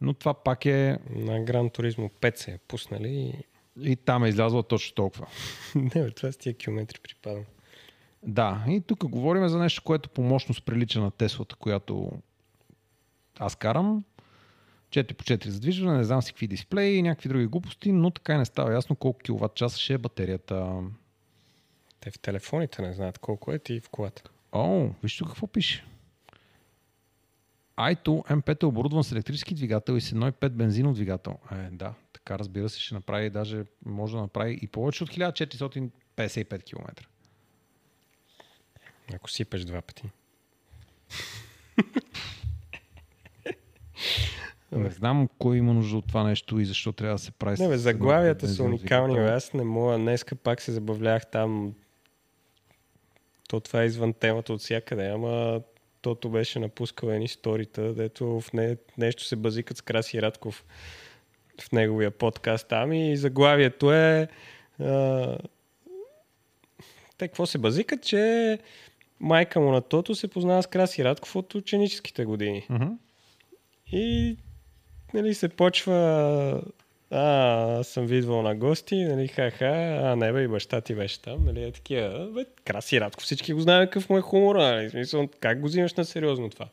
Но 0.00 0.14
това 0.14 0.34
пак 0.34 0.66
е... 0.66 0.98
На 1.10 1.44
Гран 1.44 1.70
Туризмо 1.70 2.08
5 2.08 2.36
се 2.36 2.50
е 2.50 2.58
пуснали 2.58 3.08
и... 3.08 3.44
И 3.90 3.96
там 3.96 4.24
е 4.24 4.28
излязла 4.28 4.62
точно 4.62 4.94
толкова. 4.94 5.26
Не, 5.74 6.02
бе, 6.02 6.10
това 6.10 6.32
с 6.32 6.36
тия 6.36 6.54
километри 6.54 7.00
припадам. 7.02 7.44
Да, 8.22 8.64
и 8.68 8.80
тук 8.80 9.08
говорим 9.08 9.48
за 9.48 9.58
нещо, 9.58 9.82
което 9.82 10.08
по 10.08 10.22
мощност 10.22 10.64
прилича 10.64 11.00
на 11.00 11.10
Теслата, 11.10 11.56
която 11.56 12.12
аз 13.38 13.56
карам. 13.56 14.04
4 14.90 15.14
по 15.14 15.24
4 15.24 15.48
задвижване, 15.48 15.98
не 15.98 16.04
знам 16.04 16.22
си 16.22 16.32
какви 16.32 16.46
дисплеи 16.46 16.96
и 16.96 17.02
някакви 17.02 17.28
други 17.28 17.46
глупости, 17.46 17.92
но 17.92 18.10
така 18.10 18.34
и 18.34 18.38
не 18.38 18.44
става 18.44 18.74
ясно 18.74 18.96
колко 18.96 19.18
киловатт 19.18 19.54
часа 19.54 19.78
ще 19.78 19.94
е 19.94 19.98
батерията. 19.98 20.82
Те 22.00 22.10
в 22.10 22.18
телефоните 22.18 22.82
не 22.82 22.92
знаят 22.92 23.18
колко 23.18 23.52
е 23.52 23.58
ти 23.58 23.80
в 23.80 23.88
колата. 23.88 24.22
О, 24.52 24.90
виж 25.02 25.16
тук 25.16 25.28
какво 25.28 25.46
пише. 25.46 25.84
i2 27.78 28.04
M5 28.04 28.62
е 28.62 28.66
оборудван 28.66 29.04
с 29.04 29.12
електрически 29.12 29.54
двигател 29.54 29.92
и 29.92 30.00
с 30.00 30.10
1.5 30.10 30.48
бензинов 30.48 30.94
двигател. 30.94 31.38
Е, 31.52 31.68
да, 31.72 31.94
така 32.12 32.38
разбира 32.38 32.68
се, 32.68 32.80
ще 32.80 32.94
направи 32.94 33.30
даже, 33.30 33.64
може 33.84 34.14
да 34.14 34.20
направи 34.20 34.58
и 34.62 34.66
повече 34.66 35.04
от 35.04 35.10
1455 35.10 36.64
км. 36.64 37.08
Ако 39.14 39.30
сипеш 39.30 39.64
два 39.64 39.82
пъти. 39.82 40.10
Не 44.72 44.90
знам 44.90 45.28
кой 45.38 45.56
има 45.56 45.74
нужда 45.74 45.96
от 45.96 46.06
това 46.06 46.24
нещо 46.24 46.60
и 46.60 46.64
защо 46.64 46.92
трябва 46.92 47.14
да 47.14 47.18
се 47.18 47.30
прави. 47.30 47.62
Не, 47.62 47.68
бе, 47.68 47.78
заглавията 47.78 48.48
са 48.48 48.62
уникални. 48.62 49.18
Аз 49.18 49.52
не 49.52 49.64
мога. 49.64 49.98
Днеска 49.98 50.36
пак 50.36 50.62
се 50.62 50.72
забавлях 50.72 51.30
там. 51.30 51.74
То 53.50 53.60
това 53.60 53.82
е 53.82 53.86
извън 53.86 54.12
темата 54.12 54.52
от 54.52 54.60
всякъде, 54.60 55.06
ама 55.06 55.60
тото 56.02 56.28
беше 56.28 56.58
напускал 56.58 57.08
едни 57.08 57.28
сторита, 57.28 57.94
дето 57.94 58.40
в 58.40 58.52
не, 58.52 58.76
нещо 58.98 59.24
се 59.24 59.36
базикат 59.36 59.76
с 59.76 59.82
Краси 59.82 60.22
Радков 60.22 60.64
в 61.60 61.72
неговия 61.72 62.10
подкаст 62.10 62.68
там 62.68 62.92
и 62.92 63.16
заглавието 63.16 63.92
е 63.92 64.28
а, 64.80 65.38
те 67.18 67.28
какво 67.28 67.46
се 67.46 67.58
базикат, 67.58 68.02
че 68.02 68.58
майка 69.20 69.60
му 69.60 69.70
на 69.70 69.80
Тото 69.80 70.14
се 70.14 70.28
познава 70.28 70.62
с 70.62 70.66
Краси 70.66 71.04
Радков 71.04 71.36
от 71.36 71.54
ученическите 71.54 72.24
години. 72.24 72.66
Мгм. 72.70 72.88
И 73.92 74.36
нали, 75.14 75.34
се 75.34 75.48
почва 75.48 76.62
а, 77.10 77.78
аз 77.78 77.88
съм 77.88 78.06
ви 78.06 78.16
идвал 78.16 78.42
на 78.42 78.54
гости, 78.54 79.04
нали, 79.04 79.28
ха-ха, 79.28 80.00
а 80.04 80.16
не 80.16 80.32
бе, 80.32 80.42
и 80.42 80.48
баща 80.48 80.80
ти 80.80 80.94
беше 80.94 81.22
там, 81.22 81.44
нали, 81.44 81.62
е 81.62 81.72
такива, 81.72 82.28
бе, 82.34 82.44
Краси 82.64 83.00
Радков, 83.00 83.24
всички 83.24 83.52
го 83.52 83.60
знаем 83.60 83.86
какъв 83.86 84.10
му 84.10 84.18
е 84.18 84.20
хумора, 84.20 84.62
нали, 84.62 84.90
смисъл, 84.90 85.28
как 85.40 85.60
го 85.60 85.66
взимаш 85.66 85.94
на 85.94 86.04
сериозно 86.04 86.50
това? 86.50 86.68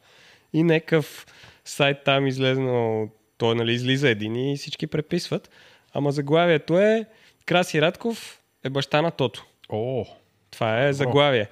И 0.53 0.63
някакъв 0.63 1.25
сайт 1.65 1.97
там 2.05 2.27
излезнал, 2.27 3.09
той, 3.37 3.55
нали, 3.55 3.73
излиза 3.73 4.09
един 4.09 4.35
и 4.35 4.57
всички 4.57 4.87
преписват, 4.87 5.49
ама 5.93 6.11
заглавието 6.11 6.79
е 6.79 7.05
Краси 7.45 7.81
Радков 7.81 8.41
е 8.63 8.69
баща 8.69 9.01
на 9.01 9.11
Тото. 9.11 9.45
О, 9.69 10.05
Това 10.51 10.87
е 10.87 10.93
заглавие. 10.93 11.49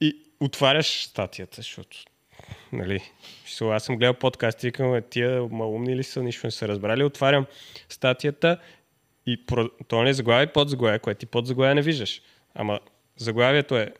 И 0.00 0.16
отваряш 0.40 1.04
статията, 1.04 1.56
защото 1.56 2.04
нали, 2.72 3.00
аз 3.60 3.84
съм 3.84 3.96
гледал 3.96 4.14
подкаст 4.14 4.62
и 4.62 4.66
викам, 4.66 4.94
«Е, 4.94 5.02
тия 5.02 5.42
малумни 5.50 5.96
ли 5.96 6.02
са, 6.02 6.22
нищо 6.22 6.46
не 6.46 6.50
са 6.50 6.68
разбрали. 6.68 7.04
Отварям 7.04 7.46
статията 7.88 8.58
и 9.26 9.44
то 9.88 10.02
не 10.02 10.10
е 10.10 10.14
заглавие, 10.14 10.46
под 10.46 10.68
заглавие, 10.68 10.98
което 10.98 11.18
ти 11.18 11.26
под 11.26 11.46
заглавие 11.46 11.74
не 11.74 11.82
виждаш. 11.82 12.22
Ама 12.54 12.80
заглавието 13.16 13.76
е 13.76 13.92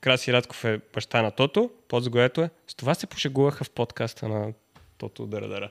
Краси 0.00 0.32
Радков 0.32 0.64
е 0.64 0.80
баща 0.94 1.22
на 1.22 1.30
Тото, 1.30 1.70
под 1.88 2.04
заглавието 2.04 2.42
е 2.42 2.50
с 2.66 2.74
това 2.74 2.94
се 2.94 3.06
пошегуваха 3.06 3.64
в 3.64 3.70
подкаста 3.70 4.28
на 4.28 4.52
Тото 4.98 5.26
Дърадара. 5.26 5.70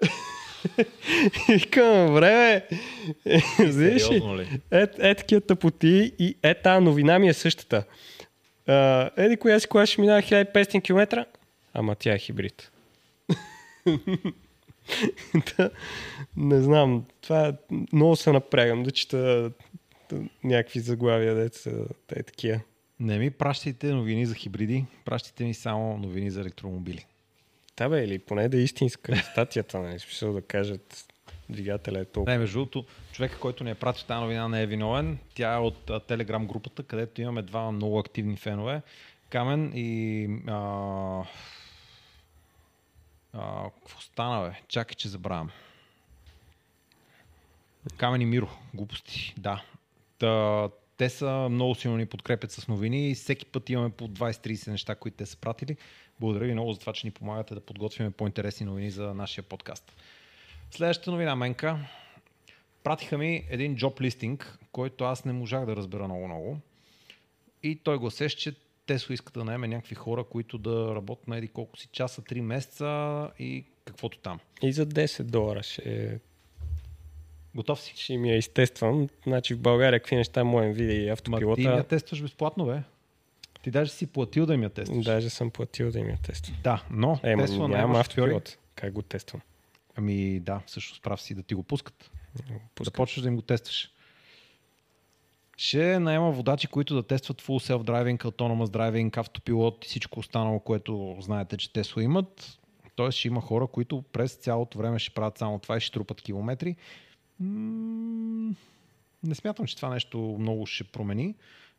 Викам, 1.48 2.14
време, 2.14 2.66
ли? 3.26 3.40
сериозно 3.72 4.38
ли? 4.38 4.60
Е, 4.70 4.86
е 4.98 5.14
такива 5.14 5.40
тъпоти 5.40 6.12
и 6.18 6.36
е 6.42 6.54
тази 6.54 6.84
новина 6.84 7.18
ми 7.18 7.28
е 7.28 7.32
същата. 7.32 7.84
А, 8.66 9.10
еди 9.16 9.36
коя 9.36 9.60
си 9.60 9.68
кола 9.68 9.86
ще 9.86 10.00
минава 10.00 10.22
1500 10.22 10.82
км, 10.82 11.26
ама 11.74 11.94
тя 11.94 12.12
е 12.14 12.18
хибрид. 12.18 12.70
Та, 15.56 15.70
не 16.36 16.62
знам, 16.62 17.04
това 17.20 17.48
е- 17.48 17.74
много 17.92 18.16
се 18.16 18.32
напрягам 18.32 18.82
да 18.82 18.90
чета 18.90 19.50
да, 20.10 20.22
някакви 20.44 20.80
заглавия, 20.80 21.34
деца, 21.34 21.70
те 22.06 22.22
такива. 22.22 22.60
Не 23.00 23.18
ми 23.18 23.30
пращайте 23.30 23.92
новини 23.92 24.26
за 24.26 24.34
хибриди, 24.34 24.84
пращайте 25.04 25.44
ми 25.44 25.54
само 25.54 25.98
новини 25.98 26.30
за 26.30 26.40
електромобили. 26.40 27.06
Та 27.76 27.88
бе, 27.88 28.04
или 28.04 28.18
поне 28.18 28.48
да 28.48 28.56
е 28.56 28.60
истинска 28.60 29.16
статията, 29.16 29.78
не 29.78 29.98
смисъл 29.98 30.32
да 30.32 30.42
кажат 30.42 31.13
двигателя 31.50 31.98
е 31.98 32.04
толкова. 32.04 32.32
Не, 32.32 32.38
между 32.38 32.58
другото, 32.58 32.84
човека, 33.12 33.38
който 33.38 33.64
ни 33.64 33.70
е 33.70 33.74
пратил 33.74 34.06
тази 34.06 34.20
новина 34.20 34.48
не 34.48 34.62
е 34.62 34.66
виновен. 34.66 35.18
Тя 35.34 35.54
е 35.54 35.58
от 35.58 35.90
Телеграм 36.06 36.46
групата, 36.46 36.82
където 36.82 37.20
имаме 37.20 37.42
два 37.42 37.70
много 37.70 37.98
активни 37.98 38.36
фенове. 38.36 38.82
Камен 39.28 39.72
и... 39.74 40.28
А, 40.46 41.24
а, 43.32 43.70
какво 43.84 44.00
стана, 44.00 44.48
бе? 44.48 44.60
Чакай, 44.68 44.94
че 44.94 45.08
забравям. 45.08 45.50
Камен 47.96 48.20
и 48.20 48.26
Миро. 48.26 48.48
Глупости, 48.74 49.34
да. 49.38 49.62
Та, 50.18 50.68
те 50.96 51.08
са 51.08 51.48
много 51.50 51.74
силно 51.74 51.96
ни 51.96 52.06
подкрепят 52.06 52.52
с 52.52 52.68
новини 52.68 53.10
и 53.10 53.14
всеки 53.14 53.46
път 53.46 53.70
имаме 53.70 53.90
по 53.90 54.08
20-30 54.08 54.70
неща, 54.70 54.94
които 54.94 55.16
те 55.16 55.26
са 55.26 55.36
пратили. 55.36 55.76
Благодаря 56.20 56.44
ви 56.44 56.52
много 56.52 56.72
за 56.72 56.80
това, 56.80 56.92
че 56.92 57.06
ни 57.06 57.10
помагате 57.10 57.54
да 57.54 57.60
подготвяме 57.60 58.10
по-интересни 58.10 58.66
новини 58.66 58.90
за 58.90 59.14
нашия 59.14 59.44
подкаст. 59.44 59.92
Следващата 60.74 61.10
новина, 61.10 61.36
Менка. 61.36 61.78
Пратиха 62.84 63.18
ми 63.18 63.44
един 63.50 63.76
job 63.76 64.00
листинг, 64.00 64.58
който 64.72 65.04
аз 65.04 65.24
не 65.24 65.32
можах 65.32 65.66
да 65.66 65.76
разбера 65.76 66.04
много-много. 66.04 66.58
И 67.62 67.76
той 67.76 67.98
гласеше, 67.98 68.36
че 68.36 68.54
Тесло 68.86 69.12
иска 69.12 69.32
да 69.32 69.44
наеме 69.44 69.68
някакви 69.68 69.94
хора, 69.94 70.24
които 70.24 70.58
да 70.58 70.94
работят 70.94 71.28
на 71.28 71.36
еди 71.36 71.48
колко 71.48 71.78
си 71.78 71.88
часа, 71.92 72.22
3 72.22 72.40
месеца 72.40 73.30
и 73.38 73.64
каквото 73.84 74.18
там. 74.18 74.38
И 74.62 74.72
за 74.72 74.86
10 74.86 75.22
долара 75.22 75.62
ще, 75.62 76.18
Готов 77.54 77.80
си? 77.80 77.92
ще 77.96 78.16
ми 78.16 78.30
я 78.30 78.36
изтествам. 78.36 79.08
Значи 79.22 79.54
в 79.54 79.60
България 79.60 80.00
какви 80.00 80.16
неща 80.16 80.44
му 80.44 80.72
види 80.72 80.94
и 80.94 80.98
Ма 80.98 81.04
ти 81.04 81.10
автопилота. 81.10 81.62
я 81.62 81.84
тестваш 81.84 82.22
безплатно, 82.22 82.66
бе. 82.66 82.82
Ти 83.62 83.70
даже 83.70 83.90
си 83.90 84.06
платил 84.06 84.46
да 84.46 84.56
ми 84.56 84.64
я 84.64 84.70
тестваш. 84.70 85.04
Даже 85.04 85.30
съм 85.30 85.50
платил 85.50 85.90
да 85.90 85.98
им 85.98 86.08
я 86.08 86.16
тествам. 86.16 86.56
Да, 86.62 86.82
но 86.90 87.20
Е, 87.22 87.36
Тесла 87.36 87.56
шофьори. 87.56 87.98
автопилот. 87.98 88.58
Как 88.74 88.92
го 88.92 89.02
тествам? 89.02 89.40
Ами 89.96 90.40
да, 90.40 90.62
всъщност 90.66 91.02
прав 91.02 91.22
си 91.22 91.34
да 91.34 91.42
ти 91.42 91.54
го 91.54 91.62
пускат. 91.62 92.10
Да 92.36 92.42
Пускам. 92.74 92.92
почваш 92.92 93.22
да 93.22 93.28
им 93.28 93.36
го 93.36 93.42
тестваш. 93.42 93.90
Ще 95.56 95.98
наема 95.98 96.30
водачи, 96.32 96.66
които 96.66 96.94
да 96.94 97.02
тестват 97.02 97.42
full 97.42 97.72
self-driving, 97.72 98.24
autonomous 98.24 98.66
driving, 98.66 99.18
автопилот 99.18 99.84
и 99.84 99.88
всичко 99.88 100.20
останало, 100.20 100.60
което 100.60 101.16
знаете, 101.20 101.56
че 101.56 101.72
Тесла 101.72 102.02
имат. 102.02 102.58
Тоест 102.96 103.18
ще 103.18 103.28
има 103.28 103.40
хора, 103.40 103.66
които 103.66 104.02
през 104.02 104.34
цялото 104.34 104.78
време 104.78 104.98
ще 104.98 105.14
правят 105.14 105.38
само 105.38 105.58
това 105.58 105.76
и 105.76 105.80
ще 105.80 105.92
трупат 105.92 106.22
километри. 106.22 106.76
М, 107.40 108.54
Не 109.22 109.34
смятам, 109.34 109.66
че 109.66 109.76
това 109.76 109.88
нещо 109.88 110.36
много 110.40 110.66
ще 110.66 110.84
промени, 110.84 111.34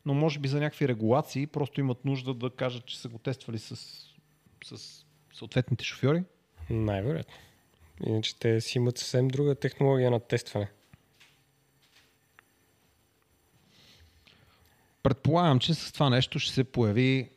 но 0.06 0.14
може 0.14 0.40
би 0.40 0.48
за 0.48 0.60
някакви 0.60 0.88
регулации 0.88 1.48
просто 1.48 1.80
имат 1.80 2.06
нужда 2.06 2.34
да 2.34 2.50
кажат, 2.50 2.86
че 2.86 3.00
са 3.00 3.10
го 3.10 3.18
тествали 3.18 3.60
с, 3.60 3.76
с 4.66 5.06
съответните 5.34 5.86
шофьори. 5.86 6.24
Най-вероятно. 6.70 7.34
Иначе 8.04 8.40
те 8.40 8.62
си 8.62 8.78
имат 8.78 8.98
съвсем 8.98 9.28
друга 9.28 9.56
технология 9.56 10.12
на 10.12 10.20
тестване. 10.20 10.72
Предполагам, 15.04 15.60
че 15.60 15.74
с 15.74 15.92
това 15.92 16.10
нещо 16.10 16.40
ще 16.40 16.54
се 16.54 16.64
появи 16.64 17.30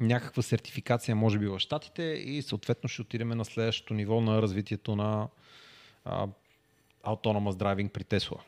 някаква 0.00 0.42
сертификация, 0.42 1.16
може 1.16 1.38
би 1.38 1.46
в 1.46 1.58
Штатите 1.58 2.02
и 2.02 2.42
съответно 2.42 2.88
ще 2.88 3.02
отидем 3.02 3.28
на 3.28 3.44
следващото 3.44 3.94
ниво 3.94 4.20
на 4.20 4.42
развитието 4.42 4.96
на 4.96 5.28
а, 6.04 6.26
Autonomous 7.04 7.52
Driving 7.52 7.88
при 7.88 8.04
Тесла. 8.04 8.40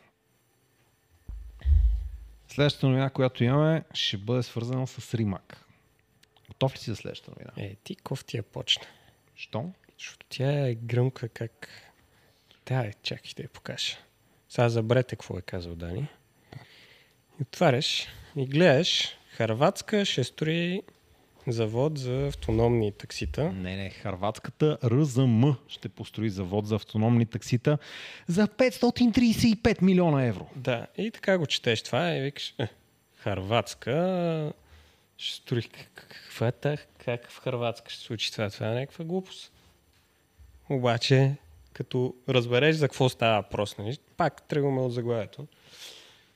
Следващата 2.48 2.88
новина, 2.88 3.10
която 3.10 3.44
имаме, 3.44 3.84
ще 3.94 4.16
бъде 4.18 4.42
свързана 4.42 4.86
с 4.86 5.16
Rimac. 5.16 5.56
Готов 6.48 6.74
ли 6.74 6.78
си 6.78 6.90
за 6.90 6.96
следващата 6.96 7.30
новина? 7.30 7.52
Е, 7.56 7.76
ти 7.84 7.96
кофти 7.96 8.36
я 8.36 8.42
почна. 8.42 8.86
Що? 9.34 9.70
Защото 10.00 10.26
тя 10.28 10.66
е 10.68 10.74
гръмка 10.74 11.28
как... 11.28 11.68
Да, 12.66 12.80
е, 12.86 12.92
чакай 13.02 13.32
да 13.36 13.42
я 13.42 13.48
покажа. 13.48 13.96
Сега 14.48 14.68
забрете 14.68 15.16
какво 15.16 15.38
е 15.38 15.42
казал 15.42 15.74
Дани. 15.74 16.08
И 17.38 17.42
отваряш 17.42 18.08
и 18.36 18.46
гледаш 18.46 19.08
Харватска 19.30 20.04
ще 20.04 20.24
строи 20.24 20.82
завод 21.46 21.98
за 21.98 22.26
автономни 22.26 22.92
таксита. 22.92 23.52
Не, 23.52 23.76
не, 23.76 23.90
харватската 23.90 24.78
РЗМ 24.84 25.44
ще 25.68 25.88
построи 25.88 26.30
завод 26.30 26.66
за 26.66 26.74
автономни 26.74 27.26
таксита 27.26 27.78
за 28.26 28.48
535 28.48 29.82
милиона 29.82 30.24
евро. 30.24 30.46
Да, 30.56 30.86
и 30.96 31.10
така 31.10 31.38
го 31.38 31.46
четеш 31.46 31.82
това 31.82 32.10
и 32.16 32.20
викаш, 32.20 32.54
е, 32.58 32.68
Харватска 33.16 34.52
ще 35.16 35.36
строи. 35.36 35.62
Как- 35.62 36.08
Каква 36.08 36.52
е 36.64 36.76
как 37.04 37.30
в 37.30 37.38
Харватска 37.40 37.90
ще 37.90 38.02
случи 38.02 38.32
това? 38.32 38.50
Това 38.50 38.70
е 38.70 38.74
някаква 38.74 39.04
глупост. 39.04 39.52
Обаче, 40.70 41.36
като 41.72 42.14
разбереш 42.28 42.76
за 42.76 42.88
какво 42.88 43.08
става 43.08 43.42
въпрос, 43.42 43.78
нали, 43.78 43.98
пак 44.16 44.48
тръгваме 44.48 44.80
от 44.80 44.92
заглавието. 44.92 45.46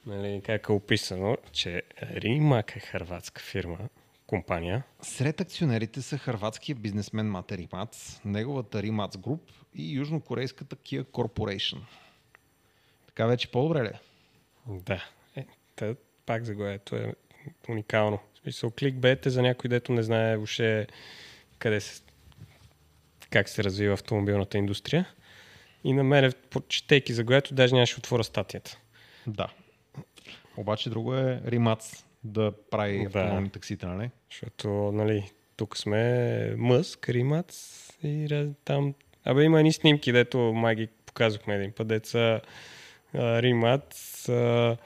Нали, 0.07 0.43
как 0.45 0.69
е 0.69 0.73
описано, 0.73 1.37
че 1.53 1.83
Римак 2.03 2.77
е 2.77 2.81
харватска 2.81 3.43
фирма, 3.43 3.79
компания. 4.27 4.83
Сред 5.03 5.41
акционерите 5.41 6.03
са 6.03 6.19
хърватския 6.19 6.77
бизнесмен 6.77 7.31
Мате 7.31 7.59
Римац, 7.59 8.21
неговата 8.25 8.83
Римац 8.83 9.17
Груп 9.17 9.51
и 9.75 9.93
южнокорейската 9.93 10.77
Kia 10.77 11.05
Corporation. 11.05 11.79
Така 13.07 13.27
вече 13.27 13.51
по-добре 13.51 13.83
ли? 13.83 13.89
е? 13.89 14.01
Да. 14.69 15.05
Е, 15.37 15.47
та, 15.77 15.95
пак 16.27 16.45
заглавието 16.45 16.97
е 16.97 17.15
уникално. 17.69 18.19
В 18.35 18.39
смисъл, 18.39 18.71
кликбет 18.79 19.27
е 19.27 19.31
за 19.31 19.43
някой, 19.43 19.69
дето 19.69 19.93
не 19.93 20.03
знае 20.03 20.37
въобще 20.37 20.87
къде 21.59 21.81
се, 21.81 22.03
как 23.31 23.49
се 23.49 23.65
развива 23.65 23.95
автомобилната 23.95 24.59
индустрия. 24.59 25.09
И 25.85 25.93
на 25.93 26.05
мен, 26.05 26.33
четейки 26.69 27.13
заглавието, 27.13 27.55
даже 27.55 27.75
нямаше 27.75 27.99
отворя 27.99 28.25
статията. 28.25 28.79
Да. 29.27 29.49
Обаче 30.57 30.91
друго 30.91 31.15
е 31.15 31.41
Римац 31.47 32.05
да 32.25 32.53
прави 32.71 32.99
Да. 32.99 33.05
автономни 33.07 33.51
таксита, 33.51 33.89
нали? 33.89 34.11
Защото, 34.31 34.69
нали, 34.69 35.31
тук 35.57 35.77
сме 35.77 36.55
Мъск, 36.57 37.09
Римац 37.09 37.89
и 38.03 38.47
там... 38.65 38.95
Абе, 39.25 39.43
има 39.43 39.59
едни 39.59 39.73
снимки, 39.73 40.13
дето 40.13 40.39
май 40.39 40.75
ги 40.75 40.89
показахме 41.07 41.55
един 41.55 41.73
път, 41.73 41.87
деца 41.87 42.41
Римац, 43.15 44.29
а, 44.29 44.77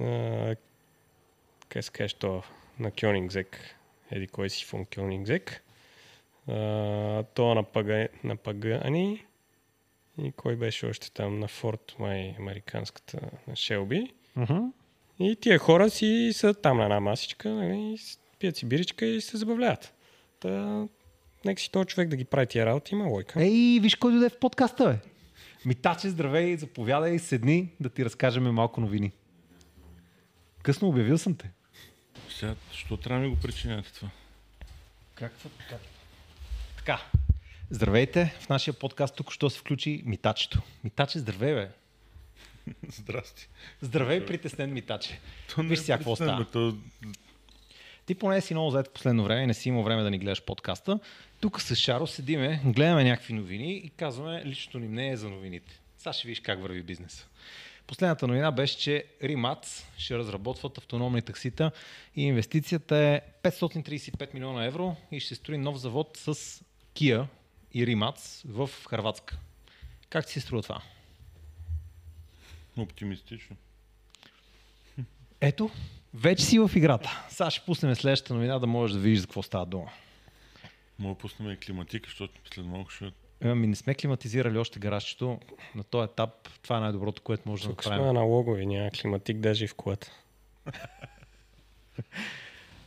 а, 0.00 0.56
как 1.68 1.84
се 1.84 1.90
каже 1.90 2.14
то, 2.14 2.42
на 2.78 2.90
Кьонингзек, 2.90 3.76
еди 4.10 4.26
кой 4.26 4.50
си 4.50 4.64
фон 4.64 4.86
Кьонингзек, 4.94 5.64
то 7.34 7.54
на, 7.54 7.62
Пага, 7.62 8.08
на 8.24 8.36
Пагани 8.36 9.24
и 10.22 10.32
кой 10.32 10.56
беше 10.56 10.86
още 10.86 11.12
там 11.12 11.38
на 11.38 11.48
Форт, 11.48 11.96
май 11.98 12.34
американската, 12.38 13.20
на 13.48 13.56
Шелби. 13.56 14.12
Uh-huh. 14.38 14.72
И 15.20 15.36
тия 15.36 15.58
хора 15.58 15.90
си 15.90 16.30
са 16.32 16.54
там 16.54 16.76
на 16.76 16.82
една 16.84 17.00
масичка, 17.00 17.48
нали, 17.48 17.98
пият 18.38 18.56
си 18.56 18.66
биричка 18.66 19.06
и 19.06 19.20
се 19.20 19.36
забавляват. 19.36 19.94
Та, 20.40 20.86
нека 21.44 21.62
си 21.62 21.70
този 21.70 21.86
човек 21.86 22.08
да 22.08 22.16
ги 22.16 22.24
прави 22.24 22.46
тия 22.46 22.66
работи, 22.66 22.94
има 22.94 23.04
лойка. 23.04 23.42
Ей, 23.42 23.78
виж 23.80 23.94
кой 23.94 24.12
дойде 24.12 24.28
в 24.28 24.38
подкаста, 24.38 24.84
бе. 24.84 24.98
Митаче, 25.64 26.08
здравей, 26.08 26.56
заповядай, 26.56 27.18
седни 27.18 27.72
да 27.80 27.88
ти 27.88 28.04
разкажем 28.04 28.44
малко 28.44 28.80
новини. 28.80 29.12
Късно 30.62 30.88
обявил 30.88 31.18
съм 31.18 31.34
те. 31.34 31.50
Сега, 32.28 32.54
що 32.72 32.96
трябва 32.96 33.22
да 33.22 33.28
ми 33.28 33.34
го 33.34 33.40
причиняте 33.42 33.92
това? 33.92 34.10
Как 35.14 35.32
така? 35.32 35.76
Така. 36.80 37.00
Здравейте, 37.70 38.34
в 38.40 38.48
нашия 38.48 38.74
подкаст 38.74 39.16
тук 39.16 39.32
що 39.32 39.50
се 39.50 39.58
включи 39.58 40.02
Митачето. 40.06 40.62
Митаче, 40.84 41.18
здравей, 41.18 41.54
бе. 41.54 41.70
Здрасти. 42.88 43.48
Здравей, 43.80 44.26
притеснен 44.26 44.72
Митаче. 44.72 45.20
То 45.54 45.62
не 45.62 45.68
Виж 45.68 45.78
е 45.78 45.82
сега 45.82 45.96
какво 45.96 46.16
става. 46.16 46.44
То... 46.44 46.76
Ти 48.06 48.14
поне 48.14 48.40
си 48.40 48.54
много 48.54 48.70
заед 48.70 48.88
в 48.88 48.92
последно 48.92 49.24
време 49.24 49.42
и 49.42 49.46
не 49.46 49.54
си 49.54 49.68
имал 49.68 49.82
време 49.82 50.02
да 50.02 50.10
ни 50.10 50.18
гледаш 50.18 50.42
подкаста. 50.42 50.98
Тук 51.40 51.60
с 51.60 51.76
Шаро 51.76 52.06
седиме, 52.06 52.60
гледаме 52.64 53.04
някакви 53.04 53.34
новини 53.34 53.72
и 53.72 53.90
казваме 53.90 54.44
личното 54.44 54.78
ни 54.78 54.88
мнение 54.88 55.16
за 55.16 55.28
новините. 55.30 55.80
Сега 55.98 56.12
ще 56.12 56.28
видиш 56.28 56.40
как 56.40 56.62
върви 56.62 56.82
бизнеса. 56.82 57.26
Последната 57.86 58.26
новина 58.26 58.52
беше, 58.52 58.78
че 58.78 59.04
Римац 59.22 59.84
ще 59.96 60.18
разработват 60.18 60.78
автономни 60.78 61.22
таксита 61.22 61.70
и 62.16 62.22
инвестицията 62.22 62.96
е 62.96 63.20
535 63.42 64.34
милиона 64.34 64.64
евро 64.64 64.96
и 65.12 65.20
ще 65.20 65.34
строи 65.34 65.58
нов 65.58 65.76
завод 65.76 66.16
с 66.16 66.60
Kia 67.00 67.26
и 67.74 67.86
Римац 67.86 68.42
в 68.48 68.70
Харватска. 68.88 69.38
Как 70.10 70.26
ти 70.26 70.32
се 70.32 70.40
струва 70.40 70.62
това? 70.62 70.82
Оптимистично. 72.76 73.56
Ето, 75.40 75.70
вече 76.14 76.44
си 76.44 76.58
в 76.58 76.70
играта. 76.76 77.26
Сега 77.28 77.50
ще 77.50 77.64
пуснем 77.64 77.94
следващата 77.94 78.34
новина 78.34 78.58
да 78.58 78.66
можеш 78.66 78.94
да 78.94 79.00
видиш 79.00 79.18
за 79.18 79.26
какво 79.26 79.42
става 79.42 79.66
дума. 79.66 79.90
Мога 80.98 81.14
да 81.14 81.18
пуснем 81.18 81.50
и 81.50 81.56
климатика, 81.56 82.08
защото 82.08 82.34
след 82.54 82.66
малко 82.66 82.90
ще... 82.90 83.12
Ами 83.44 83.66
не 83.66 83.76
сме 83.76 83.94
климатизирали 83.94 84.58
още 84.58 84.78
гаражчето. 84.78 85.40
На 85.74 85.84
този 85.84 86.10
етап 86.12 86.48
това 86.62 86.76
е 86.76 86.80
най-доброто, 86.80 87.22
което 87.22 87.48
може 87.48 87.62
да 87.62 87.68
Тук 87.68 87.78
направим. 87.78 88.02
сме 88.02 88.08
аналогови, 88.08 88.66
няма 88.66 88.90
климатик 88.90 89.38
даже 89.38 89.64
и 89.64 89.68
в 89.68 89.74
колата. 89.74 90.10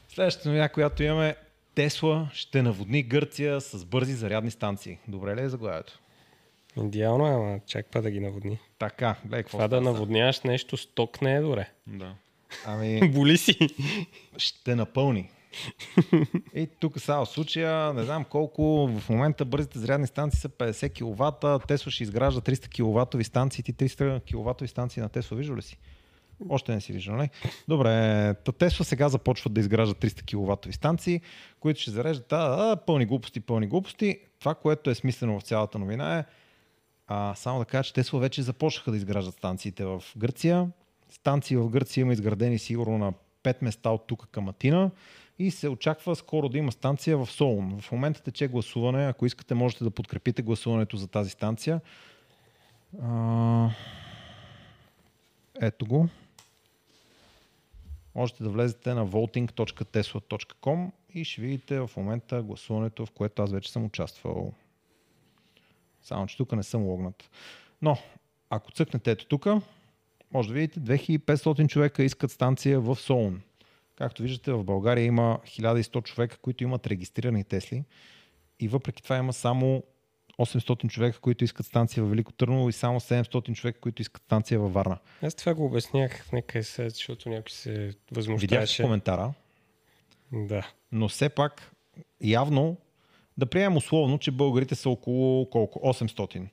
Следващата 0.09 0.49
новина, 0.49 0.69
която 0.69 1.03
имаме, 1.03 1.35
Тесла 1.75 2.29
ще 2.33 2.61
наводни 2.61 3.03
Гърция 3.03 3.61
с 3.61 3.85
бързи 3.85 4.13
зарядни 4.13 4.51
станции. 4.51 4.97
Добре 5.07 5.35
ли 5.35 5.41
е 5.41 5.49
заглавието? 5.49 5.99
Идеално 6.77 7.27
е, 7.27 7.31
ама 7.31 7.59
чак 7.67 7.85
па 7.91 8.01
да 8.01 8.11
ги 8.11 8.19
наводни. 8.19 8.59
Така, 8.79 9.15
гледай 9.23 9.43
какво 9.43 9.57
Това 9.57 9.67
да 9.67 9.81
наводняваш 9.81 10.41
нещо 10.41 10.77
с 10.77 10.85
ток 10.85 11.21
не 11.21 11.35
е 11.35 11.41
добре. 11.41 11.69
Да. 11.87 12.15
Ами, 12.65 13.09
Боли 13.09 13.37
си. 13.37 13.57
ще 14.37 14.75
напълни. 14.75 15.29
И 16.55 16.67
тук 16.79 16.99
сега 16.99 17.17
в 17.17 17.25
случая, 17.25 17.93
не 17.93 18.03
знам 18.03 18.23
колко, 18.23 18.87
в 18.87 19.09
момента 19.09 19.45
бързите 19.45 19.79
зарядни 19.79 20.07
станции 20.07 20.39
са 20.39 20.49
50 20.49 20.93
кВт, 20.93 21.67
Тесла 21.67 21.91
ще 21.91 22.03
изгражда 22.03 22.41
300 22.41 23.15
кВт 23.15 23.25
станции, 23.25 23.63
ти 23.63 23.73
300 23.73 24.21
кВт 24.21 24.69
станции 24.69 25.01
на 25.01 25.09
Тесла 25.09 25.37
виждал 25.37 25.55
ли 25.55 25.61
си? 25.61 25.77
Още 26.49 26.73
не 26.73 26.81
си 26.81 26.93
виждал, 26.93 27.15
не? 27.15 27.29
Добре, 27.67 28.33
та 28.33 28.51
Тесла 28.51 28.85
сега 28.85 29.09
започват 29.09 29.53
да 29.53 29.59
изграждат 29.59 29.97
300 29.97 30.57
кВт 30.57 30.73
станции, 30.73 31.21
които 31.59 31.79
ще 31.79 31.91
зареждат 31.91 32.33
а, 32.33 32.71
а, 32.71 32.75
пълни 32.75 33.05
глупости, 33.05 33.39
пълни 33.39 33.67
глупости. 33.67 34.19
Това, 34.39 34.55
което 34.55 34.89
е 34.89 34.95
смислено 34.95 35.39
в 35.39 35.43
цялата 35.43 35.79
новина 35.79 36.19
е, 36.19 36.25
а, 37.07 37.35
само 37.35 37.59
да 37.59 37.65
кажа, 37.65 37.83
че 37.83 37.93
Тесла 37.93 38.19
вече 38.19 38.41
започнаха 38.41 38.91
да 38.91 38.97
изграждат 38.97 39.35
станциите 39.35 39.85
в 39.85 40.03
Гърция. 40.17 40.67
Станции 41.09 41.57
в 41.57 41.69
Гърция 41.69 42.01
има 42.01 42.13
изградени 42.13 42.59
сигурно 42.59 42.97
на 42.97 43.13
5 43.43 43.55
места 43.61 43.89
от 43.89 44.07
тук 44.07 44.27
към 44.31 44.49
Атина 44.49 44.91
и 45.39 45.51
се 45.51 45.69
очаква 45.69 46.15
скоро 46.15 46.49
да 46.49 46.57
има 46.57 46.71
станция 46.71 47.17
в 47.17 47.31
Солун. 47.31 47.81
В 47.81 47.91
момента 47.91 48.21
тече 48.21 48.47
гласуване. 48.47 49.05
Ако 49.05 49.25
искате, 49.25 49.53
можете 49.53 49.83
да 49.83 49.91
подкрепите 49.91 50.41
гласуването 50.41 50.97
за 50.97 51.07
тази 51.07 51.29
станция. 51.29 51.81
А... 53.03 53.69
Ето 55.61 55.85
го. 55.85 56.09
Можете 58.15 58.43
да 58.43 58.49
влезете 58.49 58.93
на 58.93 59.07
voting.tesla.com 59.07 60.91
и 61.13 61.25
ще 61.25 61.41
видите 61.41 61.79
в 61.79 61.89
момента 61.97 62.43
гласуването, 62.43 63.05
в 63.05 63.11
което 63.11 63.41
аз 63.41 63.51
вече 63.51 63.71
съм 63.71 63.85
участвал. 63.85 64.53
Само, 66.01 66.27
че 66.27 66.37
тук 66.37 66.51
не 66.51 66.63
съм 66.63 66.83
логнат. 66.83 67.29
Но, 67.81 67.97
ако 68.49 68.71
цъкнете 68.71 69.11
ето 69.11 69.25
тук, 69.25 69.47
може 70.31 70.47
да 70.47 70.53
видите 70.53 70.79
2500 70.79 71.67
човека 71.67 72.03
искат 72.03 72.31
станция 72.31 72.79
в 72.79 72.95
Солун. 72.95 73.41
Както 73.95 74.21
виждате, 74.21 74.53
в 74.53 74.63
България 74.63 75.05
има 75.05 75.39
1100 75.45 76.03
човека, 76.03 76.37
които 76.37 76.63
имат 76.63 76.87
регистрирани 76.87 77.43
Тесли 77.43 77.83
и 78.59 78.67
въпреки 78.67 79.03
това 79.03 79.17
има 79.17 79.33
само 79.33 79.83
800 80.39 80.89
човека, 80.89 81.19
които 81.19 81.43
искат 81.43 81.65
станция 81.65 82.03
в 82.03 82.09
Велико 82.09 82.31
Търново 82.31 82.69
и 82.69 82.73
само 82.73 82.99
700 82.99 83.53
човека, 83.53 83.79
които 83.79 84.01
искат 84.01 84.21
станция 84.23 84.59
във 84.59 84.73
Варна. 84.73 84.97
Аз 85.21 85.35
това 85.35 85.53
го 85.53 85.65
обяснях 85.65 86.31
нека 86.33 86.63
се, 86.63 86.89
защото 86.89 87.29
някой 87.29 87.49
се 87.49 87.71
Видях 87.71 87.95
възмущаваше. 88.11 88.83
коментара, 88.83 89.33
Да. 90.31 90.67
но 90.91 91.07
все 91.07 91.29
пак 91.29 91.71
явно 92.21 92.77
да 93.37 93.45
приемем 93.45 93.77
условно, 93.77 94.17
че 94.19 94.31
българите 94.31 94.75
са 94.75 94.89
около 94.89 95.49
колко? 95.49 95.79
800 95.79 96.47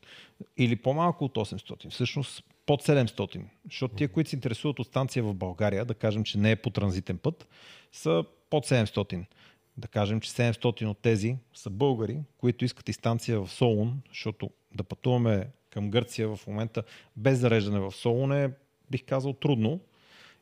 или 0.57 0.77
по-малко 0.77 1.25
от 1.25 1.35
800, 1.35 1.91
всъщност 1.91 2.45
под 2.67 2.83
700, 2.83 3.41
защото 3.65 3.95
тия, 3.95 4.09
които 4.09 4.31
се 4.31 4.37
интересуват 4.37 4.79
от 4.79 4.87
станция 4.87 5.23
в 5.23 5.35
България, 5.35 5.85
да 5.85 5.95
кажем, 5.95 6.25
че 6.25 6.39
не 6.39 6.51
е 6.51 6.57
по 6.57 6.71
транзитен 6.71 7.19
път, 7.19 7.49
са 7.93 8.25
под 8.51 8.67
700. 8.67 9.25
Да 9.81 9.89
кажем, 9.89 10.21
че 10.21 10.31
700 10.31 10.87
от 10.87 10.99
тези 10.99 11.37
са 11.55 11.71
българи, 11.71 12.19
които 12.39 12.65
искат 12.65 12.89
и 12.89 12.93
станция 12.93 13.41
в 13.41 13.51
Солун, 13.51 14.03
защото 14.09 14.51
да 14.75 14.85
пътуваме 14.85 15.49
към 15.71 15.91
Гърция 15.91 16.37
в 16.37 16.47
момента 16.47 16.83
без 17.17 17.39
зареждане 17.39 17.81
в 17.81 17.93
Солун 17.93 18.33
е, 18.33 18.53
бих 18.91 19.05
казал, 19.05 19.33
трудно. 19.33 19.81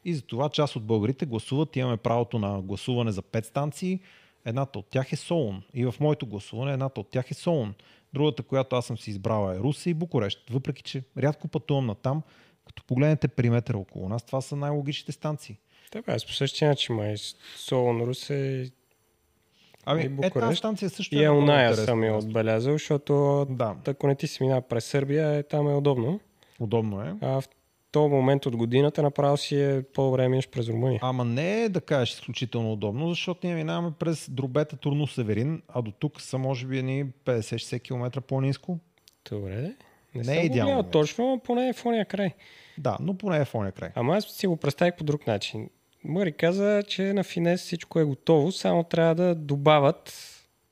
И 0.05 0.15
затова 0.15 0.48
част 0.48 0.77
от 0.77 0.85
българите 0.85 1.27
гласуват. 1.27 1.77
Имаме 1.77 1.97
правото 1.97 2.39
на 2.39 2.62
гласуване 2.62 3.12
за 3.12 3.23
5 3.23 3.44
станции. 3.44 4.01
Едната 4.44 4.78
от 4.78 4.86
тях 4.86 5.12
е 5.12 5.16
Солун. 5.16 5.62
И 5.74 5.85
в 5.85 5.94
моето 6.01 6.27
гласуване 6.27 6.73
едната 6.73 7.01
от 7.01 7.10
тях 7.10 7.31
е 7.31 7.35
Солун. 7.35 7.74
Другата, 8.12 8.43
която 8.43 8.77
аз 8.77 8.86
съм 8.86 8.98
си 8.98 9.10
избрала 9.10 9.55
е 9.55 9.59
Русе 9.59 9.90
и 9.90 9.94
Букурещ. 9.94 10.51
Въпреки, 10.51 10.82
че 10.82 11.02
рядко 11.19 11.48
пътувам 11.48 11.86
на 11.86 11.94
там, 11.94 12.23
като 12.66 12.85
погледнете 12.85 13.28
периметъра 13.28 13.78
около 13.78 14.09
нас, 14.09 14.27
това 14.27 14.40
са 14.40 14.56
най-логичните 14.56 15.12
станции. 15.12 15.59
Така, 15.90 16.12
аз 16.12 16.27
по 16.27 16.32
същия 16.32 16.69
начин 16.69 16.94
май 16.94 17.15
Солон 17.56 18.02
Русе 18.02 18.70
Ами, 19.90 20.02
И 20.02 20.06
е, 20.06 20.09
Букурещ. 20.09 20.35
тази 20.35 20.56
станция 20.56 20.90
също 20.90 21.15
и 21.15 21.19
е 21.19 21.31
много 21.31 21.43
Елная 21.43 21.74
съм 21.74 22.05
я 22.05 22.16
отбелязал, 22.16 22.73
защото 22.73 23.47
Да, 23.51 23.74
ако 23.86 24.06
не 24.06 24.15
ти 24.15 24.27
си 24.27 24.43
мина 24.43 24.60
през 24.60 24.85
Сърбия, 24.85 25.28
е, 25.28 25.43
там 25.43 25.69
е 25.69 25.74
удобно. 25.74 26.20
удобно 26.60 27.02
е. 27.02 27.15
А 27.20 27.40
в 27.40 27.44
този 27.93 28.10
момент 28.10 28.47
от 28.47 28.56
годината 28.56 29.02
направо 29.02 29.36
си 29.36 29.60
е 29.60 29.82
по-добре 29.94 30.28
минеш 30.28 30.48
през 30.48 30.69
Румъния. 30.69 31.01
Ама 31.02 31.24
не 31.24 31.62
е 31.62 31.69
да 31.69 31.81
кажеш 31.81 32.15
изключително 32.15 32.73
удобно, 32.73 33.09
защото 33.09 33.47
ние 33.47 33.56
минаваме 33.56 33.90
през 33.98 34.31
дробета 34.31 34.77
Турно 34.77 35.06
Северин, 35.06 35.62
а 35.69 35.82
до 35.82 35.90
тук 35.90 36.20
са 36.20 36.39
може 36.39 36.66
би 36.66 36.82
ни 36.82 37.05
50-60 37.24 37.82
км 37.82 38.20
по-низко. 38.20 38.78
Добре. 39.31 39.73
Не, 40.15 40.23
Не 40.23 40.40
е 40.40 40.44
идеално 40.44 40.82
точно, 40.82 41.31
но 41.31 41.39
поне 41.39 41.69
е 41.69 41.73
в 41.73 41.86
ония 41.86 42.05
край. 42.05 42.31
Да, 42.78 42.97
но 43.01 43.15
поне 43.15 43.39
е 43.39 43.44
в 43.44 43.55
оня 43.55 43.73
край. 43.73 43.90
Ама 43.94 44.16
аз 44.16 44.24
си 44.24 44.47
го 44.47 44.56
представих 44.56 44.94
по 44.97 45.05
друг 45.05 45.27
начин. 45.27 45.70
Мъри 46.09 46.32
каза, 46.32 46.82
че 46.89 47.12
на 47.12 47.24
Финес 47.24 47.62
всичко 47.62 48.01
е 48.01 48.05
готово, 48.05 48.52
само 48.52 48.85
трябва 48.85 49.14
да 49.14 49.35
добавят 49.35 50.12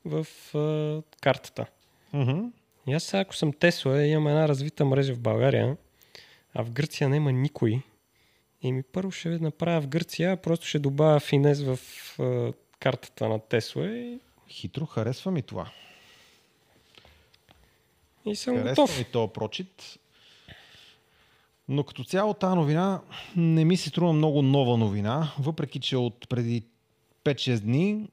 в 0.05 0.27
а, 0.55 1.03
картата. 1.21 1.67
Мгм. 2.13 2.41
И 2.87 2.93
аз 2.93 3.05
сега, 3.05 3.21
ако 3.21 3.35
съм 3.35 3.53
Тесла, 3.53 4.03
имам 4.03 4.29
една 4.29 4.49
развита 4.49 4.85
мрежа 4.85 5.15
в 5.15 5.21
България, 5.21 5.77
а 6.55 6.65
в 6.65 6.71
Гърция 6.71 7.09
няма 7.09 7.33
никой. 7.33 7.83
И 8.63 8.73
ми 8.73 8.83
първо 8.83 9.11
ще 9.11 9.29
направя 9.29 9.81
в 9.81 9.89
Гърция, 9.89 10.37
просто 10.37 10.67
ще 10.67 10.79
добавя 10.79 11.21
Финес 11.21 11.63
в 11.63 11.79
а, 12.21 12.53
картата 12.79 13.29
на 13.29 13.39
Тесла 13.39 13.87
и, 13.87 14.19
Хитро, 14.49 14.87
харесва 14.87 15.31
ми 15.31 15.43
това. 15.43 15.71
и 18.25 18.37
съм 18.37 18.57
Харесва 18.57 18.71
готов. 18.83 18.99
ми 18.99 19.05
този 19.05 19.33
прочит. 19.33 19.99
Но 21.69 21.85
като 21.85 22.05
цяло 22.05 22.35
тази 22.35 22.57
новина 22.57 23.01
не 23.37 23.65
ми 23.65 23.77
се 23.77 23.89
струва 23.89 24.13
много 24.13 24.43
нова 24.43 24.77
новина, 24.77 25.33
въпреки 25.39 25.81
че 25.81 25.97
от 25.97 26.29
преди 26.29 26.63
5-6 27.25 27.61
дни 27.61 28.09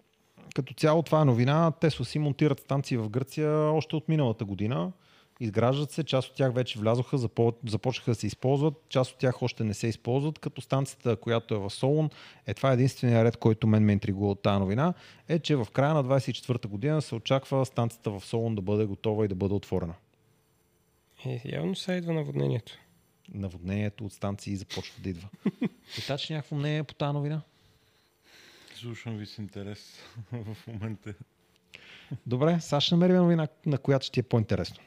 като 0.54 0.74
цяло 0.74 1.04
това 1.04 1.22
е 1.22 1.26
новина. 1.26 1.72
Тесла 1.72 2.06
си 2.06 2.20
монтират 2.20 2.60
станции 2.60 2.98
в 2.98 3.10
Гърция 3.10 3.52
още 3.52 3.96
от 3.96 4.10
миналата 4.10 4.46
година. 4.46 4.92
Изграждат 5.40 5.92
се, 5.92 6.04
част 6.04 6.30
от 6.30 6.36
тях 6.36 6.54
вече 6.54 6.80
влязоха, 6.80 7.18
запо- 7.18 7.56
започнаха 7.70 8.12
да 8.12 8.16
се 8.16 8.28
използват, 8.28 8.74
част 8.90 9.12
от 9.12 9.18
тях 9.18 9.42
още 9.44 9.64
не 9.64 9.74
се 9.74 9.88
използват, 9.88 10.40
като 10.40 10.62
станцията, 10.62 11.16
която 11.16 11.56
е 11.56 11.58
в 11.58 11.70
Солун, 11.70 12.10
е 12.48 12.54
това 12.54 12.72
е 12.72 12.74
единствения 12.74 13.24
ред, 13.24 13.38
който 13.38 13.68
мен 13.68 13.84
ме 13.84 13.94
интригува 13.94 14.32
от 14.32 14.42
тази 14.42 14.60
новина, 14.60 14.94
е, 15.30 15.40
че 15.40 15.56
в 15.56 15.68
края 15.74 15.94
на 15.94 16.04
24-та 16.04 16.70
година 16.70 17.02
се 17.02 17.16
очаква 17.16 17.66
станцията 17.66 18.12
в 18.12 18.26
Солун 18.26 18.56
да 18.56 18.62
бъде 18.62 18.86
готова 18.86 19.26
и 19.26 19.28
да 19.28 19.36
бъде 19.36 19.54
отворена. 19.54 19.94
Е, 21.26 21.42
явно 21.46 21.76
сега 21.76 21.98
идва 21.98 22.14
наводнението. 22.14 22.74
Наводнението 23.34 24.06
от 24.06 24.14
станции 24.14 24.56
започва 24.56 24.96
да 25.02 25.10
идва. 25.10 25.30
Питаш 25.96 26.30
някакво 26.30 26.56
мнение 26.56 26.84
по 26.84 26.94
тази 26.94 27.14
новина? 27.14 27.42
слушам 28.84 29.18
ви 29.18 29.26
с 29.26 29.38
интерес 29.38 30.00
в 30.32 30.68
момента. 30.68 31.14
Добре, 32.26 32.60
сега 32.62 32.82
ще 32.82 32.96
намерим 32.96 33.16
новина, 33.16 33.48
на 33.66 33.78
която 33.78 34.06
ще 34.06 34.14
ти 34.14 34.20
е 34.20 34.24
по-интересно. 34.24 34.78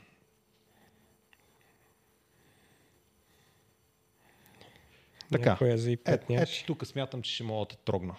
Така. 5.32 5.58
Е, 5.60 5.96
пет 5.96 6.24
ето 6.30 6.66
тук 6.66 6.86
смятам, 6.86 7.22
че 7.22 7.34
ще 7.34 7.44
мога 7.44 7.64
да 7.64 7.68
те 7.68 7.76
трогна. 7.76 8.16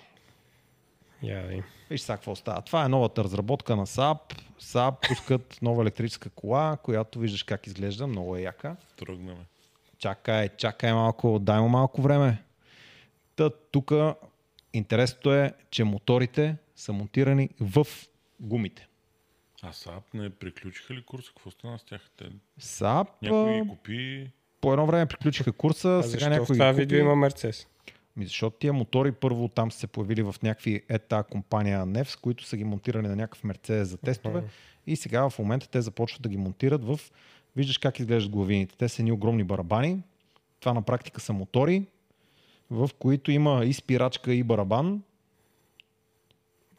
Видим. 1.21 1.63
Виж 1.89 2.01
сега 2.01 2.15
какво 2.17 2.35
става. 2.35 2.61
Това 2.61 2.85
е 2.85 2.89
новата 2.89 3.23
разработка 3.23 3.75
на 3.75 3.85
SAP. 3.85 4.41
SAP 4.61 5.07
пускат 5.07 5.61
нова 5.61 5.81
електрическа 5.81 6.29
кола, 6.29 6.77
която 6.83 7.19
виждаш 7.19 7.43
как 7.43 7.67
изглежда. 7.67 8.07
Много 8.07 8.35
е 8.35 8.41
яка. 8.41 8.75
Трогнаме. 8.95 9.45
Чакай, 9.99 10.49
чакай 10.57 10.93
малко, 10.93 11.39
дай 11.39 11.59
му 11.61 11.69
малко 11.69 12.01
време. 12.01 12.43
Та 13.35 13.49
тук 13.49 13.91
интересното 14.73 15.33
е, 15.33 15.53
че 15.71 15.83
моторите 15.83 16.55
са 16.75 16.93
монтирани 16.93 17.49
в 17.59 17.87
гумите. 18.39 18.87
А 19.63 19.73
САП 19.73 20.13
не 20.13 20.29
приключиха 20.29 20.93
ли 20.93 21.03
курса? 21.03 21.29
Какво 21.29 21.51
стана 21.51 21.79
с 21.79 21.83
тях? 21.83 22.01
Те... 22.17 22.25
SAP 22.61 23.07
Някой 23.21 23.61
ги 23.63 23.69
купи. 23.69 24.31
по 24.61 24.73
едно 24.73 24.85
време 24.85 25.05
приключиха 25.05 25.51
курса, 25.51 25.97
А 25.99 26.03
сега 26.03 26.11
защо 26.11 26.27
в 26.27 26.29
някой 26.29 26.55
това 26.55 26.73
ги 26.73 26.79
видео 26.79 26.97
купи. 26.97 27.05
има 27.05 27.15
Мерцес? 27.15 27.67
Ми, 28.15 28.25
защото 28.25 28.57
тия 28.57 28.73
мотори 28.73 29.11
първо 29.11 29.47
там 29.47 29.71
са 29.71 29.79
се 29.79 29.87
появили 29.87 30.21
в 30.23 30.35
някакви 30.43 30.83
ета 30.89 31.23
компания 31.23 31.85
NEFS, 31.85 32.19
които 32.21 32.43
са 32.43 32.57
ги 32.57 32.63
монтирали 32.63 33.07
на 33.07 33.15
някакъв 33.15 33.43
Мерцедес 33.43 33.87
за 33.89 33.97
тестове 33.97 34.39
Аха. 34.39 34.47
и 34.87 34.95
сега 34.95 35.29
в 35.29 35.39
момента 35.39 35.69
те 35.69 35.81
започват 35.81 36.21
да 36.21 36.29
ги 36.29 36.37
монтират 36.37 36.85
в... 36.85 36.99
Виждаш 37.57 37.77
как 37.77 37.99
изглеждат 37.99 38.31
главините. 38.31 38.75
Те 38.77 38.89
са 38.89 39.01
едни 39.01 39.11
огромни 39.11 39.43
барабани. 39.43 40.03
Това 40.59 40.73
на 40.73 40.81
практика 40.81 41.21
са 41.21 41.33
мотори, 41.33 41.85
в 42.69 42.89
които 42.99 43.31
има 43.31 43.65
и 43.65 43.73
спирачка 43.73 44.33
и 44.33 44.43
барабан. 44.43 45.03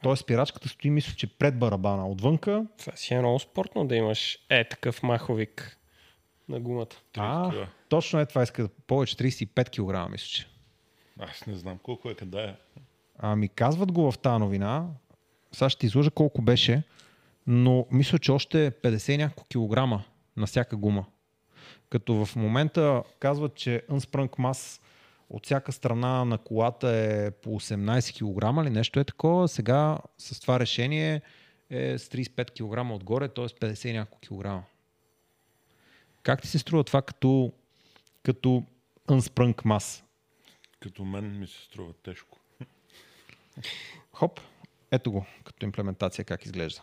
Тоест 0.02 0.22
спирачката 0.22 0.68
стои, 0.68 0.90
мисля, 0.90 1.14
че 1.16 1.26
пред 1.26 1.58
барабана. 1.58 2.08
Отвънка 2.08 2.66
Това 2.78 2.96
си 2.96 3.14
е 3.14 3.18
много 3.18 3.38
спортно 3.38 3.86
да 3.86 3.96
имаш 3.96 4.38
е 4.50 4.68
такъв 4.68 5.02
маховик 5.02 5.78
на 6.48 6.60
гумата. 6.60 6.96
А, 7.16 7.52
точно 7.88 8.20
е 8.20 8.26
това 8.26 8.42
иска 8.42 8.68
повече 8.68 9.16
35 9.16 9.68
кг, 9.68 10.10
мисля, 10.10 10.26
че. 10.26 10.46
Аз 11.18 11.46
не 11.46 11.54
знам 11.54 11.78
колко 11.82 12.10
е 12.10 12.14
къде 12.14 12.42
е. 12.42 12.54
Ами 13.18 13.48
казват 13.48 13.92
го 13.92 14.12
в 14.12 14.18
тази 14.18 14.38
новина. 14.38 14.86
Сега 15.52 15.70
ще 15.70 15.80
ти 15.80 15.86
изложа 15.86 16.10
колко 16.10 16.42
беше, 16.42 16.82
но 17.46 17.86
мисля, 17.90 18.18
че 18.18 18.32
още 18.32 18.70
50 18.70 19.12
и 19.12 19.16
няколко 19.16 19.48
килограма 19.48 20.04
на 20.38 20.46
всяка 20.46 20.76
гума. 20.76 21.06
Като 21.90 22.24
в 22.24 22.36
момента 22.36 23.02
казват, 23.18 23.54
че 23.54 23.82
Unsprung 23.90 24.28
Mass 24.28 24.80
от 25.30 25.44
всяка 25.44 25.72
страна 25.72 26.24
на 26.24 26.38
колата 26.38 26.88
е 26.88 27.30
по 27.30 27.60
18 27.60 28.12
кг 28.14 28.66
или 28.66 28.70
нещо 28.70 29.00
е 29.00 29.04
такова. 29.04 29.48
Сега 29.48 29.98
с 30.18 30.40
това 30.40 30.60
решение 30.60 31.22
е 31.70 31.98
с 31.98 32.08
35 32.08 32.50
кг 32.50 32.94
отгоре, 32.94 33.28
т.е. 33.28 33.44
50 33.44 33.88
и 33.88 33.92
няколко 33.92 34.20
килограма. 34.20 34.62
Как 36.22 36.42
ти 36.42 36.48
се 36.48 36.58
струва 36.58 36.84
това 36.84 37.02
като, 37.02 37.52
като 38.22 38.62
Unsprung 39.08 39.54
Mass? 39.54 40.02
Като 40.80 41.04
мен 41.04 41.38
ми 41.38 41.46
се 41.46 41.64
струва 41.64 41.92
тежко. 41.92 42.38
Хоп, 44.12 44.40
ето 44.90 45.12
го 45.12 45.26
като 45.44 45.66
имплементация 45.66 46.24
как 46.24 46.44
изглежда. 46.44 46.82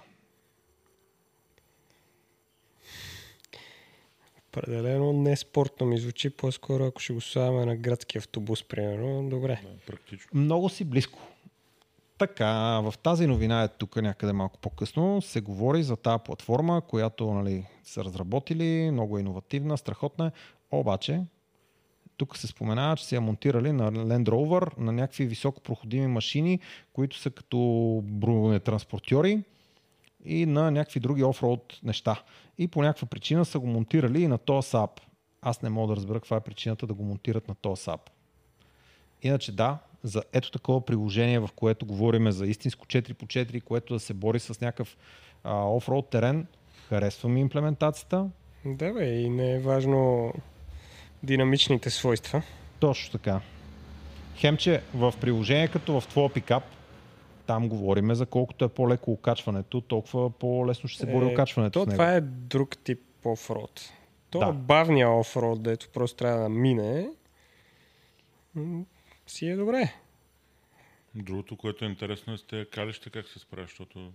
Определено 4.57 5.13
не 5.13 5.35
спортно 5.35 5.87
ми 5.87 5.97
звучи, 5.97 6.29
по-скоро 6.29 6.85
ако 6.85 7.01
ще 7.01 7.13
го 7.13 7.21
слагаме 7.21 7.65
на 7.65 7.75
градски 7.75 8.17
автобус, 8.17 8.63
примерно, 8.63 9.29
добре. 9.29 9.61
Да, 9.63 9.69
практично. 9.87 10.29
Много 10.33 10.69
си 10.69 10.83
близко. 10.83 11.19
Така, 12.17 12.79
в 12.79 12.93
тази 13.03 13.27
новина 13.27 13.63
е 13.63 13.67
тук 13.67 13.95
някъде 13.95 14.33
малко 14.33 14.59
по-късно, 14.59 15.21
се 15.21 15.41
говори 15.41 15.83
за 15.83 15.95
тази 15.95 16.23
платформа, 16.25 16.81
която 16.81 17.33
нали, 17.33 17.65
са 17.83 18.03
разработили, 18.03 18.91
много 18.91 19.19
иновативна, 19.19 19.77
страхотна. 19.77 20.31
Обаче, 20.71 21.21
тук 22.17 22.37
се 22.37 22.47
споменава, 22.47 22.97
че 22.97 23.05
се 23.05 23.15
я 23.15 23.21
монтирали 23.21 23.71
на 23.71 23.91
Land 23.91 24.29
Rover, 24.29 24.77
на 24.77 24.91
някакви 24.91 25.25
високопроходими 25.25 26.07
машини, 26.07 26.59
които 26.93 27.17
са 27.17 27.31
като 27.31 27.57
бронетранспортьори 28.03 29.43
и 30.25 30.45
на 30.45 30.71
някакви 30.71 30.99
други 30.99 31.23
офроуд 31.23 31.79
неща. 31.83 32.21
И 32.57 32.67
по 32.67 32.81
някаква 32.81 33.07
причина 33.07 33.45
са 33.45 33.59
го 33.59 33.67
монтирали 33.67 34.21
и 34.21 34.27
на 34.27 34.37
този 34.37 34.67
SAP. 34.67 34.89
Аз 35.41 35.61
не 35.61 35.69
мога 35.69 35.87
да 35.87 35.95
разбера 35.95 36.19
каква 36.19 36.37
е 36.37 36.41
причината 36.41 36.87
да 36.87 36.93
го 36.93 37.03
монтират 37.03 37.47
на 37.47 37.55
този 37.55 37.81
SAP. 37.81 37.99
Иначе 39.21 39.51
да, 39.51 39.77
за 40.03 40.23
ето 40.33 40.51
такова 40.51 40.85
приложение, 40.85 41.39
в 41.39 41.49
което 41.55 41.85
говорим 41.85 42.31
за 42.31 42.47
истинско 42.47 42.85
4x4, 42.85 43.63
което 43.63 43.93
да 43.93 43.99
се 43.99 44.13
бори 44.13 44.39
с 44.39 44.61
някакъв 44.61 44.97
офроуд 45.45 46.09
терен, 46.09 46.47
харесва 46.89 47.29
ми 47.29 47.41
имплементацията. 47.41 48.29
Да, 48.65 48.93
бе, 48.93 49.05
и 49.05 49.29
не 49.29 49.55
е 49.55 49.59
важно 49.59 50.33
динамичните 51.23 51.89
свойства. 51.89 52.41
Точно 52.79 53.11
така. 53.11 53.41
Хемче, 54.37 54.81
в 54.93 55.13
приложение 55.21 55.67
като 55.67 56.01
в 56.01 56.07
твоя 56.07 56.33
пикап, 56.33 56.63
там 57.45 57.69
говориме 57.69 58.15
за 58.15 58.25
колкото 58.25 58.65
е 58.65 58.69
по-леко 58.69 59.11
окачването, 59.11 59.81
толкова 59.81 60.29
по-лесно 60.29 60.89
ще 60.89 60.99
се 60.99 61.05
бори 61.05 61.25
Е, 61.25 61.27
окачването 61.27 61.79
То 61.79 61.83
с 61.83 61.87
него. 61.87 61.95
това 61.95 62.13
е 62.13 62.21
друг 62.21 62.77
тип 62.77 62.99
офроуд. 63.25 63.81
То 64.29 64.39
Да. 64.39 64.45
да. 64.45 64.53
бавния 64.53 65.09
офроуд, 65.09 65.63
дето 65.63 65.89
просто 65.89 66.17
трябва 66.17 66.41
да 66.41 66.49
мине, 66.49 67.09
си 69.27 69.47
е 69.47 69.55
добре. 69.55 69.93
Другото, 71.15 71.57
което 71.57 71.85
е 71.85 71.87
интересно 71.87 72.33
е 72.33 72.37
с 72.37 72.43
тези 72.43 72.69
калища 72.69 73.09
как 73.09 73.27
се 73.27 73.39
справя, 73.39 73.65
защото 73.65 74.11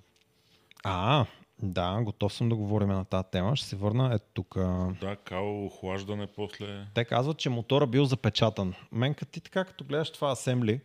А, 0.84 1.26
да, 1.62 2.00
готов 2.02 2.32
съм 2.32 2.48
да 2.48 2.56
говорим 2.56 2.88
на 2.88 3.04
тази 3.04 3.28
тема. 3.32 3.56
Ще 3.56 3.66
се 3.68 3.76
върна 3.76 4.14
ето 4.14 4.24
тук. 4.34 4.54
да, 5.00 5.16
као, 5.24 5.66
охлаждане 5.66 6.26
после. 6.26 6.86
Те 6.94 7.04
казват, 7.04 7.38
че 7.38 7.50
мотора 7.50 7.86
бил 7.86 8.04
запечатан. 8.04 8.74
Мен 8.92 9.14
като 9.14 9.32
ти 9.32 9.40
така, 9.40 9.64
като 9.64 9.84
гледаш 9.84 10.10
това 10.10 10.30
асембли, 10.32 10.80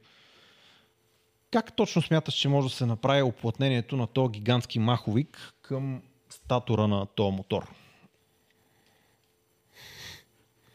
как 1.56 1.76
точно 1.76 2.02
смяташ, 2.02 2.34
че 2.34 2.50
може 2.50 2.68
да 2.68 2.74
се 2.74 2.86
направи 2.86 3.22
оплътнението 3.22 3.98
на 3.98 4.08
този 4.08 4.32
гигантски 4.32 4.80
маховик 4.80 5.54
към 5.62 6.02
статора 6.30 6.88
на 6.88 7.06
този 7.06 7.36
мотор? 7.36 7.68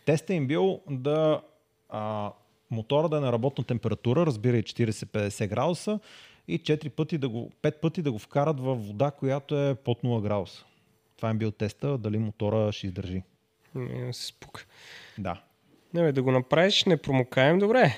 Тестът 0.05 0.31
им 0.31 0.47
бил 0.47 0.81
да 0.91 1.43
а, 1.89 2.33
мотора 2.71 3.09
да 3.09 3.17
е 3.17 3.21
на 3.21 3.33
работна 3.33 3.65
температура, 3.65 4.27
разбирай 4.27 4.63
40-50 4.63 5.49
градуса 5.49 6.01
и 6.49 6.61
4 6.61 6.91
пъти 6.91 7.19
да 7.19 7.29
го, 7.29 7.53
5 7.63 7.81
пъти 7.81 8.03
да 8.03 8.13
го 8.13 8.19
вкарат 8.19 8.61
във 8.61 8.87
вода, 8.87 9.11
която 9.11 9.59
е 9.59 9.75
под 9.75 10.03
0 10.03 10.23
градуса. 10.23 10.65
Това 11.17 11.31
им 11.31 11.39
бил 11.39 11.51
теста, 11.51 11.99
дали 11.99 12.19
мотора 12.19 12.73
ще 12.73 12.87
издържи. 12.87 13.23
Не 13.75 14.07
да 14.07 14.13
се 14.13 14.27
спука. 14.27 14.67
Да. 15.19 15.43
Не, 15.95 16.03
бе, 16.03 16.13
да 16.13 16.23
го 16.23 16.31
направиш 16.31 16.85
не 16.85 16.97
промокаем, 16.97 17.59
добре. 17.59 17.97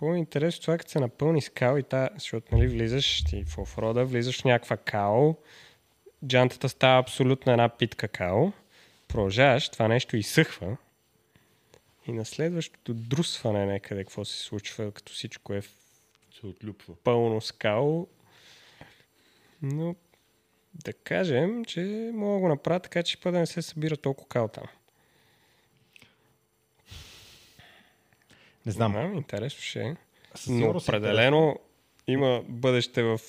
По-интересно 0.00 0.60
това 0.60 0.74
е 0.74 0.78
като 0.78 0.90
се 0.90 1.00
напълни 1.00 1.42
с 1.42 1.48
кал 1.48 1.78
и 1.78 1.82
та, 1.82 2.10
защото 2.14 2.56
нали, 2.56 2.68
влизаш 2.68 3.24
ти 3.24 3.44
в 3.44 3.58
офрода, 3.58 4.04
влизаш 4.04 4.40
в 4.40 4.44
някаква 4.44 4.76
кал, 4.76 5.36
джантата 6.26 6.68
става 6.68 7.00
абсолютно 7.00 7.52
една 7.52 7.68
питка 7.68 8.08
кал, 8.08 8.52
продължаваш, 9.08 9.68
това 9.68 9.88
нещо 9.88 10.16
изсъхва 10.16 10.76
и 12.06 12.12
на 12.12 12.24
следващото 12.24 12.94
друсване 12.94 13.66
някъде 13.66 14.04
какво 14.04 14.24
се 14.24 14.38
случва, 14.38 14.92
като 14.92 15.12
всичко 15.12 15.52
е 15.52 15.60
в 15.60 15.70
се 16.40 16.46
отлюпва. 16.46 16.94
пълно 17.04 17.40
скал. 17.40 18.06
Но 19.62 19.94
да 20.74 20.92
кажем, 20.92 21.64
че 21.64 22.10
мога 22.14 22.34
да 22.34 22.40
го 22.40 22.48
направя 22.48 22.80
така, 22.80 23.02
че 23.02 23.20
път 23.20 23.32
да 23.32 23.38
не 23.38 23.46
се 23.46 23.62
събира 23.62 23.96
толкова 23.96 24.28
кал 24.28 24.48
там. 24.48 24.64
Не 28.66 28.72
знам. 28.72 28.92
Да, 28.92 29.02
интересно 29.02 29.60
ще 29.62 29.80
е. 29.80 29.96
Но 30.48 30.66
е 30.66 30.68
определено 30.68 31.56
има 32.06 32.42
бъдеще 32.48 33.02
в 33.02 33.20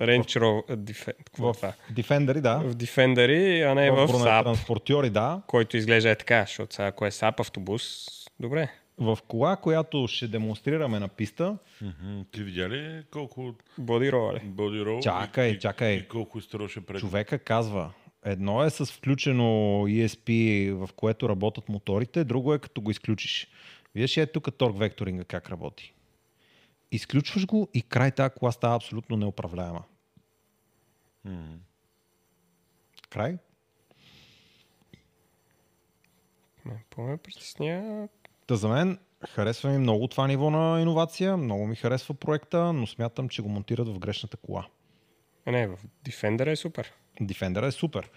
Range 0.00 0.40
Rover 0.40 0.76
Defender, 0.76 1.10
е 1.10 1.14
В 1.38 1.52
това? 1.52 1.72
Defender, 1.92 2.40
да. 2.40 2.58
в 2.58 2.74
Defender, 2.74 3.62
а 3.70 3.74
не 3.74 3.90
в, 3.90 4.06
в 4.06 4.12
SAP, 4.12 4.42
транспортьори, 4.42 5.10
да. 5.10 5.42
който 5.46 5.76
изглежда 5.76 6.10
е 6.10 6.14
така, 6.16 6.40
защото 6.40 6.74
сега 6.74 6.88
ако 6.88 7.06
е 7.06 7.10
SAP 7.10 7.40
автобус, 7.40 8.06
добре. 8.40 8.68
В 8.98 9.18
кола, 9.28 9.56
която 9.56 10.06
ще 10.08 10.28
демонстрираме 10.28 10.98
на 10.98 11.08
писта, 11.08 11.56
Мгм. 11.82 12.22
Ти 12.32 12.42
видя 12.42 12.68
ли 12.68 13.02
колко 13.10 13.54
Боди 13.78 14.12
роли. 14.12 14.40
боди 14.44 14.80
рол 14.84 15.00
Чакай, 15.00 15.48
и, 15.48 15.58
чакай. 15.58 15.92
И, 15.94 16.08
колко 16.08 16.38
изтруваше 16.38 16.86
пред 16.86 17.00
човека 17.00 17.38
казва, 17.38 17.90
едно 18.24 18.64
е 18.64 18.70
с 18.70 18.86
включено 18.86 19.44
ESP, 19.86 20.72
в 20.72 20.92
което 20.92 21.28
работят 21.28 21.68
моторите, 21.68 22.24
друго 22.24 22.54
е 22.54 22.58
като 22.58 22.80
го 22.80 22.90
изключиш. 22.90 23.48
Виждаш 23.94 24.16
е 24.16 24.26
тук 24.26 24.56
торк 24.58 24.78
векторинга 24.78 25.24
как 25.24 25.50
работи. 25.50 25.94
Изключваш 26.92 27.46
го 27.46 27.68
и 27.74 27.82
край 27.82 28.10
тази 28.10 28.34
кола 28.34 28.52
става 28.52 28.76
абсолютно 28.76 29.16
неуправляема. 29.16 29.84
Мгм. 31.24 31.54
Край. 33.10 33.38
Ме, 36.64 36.84
по-ме 36.90 37.16
притесня 37.16 38.08
Та 38.46 38.56
за 38.56 38.68
мен 38.68 38.98
Харесва 39.28 39.70
ми 39.70 39.78
много 39.78 40.08
това 40.08 40.26
ниво 40.26 40.50
на 40.50 40.80
иновация, 40.80 41.36
много 41.36 41.66
ми 41.66 41.76
харесва 41.76 42.14
проекта, 42.14 42.72
но 42.72 42.86
смятам, 42.86 43.28
че 43.28 43.42
го 43.42 43.48
монтират 43.48 43.88
в 43.88 43.98
грешната 43.98 44.36
кола. 44.36 44.66
Не, 45.46 45.66
в 45.66 45.78
Defender 46.04 46.52
е 46.52 46.56
супер. 46.56 46.92
Defender 47.20 47.66
е 47.66 47.70
супер. 47.70 48.10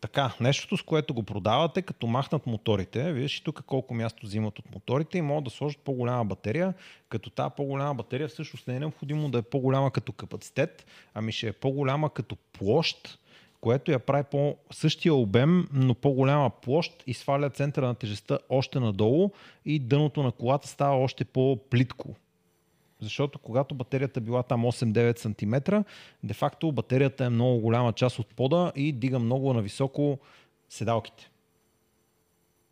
Така, 0.00 0.34
нещото 0.40 0.76
с 0.76 0.82
което 0.82 1.14
го 1.14 1.22
продавате, 1.22 1.82
като 1.82 2.06
махнат 2.06 2.46
моторите, 2.46 3.12
виждаш 3.12 3.38
и 3.38 3.44
тук 3.44 3.62
колко 3.66 3.94
място 3.94 4.26
взимат 4.26 4.58
от 4.58 4.74
моторите 4.74 5.18
и 5.18 5.22
могат 5.22 5.44
да 5.44 5.50
сложат 5.50 5.80
по-голяма 5.80 6.24
батерия, 6.24 6.74
като 7.08 7.30
тази 7.30 7.50
по-голяма 7.56 7.94
батерия 7.94 8.28
всъщност 8.28 8.68
не 8.68 8.76
е 8.76 8.80
необходимо 8.80 9.30
да 9.30 9.38
е 9.38 9.42
по-голяма 9.42 9.90
като 9.90 10.12
капацитет, 10.12 10.86
ами 11.14 11.32
ще 11.32 11.48
е 11.48 11.52
по-голяма 11.52 12.10
като 12.10 12.36
площ, 12.36 13.18
което 13.60 13.90
я 13.90 13.98
прави 13.98 14.24
по 14.30 14.56
същия 14.70 15.14
обем, 15.14 15.68
но 15.72 15.94
по-голяма 15.94 16.50
площ 16.50 17.02
и 17.06 17.14
сваля 17.14 17.50
центъра 17.50 17.86
на 17.86 17.94
тежестта 17.94 18.38
още 18.48 18.80
надолу 18.80 19.30
и 19.64 19.78
дъното 19.78 20.22
на 20.22 20.32
колата 20.32 20.68
става 20.68 20.96
още 20.96 21.24
по-плитко. 21.24 22.14
Защото 23.00 23.38
когато 23.38 23.74
батерията 23.74 24.20
била 24.20 24.42
там 24.42 24.64
8-9 24.64 25.18
см, 25.18 25.74
де-факто 26.22 26.72
батерията 26.72 27.24
е 27.24 27.28
много 27.28 27.60
голяма 27.60 27.92
част 27.92 28.18
от 28.18 28.26
пода 28.26 28.72
и 28.76 28.92
дига 28.92 29.18
много 29.18 29.52
нависоко 29.52 30.18
седалките. 30.68 31.30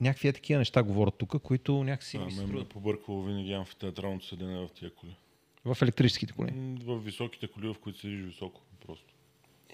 Някакви 0.01 0.29
е 0.29 0.33
такива 0.33 0.59
неща 0.59 0.83
говорят 0.83 1.15
тук, 1.19 1.43
които 1.43 1.85
някакси 1.85 2.17
А, 2.17 2.25
ми 2.25 2.33
се 2.33 2.41
ме 2.41 2.45
е 2.45 2.47
струват. 2.47 2.69
побъркало 2.69 3.23
винаги 3.23 3.53
амфитеатралното 3.53 4.27
седене 4.27 4.59
в 4.59 4.69
тия 4.69 4.95
коли. 4.95 5.17
В 5.65 5.83
електрическите 5.83 6.33
коли. 6.33 6.53
В 6.85 6.99
високите 6.99 7.49
коли, 7.49 7.69
в 7.69 7.75
които 7.81 7.99
седиш 7.99 8.25
високо. 8.25 8.61
Просто. 8.87 9.07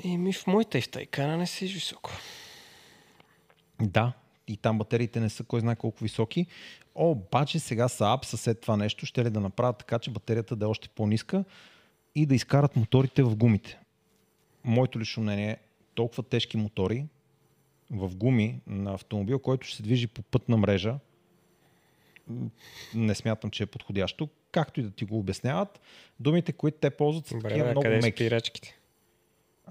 Еми 0.04 0.32
в 0.32 0.46
моята 0.46 0.78
и 0.78 0.80
в 0.80 0.90
Тайкана 0.90 1.36
не 1.36 1.46
си 1.46 1.66
високо. 1.66 2.10
Да, 3.80 4.12
и 4.52 4.56
там 4.56 4.78
батериите 4.78 5.20
не 5.20 5.30
са 5.30 5.44
кой 5.44 5.60
знае 5.60 5.76
колко 5.76 6.04
високи. 6.04 6.46
Обаче 6.94 7.58
сега 7.58 7.88
са 7.88 8.12
апса 8.12 8.36
след 8.36 8.60
това 8.60 8.76
нещо, 8.76 9.06
ще 9.06 9.24
ли 9.24 9.30
да 9.30 9.40
направят 9.40 9.78
така, 9.78 9.98
че 9.98 10.10
батерията 10.10 10.56
да 10.56 10.64
е 10.64 10.68
още 10.68 10.88
по-ниска 10.88 11.44
и 12.14 12.26
да 12.26 12.34
изкарат 12.34 12.76
моторите 12.76 13.22
в 13.22 13.36
гумите. 13.36 13.78
Моето 14.64 15.00
лично 15.00 15.22
мнение 15.22 15.50
е 15.50 15.58
толкова 15.94 16.22
тежки 16.22 16.56
мотори 16.56 17.06
в 17.90 18.16
гуми 18.16 18.60
на 18.66 18.94
автомобил, 18.94 19.38
който 19.38 19.66
ще 19.66 19.76
се 19.76 19.82
движи 19.82 20.06
по 20.06 20.22
пътна 20.22 20.56
мрежа, 20.56 20.98
не 22.94 23.14
смятам, 23.14 23.50
че 23.50 23.62
е 23.62 23.66
подходящо. 23.66 24.28
Както 24.52 24.80
и 24.80 24.82
да 24.82 24.90
ти 24.90 25.04
го 25.04 25.18
обясняват, 25.18 25.80
думите, 26.20 26.52
които 26.52 26.78
те 26.78 26.90
ползват 26.90 27.26
са 27.26 27.38
такива 27.38 27.64
много 27.64 27.82
къде 27.82 27.96
меки. 27.96 28.24
спирачките? 28.24 28.78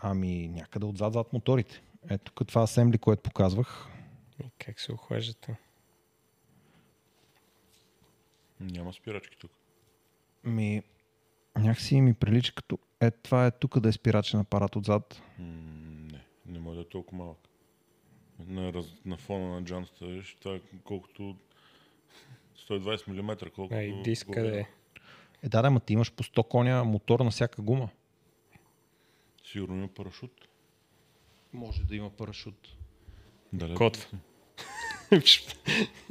Ами 0.01 0.47
някъде 0.47 0.85
отзад 0.85 1.13
зад 1.13 1.33
моторите. 1.33 1.81
Ето 2.09 2.31
тук 2.31 2.47
това 2.47 2.63
асембли, 2.63 2.97
което 2.97 3.21
показвах. 3.21 3.90
Как 4.59 4.79
се 4.79 4.93
охлаждате? 4.93 5.57
Няма 8.59 8.93
спирачки 8.93 9.37
тук. 9.37 9.51
Ми, 10.43 10.83
някакси 11.57 12.01
ми 12.01 12.13
прилича 12.13 12.53
като 12.55 12.79
е, 12.99 13.11
това 13.11 13.45
е 13.45 13.51
тук 13.51 13.79
да 13.79 13.89
е 13.89 13.91
спирачен 13.91 14.39
апарат 14.39 14.75
отзад. 14.75 15.21
М, 15.39 15.45
не, 16.11 16.25
не 16.45 16.59
може 16.59 16.75
да 16.75 16.81
е 16.81 16.89
толкова 16.89 17.17
малък. 17.17 17.37
На, 18.47 18.73
раз, 18.73 18.85
на 19.05 19.17
фона 19.17 19.49
на 19.49 19.63
джантата, 19.63 20.05
виж, 20.05 20.37
това 20.39 20.55
е 20.55 20.61
колкото 20.83 21.35
120 22.69 23.07
мм, 23.07 23.37
колкото... 23.55 23.75
А 23.75 23.83
и 23.83 24.01
диск 24.03 24.27
къде 24.33 24.59
е? 24.59 24.67
Е, 25.43 25.49
да, 25.49 25.61
да, 25.61 25.71
ма 25.71 25.79
ти 25.79 25.93
имаш 25.93 26.11
по 26.11 26.23
100 26.23 26.47
коня 26.47 26.83
мотор 26.83 27.19
на 27.19 27.31
всяка 27.31 27.61
гума. 27.61 27.89
Сигурно 29.43 29.75
има 29.75 29.87
парашут. 29.87 30.47
Може 31.53 31.83
да 31.83 31.95
има 31.95 32.09
парашут. 32.09 32.77
Далеко. 33.53 33.77
Котва. 33.77 34.17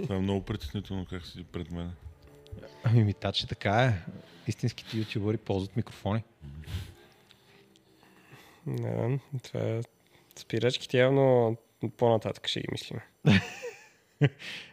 Това 0.02 0.16
е 0.16 0.18
много 0.18 0.44
притеснително 0.44 1.06
как 1.10 1.26
си 1.26 1.44
пред 1.44 1.70
мен. 1.70 1.92
Ами 2.84 3.04
ми 3.04 3.14
тачи 3.14 3.46
така 3.46 3.84
е. 3.84 3.94
Истинските 4.46 4.96
ютубъри 4.96 5.36
ползват 5.36 5.76
микрофони. 5.76 6.22
Не 8.66 8.92
знам. 8.92 9.20
Това 9.42 9.60
е... 9.60 9.80
Спирачките 10.36 10.98
явно 10.98 11.56
по-нататък 11.96 12.48
ще 12.48 12.60
ги 12.60 12.66
мислим. 12.72 13.00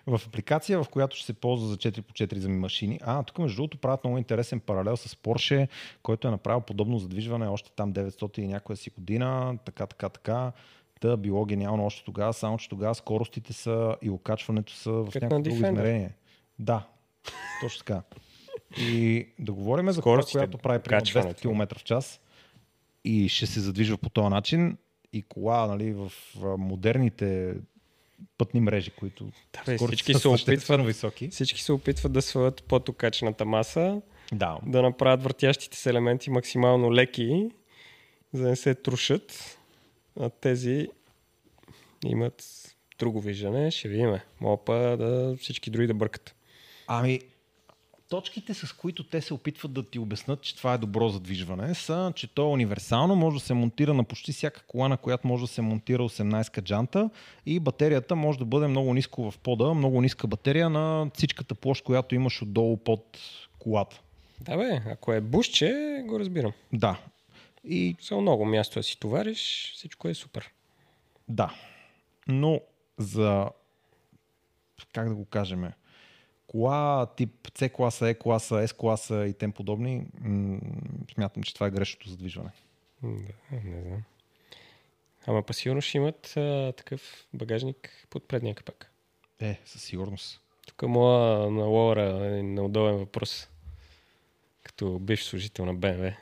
В 0.08 0.22
апликация, 0.28 0.84
в 0.84 0.90
която 0.90 1.16
ще 1.16 1.26
се 1.26 1.34
ползва 1.34 1.68
за 1.68 1.78
4x4 1.78 2.38
за 2.38 2.50
машини. 2.50 3.00
А, 3.04 3.24
тук 3.24 3.40
между 3.40 3.56
другото 3.56 3.78
правят 3.78 4.04
много 4.04 4.18
интересен 4.18 4.60
паралел 4.60 4.98
с 4.98 5.16
Porsche, 5.16 5.68
който 6.04 6.28
е 6.28 6.32
направил 6.32 6.62
подобно 6.62 7.00
задвижване 7.00 7.48
още 7.48 7.72
там 7.76 7.94
900 7.94 8.40
и 8.40 8.48
някоя 8.48 8.78
си 8.78 8.90
година, 8.90 9.58
така, 9.66 9.88
така, 9.88 10.10
така. 10.10 10.52
Та 11.00 11.18
било 11.18 11.46
гениално 11.46 11.86
още 11.86 12.04
тогава, 12.04 12.34
само 12.34 12.58
че 12.58 12.70
тогава 12.70 12.96
скоростите 12.96 13.54
са 13.54 13.96
и 14.02 14.10
окачването 14.10 14.74
са 14.74 14.92
в 14.92 15.06
Като 15.06 15.26
някакво 15.26 15.40
друго 15.44 15.56
измерение. 15.56 16.16
Да, 16.60 16.88
точно 17.62 17.80
така. 17.80 18.02
И 18.78 19.28
да 19.40 19.54
говорим 19.54 19.92
за 19.92 20.02
кола, 20.02 20.14
Скоростите, 20.16 20.38
която 20.38 20.58
прави 20.58 20.80
примерно 20.80 21.06
200 21.06 21.10
окачването. 21.12 21.42
км 21.42 21.76
в 21.78 21.84
час 21.84 22.20
и 23.06 23.30
ще 23.30 23.46
се 23.46 23.60
задвижва 23.60 23.98
по 23.98 24.10
този 24.10 24.28
начин 24.30 24.78
и 25.14 25.22
кола 25.22 25.68
нали, 25.68 25.94
в 25.94 26.12
модерните 26.58 27.54
пътни 28.38 28.60
мрежи, 28.60 28.92
които 28.92 29.26
Да, 29.66 29.78
всички 29.78 30.14
са 30.14 30.20
се 30.20 30.28
опитват, 30.28 30.86
високи. 30.86 31.28
всички 31.30 31.62
се 31.62 31.72
опитват 31.72 32.12
да 32.14 32.22
свалят 32.22 32.64
под 32.64 32.90
окачената 32.90 33.46
маса, 33.46 34.02
Да. 34.34 34.58
да 34.66 34.82
направят 34.82 35.24
въртящите 35.24 35.78
се 35.78 35.90
елементи 35.90 36.30
максимално 36.30 36.94
леки, 36.94 37.50
за 38.34 38.44
да 38.44 38.50
не 38.50 38.56
се 38.56 38.76
трушат. 38.76 39.57
А 40.20 40.30
тези 40.30 40.88
имат 42.06 42.44
друго 43.00 43.22
виждане. 43.22 43.72
Ще 43.72 43.88
видим. 43.88 44.16
Мога 44.42 44.74
да 44.98 45.36
всички 45.40 45.70
други 45.70 45.88
да 45.88 45.94
бъркат. 45.94 46.36
Ами, 46.88 47.20
точките, 48.10 48.54
с 48.54 48.74
които 48.74 49.04
те 49.04 49.22
се 49.22 49.34
опитват 49.34 49.74
да 49.74 49.84
ти 49.84 50.00
обяснат, 50.00 50.42
че 50.42 50.56
това 50.56 50.74
е 50.74 50.78
добро 50.78 51.10
задвижване, 51.10 51.76
са, 51.76 52.14
че 52.16 52.28
то 52.28 52.42
е 52.42 52.52
универсално, 52.52 53.16
може 53.16 53.38
да 53.38 53.46
се 53.46 53.54
монтира 53.54 53.94
на 53.94 54.04
почти 54.04 54.32
всяка 54.32 54.64
кола, 54.68 54.88
на 54.88 54.98
която 54.98 55.28
може 55.28 55.44
да 55.44 55.48
се 55.48 55.62
монтира 55.62 56.04
18 56.04 56.62
джанта 56.62 57.10
и 57.46 57.60
батерията 57.60 58.16
може 58.16 58.40
да 58.40 58.46
бъде 58.46 58.68
много 58.68 58.94
ниско 58.94 59.32
в 59.32 59.38
пода, 59.38 59.74
много 59.74 60.02
ниска 60.02 60.28
батерия 60.28 60.70
на 60.70 61.10
всичката 61.14 61.56
площ, 61.56 61.84
която 61.84 62.16
имаш 62.16 62.42
отдолу 62.42 62.78
под 62.78 63.18
колата. 63.60 64.02
Да 64.42 64.58
бе, 64.58 64.82
ако 64.92 65.14
е 65.14 65.22
бушче, 65.22 66.02
го 66.08 66.20
разбирам. 66.20 66.52
Да. 66.74 67.00
И 67.70 67.96
Само 68.02 68.22
много 68.22 68.46
място 68.46 68.80
да 68.80 68.84
си 68.84 69.00
товариш, 69.00 69.72
всичко 69.76 70.08
е 70.08 70.14
супер. 70.14 70.54
Да. 71.28 71.54
Но 72.28 72.62
за, 72.98 73.50
как 74.94 75.10
да 75.10 75.16
го 75.16 75.26
кажем, 75.26 75.72
кола 76.48 77.08
тип 77.16 77.48
C 77.48 77.72
класа, 77.72 78.06
E 78.06 78.18
класа, 78.18 78.56
S 78.56 78.78
класа 78.78 79.28
и 79.28 79.34
тем 79.34 79.52
подобни, 79.52 80.06
м- 80.20 80.60
смятам, 81.14 81.44
че 81.44 81.54
това 81.54 81.68
е 81.68 81.72
грешното 81.72 82.10
задвижване. 82.10 82.52
Да, 83.04 83.34
не 83.64 83.82
знам. 83.82 84.04
Ама 85.28 85.44
па 85.44 85.54
сигурно 85.54 85.82
ще 85.82 85.98
имат 85.98 86.38
а, 86.38 86.74
такъв 86.78 87.28
багажник 87.34 88.08
под 88.10 88.28
предния 88.28 88.56
капак. 88.56 88.92
Е, 89.40 89.60
със 89.66 89.84
сигурност. 89.84 90.42
Тук 90.68 90.82
моя 90.82 91.52
на 91.52 91.64
Лора 91.66 92.28
е 92.28 92.44
неудобен 92.44 92.98
въпрос. 92.98 93.50
Като 94.64 95.00
бивш 95.00 95.24
служител 95.24 95.66
на 95.66 95.74
БМВ. 95.74 96.14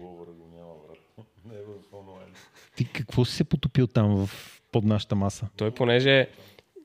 Ловъра 0.00 0.30
го. 0.30 0.43
Не 1.44 1.54
е 1.54 1.62
в 1.62 1.94
онлайн. 1.94 2.34
Ти 2.76 2.84
какво 2.84 3.24
си 3.24 3.36
се 3.36 3.44
потопил 3.44 3.86
там 3.86 4.26
в, 4.26 4.60
под 4.72 4.84
нашата 4.84 5.14
маса? 5.14 5.48
Той 5.56 5.70
понеже 5.70 6.28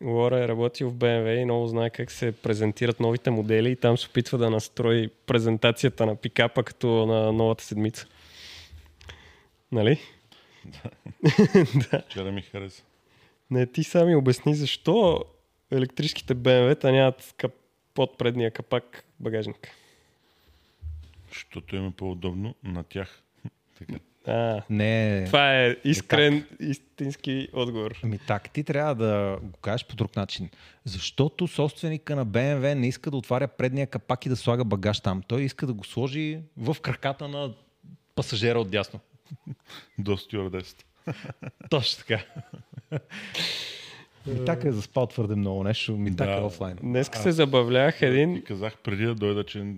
Лора 0.03 0.44
е 0.44 0.48
работил 0.48 0.90
в 0.90 0.95
БМВ 0.95 1.27
и 1.27 1.45
много 1.45 1.68
знае 1.68 1.90
как 1.90 2.11
се 2.11 2.31
презентират 2.31 2.99
новите 2.99 3.31
модели 3.31 3.72
и 3.72 3.76
там 3.76 3.98
се 3.98 4.07
опитва 4.07 4.38
да 4.38 4.49
настрои 4.49 5.10
презентацията 5.26 6.06
на 6.06 6.15
пикапа 6.15 6.64
като 6.64 7.06
на 7.06 7.31
новата 7.31 7.64
седмица. 7.64 8.07
Нали? 9.72 9.99
Вчера 12.10 12.31
ми 12.31 12.41
хареса. 12.41 12.84
Не, 13.52 13.65
ти 13.65 13.84
сами 13.84 14.15
обясни 14.15 14.56
защо 14.56 15.26
електрическите 15.72 16.34
БМВ-та 16.34 16.91
нямат 16.91 17.34
кап... 17.38 17.52
под 17.94 18.18
предния 18.18 18.52
капак 18.52 19.06
багажник. 19.19 19.69
Защото 21.30 21.76
им 21.76 21.88
е 21.88 21.91
по-удобно 21.91 22.56
на 22.64 22.84
тях. 22.84 23.23
така. 23.77 23.99
А, 24.30 24.61
Не, 24.69 25.23
това 25.26 25.56
е 25.56 25.76
искрен, 25.84 26.45
истински 26.60 27.47
отговор. 27.53 27.99
Ами 28.03 28.18
так, 28.27 28.49
ти 28.49 28.64
трябва 28.64 28.95
да 28.95 29.38
го 29.41 29.57
кажеш 29.57 29.85
по 29.85 29.95
друг 29.95 30.15
начин. 30.15 30.49
Защото 30.85 31.47
собственика 31.47 32.15
на 32.15 32.26
BMW 32.26 32.73
не 32.73 32.88
иска 32.88 33.11
да 33.11 33.18
отваря 33.18 33.47
предния 33.47 33.88
капак 33.88 34.26
и 34.26 34.30
да 34.30 34.35
слага 34.35 34.64
багаж 34.65 34.99
там. 34.99 35.23
Той 35.27 35.41
иска 35.41 35.68
да 35.68 35.73
го 35.73 35.84
сложи 35.84 36.39
в 36.57 36.77
краката 36.81 37.27
на 37.27 37.53
пасажера 38.15 38.60
от 38.60 38.69
дясно. 38.69 38.99
До 39.97 40.18
стюардесата. 40.18 40.85
Точно 41.69 42.03
така. 42.03 42.26
Ми 44.26 44.45
така 44.45 44.68
е 44.68 44.72
заспал 44.72 45.07
твърде 45.07 45.35
много 45.35 45.64
нещо. 45.64 45.97
Ми 45.97 46.15
така 46.15 46.31
е 46.31 46.39
Да. 46.39 46.45
офлайн. 46.45 46.77
Днеска 46.81 47.19
се 47.19 47.31
забавлявах 47.31 48.01
един... 48.01 48.35
Ти 48.35 48.43
казах 48.43 48.77
преди 48.84 49.06
да 49.06 49.15
дойда, 49.15 49.43
че 49.43 49.76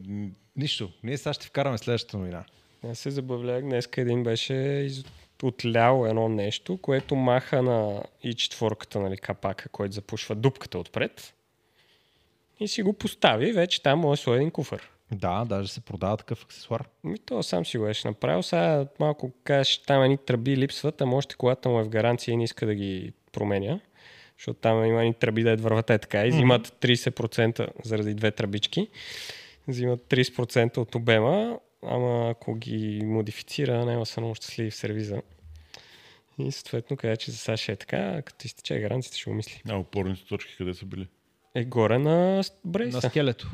Нищо. 0.55 0.91
Ние 1.03 1.17
сега 1.17 1.33
ще 1.33 1.47
вкараме 1.47 1.77
следващата 1.77 2.17
новина. 2.17 2.43
Аз 2.83 2.99
се 2.99 3.11
забавлявах. 3.11 3.61
Днеска 3.61 4.01
един 4.01 4.23
беше 4.23 4.53
из... 4.53 5.03
отлял 5.43 6.05
едно 6.05 6.29
нещо, 6.29 6.77
което 6.77 7.15
маха 7.15 7.61
на 7.61 8.03
и 8.23 8.33
четворката, 8.33 8.99
нали, 8.99 9.17
капака, 9.17 9.69
който 9.69 9.93
запушва 9.93 10.35
дупката 10.35 10.79
отпред. 10.79 11.33
и 12.59 12.67
си 12.67 12.83
го 12.83 12.93
постави, 12.93 13.51
вече 13.51 13.83
там 13.83 13.99
може 13.99 14.25
да 14.25 14.35
един 14.35 14.51
куфър. 14.51 14.91
Да, 15.11 15.45
даже 15.45 15.71
се 15.71 15.81
продава 15.81 16.17
такъв 16.17 16.43
аксесуар. 16.43 16.89
Ми 17.03 17.19
то 17.19 17.43
сам 17.43 17.65
си 17.65 17.77
го 17.77 17.83
беше 17.83 18.07
направил. 18.07 18.43
Сега 18.43 18.85
малко 18.99 19.31
кажеш, 19.43 19.77
там 19.77 20.03
едни 20.03 20.17
тръби 20.17 20.57
липсват, 20.57 21.01
а 21.01 21.05
още 21.05 21.35
колата 21.35 21.69
му 21.69 21.79
е 21.79 21.83
в 21.83 21.89
гаранция 21.89 22.33
и 22.33 22.37
не 22.37 22.43
иска 22.43 22.65
да 22.65 22.75
ги 22.75 23.13
променя. 23.31 23.79
Защото 24.37 24.59
там 24.59 24.85
има 24.85 25.01
едни 25.01 25.13
тръби 25.13 25.43
да 25.43 25.51
е 25.51 25.55
вървате 25.55 25.97
така 25.97 26.25
и 26.25 26.29
взимат 26.29 26.67
30% 26.67 27.67
заради 27.83 28.13
две 28.13 28.31
тръбички. 28.31 28.87
Взимат 29.67 29.99
30% 30.09 30.77
от 30.77 30.95
обема, 30.95 31.59
ама 31.83 32.29
ако 32.29 32.55
ги 32.55 33.01
модифицира, 33.03 33.85
няма 33.85 34.05
са 34.05 34.21
много 34.21 34.35
щастливи 34.35 34.71
в 34.71 34.75
сервиза. 34.75 35.21
И 36.39 36.51
съответно 36.51 36.97
каза, 36.97 37.17
че 37.17 37.31
за 37.31 37.37
сега 37.37 37.57
ще 37.57 37.71
е 37.71 37.75
така, 37.75 38.21
като 38.21 38.47
изтече 38.47 38.79
гаранцията 38.79 39.17
ще 39.17 39.29
го 39.29 39.35
мисли. 39.35 39.61
А 39.69 39.75
опорните 39.75 40.25
точки 40.25 40.55
къде 40.57 40.73
са 40.73 40.85
били? 40.85 41.07
Е 41.55 41.65
горе 41.65 41.99
на 41.99 42.43
с- 42.43 42.49
На 42.49 42.55
брейса. 42.65 43.01
скелето. 43.01 43.51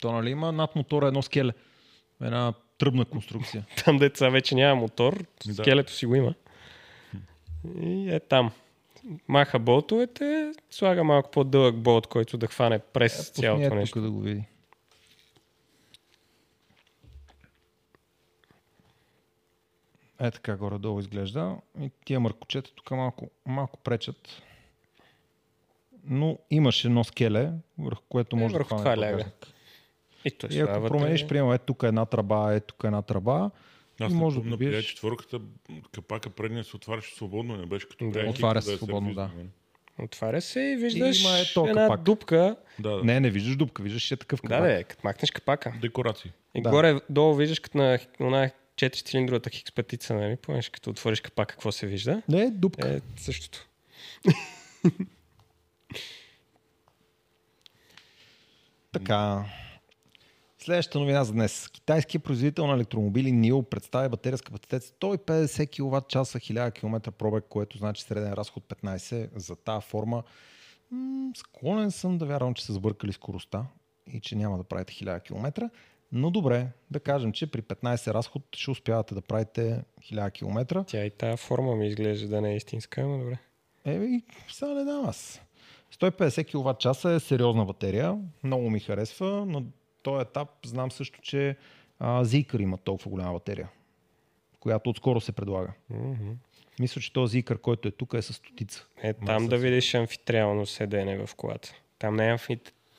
То 0.00 0.12
нали 0.12 0.30
има 0.30 0.52
над 0.52 0.76
мотора 0.76 1.06
едно 1.06 1.22
скеле. 1.22 1.52
Една 2.22 2.52
тръбна 2.78 3.04
конструкция. 3.04 3.66
Там 3.84 3.98
деца 3.98 4.28
вече 4.28 4.54
няма 4.54 4.74
мотор, 4.76 5.24
Да. 5.46 5.54
скелето 5.54 5.92
си 5.92 6.06
го 6.06 6.14
има. 6.14 6.34
И 7.82 8.10
е 8.10 8.20
там. 8.20 8.50
Маха 9.28 9.58
болтовете, 9.58 10.52
слага 10.70 11.04
малко 11.04 11.30
по-дълъг 11.30 11.76
болт, 11.76 12.06
който 12.06 12.36
да 12.36 12.46
хване 12.46 12.78
през 12.78 13.28
цялото 13.28 13.66
е 13.66 13.70
нещо. 13.70 13.94
тук 13.94 14.02
да 14.02 14.10
го 14.10 14.20
види. 14.20 14.42
Е 20.20 20.30
така 20.30 20.56
горе-долу 20.56 21.00
изглежда. 21.00 21.56
И 21.80 21.90
тия 22.04 22.20
мъркочета 22.20 22.70
тук 22.74 22.90
малко, 22.90 23.30
малко 23.46 23.78
пречат. 23.78 24.42
Но 26.04 26.38
имаш 26.50 26.84
едно 26.84 27.04
скеле, 27.04 27.50
върху 27.78 28.02
което 28.08 28.36
Е, 28.36 28.38
може 28.38 28.52
да 28.52 28.58
върху 28.58 28.68
хване 28.68 28.82
това 28.84 28.96
ляга. 28.98 29.24
И, 30.24 30.30
той 30.30 30.50
И 30.50 30.60
ако 30.60 30.86
промениш, 30.86 31.26
приема, 31.26 31.54
е 31.54 31.58
тук 31.58 31.82
една 31.82 32.06
тръба, 32.06 32.54
е 32.54 32.60
тук 32.60 32.84
една 32.84 33.02
тръба, 33.02 33.50
Аз 34.00 34.10
и 34.10 34.14
не 34.14 34.20
може 34.20 34.36
да 34.36 34.50
добиеш- 34.50 34.86
четвърката 34.86 35.40
капака 35.92 36.30
предния 36.30 36.64
се 36.64 36.76
отваряше 36.76 37.14
свободно, 37.14 37.56
не 37.56 37.66
беше 37.66 37.88
като 37.88 38.10
Да. 38.10 38.26
Отваря 38.28 38.62
се 38.62 38.68
да 38.68 38.74
е 38.74 38.76
свободно, 38.76 39.14
да. 39.14 39.28
нали? 39.28 39.48
Отваря 39.98 40.40
се 40.40 40.60
и 40.60 40.76
виждаш 40.76 41.20
има 41.20 41.38
е 41.38 41.42
то 41.54 41.68
една 41.68 41.82
капак. 41.82 42.02
дупка. 42.02 42.56
Да, 42.78 42.90
да. 42.90 43.04
Не, 43.04 43.20
не 43.20 43.30
виждаш 43.30 43.56
дупка, 43.56 43.82
виждаш 43.82 44.10
е 44.10 44.16
такъв 44.16 44.40
Да, 44.42 44.48
капак. 44.48 44.62
да, 44.68 44.84
като 44.84 45.00
махнеш 45.04 45.30
капака. 45.30 45.72
Декорации. 45.80 46.32
И 46.54 46.62
Да. 46.62 46.70
горе 46.70 47.00
долу 47.10 47.34
виждаш 47.34 47.60
като 47.60 47.78
на 47.78 47.98
една 48.20 48.50
4 48.78 49.04
цилиндровата 49.04 49.50
хикс 49.50 49.72
петица, 49.72 50.14
нали? 50.14 50.36
Помниш, 50.36 50.68
като 50.68 50.90
отвориш 50.90 51.20
капак, 51.20 51.48
какво 51.48 51.72
се 51.72 51.86
вижда? 51.86 52.22
Не, 52.28 52.50
дупка. 52.50 52.88
Е, 52.88 53.00
същото. 53.16 53.68
Така. 58.92 59.44
Следващата 60.58 60.98
новина 60.98 61.24
за 61.24 61.32
днес. 61.32 61.68
Китайският 61.68 62.24
производител 62.24 62.66
на 62.66 62.74
електромобили 62.74 63.32
NIO 63.32 63.62
представи 63.62 64.08
батерия 64.08 64.38
с 64.38 64.42
капацитет 64.42 64.82
150 64.82 65.70
кВт 65.70 66.08
часа 66.08 66.38
1000 66.38 66.74
км 66.74 67.12
пробег, 67.12 67.44
което 67.48 67.78
значи 67.78 68.02
среден 68.02 68.32
разход 68.32 68.64
15 68.64 69.38
за 69.38 69.56
тази 69.56 69.86
форма. 69.86 70.22
М- 70.90 71.30
склонен 71.36 71.90
съм 71.90 72.18
да 72.18 72.26
вярвам, 72.26 72.54
че 72.54 72.64
са 72.64 72.72
сбъркали 72.72 73.12
скоростта 73.12 73.64
и 74.12 74.20
че 74.20 74.36
няма 74.36 74.58
да 74.58 74.64
правите 74.64 74.92
1000 74.92 75.22
км. 75.22 75.70
Но 76.12 76.30
добре, 76.30 76.66
да 76.90 77.00
кажем, 77.00 77.32
че 77.32 77.46
при 77.46 77.62
15 77.62 78.14
разход 78.14 78.42
ще 78.56 78.70
успявате 78.70 79.14
да 79.14 79.20
правите 79.20 79.82
1000 80.02 80.32
км. 80.32 80.84
Тя 80.86 81.04
и 81.04 81.10
тази 81.10 81.36
форма 81.36 81.76
ми 81.76 81.86
изглежда 81.86 82.28
да 82.28 82.40
не 82.40 82.52
е 82.52 82.56
истинска, 82.56 83.06
но 83.06 83.18
добре. 83.18 83.38
Еми, 83.84 84.22
сега 84.48 84.74
не 84.74 84.84
дам 84.84 85.08
аз. 85.08 85.40
150 85.94 86.46
кВт 86.46 86.80
часа 86.80 87.10
е 87.10 87.20
сериозна 87.20 87.64
батерия. 87.64 88.18
Много 88.44 88.70
ми 88.70 88.80
харесва. 88.80 89.46
На 89.46 89.62
този 90.02 90.22
етап 90.22 90.48
знам 90.66 90.90
също, 90.90 91.20
че 91.20 91.56
а, 91.98 92.24
Zikr 92.24 92.62
има 92.62 92.78
толкова 92.78 93.10
голяма 93.10 93.32
батерия, 93.32 93.68
която 94.60 94.90
отскоро 94.90 95.20
се 95.20 95.32
предлага. 95.32 95.72
Мгм. 95.90 96.30
Мисля, 96.80 97.00
че 97.00 97.12
този 97.12 97.42
Zikr, 97.42 97.60
който 97.60 97.88
е 97.88 97.90
тук, 97.90 98.14
е 98.14 98.22
с 98.22 98.32
стотица. 98.32 98.86
Е, 99.02 99.14
там 99.14 99.46
да 99.46 99.56
видиш 99.56 99.94
амфитриално 99.94 100.66
седене 100.66 101.26
в 101.26 101.34
колата. 101.34 101.74
Там 101.98 102.16
не 102.16 102.28
е 102.28 102.32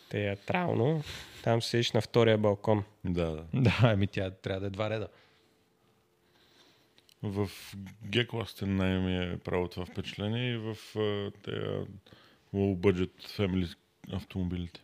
амфитеатрално, 0.10 1.04
там 1.44 1.62
седиш 1.62 1.92
на 1.92 2.02
втория 2.02 2.38
балкон. 2.38 2.84
Да, 3.06 3.32
да. 3.32 3.46
Да, 3.54 3.92
еми 3.92 4.08
тя 4.08 4.32
трябва 4.32 4.60
да 4.60 4.68
е 4.68 4.70
два 4.70 4.90
реда. 4.90 5.08
В 7.24 7.50
G-класите 8.06 8.62
най 8.66 9.00
ми 9.00 9.18
е 9.18 9.38
правило 9.38 9.68
това 9.68 9.86
впечатление 9.86 10.52
и 10.52 10.58
в 10.58 10.78
тези 11.44 11.58
low 12.54 12.76
budget 12.76 13.12
family 13.38 13.76
автомобилите. 14.12 14.82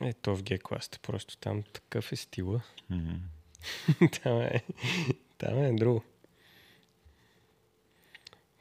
Ето 0.00 0.36
в 0.36 0.42
G-класите, 0.42 0.98
просто 0.98 1.36
там 1.36 1.62
такъв 1.62 2.12
е 2.12 2.16
стила. 2.16 2.60
Мгм. 2.90 3.14
там, 4.22 4.40
е, 4.40 4.62
там 5.38 5.58
е 5.58 5.72
друго. 5.72 6.02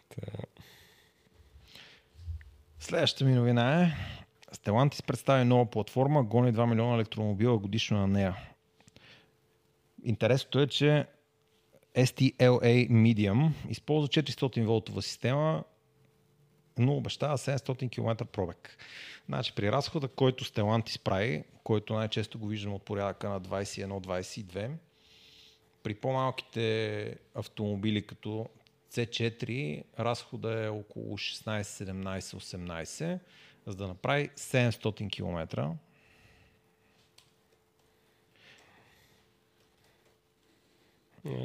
Та, 0.10 0.32
Следващата 2.80 3.26
ми 3.26 3.34
новина 3.34 3.84
е 3.84 4.21
Stellantis 4.56 5.06
представи 5.06 5.46
нова 5.46 5.66
платформа, 5.66 6.24
гони 6.24 6.54
2 6.54 6.70
милиона 6.70 6.96
електромобила 6.96 7.58
годишно 7.58 7.98
на 7.98 8.08
нея. 8.08 8.36
Интересното 10.04 10.60
е, 10.60 10.68
че 10.68 11.06
STLA 11.96 12.90
Medium 12.90 13.50
използва 13.70 14.08
400 14.08 14.66
волтова 14.66 15.02
система, 15.02 15.64
но 16.78 16.98
обещава 16.98 17.38
700 17.38 17.92
км 17.92 18.26
пробег. 18.26 18.78
Значи 19.26 19.54
при 19.56 19.72
разхода, 19.72 20.08
който 20.08 20.46
Stellantis 20.46 21.02
прави, 21.02 21.44
който 21.64 21.94
най-често 21.94 22.40
го 22.40 22.48
виждам 22.48 22.74
от 22.74 22.84
порядъка 22.84 23.30
на 23.30 23.42
21-22, 23.42 24.72
при 25.84 25.96
по-малките 25.96 27.16
автомобили 27.36 28.02
като 28.02 28.50
C4 28.92 29.84
разхода 30.00 30.66
е 30.66 30.70
около 30.70 31.18
16, 31.18 31.62
17, 31.62 32.20
18, 32.20 33.20
за 33.68 33.76
да 33.76 33.88
направи 33.88 34.30
700 34.30 35.12
км. 35.12 35.70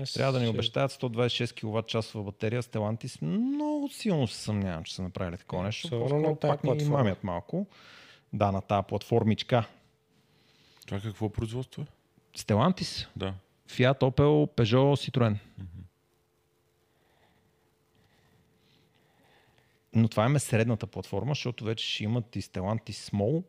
аз 0.02 0.12
Трябва 0.12 0.32
да 0.32 0.40
ни 0.40 0.48
обещаят 0.48 0.92
126 0.92 1.60
кВт 1.60 1.86
часова 1.88 2.24
батерия 2.24 2.62
с 2.62 2.66
Stellantis. 2.66 3.22
Много 3.22 3.88
силно 3.88 4.26
се 4.26 4.40
съмнявам, 4.40 4.84
че 4.84 4.94
са 4.94 5.02
направили 5.02 5.36
такова 5.36 5.62
нещо. 5.62 5.88
По-скоро 5.88 6.20
на 6.20 6.36
пак 6.36 6.64
ни 6.64 6.84
мамят 6.84 7.24
малко. 7.24 7.66
Да, 8.32 8.52
на 8.52 8.60
тази 8.60 8.86
платформичка. 8.88 9.68
Това 10.86 11.00
какво 11.00 11.28
производство 11.28 11.82
е? 11.82 11.86
Stellantis, 12.38 13.06
Да. 13.16 13.34
Fiat, 13.68 13.98
Opel, 13.98 14.54
Peugeot, 14.56 15.10
Citroen. 15.10 15.36
Но 19.96 20.08
това 20.08 20.26
е 20.26 20.38
средната 20.38 20.86
платформа, 20.86 21.30
защото 21.30 21.64
вече 21.64 21.86
ще 21.86 22.04
имат 22.04 22.36
и 22.36 22.42
Stellantis 22.42 23.10
Small. 23.10 23.42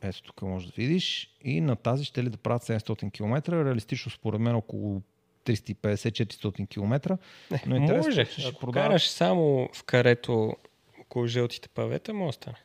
Ето 0.00 0.22
тук 0.22 0.42
може 0.42 0.66
да 0.66 0.72
видиш. 0.76 1.36
И 1.42 1.60
на 1.60 1.76
тази 1.76 2.04
ще 2.04 2.24
ли 2.24 2.30
да 2.30 2.36
правят 2.36 2.62
700 2.62 3.12
км. 3.12 3.64
Реалистично 3.64 4.10
според 4.10 4.40
мен 4.40 4.54
около 4.54 5.02
350-400 5.44 6.68
км. 6.68 7.18
Но 7.66 7.76
интересно, 7.76 8.08
Може, 8.10 8.24
ще 8.24 8.42
ако 8.42 8.60
продават- 8.60 8.88
караш 8.88 9.08
само 9.08 9.68
в 9.74 9.84
карето 9.84 10.56
около 11.00 11.26
жълтите 11.26 11.68
павета, 11.68 12.14
може 12.14 12.28
да 12.28 12.42
стане. 12.42 12.56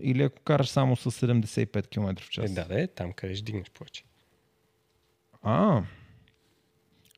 Или 0.00 0.22
ако 0.22 0.42
караш 0.42 0.68
само 0.68 0.96
с 0.96 1.10
75 1.10 1.86
км 1.88 2.22
в 2.22 2.28
Е, 2.28 2.30
час. 2.30 2.52
да, 2.52 2.64
да, 2.64 2.82
е, 2.82 2.86
там 2.86 3.12
къде 3.12 3.34
ще 3.34 3.44
дигнеш 3.44 3.70
повече. 3.70 4.04
А, 5.42 5.82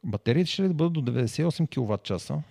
батериите 0.04 0.50
ще 0.50 0.62
ли 0.62 0.68
да 0.68 0.74
бъдат 0.74 0.92
до 0.92 1.00
98 1.02 1.66
кВт 1.68 2.02
часа, 2.02 2.42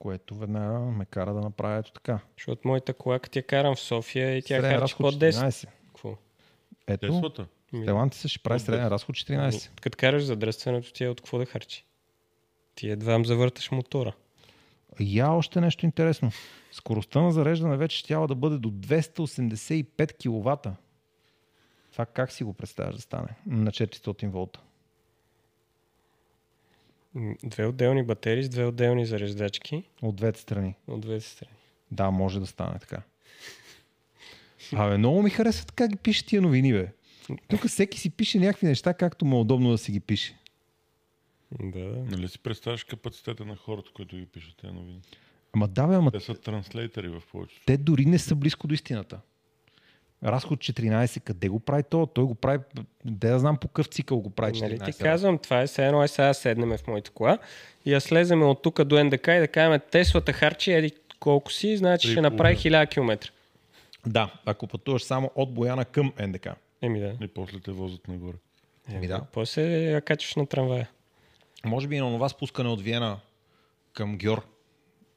което 0.00 0.34
веднага 0.34 0.78
ме 0.78 1.04
кара 1.04 1.34
да 1.34 1.40
направя 1.40 1.78
ето 1.78 1.92
така. 1.92 2.18
Защото 2.38 2.68
моята 2.68 2.94
кола, 2.94 3.18
като 3.18 3.38
я 3.38 3.42
карам 3.42 3.76
в 3.76 3.80
София 3.80 4.36
и 4.36 4.42
тя 4.42 4.48
Среден 4.48 4.70
харчи 4.70 4.82
разход 4.82 5.06
под 5.06 5.14
10. 5.14 5.30
14. 5.30 5.68
Какво? 5.86 6.16
Ето, 6.86 7.06
Теслата? 7.06 7.46
Stellantis 7.74 8.28
ще 8.28 8.38
прави 8.38 8.60
среден 8.60 8.86
10. 8.86 8.90
разход 8.90 9.16
14. 9.16 9.80
Като 9.80 9.96
караш 9.98 10.22
задръстването 10.22 10.92
ти 10.92 11.04
е 11.04 11.08
от 11.08 11.20
какво 11.20 11.38
да 11.38 11.46
харчи? 11.46 11.84
Ти 12.74 12.90
едва 12.90 13.24
завърташ 13.24 13.70
мотора. 13.70 14.12
Я 15.00 15.32
още 15.32 15.60
нещо 15.60 15.86
интересно. 15.86 16.30
Скоростта 16.72 17.20
на 17.20 17.32
зареждане 17.32 17.76
вече 17.76 17.98
ще 17.98 18.14
да 18.14 18.34
бъде 18.34 18.58
до 18.58 18.70
285 18.70 20.12
кВт. 20.18 20.76
Това 21.92 22.06
как 22.06 22.32
си 22.32 22.44
го 22.44 22.54
представяш 22.54 22.94
да 22.94 23.00
стане? 23.00 23.28
На 23.46 23.70
400 23.70 24.28
волта. 24.28 24.60
Две 27.44 27.66
отделни 27.66 28.02
батерии 28.02 28.42
с 28.42 28.48
две 28.48 28.64
отделни 28.64 29.06
зареждачки 29.06 29.84
От 30.02 30.16
двете 30.16 30.40
страни. 30.40 30.74
от 30.86 31.00
двете 31.00 31.26
страни. 31.26 31.52
Да, 31.90 32.10
може 32.10 32.40
да 32.40 32.46
стане 32.46 32.78
така. 32.78 33.02
Абе, 34.72 34.98
много 34.98 35.22
ми 35.22 35.30
харесва 35.30 35.66
така 35.66 35.88
ги 35.88 35.96
пише 35.96 36.26
тия 36.26 36.42
новини, 36.42 36.72
бе. 36.72 36.88
Тук 37.48 37.66
всеки 37.66 37.98
си 37.98 38.10
пише 38.10 38.38
някакви 38.38 38.66
неща, 38.66 38.94
както 38.94 39.24
му 39.24 39.36
е 39.36 39.40
удобно 39.40 39.70
да 39.70 39.78
си 39.78 39.92
ги 39.92 40.00
пише. 40.00 40.36
Да. 41.62 41.78
Нали 41.78 42.28
си 42.28 42.38
представяш 42.38 42.84
капацитета 42.84 43.44
на 43.44 43.56
хората, 43.56 43.90
които 43.94 44.16
ги 44.16 44.26
пишат 44.26 44.56
тези 44.56 44.72
новини? 44.72 45.00
Ама 45.52 45.68
да, 45.68 45.86
бе, 45.86 45.94
ама 45.94 46.10
Те 46.10 46.20
са 46.20 46.34
транслейтери 46.34 47.08
в 47.08 47.22
повечето. 47.32 47.62
те 47.66 47.76
дори 47.76 48.04
не 48.06 48.18
са 48.18 48.34
близко 48.34 48.66
до 48.66 48.74
истината. 48.74 49.20
Разход 50.24 50.58
14, 50.58 51.20
къде 51.20 51.48
го 51.48 51.60
прави 51.60 51.82
то? 51.82 52.06
Той 52.06 52.24
го 52.24 52.34
прави, 52.34 52.58
да 53.04 53.38
знам 53.38 53.56
по 53.56 53.68
какъв 53.68 53.86
цикъл 53.86 54.18
го 54.18 54.30
прави 54.30 54.52
14. 54.52 54.60
Нали 54.60 54.92
ти 54.92 54.98
казвам, 54.98 55.38
това 55.38 55.60
е 55.60 55.66
все 55.66 55.86
едно, 55.86 56.02
е 56.02 56.08
сега 56.08 56.34
седнем 56.34 56.76
в 56.78 56.86
моята 56.86 57.10
кола 57.10 57.38
и 57.84 57.92
я 57.92 58.00
слеземе 58.00 58.44
от 58.44 58.62
тук 58.62 58.84
до 58.84 59.04
НДК 59.04 59.28
и 59.28 59.38
да 59.38 59.48
кажем 59.48 59.80
Теслата 59.90 60.32
харчи, 60.32 60.72
еди 60.72 60.92
колко 61.20 61.52
си, 61.52 61.76
значи 61.76 62.10
ще 62.10 62.20
направи 62.20 62.56
половина. 62.56 62.86
1000 62.86 62.90
км. 62.90 63.30
Да, 64.06 64.32
ако 64.44 64.66
пътуваш 64.66 65.02
само 65.02 65.30
от 65.34 65.54
Бояна 65.54 65.84
към 65.84 66.12
НДК. 66.20 66.48
Еми 66.82 67.00
да. 67.00 67.12
И 67.20 67.28
после 67.28 67.60
те 67.60 67.70
возят 67.70 68.08
нагоре. 68.08 68.36
Еми 68.88 69.08
да. 69.08 69.20
После 69.32 69.62
я 69.62 70.00
качваш 70.00 70.34
на 70.34 70.46
трамвая. 70.46 70.88
Може 71.64 71.88
би 71.88 71.96
и 71.96 72.00
на 72.00 72.10
това 72.10 72.28
спускане 72.28 72.68
от 72.68 72.82
Виена 72.82 73.20
към 73.92 74.18
Гьор. 74.18 74.46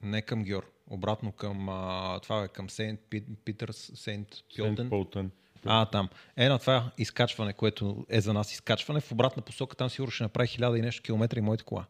Не 0.02 0.22
към 0.22 0.46
Гьор. 0.46 0.73
Обратно 0.94 1.32
към 1.32 1.70
а, 1.70 2.20
това 2.20 2.44
е 2.44 2.48
към 2.48 2.70
Сейнт 2.70 2.99
Пит- 3.10 3.38
Питърс, 3.45 3.91
Сейнт 3.95 4.28
Пьолтен. 4.57 5.32
А, 5.65 5.86
там. 5.86 6.10
Е 6.38 6.49
на 6.49 6.60
това 6.60 6.91
изкачване, 6.98 7.53
което 7.53 8.06
е 8.10 8.22
за 8.22 8.34
нас 8.34 8.53
изкачване. 8.53 8.99
В 8.99 9.11
обратна 9.11 9.44
посока 9.44 9.76
там 9.76 9.90
сигурно 9.90 10.11
ще 10.11 10.24
направи 10.24 10.48
хиляда 10.48 10.78
и 10.78 10.82
нещо 10.82 11.02
километра 11.02 11.40
и 11.40 11.41
моята 11.41 11.64
кола. 11.64 11.86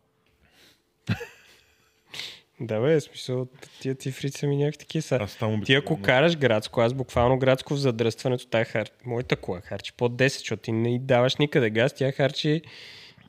Да, 2.59 2.81
бе, 2.81 3.01
смисъл, 3.01 3.47
тия 3.81 3.95
цифри 3.95 4.29
са 4.29 4.47
ми 4.47 4.57
някакви 4.57 4.77
такива 4.77 5.01
са. 5.01 5.15
Аз 5.15 5.37
там 5.37 5.63
Ти 5.65 5.73
ако 5.73 6.01
караш 6.01 6.37
градско, 6.37 6.81
аз 6.81 6.93
буквално 6.93 7.39
градско 7.39 7.73
в 7.73 7.77
задръстването, 7.77 8.47
тая 8.47 8.65
хар... 8.65 8.89
моята 9.05 9.35
кола 9.35 9.61
харчи 9.61 9.93
под 9.93 10.11
10, 10.11 10.27
защото 10.27 10.61
ти 10.61 10.71
не 10.71 10.99
даваш 10.99 11.35
никъде 11.35 11.69
газ, 11.69 11.93
тя 11.93 12.11
харчи 12.11 12.61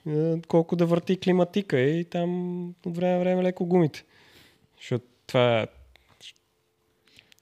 е, 0.08 0.40
колко 0.48 0.76
да 0.76 0.86
върти 0.86 1.20
климатика 1.20 1.80
и 1.80 2.04
там 2.04 2.68
от 2.68 2.96
време 2.96 3.12
на 3.12 3.18
време 3.18 3.42
леко 3.42 3.66
гумите. 3.66 4.04
Защото 4.76 5.04
това 5.26 5.66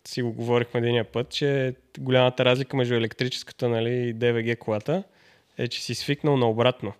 си 0.08 0.22
го 0.22 0.32
говорихме 0.32 0.80
единия 0.80 1.04
път, 1.04 1.30
че 1.30 1.74
голямата 1.98 2.44
разлика 2.44 2.76
между 2.76 2.94
електрическата 2.94 3.68
нали, 3.68 3.90
и 3.90 4.14
DVG 4.14 4.58
колата 4.58 5.02
е, 5.58 5.68
че 5.68 5.82
си 5.82 5.94
свикнал 5.94 6.36
наобратно. 6.36 6.92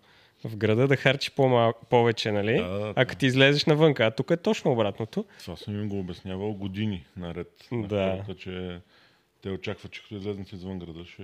В 0.45 0.57
града 0.57 0.89
да 0.89 0.97
харчи 0.97 1.31
по 1.31 1.73
повече, 1.91 2.33
нали? 2.33 2.57
Да, 2.57 2.69
да, 2.69 2.93
а 2.97 3.05
като 3.05 3.19
ти 3.19 3.27
излезеш 3.27 3.65
навънка, 3.65 4.07
а 4.07 4.11
тук 4.11 4.31
е 4.31 4.37
точно 4.37 4.73
обратното. 4.73 5.25
Това 5.41 5.57
съм 5.57 5.81
им 5.81 5.89
го 5.89 5.99
обяснявал 5.99 6.53
години 6.53 7.05
наред. 7.17 7.69
на 7.73 7.89
Да. 7.89 8.11
Хората, 8.11 8.41
че 8.41 8.81
те 9.43 9.51
очакват, 9.51 9.93
че 9.93 10.03
като 10.03 10.15
излезнат 10.15 10.53
извън 10.53 10.79
града, 10.79 11.05
ще 11.05 11.23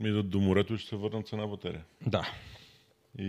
идат 0.00 0.30
до 0.30 0.40
морето 0.40 0.74
и 0.74 0.78
ще 0.78 0.88
се 0.88 0.96
върнат 0.96 1.28
с 1.28 1.32
една 1.32 1.46
батерия. 1.46 1.84
Да. 2.06 2.32
И 3.18 3.24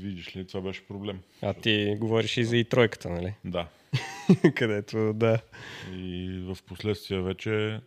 видиш 0.00 0.36
ли, 0.36 0.46
това 0.46 0.60
беше 0.60 0.86
проблем. 0.86 1.20
А 1.42 1.54
ти 1.54 1.96
говориш 1.98 2.36
и 2.36 2.44
за 2.44 2.56
и 2.56 2.64
тройката, 2.64 3.10
нали? 3.10 3.34
Да. 3.44 3.68
Където, 4.54 5.12
да. 5.12 5.38
И 5.92 6.40
в 6.42 6.58
последствие 6.66 7.20
вече, 7.20 7.80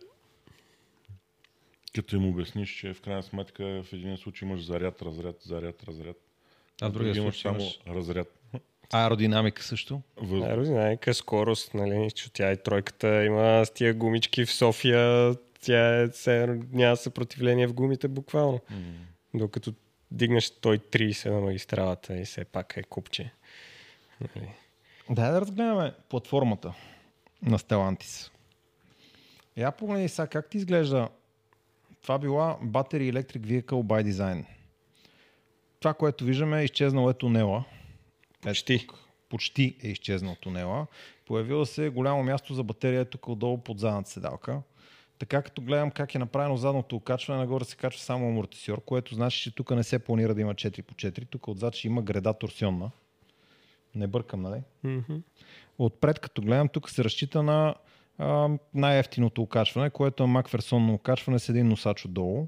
като 1.94 2.16
им 2.16 2.28
обясниш, 2.28 2.70
че 2.70 2.94
в 2.94 3.00
крайна 3.00 3.22
сметка 3.22 3.82
в 3.82 3.92
един 3.92 4.16
случай 4.16 4.48
имаш 4.48 4.64
заряд, 4.64 5.02
разряд, 5.02 5.36
заряд, 5.42 5.84
разряд. 5.84 6.16
А 6.80 6.88
в 6.88 6.92
другия 6.92 7.16
имаш 7.16 7.40
само 7.40 7.60
имаш 7.60 7.80
разряд. 7.88 8.40
аеродинамика 8.92 9.62
също. 9.62 10.02
Въздух. 10.16 10.48
Аеродинамика, 10.48 11.14
скорост, 11.14 11.74
нали? 11.74 12.10
Че 12.10 12.32
тя 12.32 12.52
и 12.52 12.62
тройката 12.62 13.24
има 13.24 13.66
с 13.66 13.70
тия 13.70 13.94
гумички 13.94 14.44
в 14.44 14.52
София. 14.52 15.34
Тя 15.60 16.02
е, 16.02 16.08
едно 16.26 16.64
няма 16.72 16.96
съпротивление 16.96 17.66
в 17.66 17.72
гумите 17.72 18.08
буквално. 18.08 18.60
М. 18.70 18.76
Докато 19.34 19.72
дигнеш 20.10 20.50
той 20.50 20.78
30 20.78 21.30
на 21.30 21.40
магистралата 21.40 22.18
и 22.18 22.24
все 22.24 22.44
пак 22.44 22.76
е 22.76 22.82
купче. 22.82 23.32
Нали? 24.20 24.48
Дай 25.10 25.32
да 25.32 25.40
разгледаме 25.40 25.92
платформата 26.08 26.74
на 27.42 27.58
Stellantis. 27.58 28.30
Я 29.56 29.72
погледни 29.72 30.08
сега 30.08 30.26
как 30.26 30.50
ти 30.50 30.56
изглежда. 30.56 31.08
Това 32.02 32.18
била 32.18 32.58
Battery 32.64 33.12
Electric 33.12 33.38
Vehicle 33.38 33.82
by 33.82 34.10
Design. 34.10 34.44
Това, 35.80 35.94
което 35.94 36.24
виждаме 36.24 36.60
е 36.60 36.64
изчезнало 36.64 37.10
е 37.10 37.14
тунела. 37.14 37.64
Почти. 38.40 38.86
Почти 39.28 39.76
е 39.82 39.88
изчезнал 39.88 40.34
тунела. 40.34 40.86
Появило 41.26 41.66
се 41.66 41.88
голямо 41.88 42.22
място 42.22 42.54
за 42.54 42.62
батерия 42.62 43.04
тук 43.04 43.28
отдолу 43.28 43.58
под 43.58 43.78
задната 43.78 44.10
седалка. 44.10 44.62
Така 45.18 45.42
като 45.42 45.62
гледам 45.62 45.90
как 45.90 46.14
е 46.14 46.18
направено 46.18 46.56
задното 46.56 46.96
окачване, 46.96 47.40
нагоре 47.40 47.64
се 47.64 47.76
качва 47.76 48.02
само 48.02 48.28
амортисьор, 48.28 48.84
което 48.84 49.14
значи, 49.14 49.42
че 49.42 49.54
тук 49.54 49.70
не 49.70 49.82
се 49.82 49.98
планира 49.98 50.34
да 50.34 50.40
има 50.40 50.54
4 50.54 50.82
по 50.82 50.94
4. 50.94 51.28
Тук 51.30 51.48
отзад 51.48 51.74
ще 51.74 51.86
има 51.88 52.02
греда 52.02 52.32
торсионна. 52.32 52.90
Не 53.94 54.06
бъркам, 54.06 54.42
нали? 54.42 54.62
Мгм. 54.84 55.16
Отпред, 55.78 56.18
като 56.18 56.42
гледам, 56.42 56.68
тук 56.68 56.90
се 56.90 57.04
разчита 57.04 57.42
на 57.42 57.74
а, 58.18 58.48
най-ефтиното 58.74 59.42
окачване, 59.42 59.90
което 59.90 60.22
е 60.22 60.26
макферсонно 60.26 60.94
окачване 60.94 61.38
с 61.38 61.48
един 61.48 61.68
носач 61.68 62.04
отдолу. 62.04 62.46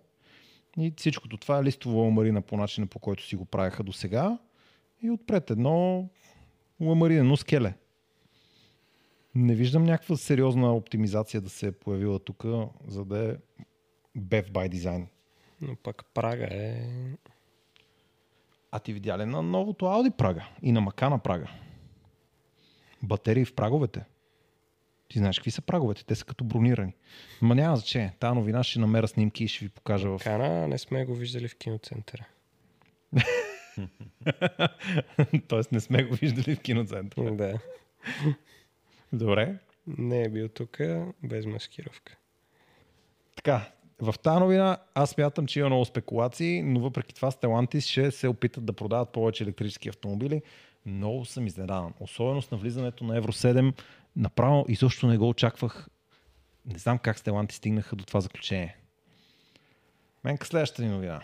И 0.78 0.93
всичкото 0.97 1.36
това 1.36 1.59
е 1.59 1.64
листово 1.64 1.98
ламарина 1.98 2.43
по 2.43 2.56
начина, 2.56 2.86
по 2.86 2.98
който 2.98 3.24
си 3.24 3.36
го 3.36 3.44
правеха 3.44 3.82
до 3.82 3.93
сега. 3.93 4.39
И 5.02 5.10
отпред 5.10 5.51
едно 5.51 6.09
ламаринено 6.81 7.36
скеле. 7.36 7.74
Не 9.35 9.55
виждам 9.55 9.85
някаква 9.85 10.16
сериозна 10.16 10.74
оптимизация 10.74 11.40
да 11.40 11.48
се 11.48 11.66
е 11.66 11.73
появила 11.73 12.19
тук, 12.19 12.44
за 12.86 13.05
да 13.05 13.31
е 13.31 13.36
BEV 14.19 14.51
by 14.51 14.69
design. 14.69 15.06
Но 15.60 15.77
пък 15.77 16.05
прага 16.14 16.48
е... 16.51 16.86
А 18.72 18.78
ти 18.78 18.92
видя 18.92 19.18
ли 19.18 19.24
на 19.24 19.42
новото 19.42 19.84
Audi 19.84 20.10
прага 20.10 20.48
и 20.62 20.72
на 20.72 20.80
Макана 20.80 21.18
прага? 21.18 21.48
Батерии 23.02 23.44
в 23.44 23.54
праговете. 23.54 24.04
Ти 25.08 25.18
знаеш 25.18 25.38
какви 25.38 25.50
са 25.50 25.62
праговете? 25.62 26.04
Те 26.04 26.14
са 26.14 26.24
като 26.24 26.44
бронирани. 26.44 26.94
Ма 27.42 27.54
няма 27.54 27.76
значение. 27.76 28.16
Тая 28.20 28.34
новина 28.34 28.62
ще 28.62 28.80
намеря 28.80 29.08
снимки 29.08 29.44
и 29.44 29.48
ще 29.48 29.64
ви 29.64 29.68
покажа 29.68 30.08
в... 30.08 30.20
Кана 30.22 30.68
не 30.68 30.78
сме 30.78 31.04
го 31.04 31.14
виждали 31.14 31.48
в 31.48 31.56
киноцентъра. 31.56 32.24
Тоест 35.48 35.72
не 35.72 35.80
сме 35.80 36.04
го 36.04 36.14
виждали 36.14 36.56
в 36.56 36.60
киноцентъра. 36.60 37.36
Да. 37.36 37.58
Добре. 39.12 39.58
Не 39.86 40.22
е 40.22 40.28
бил 40.28 40.48
тук 40.48 40.78
без 41.22 41.46
маскировка. 41.46 42.16
Така, 43.36 43.72
в 44.02 44.14
тази 44.18 44.40
новина 44.40 44.78
аз 44.94 45.10
смятам, 45.10 45.46
че 45.46 45.60
има 45.60 45.68
много 45.68 45.84
спекулации, 45.84 46.62
но 46.62 46.80
въпреки 46.80 47.14
това 47.14 47.30
Stellantis 47.30 47.80
ще 47.80 48.10
се 48.10 48.28
опитат 48.28 48.64
да 48.64 48.72
продават 48.72 49.12
повече 49.12 49.44
електрически 49.44 49.88
автомобили. 49.88 50.42
Много 50.86 51.24
съм 51.24 51.46
изненадан. 51.46 51.94
Особено 52.00 52.42
с 52.42 52.50
навлизането 52.50 53.04
на 53.04 53.16
Евро 53.16 53.32
7. 53.32 53.74
Направо 54.16 54.64
изобщо 54.68 55.06
не 55.06 55.18
го 55.18 55.28
очаквах. 55.28 55.88
Не 56.66 56.78
знам 56.78 56.98
как 56.98 57.18
Stellantis 57.18 57.52
стигнаха 57.52 57.96
до 57.96 58.04
това 58.04 58.20
заключение. 58.20 58.76
Менка 60.24 60.46
следващата 60.46 60.82
ни 60.82 60.88
новина. 60.88 61.22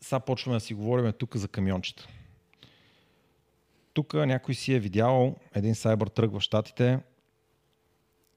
Сега 0.00 0.20
почваме 0.20 0.56
да 0.56 0.60
си 0.60 0.74
говорим 0.74 1.12
тук 1.12 1.36
за 1.36 1.48
камиончета. 1.48 2.08
Тук 3.92 4.14
някой 4.14 4.54
си 4.54 4.74
е 4.74 4.80
видял 4.80 5.36
един 5.54 5.74
сайбър 5.74 6.06
тръг 6.06 6.32
в 6.32 6.40
Штатите 6.40 6.98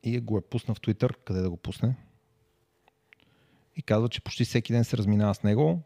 и 0.03 0.19
го 0.19 0.37
е 0.37 0.41
пуснал 0.41 0.75
в 0.75 0.81
Twitter, 0.81 1.15
къде 1.25 1.41
да 1.41 1.49
го 1.49 1.57
пусне. 1.57 1.95
И 3.75 3.81
казва, 3.81 4.09
че 4.09 4.21
почти 4.21 4.45
всеки 4.45 4.73
ден 4.73 4.83
се 4.83 4.97
разминава 4.97 5.35
с 5.35 5.43
него. 5.43 5.81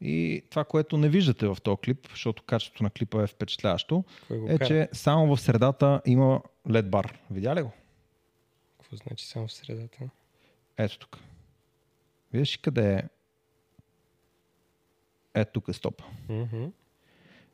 И 0.00 0.42
това, 0.50 0.64
което 0.64 0.96
не 0.96 1.08
виждате 1.08 1.46
в 1.46 1.56
този 1.62 1.76
клип, 1.76 2.08
защото 2.10 2.42
качеството 2.42 2.82
на 2.82 2.90
клипа 2.90 3.22
е 3.22 3.26
впечатляващо, 3.26 4.04
е, 4.30 4.58
кара? 4.58 4.66
че 4.66 4.88
само 4.92 5.36
в 5.36 5.40
средата 5.40 6.02
има 6.06 6.42
LED 6.68 6.88
бар. 6.88 7.18
Видя 7.30 7.56
ли 7.56 7.62
го? 7.62 7.72
Какво 8.78 8.96
значи 8.96 9.26
само 9.26 9.48
в 9.48 9.52
средата? 9.52 9.98
Ето 10.78 10.98
тук. 10.98 11.18
Виждаш 12.32 12.56
къде 12.56 12.94
е? 12.94 13.02
Ето 15.34 15.52
тук 15.52 15.68
е 15.68 15.72
стопа. 15.72 16.04
Мгм. 16.28 16.64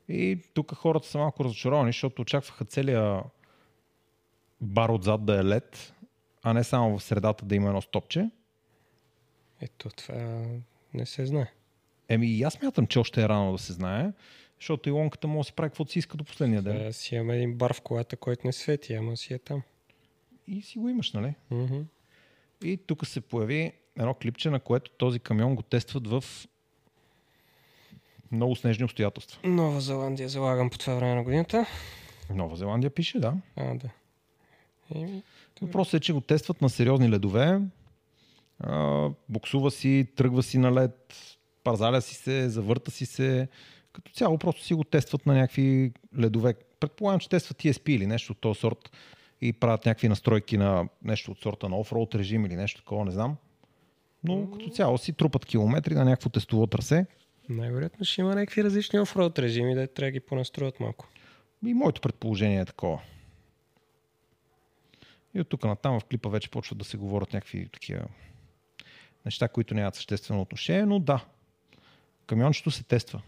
И 0.09 0.43
тук 0.55 0.75
хората 0.75 1.09
са 1.09 1.19
малко 1.19 1.45
разочаровани, 1.45 1.89
защото 1.89 2.23
очакваха 2.23 2.65
целият 2.65 3.25
бар 4.61 4.89
отзад 4.89 5.25
да 5.25 5.41
е 5.41 5.43
LED, 5.43 5.93
а 6.43 6.53
не 6.53 6.65
само 6.65 6.99
в 6.99 7.03
средата 7.03 7.45
да 7.45 7.55
има 7.55 7.67
едно 7.69 7.81
стопче. 7.81 8.31
Ето 9.61 9.89
това 9.89 10.45
не 10.95 11.07
се 11.07 11.27
знае. 11.27 11.53
Еми 12.09 12.27
и 12.27 12.43
аз 12.43 12.63
мятам, 12.63 12.87
че 12.87 12.99
още 12.99 13.23
е 13.23 13.29
рано 13.29 13.53
да 13.53 13.59
се 13.59 13.73
знае, 13.73 14.13
защото 14.59 14.89
Илонката 14.89 15.29
може 15.29 15.39
да 15.39 15.45
си 15.45 15.53
прави 15.53 15.71
каквото 15.71 15.93
си 15.93 15.99
иска 15.99 16.17
до 16.17 16.25
последния 16.25 16.63
ден. 16.63 16.85
Да, 16.85 16.93
си 16.93 17.15
имаме 17.15 17.37
един 17.37 17.55
бар 17.55 17.73
в 17.73 17.81
колата, 17.81 18.17
който 18.17 18.47
не 18.47 18.53
свети, 18.53 18.95
ама 18.95 19.17
си 19.17 19.35
е 19.35 19.39
там. 19.39 19.63
И 20.47 20.63
си 20.63 20.79
го 20.79 20.89
имаш, 20.89 21.13
нали? 21.13 21.35
Мгм. 21.51 21.81
И 22.65 22.77
тук 22.77 23.07
се 23.07 23.21
появи 23.21 23.73
едно 23.99 24.15
клипче, 24.15 24.51
на 24.51 24.61
което 24.61 24.91
този 24.91 25.19
камион 25.19 25.55
го 25.55 25.63
тестват 25.63 26.07
в 26.07 26.25
много 28.33 28.57
снежни 28.57 28.85
обстоятелства. 28.85 29.41
Нова 29.45 29.81
Зеландия 29.81 30.29
залагам 30.29 30.71
по 30.71 30.79
това 30.79 30.95
време 30.95 31.15
на 31.15 31.23
годината. 31.23 31.67
Нова 32.35 32.57
Зеландия 32.57 32.91
пише, 32.91 33.21
да. 33.21 33.35
А, 33.57 33.75
да. 33.75 33.91
Еми, 34.95 35.23
Въпросът 35.63 35.95
е, 35.95 36.01
че 36.01 36.13
го 36.13 36.21
тестват 36.21 36.61
на 36.61 36.71
сериозни 36.71 37.11
ледове. 37.11 37.61
А, 38.61 39.09
буксува 39.29 39.71
си, 39.71 40.07
тръгва 40.17 40.43
си 40.43 40.59
на 40.59 40.73
лед, 40.73 41.15
парзаля 41.65 42.01
си 42.01 42.15
се, 42.15 42.49
завърта 42.49 42.91
си 42.91 43.07
се. 43.07 43.49
Като 43.93 44.13
цяло 44.13 44.39
просто 44.39 44.65
си 44.65 44.75
го 44.75 44.85
тестват 44.85 45.27
на 45.27 45.35
някакви 45.35 45.93
ледове. 46.19 46.55
Предполагам, 46.81 47.21
че 47.21 47.29
тестват 47.29 47.59
TSP 47.59 47.91
или 47.91 48.07
нещо 48.07 48.33
от 48.33 48.41
този 48.41 48.61
сорт. 48.61 48.91
и 49.43 49.53
правят 49.53 49.87
някакви 49.87 50.09
настройки 50.09 50.57
на 50.57 50.89
нещо 51.03 51.31
от 51.31 51.39
сорта 51.39 51.69
на 51.69 51.79
офроуд 51.79 52.15
режим 52.15 52.47
или 52.47 52.57
нещо 52.57 52.81
такова, 52.81 53.05
не 53.05 53.11
знам. 53.11 53.37
Но 54.25 54.51
като 54.51 54.71
цяло 54.71 54.99
си 54.99 55.13
трупат 55.13 55.47
километри 55.47 55.95
на 55.95 56.05
някакво 56.05 56.31
тестово 56.31 56.67
трасе. 56.67 57.07
Най-вероятно 57.49 58.05
ще 58.05 58.21
има 58.21 58.35
някакви 58.35 58.65
различни 58.65 59.01
офроуд 59.01 59.39
режими, 59.39 59.75
да 59.75 59.87
трябва 59.87 60.07
да 60.09 60.13
ги 60.13 60.21
понастроят 60.21 60.81
малко. 60.81 61.09
И 61.67 61.75
моето 61.75 62.01
предположение 62.01 62.61
е 62.61 62.65
такова. 62.65 63.01
И 65.35 65.41
от 65.41 65.49
тук 65.49 65.65
натам 65.65 66.01
в 66.01 66.05
клипа 66.05 66.29
вече 66.29 66.51
почват 66.51 66.79
да 66.79 66.85
се 66.85 66.97
говорят 66.97 67.33
някакви 67.33 67.69
такива 67.69 68.05
неща, 69.25 69.49
които 69.49 69.75
нямат 69.75 69.95
съществено 69.95 70.43
отношение, 70.43 70.87
но 70.87 70.99
да, 70.99 71.25
камиончето 72.27 72.71
се 72.71 72.85
тества, 72.85 73.23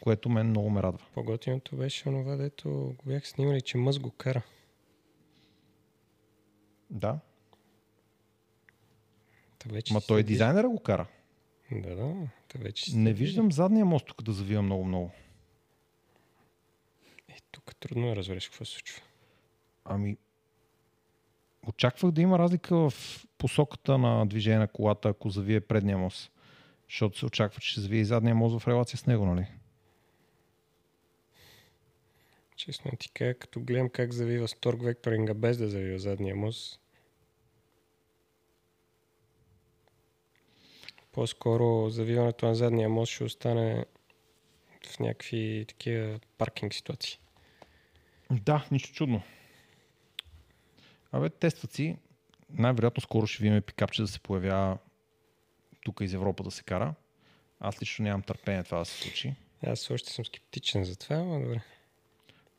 което 0.00 0.28
мен 0.28 0.46
много 0.46 0.70
ме 0.70 0.82
радва. 0.82 1.06
По-готиното 1.14 1.76
беше 1.76 2.08
онова, 2.08 2.36
дето 2.36 2.70
го 2.70 3.02
бях 3.06 3.28
снимали, 3.28 3.60
че 3.60 3.78
мъз 3.78 3.98
го 3.98 4.10
кара. 4.10 4.42
Да, 6.90 7.18
Та 9.58 9.68
вече 9.72 9.94
ма 9.94 10.00
той 10.00 10.20
седиш. 10.20 10.32
дизайнера 10.32 10.68
го 10.68 10.80
кара. 10.80 11.06
Да, 11.72 11.94
да. 11.96 12.14
Та 12.48 12.58
вече 12.58 12.96
Не 12.96 13.12
виждам 13.12 13.52
задния 13.52 13.84
мост 13.84 14.06
тук 14.06 14.22
да 14.22 14.32
завива 14.32 14.62
много-много. 14.62 15.10
Е, 17.28 17.36
тук 17.50 17.76
трудно 17.76 18.08
да 18.08 18.16
разбереш 18.16 18.48
какво 18.48 18.64
се 18.64 18.72
случва. 18.72 19.02
Ами, 19.84 20.16
очаквах 21.66 22.12
да 22.12 22.20
има 22.20 22.38
разлика 22.38 22.76
в 22.90 22.92
посоката 23.38 23.98
на 23.98 24.26
движение 24.26 24.58
на 24.58 24.68
колата, 24.68 25.08
ако 25.08 25.30
завие 25.30 25.60
предния 25.60 25.98
мост. 25.98 26.32
Защото 26.88 27.18
се 27.18 27.26
очаква, 27.26 27.60
че 27.60 27.70
ще 27.70 27.80
завие 27.80 28.00
и 28.00 28.04
задния 28.04 28.34
мост 28.34 28.58
в 28.60 28.68
релация 28.68 28.98
с 28.98 29.06
него, 29.06 29.26
нали? 29.26 29.46
Честно 32.56 32.90
ти 32.98 33.10
кажа, 33.10 33.34
като 33.34 33.60
гледам 33.60 33.88
как 33.88 34.12
завива 34.12 34.48
с 34.48 34.54
торг 34.54 34.82
векторинга 34.82 35.34
без 35.34 35.58
да 35.58 35.68
завива 35.68 35.98
задния 35.98 36.36
мост, 36.36 36.80
по-скоро 41.12 41.90
завиването 41.90 42.46
на 42.46 42.54
задния 42.54 42.88
мост 42.88 43.12
ще 43.12 43.24
остане 43.24 43.84
в 44.86 45.00
някакви 45.00 45.64
такива 45.68 46.20
паркинг 46.38 46.74
ситуации. 46.74 47.18
Да, 48.30 48.66
нищо 48.70 48.94
чудно. 48.94 49.22
Абе, 51.12 51.30
тестват 51.30 51.72
си. 51.72 51.96
Най-вероятно 52.50 53.00
скоро 53.00 53.26
ще 53.26 53.42
видим 53.42 53.62
пикапче 53.62 54.02
да 54.02 54.08
се 54.08 54.20
появява 54.20 54.78
тук 55.84 56.00
из 56.00 56.12
Европа 56.12 56.42
да 56.42 56.50
се 56.50 56.62
кара. 56.62 56.94
Аз 57.60 57.82
лично 57.82 58.02
нямам 58.02 58.22
търпение 58.22 58.64
това 58.64 58.78
да 58.78 58.84
се 58.84 59.02
случи. 59.02 59.34
Аз 59.66 59.90
още 59.90 60.12
съм 60.12 60.24
скептичен 60.24 60.84
за 60.84 60.96
това, 60.96 61.16
но 61.16 61.40
добре. 61.40 61.60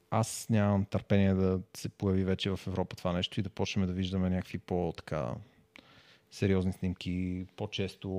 Аз 0.09 0.49
нямам 0.49 0.85
търпение 0.85 1.33
да 1.33 1.61
се 1.77 1.89
появи 1.89 2.23
вече 2.23 2.49
в 2.49 2.59
Европа 2.67 2.95
това 2.95 3.13
нещо 3.13 3.39
и 3.39 3.43
да 3.43 3.49
почнем 3.49 3.87
да 3.87 3.93
виждаме 3.93 4.29
някакви 4.29 4.57
по-така 4.57 5.35
сериозни 6.31 6.73
снимки, 6.73 7.45
по-често, 7.55 8.09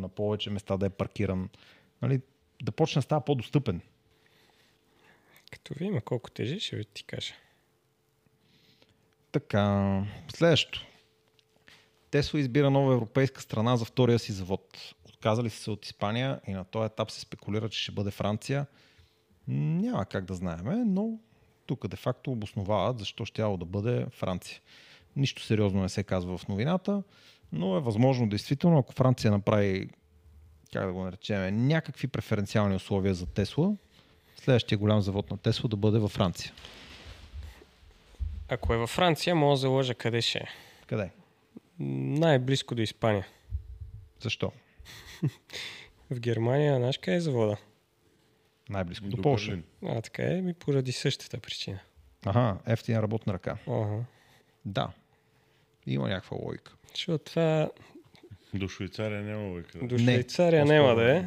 на 0.00 0.08
повече 0.08 0.50
места 0.50 0.76
да 0.76 0.86
е 0.86 0.90
паркиран. 0.90 1.50
Нали, 2.02 2.20
да 2.62 2.72
почне 2.72 2.98
да 2.98 3.02
става 3.02 3.24
по-достъпен. 3.24 3.80
Като 5.52 5.74
ви 5.74 5.84
има 5.84 6.00
колко 6.00 6.30
тежи, 6.30 6.60
ще 6.60 6.76
ви 6.76 6.84
ти 6.84 7.04
кажа. 7.04 7.34
Така, 9.32 10.02
следващо. 10.34 10.86
Тесла 12.10 12.40
избира 12.40 12.70
нова 12.70 12.94
европейска 12.94 13.40
страна 13.40 13.76
за 13.76 13.84
втория 13.84 14.18
си 14.18 14.32
завод. 14.32 14.94
Отказали 15.08 15.50
са 15.50 15.62
се 15.62 15.70
от 15.70 15.86
Испания 15.86 16.40
и 16.46 16.52
на 16.52 16.64
този 16.64 16.86
етап 16.86 17.10
се 17.10 17.20
спекулира, 17.20 17.68
че 17.68 17.82
ще 17.82 17.92
бъде 17.92 18.10
Франция. 18.10 18.66
Няма 19.48 20.04
как 20.04 20.24
да 20.24 20.34
знаеме, 20.34 20.84
но 20.86 21.18
тук 21.66 21.88
де-факто 21.88 22.32
обосновават 22.32 22.98
защо 22.98 23.24
ще 23.24 23.42
да 23.42 23.64
бъде 23.64 24.06
Франция. 24.10 24.60
Нищо 25.16 25.42
сериозно 25.42 25.82
не 25.82 25.88
се 25.88 26.02
казва 26.02 26.38
в 26.38 26.48
новината, 26.48 27.02
но 27.52 27.76
е 27.76 27.80
възможно 27.80 28.28
действително, 28.28 28.78
ако 28.78 28.92
Франция 28.92 29.30
направи, 29.30 29.88
как 30.72 30.86
да 30.86 30.92
го 30.92 31.04
наречем, 31.04 31.66
някакви 31.66 32.08
преференциални 32.08 32.74
условия 32.76 33.14
за 33.14 33.26
Тесла, 33.26 33.76
следващия 34.36 34.78
голям 34.78 35.00
завод 35.00 35.30
на 35.30 35.36
Тесла 35.36 35.68
да 35.68 35.76
бъде 35.76 35.98
във 35.98 36.10
Франция. 36.10 36.52
Ако 38.52 38.74
е 38.74 38.76
във 38.76 38.90
Франция, 38.90 39.34
мога 39.34 39.52
да 39.52 39.56
залъжа 39.56 39.94
къде 39.94 40.20
ще 40.20 40.38
е. 40.38 40.46
Къде? 40.86 41.10
Най-близко 41.78 42.74
до 42.74 42.82
Испания. 42.82 43.26
Защо? 44.20 44.52
В 46.10 46.20
Германия, 46.20 46.76
знаеш 46.76 46.98
къде 46.98 47.16
е 47.16 47.20
завода? 47.20 47.56
Най-близко 48.68 49.06
до, 49.06 49.16
До 49.16 49.22
Польша. 49.22 49.58
А, 49.86 50.02
така 50.02 50.22
е, 50.22 50.42
ми 50.42 50.54
поради 50.54 50.92
същата 50.92 51.40
причина. 51.40 51.78
Ага, 52.26 52.58
ефтина 52.66 53.02
работна 53.02 53.32
ръка. 53.32 53.56
Ага. 53.68 54.04
Да. 54.64 54.92
Има 55.86 56.08
някаква 56.08 56.36
логика. 56.36 56.72
Защото 56.94 57.24
това 57.24 57.70
До 58.54 58.68
Швейцария 58.68 59.22
няма 59.22 59.48
лойка. 59.48 59.78
до 59.78 59.94
Не, 59.94 59.98
Швейцария 59.98 60.62
по-скоро. 60.62 60.82
няма 60.82 60.94
да 60.94 61.16
е. 61.16 61.24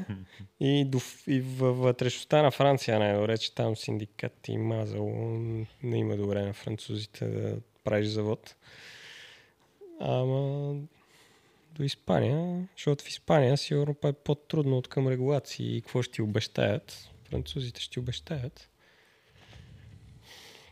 И, 0.59 0.85
до, 0.85 0.99
и 1.27 1.41
във 1.41 1.77
вътрешността 1.77 2.41
на 2.41 2.51
Франция 2.51 2.99
най-добре, 2.99 3.37
че 3.37 3.55
там 3.55 3.75
синдикат 3.75 4.47
и 4.47 4.57
мазало 4.57 5.09
не 5.83 5.97
има 5.97 6.17
добре 6.17 6.45
на 6.45 6.53
французите 6.53 7.25
да 7.25 7.57
правиш 7.83 8.07
завод. 8.07 8.55
Ама 9.99 10.73
до 11.71 11.83
Испания, 11.83 12.67
защото 12.77 13.03
в 13.03 13.07
Испания 13.07 13.57
сигурно 13.57 13.93
па 13.93 14.07
е 14.09 14.13
по-трудно 14.13 14.77
от 14.77 14.87
към 14.87 15.07
регулации 15.07 15.77
и 15.77 15.81
какво 15.81 16.01
ще 16.01 16.13
ти 16.13 16.21
обещаят. 16.21 17.09
Французите 17.29 17.81
ще 17.81 17.91
ти 17.93 17.99
обещаят. 17.99 18.69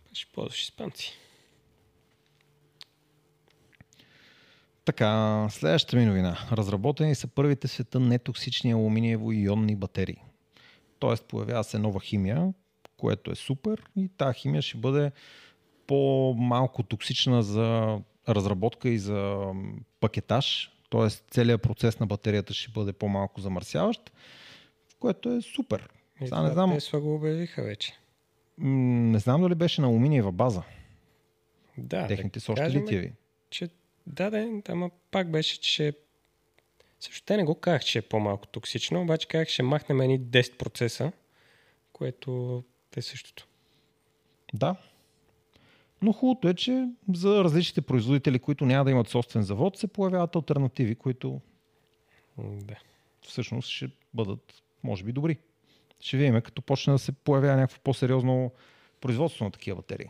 Па 0.09 0.15
Ще 0.15 0.31
ползваш 0.31 0.63
испанци. 0.63 1.17
Така, 4.85 5.47
следващата 5.49 5.97
ми 5.97 6.05
новина. 6.05 6.37
Разработени 6.51 7.15
са 7.15 7.27
първите 7.27 7.67
в 7.67 7.71
света 7.71 7.99
нетоксични 7.99 8.73
алуминиево-ионни 8.75 9.75
батерии. 9.75 10.21
Тоест, 10.99 11.25
появява 11.25 11.63
се 11.63 11.79
нова 11.79 11.99
химия, 11.99 12.53
което 12.97 13.31
е 13.31 13.35
супер 13.35 13.83
и 13.95 14.09
тази 14.17 14.39
химия 14.39 14.61
ще 14.61 14.77
бъде 14.77 15.11
по-малко 15.87 16.83
токсична 16.83 17.43
за 17.43 17.99
разработка 18.29 18.89
и 18.89 18.99
за 18.99 19.51
пакетаж. 19.99 20.71
Тоест, 20.89 21.25
целият 21.31 21.61
процес 21.61 21.99
на 21.99 22.05
батерията 22.07 22.53
ще 22.53 22.71
бъде 22.71 22.93
по-малко 22.93 23.41
замърсяващ, 23.41 24.11
което 24.99 25.29
е 25.31 25.41
супер. 25.41 25.89
И 26.21 26.25
Сега 26.27 26.41
не 26.41 26.51
знам, 26.51 26.73
Тесла 26.73 26.99
го 26.99 27.15
обявиха 27.15 27.63
вече. 27.63 27.93
не 28.57 29.19
знам 29.19 29.41
дали 29.41 29.55
беше 29.55 29.81
на 29.81 29.87
алуминиева 29.87 30.31
база. 30.31 30.63
Да, 31.77 32.07
Техните 32.07 32.39
да 32.39 32.43
са 32.43 32.51
още 32.51 32.69
литиеви. 32.71 33.13
че 33.49 33.69
да, 34.07 34.29
да, 34.29 34.61
ама 34.69 34.89
пак 35.11 35.31
беше, 35.31 35.61
че 35.61 35.71
ще... 35.71 35.93
Също 36.99 37.25
те 37.25 37.37
не 37.37 37.43
го 37.43 37.55
казах, 37.55 37.81
че 37.83 37.97
е 37.97 38.01
по-малко 38.01 38.47
токсично, 38.47 39.01
обаче 39.01 39.27
казах, 39.27 39.47
ще 39.47 39.63
махнем 39.63 40.01
едни 40.01 40.21
10 40.21 40.57
процеса, 40.57 41.11
което 41.93 42.63
е 42.95 43.01
същото. 43.01 43.47
Да. 44.53 44.75
Но 46.01 46.13
хубавото 46.13 46.47
е, 46.47 46.53
че 46.53 46.89
за 47.13 47.43
различните 47.43 47.81
производители, 47.81 48.39
които 48.39 48.65
няма 48.65 48.85
да 48.85 48.91
имат 48.91 49.09
собствен 49.09 49.43
завод, 49.43 49.77
се 49.77 49.87
появяват 49.87 50.35
альтернативи, 50.35 50.95
които 50.95 51.41
Да. 52.37 52.75
всъщност 53.21 53.69
ще 53.69 53.89
бъдат, 54.13 54.63
може 54.83 55.03
би, 55.03 55.11
добри. 55.11 55.37
Ще 55.99 56.17
видим, 56.17 56.41
като 56.41 56.61
почне 56.61 56.93
да 56.93 56.99
се 56.99 57.11
появява 57.11 57.55
някакво 57.55 57.81
по-сериозно 57.83 58.51
производство 59.01 59.45
на 59.45 59.51
такива 59.51 59.75
батерии. 59.75 60.09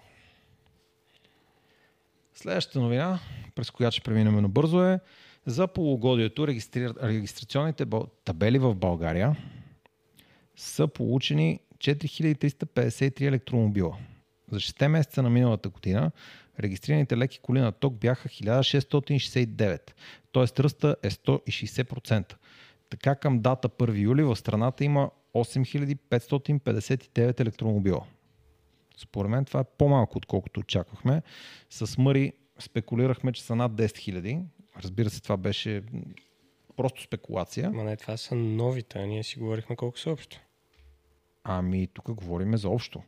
Следващата 2.33 2.79
новина, 2.79 3.19
през 3.55 3.71
която 3.71 3.93
ще 3.93 4.03
преминем 4.03 4.41
набързо 4.41 4.83
е 4.83 4.99
за 5.45 5.67
полугодието 5.67 6.47
регистри... 6.47 6.89
регистрационните 7.03 7.85
табели 8.25 8.59
в 8.59 8.75
България 8.75 9.37
са 10.55 10.87
получени 10.87 11.59
4353 11.77 13.21
електромобила. 13.21 13.97
За 14.51 14.59
6 14.59 14.87
месеца 14.87 15.23
на 15.23 15.29
миналата 15.29 15.69
година 15.69 16.11
регистрираните 16.59 17.17
леки 17.17 17.39
коли 17.41 17.59
на 17.59 17.71
ток 17.71 17.93
бяха 17.93 18.29
1669, 18.29 19.91
т.е. 20.33 20.63
ръста 20.63 20.95
е 21.03 21.09
160%. 21.09 22.33
Така 22.89 23.15
към 23.15 23.39
дата 23.39 23.69
1 23.69 24.01
юли 24.01 24.23
в 24.23 24.35
страната 24.35 24.83
има 24.83 25.09
8559 25.33 27.39
електромобила. 27.39 28.05
Според 29.01 29.31
мен 29.31 29.45
това 29.45 29.59
е 29.59 29.63
по-малко, 29.77 30.17
отколкото 30.17 30.59
очаквахме. 30.59 31.21
С 31.69 31.97
Мъри 31.97 32.33
спекулирахме, 32.59 33.31
че 33.31 33.43
са 33.43 33.55
над 33.55 33.71
10 33.71 33.85
000. 33.85 34.43
Разбира 34.83 35.09
се, 35.09 35.21
това 35.21 35.37
беше 35.37 35.83
просто 36.75 37.01
спекулация. 37.03 37.67
Ама 37.67 37.83
не, 37.83 37.97
това 37.97 38.17
са 38.17 38.35
новите, 38.35 38.99
а 38.99 39.05
ние 39.05 39.23
си 39.23 39.39
говорихме 39.39 39.75
колко 39.75 39.99
са 39.99 40.11
общо. 40.11 40.39
Ами 41.43 41.87
тук 41.87 42.11
говорим 42.11 42.57
за 42.57 42.69
общо. 42.69 43.03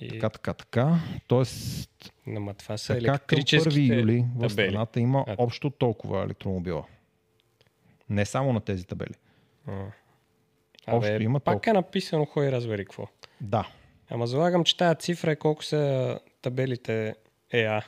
И... 0.00 0.08
Така, 0.08 0.30
така, 0.30 0.54
така. 0.54 0.98
Тоест, 1.26 2.12
Ама 2.26 2.54
това 2.54 2.76
са 2.78 2.94
така 2.94 3.18
към 3.18 3.38
1 3.38 3.42
електрическите 3.42 3.94
юли 3.94 4.24
в 4.36 4.40
табели. 4.48 4.50
страната 4.52 5.00
има 5.00 5.24
А. 5.28 5.34
общо 5.38 5.70
толкова 5.70 6.22
електромобила. 6.24 6.84
Не 8.08 8.24
само 8.24 8.52
на 8.52 8.60
тези 8.60 8.84
табели. 8.86 9.14
А. 9.66 9.84
Общо 10.86 11.14
Абе, 11.14 11.24
има 11.24 11.40
пак 11.40 11.54
толкова. 11.54 11.70
е 11.70 11.74
написано, 11.74 12.26
кой 12.26 12.52
разбери 12.52 12.84
какво. 12.84 13.06
Да. 13.40 13.68
Ама 14.14 14.26
залагам, 14.26 14.64
че 14.64 14.76
тази 14.76 14.98
цифра 14.98 15.32
е 15.32 15.36
колко 15.36 15.64
са 15.64 16.18
табелите 16.42 17.14
Е, 17.52 17.62
а. 17.62 17.82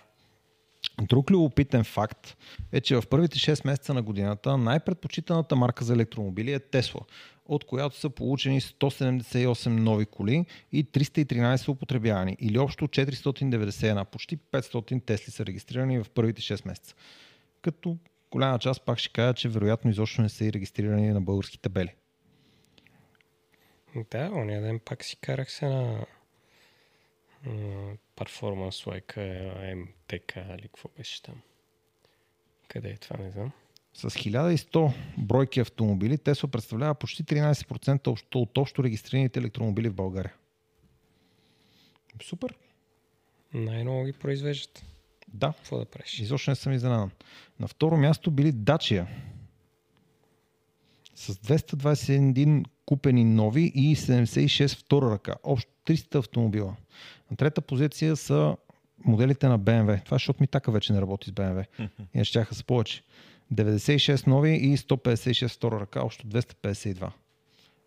Друг 1.02 1.30
любопитен 1.30 1.84
факт 1.84 2.36
е, 2.72 2.80
че 2.80 2.96
в 2.96 3.02
първите 3.10 3.38
6 3.38 3.66
месеца 3.66 3.94
на 3.94 4.02
годината 4.02 4.56
най-предпочитаната 4.56 5.56
марка 5.56 5.84
за 5.84 5.92
електромобили 5.92 6.52
е 6.52 6.58
Тесла, 6.58 7.00
от 7.46 7.64
която 7.64 7.98
са 7.98 8.10
получени 8.10 8.60
178 8.60 9.68
нови 9.68 10.06
коли 10.06 10.46
и 10.72 10.84
313 10.84 11.68
употребявани, 11.68 12.36
или 12.40 12.58
общо 12.58 12.88
491. 12.88 14.04
Почти 14.04 14.38
500 14.38 15.06
Тесли 15.06 15.32
са 15.32 15.46
регистрирани 15.46 15.98
в 15.98 16.06
първите 16.14 16.42
6 16.42 16.66
месеца. 16.66 16.94
Като 17.62 17.96
голяма 18.30 18.58
част 18.58 18.84
пак 18.84 18.98
ще 18.98 19.12
кажа, 19.12 19.34
че 19.34 19.48
вероятно 19.48 19.90
изобщо 19.90 20.22
не 20.22 20.28
са 20.28 20.44
и 20.44 20.52
регистрирани 20.52 21.08
на 21.08 21.20
български 21.20 21.58
табели. 21.58 21.94
Да, 24.10 24.30
ония 24.34 24.62
ден 24.62 24.78
пак 24.78 25.04
си 25.04 25.16
карах 25.16 25.52
се 25.52 25.66
на 25.66 26.06
перформанс 28.16 28.86
лайка 28.86 29.20
МТК 29.76 30.36
или 30.58 30.62
какво 30.62 30.88
беше 30.96 31.22
там. 31.22 31.42
Къде 32.68 32.88
е 32.88 32.96
това, 32.96 33.16
не 33.16 33.30
знам. 33.30 33.52
С 33.94 34.10
1100 34.10 34.92
бройки 35.18 35.60
автомобили 35.60 36.18
Тесла 36.18 36.48
представлява 36.48 36.94
почти 36.94 37.24
13% 37.24 38.08
общо, 38.08 38.42
от 38.42 38.58
общо 38.58 38.84
регистрираните 38.84 39.40
електромобили 39.40 39.88
в 39.88 39.94
България. 39.94 40.34
Супер. 42.22 42.54
Най-много 43.54 44.04
ги 44.04 44.12
произвеждат. 44.12 44.84
Да, 45.28 45.52
Какво 45.56 45.78
да 45.78 45.84
правиш? 45.84 46.20
изобщо 46.20 46.50
не 46.50 46.54
съм 46.54 46.72
изненадан. 46.72 47.10
На 47.60 47.68
второ 47.68 47.96
място 47.96 48.30
били 48.30 48.52
Дачия. 48.52 49.06
С 51.24 51.34
221 51.34 52.64
купени 52.86 53.24
нови 53.24 53.72
и 53.74 53.96
76 53.96 54.78
втора 54.78 55.10
ръка. 55.10 55.34
Общо 55.42 55.70
300 55.86 56.14
автомобила. 56.14 56.76
На 57.30 57.36
трета 57.36 57.60
позиция 57.60 58.16
са 58.16 58.56
моделите 59.04 59.48
на 59.48 59.60
BMW. 59.60 60.04
Това 60.04 60.14
е, 60.14 60.18
защото 60.18 60.42
ми 60.42 60.46
така 60.46 60.70
вече 60.70 60.92
не 60.92 61.00
работи 61.00 61.30
с 61.30 61.32
BMW. 61.32 61.66
Иначе 62.14 62.28
щяха 62.28 62.54
са 62.54 62.64
повече. 62.64 63.02
96 63.52 64.26
нови 64.26 64.50
и 64.50 64.76
156 64.76 65.48
втора 65.48 65.80
ръка, 65.80 66.02
общо 66.02 66.26
252. 66.26 67.12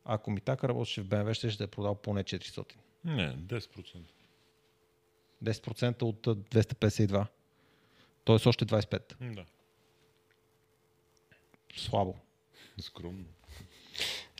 Ако 0.05 0.31
ми 0.31 0.41
така 0.41 0.67
работеше 0.67 1.01
в 1.01 1.07
BMW, 1.07 1.33
ще 1.33 1.49
ще 1.49 1.57
да 1.57 1.63
е 1.63 1.67
продал 1.67 1.95
поне 1.95 2.23
400. 2.23 2.73
Не, 3.05 3.35
10%. 3.37 3.97
10% 5.43 6.03
от 6.03 6.27
а, 6.27 6.35
252. 6.35 7.25
Тоест 8.23 8.45
още 8.45 8.65
25. 8.65 9.33
Да. 9.35 9.45
Слабо. 11.75 12.15
Скромно. 12.79 13.25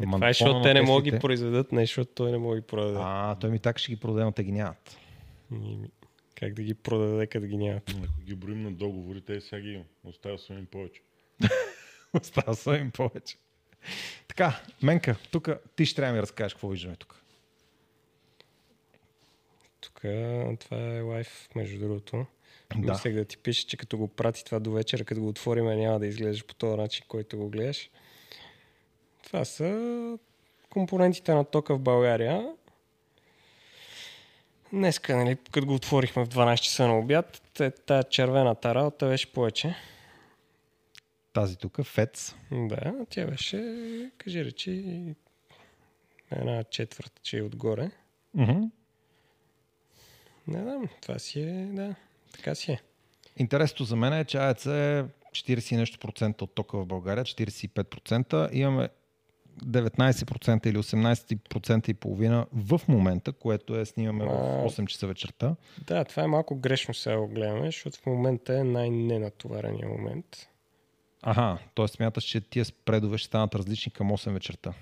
Е, 0.02 0.04
това 0.04 0.30
е, 0.30 0.34
защото 0.34 0.62
те 0.62 0.74
не 0.74 0.82
могат 0.82 1.06
да 1.06 1.12
ги 1.12 1.20
произведат, 1.20 1.72
не 1.72 1.82
защото 1.82 2.12
той 2.12 2.32
не 2.32 2.38
може 2.38 2.56
да 2.56 2.62
ги 2.62 2.68
продаде. 2.68 3.00
А, 3.02 3.36
той 3.36 3.50
ми 3.50 3.60
така 3.60 3.80
ще 3.80 3.92
ги 3.92 4.00
продаде, 4.00 4.26
но 4.26 4.32
те 4.32 4.44
ги 4.44 4.52
нямат. 4.52 4.98
Ами, 5.52 5.90
Как 6.36 6.54
да 6.54 6.64
ги 6.64 6.74
продаде, 6.74 7.28
като 7.28 7.46
ги 7.46 7.58
нямат? 7.58 7.90
Ако 7.90 8.22
ги 8.26 8.36
броим 8.36 8.64
на 8.64 8.72
договори, 8.72 9.22
те 9.22 9.42
сега 9.42 9.62
ги 9.62 9.72
има. 9.72 9.84
Остава 10.04 10.38
съм 10.38 10.58
им 10.58 10.66
повече. 10.66 11.02
Остава 12.14 12.54
са 12.54 12.78
им 12.78 12.92
повече. 12.92 13.38
Така, 14.28 14.62
Менка, 14.84 15.16
тук 15.32 15.50
ти 15.76 15.86
ще 15.86 15.96
трябва 15.96 16.12
да 16.12 16.16
ми 16.16 16.22
разкажеш 16.22 16.54
какво 16.54 16.68
виждаме 16.68 16.96
тук. 16.96 17.22
Тук 19.82 20.02
това 20.60 20.78
е 20.78 21.02
лайф, 21.02 21.50
между 21.56 21.80
другото. 21.80 22.26
Да. 22.76 22.92
Мислех 22.92 23.14
да 23.14 23.26
ти 23.26 23.38
пише, 23.38 23.68
че 23.68 23.78
като 23.78 23.98
го 23.98 24.08
прати 24.08 24.46
това 24.46 24.60
до 24.60 24.72
вечера, 24.72 25.06
като 25.06 25.22
го 25.22 25.28
отвориме, 25.28 25.76
няма 25.76 26.00
да 26.00 26.08
изглеждаш 26.08 26.46
по 26.46 26.54
този 26.56 26.78
начин, 26.78 27.06
който 27.08 27.38
го 27.38 27.50
гледаш. 27.50 27.90
Това 29.28 29.46
са 29.46 30.18
компонентите 30.70 31.34
на 31.34 31.46
тока 31.46 31.76
в 31.76 31.80
България. 31.80 32.54
Днеска, 34.74 35.16
нали, 35.18 35.38
като 35.52 35.68
го 35.68 35.74
отворихме 35.74 36.26
в 36.26 36.30
12 36.30 36.56
часа 36.56 36.88
на 36.88 37.00
обяд, 37.00 37.42
тая 37.86 38.04
червената 38.04 38.76
работа 38.76 39.08
беше 39.08 39.34
повече. 39.34 39.76
Тази 41.34 41.58
тук, 41.58 41.84
ФЕЦ. 41.84 42.36
Да, 42.52 42.94
тя 43.10 43.26
беше, 43.26 44.12
кажи 44.18 44.46
речи, 44.46 45.04
една 46.32 46.64
четвърта, 46.64 47.22
че 47.22 47.38
е 47.38 47.44
отгоре. 47.44 47.92
Мгм. 48.34 48.64
Не 50.48 50.62
знам, 50.62 50.90
това 51.02 51.20
си 51.20 51.42
е, 51.42 51.66
да, 51.72 51.96
така 52.34 52.56
си 52.56 52.72
е. 52.72 52.82
Интересното 53.38 53.84
за 53.84 53.96
мен 53.96 54.14
е, 54.14 54.26
че 54.26 54.38
АЕЦ 54.38 54.66
е 54.66 55.06
40 55.32 55.74
и 55.74 55.78
нещо 55.78 56.00
процента 56.00 56.44
от 56.44 56.56
тока 56.56 56.78
в 56.78 56.86
България, 56.86 57.26
45%. 57.26 58.50
Имаме 58.54 58.90
19% 59.66 60.68
или 60.68 60.78
18% 60.78 61.90
и 61.90 61.94
половина 61.94 62.46
в 62.54 62.82
момента, 62.88 63.32
което 63.32 63.80
е 63.80 63.86
снимаме 63.86 64.26
в 64.26 64.30
А. 64.30 64.70
8 64.70 64.86
часа 64.86 65.08
вечерта. 65.08 65.56
Да, 65.88 66.06
това 66.06 66.24
е 66.24 66.28
малко 66.28 66.56
грешно 66.56 66.94
сега 66.94 67.18
го 67.18 67.28
гледаме, 67.28 67.66
защото 67.66 68.00
в 68.00 68.06
момента 68.06 68.58
е 68.58 68.64
най-ненатоварения 68.64 69.88
момент. 69.88 70.48
Аха, 71.22 71.58
т.е. 71.76 71.88
смяташ, 71.88 72.24
че 72.24 72.42
тия 72.42 72.66
спредове 72.66 73.18
ще 73.18 73.28
станат 73.28 73.56
различни 73.56 73.92
към 73.92 74.12
8 74.12 74.34
вечерта. 74.34 74.74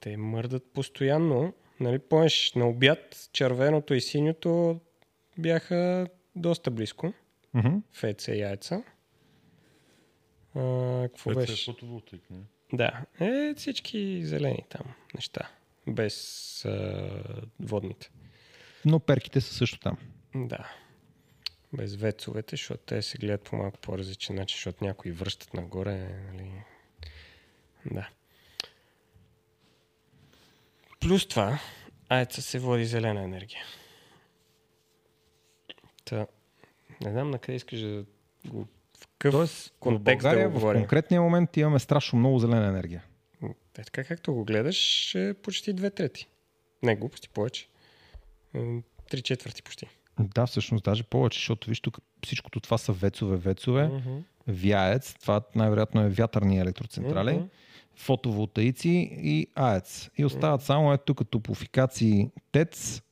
Те 0.00 0.16
мърдат 0.16 0.64
постоянно. 0.74 1.52
Нали, 1.80 1.98
помниш, 1.98 2.52
на 2.52 2.68
обяд 2.68 3.28
червеното 3.32 3.94
и 3.94 4.00
синьото 4.00 4.80
бяха 5.38 6.08
доста 6.36 6.70
близко. 6.70 7.12
Мгм. 7.54 7.76
ФЦ 7.92 8.28
и 8.28 8.38
яйца. 8.38 8.82
А, 10.54 11.08
какво 11.08 11.30
Това 11.30 11.42
е 11.42 11.46
беше? 11.46 11.72
фотоволтаик, 11.72 12.30
не? 12.30 12.38
Да, 12.72 13.04
е 13.20 13.54
всички 13.56 14.24
зелени 14.24 14.64
там 14.68 14.94
неща. 15.14 15.50
Без 15.88 16.64
а, 16.64 17.50
водните. 17.60 18.10
Но 18.84 19.00
перките 19.00 19.40
са 19.40 19.54
също 19.54 19.78
там. 19.78 19.98
Да. 20.34 20.72
Без 21.72 21.96
вецовете, 21.96 22.56
защото 22.56 22.82
те 22.86 23.02
се 23.02 23.18
гледат 23.18 23.42
по 23.42 23.56
малко 23.56 23.78
по-различен 23.78 24.36
начин, 24.36 24.56
защото 24.56 24.84
някои 24.84 25.12
връщат 25.12 25.54
нагоре. 25.54 26.08
Нали? 26.32 26.62
Да. 27.90 28.08
Плюс 31.00 31.28
това, 31.28 31.58
айца 32.08 32.42
се 32.42 32.58
води 32.58 32.84
зелена 32.84 33.22
енергия. 33.22 33.64
Та, 36.04 36.26
не 37.00 37.10
знам 37.10 37.30
на 37.30 37.38
къде 37.38 37.56
искаш 37.56 37.80
да 37.80 38.04
го... 38.48 38.68
В 39.22 39.24
какъв 39.24 39.38
Тоест, 39.38 39.68
в 39.68 39.72
контекст 39.80 40.04
България 40.04 40.44
да 40.44 40.48
го 40.48 40.58
в 40.58 40.60
говорим. 40.60 40.80
конкретния 40.80 41.22
момент 41.22 41.56
имаме 41.56 41.78
страшно 41.78 42.18
много 42.18 42.38
зелена 42.38 42.66
енергия. 42.68 43.04
Е, 43.78 43.82
така 43.84 44.04
както 44.04 44.34
го 44.34 44.44
гледаш, 44.44 45.14
е 45.14 45.34
почти 45.34 45.72
две 45.72 45.90
трети. 45.90 46.28
Не, 46.82 46.96
глупости 46.96 47.28
повече. 47.28 47.68
М, 48.54 48.82
Три 49.10 49.22
четвърти 49.22 49.62
почти. 49.62 49.86
Да, 50.20 50.46
всъщност 50.46 50.84
даже 50.84 51.02
повече, 51.02 51.38
защото 51.38 51.68
виж 51.68 51.80
тук 51.80 51.98
всичкото 52.24 52.60
това 52.60 52.78
са 52.78 52.92
вецове, 52.92 53.36
вецове, 53.36 53.88
Мгм. 53.88 54.18
вяец, 54.46 55.14
това 55.14 55.40
най-вероятно 55.54 56.00
е 56.00 56.08
вятърни 56.08 56.58
електроцентрали, 56.58 57.32
Мгм. 57.32 57.44
фотоволтаици 57.96 58.88
и 59.12 59.46
АЕЦ. 59.54 60.10
И 60.18 60.24
остават 60.24 60.62
само 60.62 60.92
ето 60.92 61.04
тук 61.14 61.30
топлофикации 61.30 62.30
ТЕЦ, 62.52 63.02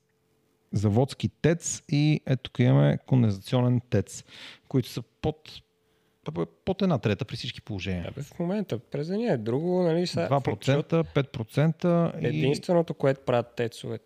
заводски 0.72 1.28
ТЕЦ 1.28 1.82
и 1.88 2.20
ето 2.26 2.42
тук 2.42 2.58
имаме 2.58 2.98
кондензационен 3.06 3.80
ТЕЦ, 3.90 4.24
които 4.68 4.88
са 4.88 5.02
под, 5.02 5.62
под 6.64 6.82
една 6.82 6.98
трета 6.98 7.24
при 7.24 7.36
всички 7.36 7.60
положения. 7.62 8.04
Абе, 8.08 8.22
в 8.22 8.38
момента 8.38 8.78
през 8.78 9.08
деня 9.08 9.32
е 9.32 9.36
друго, 9.36 9.82
нали? 9.82 10.06
Са, 10.06 10.28
2%, 10.30 10.82
5% 10.82 12.20
и... 12.22 12.26
Единственото, 12.26 12.94
което 12.94 13.20
правят 13.20 13.54
тецове. 13.54 13.98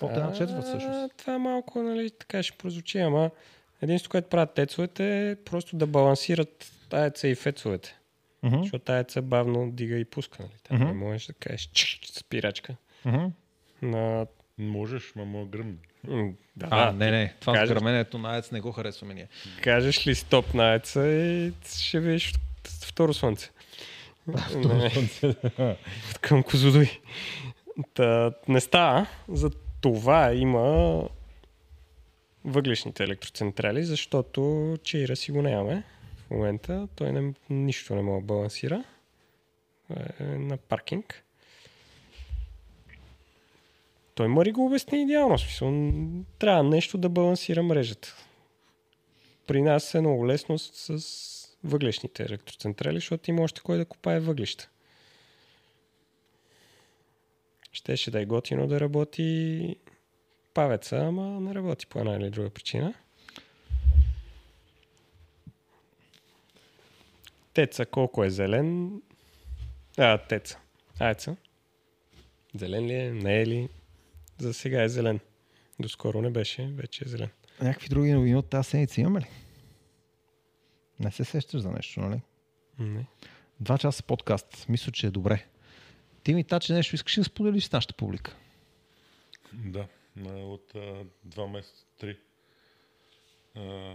Под 0.00 0.10
една 0.10 0.32
четвърт, 0.32 0.64
всъщност. 0.64 1.14
Това 1.16 1.38
малко, 1.38 1.82
нали, 1.82 2.10
така 2.10 2.42
ще 2.42 2.58
прозвучи, 2.58 2.98
ама 2.98 3.30
единственото, 3.82 4.10
което 4.10 4.28
правят 4.28 4.54
тецовете 4.54 5.30
е 5.30 5.36
просто 5.36 5.76
да 5.76 5.86
балансират 5.86 6.72
аеца 6.92 7.28
и 7.28 7.34
фецовете. 7.34 7.98
Мгм, 8.42 8.62
Защото 8.62 8.92
аеца 8.92 9.22
бавно 9.22 9.70
дига 9.72 9.96
и 9.96 10.04
пуска, 10.04 10.42
нали? 10.42 10.52
Там 10.62 10.76
Мгм. 10.76 10.86
не 10.86 10.92
можеш 10.92 11.26
да 11.26 11.32
кажеш 11.32 11.70
спирачка. 12.12 12.76
мгм. 13.04 13.24
На... 13.82 14.26
Можеш, 14.62 15.12
ма 15.16 15.24
мога 15.24 15.46
гръмне. 15.48 15.74
М, 16.04 16.32
Да, 16.56 16.68
А, 16.70 16.92
не, 16.92 17.10
не, 17.10 17.34
това 17.40 17.54
кажеш- 17.54 17.68
с 17.68 17.74
гърменето 17.74 18.18
на 18.18 18.34
АЕЦ 18.34 18.50
не 18.52 18.60
го 18.60 18.72
харесваме 18.72 19.14
ние. 19.14 19.28
Кажеш 19.62 20.06
ли 20.06 20.14
стоп 20.14 20.54
на 20.54 20.72
аеца 20.72 21.08
и 21.08 21.52
ще 21.68 22.00
видиш 22.00 22.32
второ 22.82 23.14
слънце. 23.14 23.50
Не. 24.56 24.90
към 26.20 26.42
Козудой. 26.42 27.00
Та, 27.94 28.32
не 28.48 28.60
става. 28.60 29.06
За 29.28 29.50
това 29.80 30.32
има 30.32 31.02
въглешните 32.44 33.04
електроцентрали, 33.04 33.84
защото 33.84 34.40
Чейра 34.84 35.16
си 35.16 35.32
го 35.32 35.42
нямаме 35.42 35.82
в 36.16 36.30
момента. 36.30 36.88
Той 36.94 37.12
не, 37.12 37.34
нищо 37.50 37.94
не 37.94 38.02
може 38.02 38.20
да 38.20 38.26
балансира. 38.26 38.84
Е 40.20 40.24
на 40.24 40.56
паркинг. 40.56 41.24
Той 44.14 44.28
Мари 44.28 44.52
го 44.52 44.66
обясни 44.66 45.02
идеално. 45.02 45.38
Смисъл, 45.38 45.72
трябва 46.38 46.62
нещо 46.62 46.98
да 46.98 47.08
балансира 47.08 47.62
мрежата. 47.62 48.16
При 49.46 49.62
нас 49.62 49.94
е 49.94 50.00
много 50.00 50.26
лесно 50.26 50.58
с, 50.58 50.98
с 50.98 51.56
въглешните 51.64 52.22
електроцентрали, 52.22 52.96
защото 52.96 53.30
има 53.30 53.42
още 53.42 53.60
кой 53.60 53.78
да 53.78 53.84
копае 53.84 54.20
въглища. 54.20 54.68
Щеше 57.72 58.10
да 58.10 58.20
е 58.20 58.24
готино 58.24 58.66
да 58.66 58.80
работи 58.80 59.76
павеца, 60.54 60.96
ама 60.96 61.40
не 61.40 61.54
работи 61.54 61.86
по 61.86 61.98
една 61.98 62.16
или 62.16 62.30
друга 62.30 62.50
причина. 62.50 62.94
Теца 67.54 67.86
колко 67.86 68.24
е 68.24 68.30
зелен? 68.30 69.00
А, 69.98 70.18
теца. 70.18 70.58
Айца. 71.00 71.36
Зелен 72.54 72.86
ли 72.86 72.94
е? 72.94 73.10
Не 73.10 73.40
е 73.40 73.46
ли? 73.46 73.68
За 74.42 74.54
сега 74.54 74.82
е 74.82 74.88
зелен. 74.88 75.20
Доскоро 75.80 76.22
не 76.22 76.30
беше, 76.30 76.66
вече 76.66 77.04
е 77.04 77.08
зелен. 77.08 77.30
Някакви 77.60 77.88
други 77.88 78.12
новини 78.12 78.36
от 78.36 78.50
тази 78.50 78.68
седмица 78.70 79.00
имаме 79.00 79.20
ли? 79.20 79.26
Не 81.00 81.10
се 81.10 81.24
сещаш 81.24 81.60
за 81.60 81.70
нещо, 81.70 82.00
нали? 82.00 82.20
Не. 82.78 83.06
Два 83.60 83.78
часа 83.78 84.02
подкаст. 84.02 84.66
Мисля, 84.68 84.92
че 84.92 85.06
е 85.06 85.10
добре. 85.10 85.46
Ти 86.22 86.34
ми 86.34 86.44
таче 86.44 86.72
нещо 86.72 86.94
искаш 86.94 87.14
да 87.14 87.24
споделиш 87.24 87.64
с 87.64 87.72
нашата 87.72 87.94
публика? 87.94 88.36
Да, 89.52 89.86
от 90.26 90.74
а, 90.74 91.04
два 91.24 91.46
месеца, 91.46 91.84
три. 91.98 92.18
А, 93.56 93.94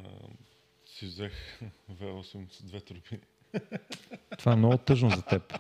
си 0.86 1.06
взех 1.06 1.62
V8 1.92 2.54
с 2.54 2.64
две 2.64 2.82
турбини. 2.82 3.22
Това 4.38 4.54
е 4.54 4.56
много 4.56 4.78
тъжно 4.78 5.10
за 5.10 5.22
теб. 5.22 5.60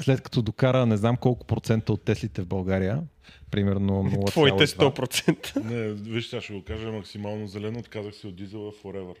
След 0.00 0.20
като 0.20 0.42
докара 0.42 0.86
не 0.86 0.96
знам 0.96 1.16
колко 1.16 1.46
процента 1.46 1.92
от 1.92 2.02
Теслите 2.02 2.42
в 2.42 2.46
България, 2.46 3.02
примерно 3.50 3.92
0,2. 4.04 4.26
Твоите 4.26 4.66
100%. 4.66 5.56
Не, 5.64 5.92
виж, 5.92 6.26
сега 6.28 6.40
ще 6.42 6.52
го 6.52 6.64
кажа 6.64 6.92
максимално 6.92 7.46
зелено. 7.46 7.78
Отказах 7.78 8.14
се 8.14 8.26
от 8.26 8.36
дизела 8.36 8.72
Forever. 8.72 9.16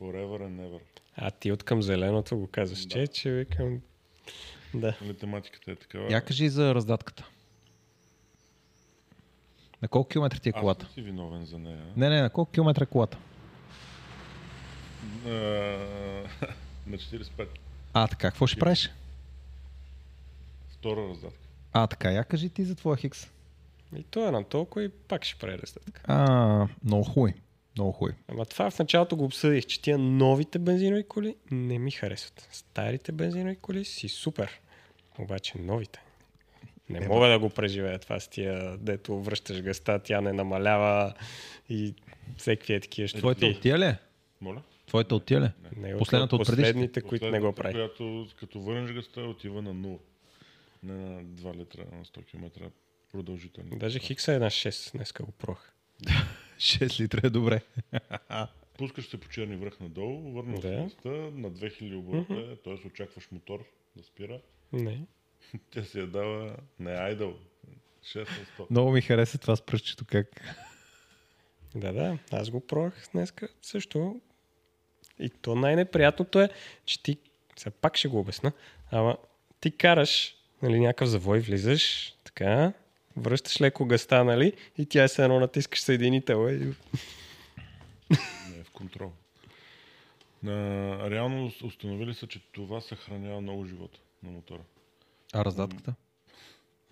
Forever 0.00 0.42
and 0.42 0.60
never. 0.60 0.78
А 1.16 1.30
ти 1.30 1.52
от 1.52 1.62
към 1.62 1.82
зеленото 1.82 2.36
го 2.36 2.46
казваш, 2.46 2.86
Да. 2.86 2.88
че, 2.88 3.06
че 3.06 3.30
викам... 3.30 3.80
Да. 4.74 4.94
Нали, 5.02 5.14
тематиката 5.16 5.70
е 5.70 5.76
такава. 5.76 6.12
Я 6.12 6.20
кажи 6.20 6.48
за 6.48 6.74
раздатката. 6.74 7.24
На 9.82 9.88
колко 9.88 10.08
километра 10.08 10.38
ти 10.38 10.48
е 10.48 10.52
Аз 10.56 10.60
колата? 10.60 10.86
не 10.86 10.92
си 10.92 11.02
виновен 11.02 11.44
за 11.44 11.58
нея. 11.58 11.82
Не, 11.96 12.08
не, 12.08 12.22
на 12.22 12.30
колко 12.30 12.50
километра 12.52 12.82
е 12.82 12.86
колата? 12.86 13.18
На 16.86 16.96
45. 16.98 17.46
А, 17.92 18.08
така, 18.08 18.30
какво 18.30 18.46
ще 18.46 18.58
правиш? 18.58 18.90
Втора 20.86 21.08
раздатка. 21.08 21.38
А, 21.72 21.86
така, 21.86 22.10
я 22.10 22.24
кажи 22.24 22.48
ти 22.48 22.64
за 22.64 22.74
твоя 22.74 22.96
хикс. 22.96 23.30
И 23.96 24.02
то 24.02 24.28
е 24.28 24.30
на 24.30 24.44
толкова 24.44 24.84
и 24.84 24.88
пак 24.88 25.24
ще 25.24 25.38
прави 25.38 25.58
рестатка. 25.58 26.02
А, 26.04 26.68
много 26.84 27.04
хубави. 27.04 27.34
Много 27.76 27.92
хубави. 27.92 28.14
Ама 28.28 28.44
това 28.44 28.70
в 28.70 28.78
началото 28.78 29.16
го 29.16 29.24
обсъдих, 29.24 29.66
че 29.66 29.82
тия 29.82 29.98
новите 29.98 30.58
бензинови 30.58 31.04
коли 31.04 31.36
не 31.50 31.78
ми 31.78 31.90
харесват. 31.90 32.48
Старите 32.52 33.12
бензинови 33.12 33.56
коли 33.56 33.84
си 33.84 34.08
супер. 34.08 34.60
Обаче 35.18 35.58
новите. 35.58 36.02
Не 36.88 36.98
Е, 36.98 37.08
мога 37.08 37.28
да 37.28 37.38
го 37.38 37.50
преживея 37.50 37.98
това 37.98 38.20
с 38.20 38.28
тия, 38.28 38.76
дето 38.78 39.20
връщаш 39.20 39.62
гъста, 39.62 39.98
тя 39.98 40.20
не 40.20 40.32
намалява 40.32 41.14
и 41.68 41.94
всеки 42.36 42.72
е 42.72 42.80
такива 42.80 43.08
ще 43.08 43.18
Твоята 43.18 43.46
от 43.46 43.60
тия 43.60 43.78
ли? 43.78 43.84
е? 43.84 43.98
Моля? 44.40 44.62
Твоята 44.86 45.14
от 45.14 45.24
тия 45.24 45.40
ли? 45.40 45.44
е? 45.44 45.52
Не, 45.76 45.98
Последната 45.98 46.36
от 46.36 46.40
предишните? 46.40 46.62
последните, 46.68 47.00
които 47.00 47.30
не 47.30 47.40
го 47.40 47.52
прави. 47.52 47.74
Която 47.74 48.26
като 48.40 48.60
върнеш 48.60 48.92
гъста, 48.92 49.20
отива 49.20 49.62
на 49.62 49.74
0. 49.74 49.98
Не 50.82 50.94
на 50.94 51.24
2 51.24 51.56
литра 51.56 51.84
на 51.92 52.04
100 52.04 52.24
км 52.24 52.70
продължително. 53.12 53.78
Даже 53.78 53.98
Хикса 53.98 54.34
е 54.34 54.38
на 54.38 54.50
6, 54.50 54.92
днеска 54.92 55.22
го 55.22 55.32
прох. 55.32 55.72
6 56.56 57.00
литра 57.02 57.26
е 57.26 57.30
добре. 57.30 57.60
Пускаш 58.78 59.08
се 59.08 59.20
по 59.20 59.28
черни 59.28 59.56
връх 59.56 59.80
надолу, 59.80 60.32
върнал 60.32 60.60
Да. 60.60 60.82
гъста 60.82 61.08
на 61.08 61.50
2000 61.52 61.96
оборота, 61.96 62.56
т.е. 62.64 62.86
очакваш 62.86 63.28
мотор 63.32 63.64
да 63.96 64.02
спира. 64.02 64.40
Не. 64.72 65.06
Тя 65.70 65.84
си 65.84 65.98
я 65.98 66.06
дава 66.06 66.56
не 66.78 66.90
айдъл. 66.90 67.38
6 68.04 68.18
на 68.18 68.24
100. 68.58 68.70
Много 68.70 68.90
ми 68.92 69.00
хареса 69.02 69.38
това 69.38 69.56
с 69.56 69.62
пръстчето 69.62 70.04
как. 70.04 70.56
Да, 71.74 71.92
да, 71.92 72.18
аз 72.32 72.50
го 72.50 72.60
пробвах 72.66 73.08
днеска 73.12 73.48
също. 73.62 74.20
И 75.18 75.30
то 75.30 75.54
най-неприятното 75.54 76.40
е, 76.40 76.48
че 76.84 77.02
ти, 77.02 77.18
сега 77.56 77.70
пак 77.80 77.96
ще 77.96 78.08
го 78.08 78.18
обясна, 78.18 78.52
ама 78.90 79.16
ти 79.60 79.70
караш, 79.70 80.35
нали, 80.62 80.80
някакъв 80.80 81.08
завой, 81.08 81.40
влизаш, 81.40 82.14
така, 82.24 82.72
връщаш 83.16 83.60
леко 83.60 83.84
гъста, 83.84 84.24
нали, 84.24 84.52
и 84.78 84.86
тя 84.86 85.04
е 85.04 85.08
се 85.08 85.24
едно 85.24 85.40
натискаш 85.40 85.80
съединител. 85.80 86.48
И... 86.50 86.54
Не 88.50 88.58
е 88.60 88.64
в 88.64 88.70
контрол. 88.72 89.12
А, 90.46 90.50
реално 91.10 91.46
ус- 91.46 91.62
установили 91.62 92.14
са, 92.14 92.26
че 92.26 92.40
това 92.52 92.80
съхранява 92.80 93.40
много 93.40 93.64
живота 93.64 93.98
на 94.22 94.30
мотора. 94.30 94.62
А 95.32 95.44
раздатката? 95.44 95.94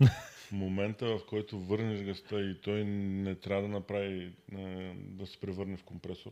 В 0.01 0.51
момента, 0.51 1.05
в 1.07 1.19
който 1.29 1.59
върнеш 1.59 2.01
гъста 2.01 2.41
и 2.41 2.61
той 2.61 2.83
не 2.85 3.35
трябва 3.35 3.61
да 3.61 3.67
направи 3.67 4.31
е, 4.57 4.93
да 4.95 5.27
се 5.27 5.37
превърне 5.37 5.77
в 5.77 5.83
компресор, 5.83 6.31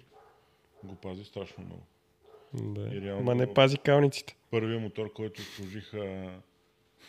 го 0.84 0.96
пази 0.96 1.24
страшно 1.26 1.64
много. 1.66 1.84
Да. 2.74 2.96
И 2.96 3.02
реално- 3.02 3.24
Ма 3.24 3.36
не 3.36 3.54
пази 3.54 3.78
калниците. 3.78 4.36
Първият 4.52 4.82
мотор, 4.82 5.14
който 5.14 5.42
сложиха 5.42 6.32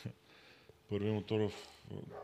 първият 0.88 1.14
мотор 1.14 1.40
в 1.40 1.52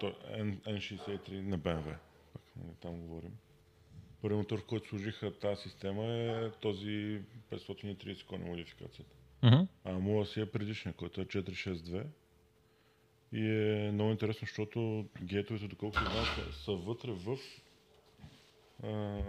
то- 0.00 0.14
N- 0.30 0.60
N63 0.60 1.40
на 1.40 1.58
BMW, 1.58 1.96
пак, 2.32 2.42
нали, 2.56 2.74
там 2.80 3.00
говорим. 3.00 3.32
Първият 4.22 4.38
мотор, 4.38 4.58
в 4.58 4.66
който 4.66 4.88
сложиха 4.88 5.38
тази 5.38 5.62
система 5.62 6.04
е 6.06 6.50
този 6.50 7.20
530 7.50 8.26
кони 8.26 8.44
модификацията. 8.44 9.16
Мгм. 9.42 9.66
А 9.84 9.92
моя 9.92 10.26
си 10.26 10.40
е 10.40 10.50
предишния, 10.50 10.94
който 10.94 11.20
е 11.20 11.24
462. 11.24 12.06
И 13.32 13.46
е 13.46 13.92
много 13.92 14.10
интересно, 14.10 14.46
защото 14.46 15.06
гейтовете, 15.22 15.68
доколкото 15.68 16.04
знам, 16.04 16.24
са, 16.24 16.64
са 16.64 16.72
вътре 16.72 17.12
в 17.12 17.38
а, 18.82 19.20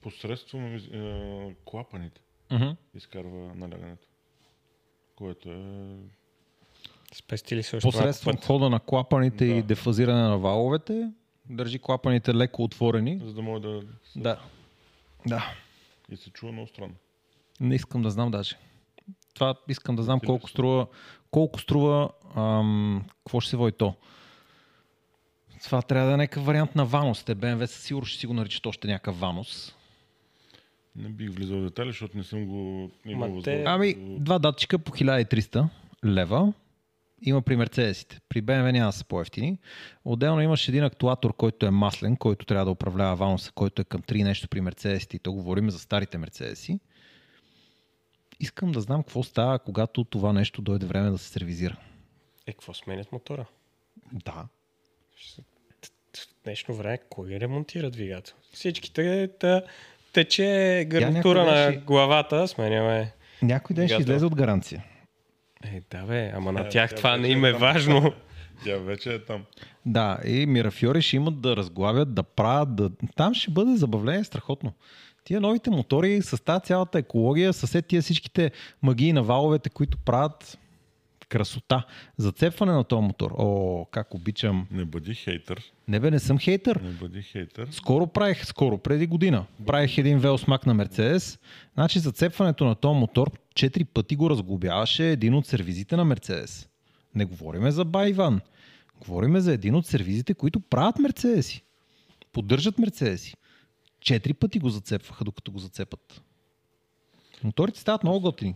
посредством 0.00 0.74
а, 0.74 1.54
клапаните 1.64 2.20
Мгм. 2.50 2.70
изкарва 2.94 3.54
налягането. 3.54 4.08
Което 5.16 5.50
е... 5.50 5.96
Спестили 7.14 7.62
се 7.62 7.78
Посредством 7.78 8.34
път. 8.34 8.44
хода 8.44 8.70
на 8.70 8.80
клапаните 8.80 9.44
и 9.44 9.54
Да. 9.54 9.62
дефазиране 9.62 10.22
на 10.22 10.38
валовете, 10.38 11.10
държи 11.50 11.78
клапаните 11.78 12.34
леко 12.34 12.62
отворени. 12.62 13.20
За 13.24 13.32
да 13.34 13.42
може 13.42 13.62
да... 13.62 13.80
Да. 14.16 14.40
Да. 15.26 15.52
И 16.10 16.16
се 16.16 16.30
чува 16.30 16.52
много 16.52 16.68
странно. 16.68 16.94
Не 17.60 17.74
искам 17.74 18.02
да 18.02 18.10
знам 18.10 18.30
даже. 18.30 18.56
Това 19.34 19.54
искам 19.68 19.96
да 19.96 20.02
знам 20.02 20.20
колко 20.20 20.48
струва, 20.48 20.86
колко 21.30 21.60
струва, 21.60 22.10
ам, 22.36 23.04
какво 23.18 23.40
ще 23.40 23.50
се 23.50 23.56
води 23.56 23.72
то. 23.72 23.94
Това 25.64 25.82
трябва 25.82 26.08
да 26.08 26.14
е 26.14 26.16
някакъв 26.16 26.46
вариант 26.46 26.74
на 26.74 26.84
Ванус. 26.84 27.24
Те 27.24 27.36
BMW 27.36 27.64
със 27.64 27.82
сигурност 27.82 28.10
ще 28.10 28.20
си 28.20 28.26
го 28.26 28.34
наричат 28.34 28.66
още 28.66 28.88
някакъв 28.88 29.20
Ванус. 29.20 29.74
Не 30.96 31.08
бих 31.08 31.30
влизал 31.30 31.58
в 31.58 31.62
детали, 31.62 31.88
защото 31.90 32.16
не 32.16 32.24
съм 32.24 32.46
го 32.46 32.90
имал 33.06 33.28
Ма 33.30 33.42
те-. 33.42 33.64
Ами, 33.66 33.94
два 33.98 34.38
датчика 34.38 34.78
по 34.78 34.92
1300 34.92 35.68
лева. 36.04 36.52
Има 37.22 37.42
при 37.42 37.56
Мерцедесите. 37.56 38.20
При 38.28 38.42
BMW 38.42 38.72
няма 38.72 38.88
да 38.88 38.92
са 38.92 39.04
по-ефтини. 39.04 39.58
Отделно 40.04 40.40
имаш 40.40 40.68
един 40.68 40.84
актуатор, 40.84 41.36
който 41.36 41.66
е 41.66 41.70
маслен, 41.70 42.16
който 42.16 42.46
трябва 42.46 42.64
да 42.64 42.70
управлява 42.70 43.16
вануса, 43.16 43.52
който 43.52 43.82
е 43.82 43.84
към 43.84 44.02
3 44.02 44.24
нещо 44.24 44.48
при 44.48 44.60
Мерцедесите. 44.60 45.16
И 45.16 45.18
то 45.18 45.32
говорим 45.32 45.70
за 45.70 45.78
старите 45.78 46.18
Мерцедеси. 46.18 46.80
Искам 48.40 48.72
да 48.72 48.80
знам 48.80 49.02
какво 49.02 49.22
става, 49.22 49.58
когато 49.58 50.04
това 50.04 50.32
нещо 50.32 50.62
дойде 50.62 50.86
време 50.86 51.10
да 51.10 51.18
се 51.18 51.28
сервизира. 51.28 51.76
Е, 52.46 52.52
какво 52.52 52.74
сменят 52.74 53.12
мотора? 53.12 53.46
Да. 54.12 54.46
В 56.14 56.44
днешно 56.44 56.74
време 56.74 56.98
кой 57.10 57.30
ремонтира 57.30 57.90
двигател? 57.90 58.34
Всичките 58.52 59.28
та, 59.40 59.62
тече 60.12 60.84
гарнитура 60.88 61.44
на 61.44 61.72
главата, 61.76 62.48
сменяме. 62.48 63.12
Някой 63.42 63.76
ден 63.76 63.88
ще 63.88 64.00
излезе 64.00 64.26
от 64.26 64.34
гаранция. 64.34 64.84
Е, 65.64 65.82
да 65.90 66.06
бе, 66.06 66.32
ама 66.34 66.52
на 66.52 66.68
тях 66.68 66.90
тя 66.90 66.96
това 66.96 67.16
не 67.16 67.28
им 67.28 67.44
е 67.44 67.48
е 67.48 67.52
важно. 67.52 68.12
Тя 68.64 68.76
вече 68.76 69.14
е 69.14 69.18
там. 69.18 69.44
Да, 69.86 70.18
и 70.24 70.46
Мирафьори 70.46 71.02
ще 71.02 71.16
имат 71.16 71.40
да 71.40 71.56
разглавят, 71.56 72.14
да 72.14 72.22
правят, 72.22 72.76
да... 72.76 72.90
там 73.16 73.34
ще 73.34 73.50
бъде 73.50 73.76
забавление 73.76 74.24
страхотно. 74.24 74.72
Тия 75.24 75.40
новите 75.40 75.70
мотори 75.70 76.22
с 76.22 76.44
тази 76.44 76.64
цялата 76.64 76.98
екология, 76.98 77.52
с 77.52 77.74
е 77.74 77.82
тия 77.82 78.02
всичките 78.02 78.50
магии 78.82 79.12
на 79.12 79.22
валовете, 79.22 79.70
които 79.70 79.98
правят 79.98 80.58
красота. 81.28 81.86
Зацепване 82.16 82.72
на 82.72 82.84
този 82.84 83.02
мотор. 83.02 83.34
О, 83.38 83.84
как 83.90 84.14
обичам. 84.14 84.66
Не 84.70 84.84
бъди 84.84 85.14
хейтър. 85.14 85.72
Не 85.88 86.00
бе, 86.00 86.10
не 86.10 86.18
съм 86.18 86.38
хейтър. 86.38 86.80
Не 86.80 86.90
бъди 86.90 87.22
хейтър. 87.22 87.68
Скоро 87.70 88.06
правих, 88.06 88.46
скоро, 88.46 88.78
преди 88.78 89.06
година, 89.06 89.46
правих 89.66 89.98
един 89.98 90.18
велосмак 90.18 90.66
на 90.66 90.74
Мерцедес. 90.74 91.38
Значи 91.74 91.98
зацепването 91.98 92.64
на 92.64 92.74
този 92.74 92.98
мотор 92.98 93.30
четири 93.54 93.84
пъти 93.84 94.16
го 94.16 94.30
разглобяваше 94.30 95.10
един 95.10 95.34
от 95.34 95.46
сервизите 95.46 95.96
на 95.96 96.04
Мерцедес. 96.04 96.68
Не 97.14 97.24
говориме 97.24 97.70
за 97.70 97.84
Байван. 97.84 98.40
Говориме 99.00 99.40
за 99.40 99.52
един 99.52 99.74
от 99.74 99.86
сервизите, 99.86 100.34
които 100.34 100.60
правят 100.60 100.98
Мерцедеси. 100.98 101.62
Поддържат 102.32 102.78
Мерцедеси. 102.78 103.34
Четири 104.00 104.34
пъти 104.34 104.58
го 104.58 104.68
зацепваха, 104.68 105.24
докато 105.24 105.52
го 105.52 105.58
зацепат. 105.58 106.22
Моторите 107.44 107.80
стават 107.80 108.02
много 108.02 108.20
готини. 108.20 108.54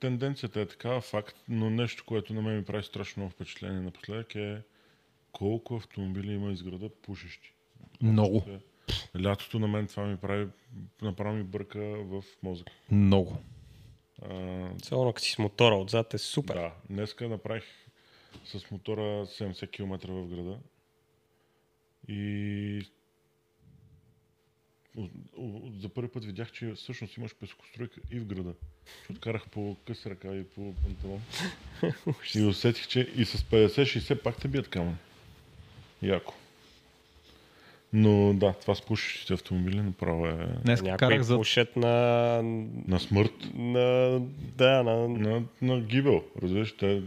Тенденцията 0.00 0.60
е 0.60 0.66
такава 0.66 1.00
факт, 1.00 1.36
но 1.48 1.70
нещо, 1.70 2.04
което 2.06 2.34
на 2.34 2.42
мен 2.42 2.56
ми 2.56 2.64
прави 2.64 2.82
страшно 2.82 3.20
много 3.20 3.32
впечатление 3.32 3.80
напоследък 3.80 4.34
е 4.34 4.62
колко 5.32 5.74
автомобили 5.74 6.32
има 6.32 6.52
из 6.52 6.62
града 6.62 6.88
пушещи. 6.88 7.52
Много. 8.02 8.44
Лятото 9.22 9.58
на 9.58 9.68
мен 9.68 9.86
това 9.86 10.06
ми 10.06 10.16
прави, 10.16 10.48
направо 11.02 11.36
ми 11.36 11.42
бърка 11.42 11.80
в 11.80 12.24
мозък. 12.42 12.66
Много. 12.90 13.36
Като 14.90 15.18
си 15.18 15.32
с 15.32 15.38
мотора 15.38 15.74
отзад 15.74 16.14
е 16.14 16.18
супер. 16.18 16.54
да, 16.54 16.72
днеска 16.90 17.28
направих 17.28 17.64
с 18.44 18.70
мотора 18.70 19.26
70 19.26 19.70
км 19.70 20.12
в 20.12 20.26
града. 20.26 20.58
И 22.08 22.82
за 25.80 25.88
първи 25.88 26.08
път 26.08 26.24
видях, 26.24 26.52
че 26.52 26.72
всъщност 26.72 27.16
имаш 27.16 27.34
пескоструйка 27.34 28.00
и 28.10 28.18
в 28.18 28.26
града. 28.26 28.52
Че 29.06 29.12
откарах 29.12 29.48
по 29.48 29.76
къс 29.86 30.06
ръка 30.06 30.34
и 30.34 30.44
по 30.44 30.74
панталон. 30.74 31.20
и 32.34 32.42
усетих, 32.42 32.88
че 32.88 33.00
и 33.16 33.24
с 33.24 33.38
50-60 33.38 34.22
пак 34.22 34.36
те 34.40 34.48
бият 34.48 34.68
камъни. 34.68 34.96
Яко. 36.02 36.34
Но 37.92 38.34
да, 38.34 38.52
това 38.52 38.74
с 38.74 38.82
пушещите 38.82 39.34
автомобили 39.34 39.80
направо 39.82 40.26
е 40.26 40.48
Днес 40.64 40.82
карах 40.98 41.22
за... 41.22 41.36
пушат 41.36 41.76
на... 41.76 42.40
на 42.88 43.00
смърт. 43.00 43.32
на... 43.54 44.20
Да, 44.56 44.82
на... 44.82 45.08
На, 45.08 45.42
на 45.62 45.80
гибел. 45.80 46.24
Разбираш, 46.42 46.76
те 46.76 47.02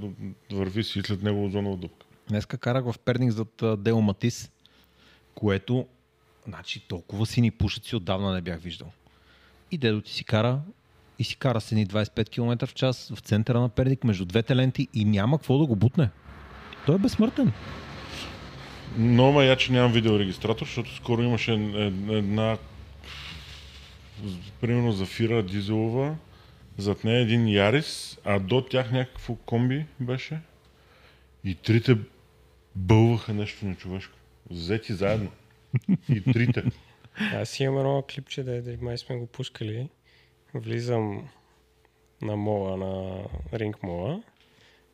върви 0.52 0.84
си 0.84 1.02
след 1.06 1.24
него 1.24 1.46
озонова 1.46 1.78
дупка. 1.78 2.06
Днеска 2.30 2.58
карах 2.58 2.92
в 2.92 3.00
Перник 3.00 3.32
зад 3.32 3.62
а, 3.62 3.78
Дело 3.78 4.02
Матис, 4.02 4.52
което, 5.36 5.88
значи, 6.48 6.80
толкова 6.80 7.26
сини 7.26 7.52
пушеци 7.52 7.96
отдавна 7.96 8.34
не 8.34 8.42
бях 8.42 8.60
виждал. 8.60 8.92
И 9.72 9.78
дедо 9.78 10.02
ти 10.02 10.14
си 10.14 10.24
кара 10.24 10.62
и 11.20 11.24
си 11.24 11.36
кара 11.36 11.62
с 11.62 11.72
едни 11.72 11.88
25 11.88 12.30
км 12.30 12.68
в 12.68 12.74
час 12.74 13.12
в 13.16 13.20
центъра 13.20 13.60
на 13.60 13.70
Перник 13.70 14.04
между 14.04 14.26
двете 14.26 14.56
ленти 14.56 14.88
и 14.94 15.06
няма 15.06 15.38
какво 15.38 15.58
да 15.58 15.66
го 15.66 15.76
бутне. 15.76 16.10
Той 16.86 16.96
е 16.96 17.00
безсмъртен. 17.00 17.54
Но 18.98 19.32
ма 19.32 19.44
я, 19.44 19.58
че 19.58 19.72
нямам 19.72 19.92
видеорегистратор, 19.92 20.66
защото 20.66 20.96
скоро 20.96 21.22
имаше 21.22 21.54
ед- 21.54 21.94
една 22.10 22.58
примерно 24.62 24.92
Зафира 24.92 25.44
дизелова, 25.44 26.16
зад 26.78 27.04
нея 27.04 27.20
един 27.20 27.48
Ярис, 27.48 28.18
а 28.26 28.40
до 28.40 28.62
тях 28.62 28.92
някакво 28.92 29.36
комби 29.36 29.86
беше. 30.00 30.40
И 31.44 31.56
трите 31.56 31.98
бълваха 32.76 33.34
нещо 33.34 33.66
нечовешко. 33.66 34.18
Взети 34.50 34.94
заедно. 34.94 35.32
И 36.10 36.24
трите. 36.34 36.64
Аз 37.34 37.60
имам 37.60 37.78
едно 37.78 38.04
клипче, 38.14 38.44
да, 38.44 38.62
да 38.62 38.78
май 38.82 38.98
сме 38.98 39.16
го 39.16 39.28
пускали. 39.28 39.90
Влизам 40.54 41.30
на 42.22 42.36
мола, 42.36 42.78
на 42.78 43.24
ринг 43.54 43.84
мола, 43.84 44.22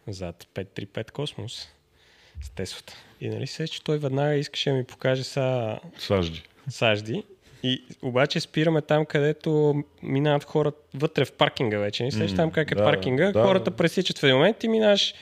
зад 0.08 0.48
535 0.56 1.12
Космос 1.12 1.68
с 2.42 2.50
Теслата. 2.50 2.94
И 3.22 3.30
нали 3.30 3.48
се, 3.48 3.68
че 3.68 3.84
той 3.84 3.98
веднага 3.98 4.36
искаше 4.36 4.70
да 4.70 4.76
ми 4.76 4.84
покаже 4.84 5.24
са 5.24 5.80
Сажди. 5.98 6.44
сажди. 6.70 7.24
И 7.64 7.84
обаче 8.02 8.40
спираме 8.40 8.82
там, 8.82 9.06
където 9.06 9.84
минават 10.04 10.44
хора 10.44 10.72
вътре 10.94 11.26
в 11.26 11.32
паркинга 11.32 11.78
вече. 11.78 12.04
Не 12.04 12.12
сещаш 12.12 12.36
там 12.36 12.52
как 12.52 12.72
е 12.72 12.76
да, 12.76 12.84
паркинга. 12.84 13.32
да, 13.32 13.44
Хората 13.44 13.72
да. 13.72 13.78
пресичат 13.78 14.18
в 14.18 14.24
един 14.24 14.36
момент 14.36 14.64
и 14.64 14.68
минаш 14.68 15.14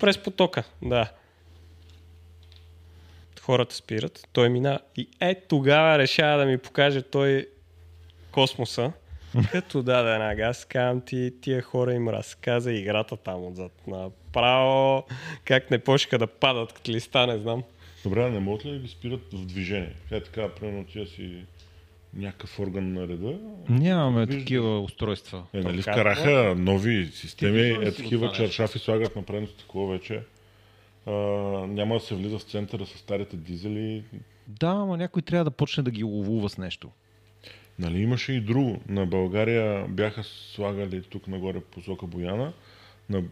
през 0.00 0.18
потока. 0.18 0.64
Да. 0.82 1.12
Хората 3.42 3.74
спират, 3.74 4.28
той 4.32 4.48
мина 4.48 4.80
и 4.96 5.08
е 5.20 5.34
тогава 5.48 5.98
решава 5.98 6.38
да 6.38 6.46
ми 6.46 6.58
покаже 6.58 7.02
той 7.02 7.46
космоса. 8.30 8.92
Като 9.52 9.82
даде 9.82 10.12
една 10.12 10.34
газ, 10.34 10.64
казвам 10.64 11.00
ти, 11.00 11.32
тия 11.40 11.62
хора 11.62 11.94
им 11.94 12.08
разказа 12.08 12.72
играта 12.72 13.16
там 13.16 13.46
отзад. 13.46 13.72
Направо, 13.86 15.04
как 15.44 15.70
не 15.70 15.78
почнаха 15.78 16.18
да 16.18 16.26
падат 16.26 16.72
като 16.72 16.90
листа, 16.90 17.26
не 17.26 17.38
знам. 17.38 17.62
Добре, 18.02 18.30
не 18.30 18.40
могат 18.40 18.64
ли 18.64 18.70
да 18.70 18.78
ги 18.78 18.88
спират 18.88 19.20
в 19.32 19.46
движение? 19.46 19.94
Е 20.10 20.20
така, 20.20 20.48
примерно 20.48 20.84
тия 20.84 21.06
си 21.06 21.44
някакъв 22.14 22.60
орган 22.60 22.92
на 22.92 23.08
реда. 23.08 23.38
Нямаме 23.68 24.26
Вижда. 24.26 24.40
такива 24.40 24.80
устройства. 24.80 25.42
Е, 25.54 25.60
нали 25.60 25.82
вкараха 25.82 26.54
нови 26.58 27.06
системи, 27.06 27.68
е 27.68 27.94
такива 27.94 28.32
чаршафи 28.32 28.78
слагат 28.78 29.16
на 29.16 29.22
предното 29.22 29.54
такова 29.54 29.92
вече. 29.92 30.20
А, 31.06 31.10
няма 31.66 31.94
да 31.94 32.00
се 32.00 32.14
влиза 32.14 32.38
в 32.38 32.42
центъра 32.42 32.86
с 32.86 32.98
старите 32.98 33.36
дизели. 33.36 34.04
Да, 34.48 34.68
ама 34.68 34.96
някой 34.96 35.22
трябва 35.22 35.44
да 35.44 35.50
почне 35.50 35.82
да 35.82 35.90
ги 35.90 36.04
ловува 36.04 36.48
с 36.48 36.58
нещо. 36.58 36.90
Нали 37.78 38.00
имаше 38.00 38.32
и 38.32 38.40
друго. 38.40 38.80
На 38.88 39.06
България 39.06 39.86
бяха 39.88 40.24
слагали 40.24 41.02
тук 41.02 41.28
нагоре 41.28 41.60
посока 41.60 42.06
Бояна, 42.06 42.52
на 43.10 43.22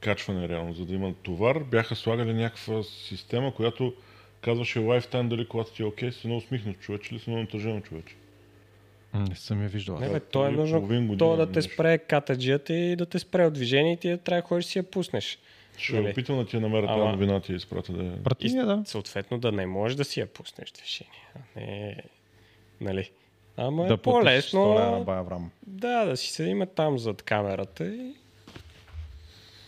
качване 0.00 0.48
реално, 0.48 0.74
за 0.74 0.84
да 0.86 0.94
има 0.94 1.14
товар, 1.22 1.58
бяха 1.70 1.96
слагали 1.96 2.34
някаква 2.34 2.82
система, 2.82 3.54
която 3.54 3.94
казваше 4.40 4.78
лайфтайм 4.78 5.28
дали 5.28 5.48
колата 5.48 5.72
ти 5.72 5.82
е 5.82 5.86
окей, 5.86 6.12
с 6.12 6.24
едно 6.24 6.36
усмихнат 6.36 6.80
човече 6.80 7.14
или 7.14 7.20
с 7.20 7.26
едно 7.26 7.40
натъжено 7.40 7.80
човече. 7.80 8.14
Не 9.14 9.36
съм 9.36 9.62
я 9.62 9.68
виждал. 9.68 9.98
Не, 9.98 10.08
бе, 10.08 10.20
то 10.20 10.46
е 10.46 10.50
нужно 10.50 11.16
то 11.18 11.36
да 11.36 11.52
те 11.52 11.62
спре 11.62 11.98
катаджията 11.98 12.74
и 12.74 12.96
да 12.96 13.06
те 13.06 13.18
спре 13.18 13.46
от 13.46 13.52
движение 13.52 13.92
и 13.92 13.96
ти 13.96 14.08
да 14.08 14.18
трябва 14.18 14.42
да 14.42 14.48
ходиш 14.48 14.64
си 14.64 14.78
я 14.78 14.82
пуснеш. 14.82 15.38
Ще 15.76 16.00
Нали? 16.00 16.10
опитам 16.10 16.36
да 16.36 16.46
ти 16.46 16.56
я 16.56 16.62
намеря 16.62 16.86
тази 16.86 17.00
новина, 17.00 17.40
ти 17.40 17.52
я 17.52 17.56
изпратя 17.56 17.92
да 17.92 18.04
е. 18.04 18.22
Прати 18.22 18.46
я, 18.46 18.66
да. 18.66 18.82
съответно 18.86 19.38
да 19.38 19.52
не 19.52 19.66
можеш 19.66 19.96
да 19.96 20.04
си 20.04 20.20
я 20.20 20.26
пуснеш 20.26 20.68
в 20.70 20.72
движение. 20.72 21.28
А 21.36 21.60
не, 21.60 21.96
нали? 22.80 23.10
Ама 23.56 23.86
Да 23.86 23.94
е 23.94 23.96
платиш 23.96 24.44
100 24.44 24.54
лева 24.54 24.98
на 24.98 25.04
по-лесно. 25.04 25.50
Да, 25.66 26.04
да 26.04 26.16
си 26.16 26.32
седиме 26.32 26.66
там 26.66 26.98
зад 26.98 27.22
камерата 27.22 27.86
и 27.86 28.14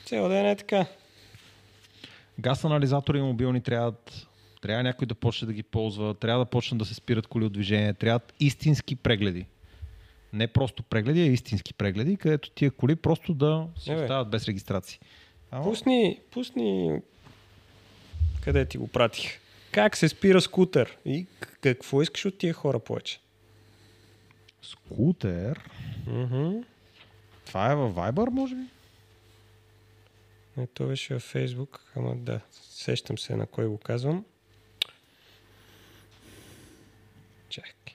цял 0.05 0.29
ден 0.29 0.47
е 0.47 0.57
така. 0.57 0.87
Газ 2.39 2.65
анализатори 2.65 3.19
и 3.19 3.23
мобилни 3.23 3.61
трябва, 3.61 3.93
трябва 4.63 4.83
някой 4.83 5.07
да 5.07 5.15
почне 5.15 5.47
да 5.47 5.53
ги 5.53 5.63
ползва, 5.63 6.15
трябва 6.15 6.45
да 6.45 6.51
почнат 6.51 6.79
да 6.79 6.85
се 6.85 6.95
спират 6.95 7.27
коли 7.27 7.45
от 7.45 7.53
движение, 7.53 7.95
трябват 7.95 8.35
истински 8.41 8.97
прегледи. 8.97 9.47
Не 10.33 10.47
просто 10.47 10.83
прегледи, 10.83 11.23
а 11.23 11.27
истински 11.27 11.75
прегледи, 11.75 12.17
където 12.17 12.51
тия 12.51 12.71
коли 12.71 12.97
просто 12.97 13.35
да 13.35 13.67
бе. 13.87 13.95
остават 13.95 14.31
без 14.31 14.49
регистрации. 14.49 14.99
Ама, 15.55 15.65
Пусни, 15.65 16.21
пусни 16.31 17.01
къде 18.45 18.65
ти 18.65 18.79
го 18.79 18.89
пратих. 18.89 19.41
Как 19.73 19.97
се 19.97 20.09
спира 20.09 20.41
скутер? 20.41 20.97
И 21.05 21.27
какво 21.61 22.03
искаш 22.03 22.25
от 22.25 22.39
тия 22.39 22.55
хора 22.55 22.79
повече? 22.79 23.21
скутер. 24.63 25.71
Мгм. 26.07 26.65
Това 27.47 27.73
е 27.73 27.75
във 27.75 27.95
Viber, 27.95 28.31
може 28.31 28.55
би? 28.55 28.63
Не, 30.57 30.67
то 30.67 30.87
беше 30.87 31.15
във 31.15 31.23
Фейсбук, 31.23 31.93
ама 31.97 32.17
да, 32.17 32.41
сещам 32.71 33.19
се 33.19 33.37
на 33.37 33.47
кой 33.47 33.67
го 33.67 33.79
казвам. 33.79 34.25
Чакай. 37.49 37.95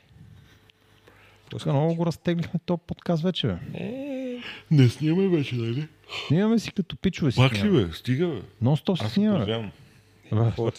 Тук 1.49 1.65
много 1.65 1.95
го 1.95 2.05
разтеглихме 2.05 2.59
този 2.65 2.81
подкаст 2.87 3.23
вече, 3.23 3.47
бе. 3.47 3.57
Е, 3.73 4.18
Не 4.71 4.89
снимай 4.89 5.27
вече, 5.27 5.55
нали? 5.55 5.87
Снимаме 6.27 6.59
си 6.59 6.71
като 6.71 6.95
пичове 6.97 7.31
си. 7.31 7.37
Пак 7.37 7.53
ли 7.53 7.57
снимаме. 7.57 7.85
бе? 7.85 7.93
Стига 7.93 8.27
бе. 8.27 8.41
Нон-стоп 8.63 9.03
си 9.07 9.13
снимаме. 9.13 9.71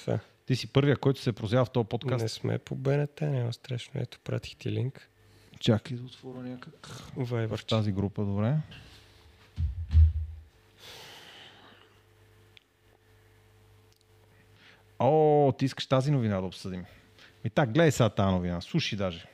е? 0.08 0.18
Ти 0.46 0.56
си 0.56 0.66
първия, 0.66 0.96
който 0.96 1.20
се 1.20 1.32
прозява 1.32 1.64
в 1.64 1.70
този 1.70 1.88
подкаст. 1.88 2.22
Не 2.22 2.28
сме 2.28 2.58
по 2.58 2.74
БНТ, 2.74 3.20
няма 3.20 3.52
страшно. 3.52 4.00
Ето, 4.00 4.18
пратих 4.24 4.56
ти 4.56 4.70
линк. 4.70 5.08
Чакай 5.58 5.96
да 5.96 6.02
отворя 6.04 6.38
някак. 6.38 6.76
В 7.16 7.30
Viber. 7.30 7.68
тази 7.68 7.92
група, 7.92 8.24
добре. 8.24 8.56
О, 14.98 15.52
ти 15.58 15.64
искаш 15.64 15.86
тази 15.86 16.10
новина 16.10 16.40
да 16.40 16.46
обсъдим. 16.46 16.84
И 17.44 17.50
так, 17.50 17.72
гледай 17.72 17.92
сега 17.92 18.08
тази 18.08 18.32
новина. 18.34 18.60
Слушай 18.60 18.98
даже. 18.98 19.24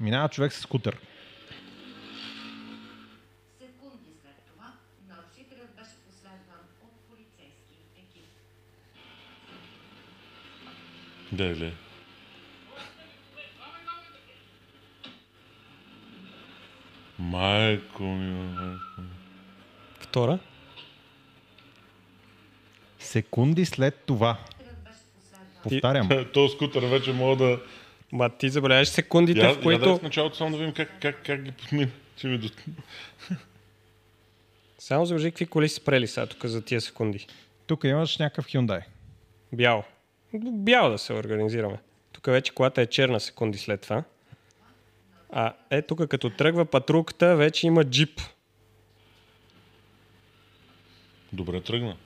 Минава 0.00 0.28
човек 0.28 0.52
с 0.52 0.60
скутер. 0.60 0.98
Да. 11.32 11.70
Майко 17.18 18.02
ми, 18.02 18.30
майко 18.30 19.00
ми. 19.00 19.06
Втора. 20.00 20.38
Секунди 22.98 23.64
след 23.64 24.02
това. 24.06 24.38
Повтарям. 25.62 26.08
Този 26.32 26.54
скутер 26.54 26.82
вече 26.82 27.12
мога 27.12 27.36
да... 27.36 27.60
Ма 28.12 28.30
ти 28.30 28.48
забележиш 28.48 28.88
секундите, 28.88 29.40
Я, 29.40 29.52
в 29.54 29.56
я 29.56 29.62
които... 29.62 29.84
дай 29.84 29.98
в 29.98 30.02
началото 30.02 30.36
само 30.36 30.50
да 30.50 30.56
видим 30.56 30.74
как, 30.74 31.00
как, 31.00 31.22
как 31.26 31.42
ги 31.42 31.52
подмина. 31.52 31.90
Че 32.16 32.26
ми 32.26 32.38
до... 32.38 32.48
Само 34.78 35.06
заложи 35.06 35.30
какви 35.30 35.46
коли 35.46 35.68
си 35.68 35.74
спрели 35.74 36.06
сега 36.06 36.26
тук 36.26 36.46
за 36.46 36.64
тия 36.64 36.80
секунди. 36.80 37.26
Тук 37.66 37.84
имаш 37.84 38.18
някакъв 38.18 38.46
Hyundai. 38.46 38.82
Бял. 39.52 39.84
Бял 40.44 40.90
да 40.90 40.98
се 40.98 41.12
организираме. 41.12 41.78
Тук 42.12 42.26
вече 42.26 42.54
колата 42.54 42.82
е 42.82 42.86
черна 42.86 43.20
секунди 43.20 43.58
след 43.58 43.80
това. 43.80 44.02
А 45.30 45.52
е 45.70 45.82
тук 45.82 46.06
като 46.06 46.30
тръгва 46.30 46.64
патрулката, 46.64 47.36
вече 47.36 47.66
има 47.66 47.84
джип. 47.84 48.20
Добре 51.32 51.60
тръгна. 51.60 51.96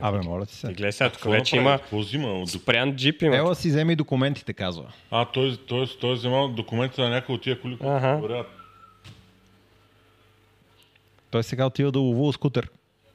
Абе, 0.00 0.18
моля 0.18 0.46
ти 0.46 0.52
И 0.52 0.56
се. 0.56 0.66
гледай 0.66 0.92
сега, 0.92 1.10
тук 1.10 1.24
вече 1.24 1.56
направи? 1.56 1.82
има 1.92 2.02
взима? 2.02 2.46
Спрян 2.46 2.96
джип 2.96 3.22
има. 3.22 3.36
Ела 3.36 3.54
си 3.54 3.68
вземи 3.68 3.96
документите, 3.96 4.52
казва. 4.52 4.92
А, 5.10 5.24
той, 5.24 5.56
той, 5.56 5.86
той 6.00 6.10
е 6.10 6.14
вземал 6.14 6.48
документите 6.48 7.02
на 7.02 7.08
някои 7.10 7.34
от 7.34 7.42
тия 7.42 7.60
коли, 7.60 7.78
които 7.78 7.92
Ага. 7.92 8.44
Той 11.30 11.44
сега 11.44 11.66
отива 11.66 11.92
да 11.92 11.98
ловува 11.98 12.32
скутер. 12.32 12.68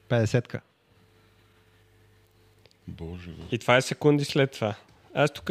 50-ка. 0.08 0.60
Боже, 2.88 3.30
господи. 3.30 3.56
И 3.56 3.58
това 3.58 3.76
е 3.76 3.82
секунди 3.82 4.24
след 4.24 4.50
това. 4.50 4.74
Аз 5.14 5.30
тук 5.32 5.50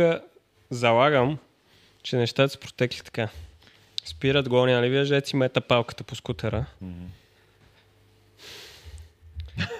залагам, 0.69 1.37
че 2.03 2.15
нещата 2.15 2.49
са 2.49 2.59
протекли 2.59 3.01
така. 3.03 3.29
Спират 4.05 4.49
гони, 4.49 4.73
нали 4.73 4.89
виждате 4.89 5.29
си 5.29 5.35
мета 5.35 5.61
палката 5.61 6.03
по 6.03 6.15
скутера. 6.15 6.65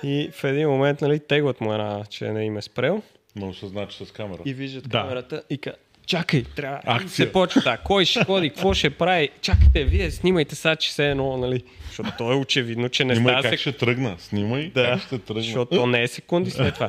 И 0.04 0.30
в 0.34 0.44
един 0.44 0.70
момент, 0.70 1.02
нали, 1.02 1.20
теглат 1.20 1.62
му 1.62 1.74
една, 1.74 2.06
че 2.10 2.32
не 2.32 2.46
им 2.46 2.58
е 2.58 2.62
спрел. 2.62 3.02
Но 3.36 3.50
осъзна, 3.50 3.88
че 3.88 4.06
с 4.06 4.12
камера. 4.12 4.42
И 4.46 4.54
виждат 4.54 4.84
Да. 4.84 4.90
камерата 4.90 5.44
и 5.50 5.58
ка, 5.58 5.76
чакай, 6.06 6.44
трябва. 6.56 6.80
Акция. 6.86 7.10
Се 7.10 7.32
почва, 7.32 7.62
да, 7.62 7.78
кой 7.78 8.06
ще 8.06 8.26
ходи, 8.26 8.50
какво 8.50 8.74
ще 8.74 8.90
прави. 8.90 9.30
Чакайте, 9.42 9.84
вие 9.84 10.12
снимайте 10.12 10.56
сега, 10.56 10.76
че 10.76 10.94
се 10.94 11.10
едно, 11.10 11.38
нали. 11.38 11.64
Защото 11.88 12.12
то 12.18 12.32
е 12.32 12.36
очевидно, 12.36 12.90
че 12.90 13.06
не 13.06 13.16
Снимай 13.16 13.34
става 13.34 13.44
как 13.44 13.52
се 13.52 13.58
ще 13.58 13.72
тръгна. 13.72 14.16
Снимай 14.20 14.72
Да, 14.76 14.84
как 14.84 15.02
ще 15.02 15.20
тръгна. 15.20 15.44
защото 15.44 15.76
то 15.76 15.88
не 15.88 16.04
е 16.04 16.08
секунди 16.08 16.52
след 16.52 16.74
това. 16.74 16.88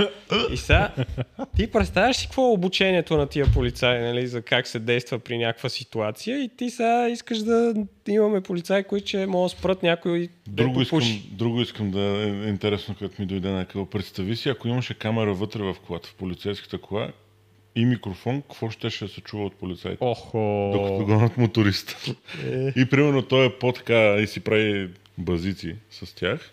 И 0.52 0.56
сега, 0.56 0.90
ти 1.56 1.66
представяш 1.66 2.16
си 2.16 2.26
какво 2.26 2.48
е 2.48 2.52
обучението 2.52 3.16
на 3.16 3.26
тия 3.26 3.46
полицаи, 3.52 4.00
нали, 4.00 4.26
за 4.26 4.42
как 4.42 4.66
се 4.66 4.78
действа 4.78 5.18
при 5.18 5.38
някаква 5.38 5.68
ситуация 5.68 6.44
и 6.44 6.48
ти 6.48 6.70
сега 6.70 7.08
искаш 7.08 7.38
да 7.38 7.74
имаме 8.08 8.40
полицаи, 8.40 8.84
които 8.84 9.08
ще 9.08 9.26
могат 9.26 9.52
да 9.52 9.58
спрат 9.58 9.82
някой 9.82 10.28
Друго 10.46 10.78
дето 10.78 10.82
искам, 10.82 11.22
друго 11.30 11.60
искам 11.60 11.90
да 11.90 12.00
е 12.00 12.48
интересно, 12.48 12.94
като 12.98 13.22
ми 13.22 13.26
дойде 13.26 13.50
някакъв. 13.50 13.90
Представи 13.90 14.36
си, 14.36 14.48
ако 14.48 14.68
имаше 14.68 14.94
камера 14.94 15.34
вътре 15.34 15.62
в 15.62 15.76
колата, 15.86 16.08
в 16.08 16.14
полицейската 16.14 16.78
кола 16.78 17.08
и 17.76 17.84
микрофон, 17.84 18.42
какво 18.42 18.70
ще 18.70 18.90
ще 18.90 19.08
се 19.08 19.20
чува 19.20 19.44
от 19.44 19.54
полицаите? 19.54 19.98
Охо. 20.00 20.70
Докато 20.72 21.04
гонят 21.04 21.36
моториста. 21.38 21.96
Е. 22.44 22.72
И 22.76 22.86
примерно 22.90 23.22
той 23.22 23.46
е 23.46 23.58
по-така 23.58 24.16
и 24.16 24.26
си 24.26 24.40
прави 24.40 24.90
базици 25.18 25.76
с 25.90 26.14
тях. 26.14 26.50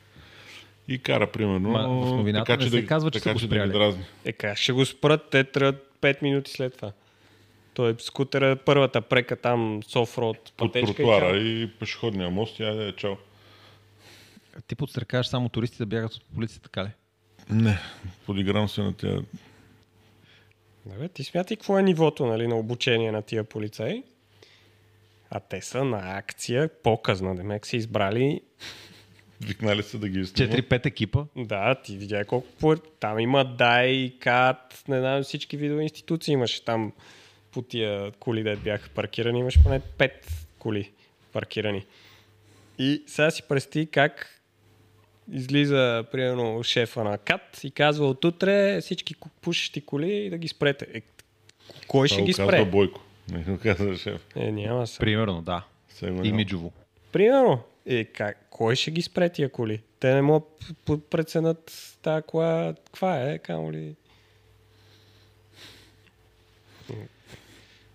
И 0.87 0.97
кара, 0.99 1.31
примерно, 1.31 1.69
Ма, 1.69 1.79
в 1.79 2.17
новината 2.17 2.45
така, 2.45 2.57
не 2.57 2.63
че 2.65 2.69
се 2.69 2.81
да, 2.81 2.87
казва, 2.87 3.11
че 3.11 3.19
така, 3.19 3.29
са 3.29 3.33
го 3.33 3.39
че 3.39 3.47
да 3.47 3.55
ги 3.55 3.59
спряли. 3.59 3.71
дразни. 3.71 4.03
Е, 4.25 4.31
как 4.31 4.57
ще 4.57 4.71
го 4.71 4.85
спрат? 4.85 5.29
Те 5.31 5.43
трябват 5.43 5.91
5 6.01 6.21
минути 6.23 6.51
след 6.51 6.75
това. 6.75 6.91
Той 7.73 7.91
е 7.91 7.95
скутера, 7.99 8.55
първата 8.55 9.01
прека 9.01 9.35
там, 9.35 9.79
софроуд, 9.87 10.37
Под 10.57 10.73
пътечка 10.73 10.91
и 10.91 10.95
тротуара 10.95 11.29
чао. 11.29 11.35
и, 11.35 11.71
пешеходния 11.79 12.29
мост 12.29 12.59
и 12.59 12.63
айде, 12.63 12.91
чао. 12.95 13.15
Ти 14.67 14.75
подстрекаваш 14.75 15.27
само 15.27 15.49
туристите 15.49 15.83
да 15.83 15.85
бягат 15.87 16.13
от 16.13 16.23
полицията, 16.35 16.69
така 16.69 16.83
ли? 16.83 16.89
Не, 17.49 17.79
подиграм 18.25 18.69
се 18.69 18.81
на 18.81 18.93
тя. 18.93 19.17
Да, 20.85 20.95
бе, 20.95 21.09
ти 21.09 21.23
смятай 21.23 21.57
какво 21.57 21.79
е 21.79 21.83
нивото 21.83 22.25
нали, 22.25 22.47
на 22.47 22.55
обучение 22.55 23.11
на 23.11 23.21
тия 23.21 23.43
полицаи. 23.43 24.03
А 25.31 25.39
те 25.39 25.61
са 25.61 25.83
на 25.83 26.17
акция 26.17 26.69
показна. 26.83 27.35
Демек 27.35 27.67
са 27.67 27.77
избрали 27.77 28.41
Викнали 29.41 29.83
се 29.83 29.97
да 29.97 30.09
ги 30.09 30.25
снимат. 30.25 30.53
4-5 30.53 30.85
екипа. 30.85 31.25
Да, 31.35 31.75
ти 31.75 31.97
видя 31.97 32.25
колко. 32.25 32.75
Там 32.99 33.19
има 33.19 33.45
дай, 33.45 34.13
кат, 34.19 34.83
не 34.87 34.99
знам 34.99 35.23
всички 35.23 35.57
видове 35.57 35.83
институции 35.83 36.31
имаше 36.31 36.65
там 36.65 36.93
по 37.51 37.61
тия 37.61 38.11
коли, 38.11 38.43
да 38.43 38.55
бяха 38.55 38.89
паркирани, 38.89 39.39
имаше 39.39 39.63
поне 39.63 39.81
5 39.97 40.11
коли 40.59 40.91
паркирани. 41.31 41.85
И 42.79 43.03
сега 43.07 43.31
си 43.31 43.43
представи 43.49 43.85
как 43.85 44.38
излиза, 45.31 46.05
примерно, 46.11 46.63
шефа 46.63 47.03
на 47.03 47.17
КАТ 47.17 47.63
и 47.63 47.71
казва 47.71 48.07
от 48.07 48.25
утре 48.25 48.81
всички 48.81 49.15
пушещи 49.41 49.81
коли 49.81 50.29
да 50.29 50.37
ги 50.37 50.47
спрете. 50.47 50.87
Е, 50.93 51.01
кой 51.87 52.07
ще 52.07 52.21
ги 52.21 52.31
го 52.31 52.37
казва 52.37 52.51
спре? 52.51 52.65
Бойко. 52.65 53.01
Не 53.31 53.39
го 53.39 53.59
казва 53.63 53.97
шеф. 53.97 54.25
Е, 54.35 54.51
няма 54.51 54.87
се. 54.87 54.99
Примерно, 54.99 55.41
да. 55.41 55.65
Сега. 55.89 56.21
Имиджово. 56.23 56.71
Примерно, 57.11 57.59
е, 57.85 58.05
как, 58.05 58.47
кой 58.49 58.75
ще 58.75 58.91
ги 58.91 59.01
спре 59.01 59.29
тия 59.29 59.49
коли? 59.49 59.81
Те 59.99 60.13
не 60.13 60.21
могат 60.21 60.47
преценят 61.09 61.97
тази 62.01 62.23
кола, 62.23 62.73
каква 62.85 63.21
е, 63.21 63.37
камо 63.37 63.71
ли... 63.71 63.95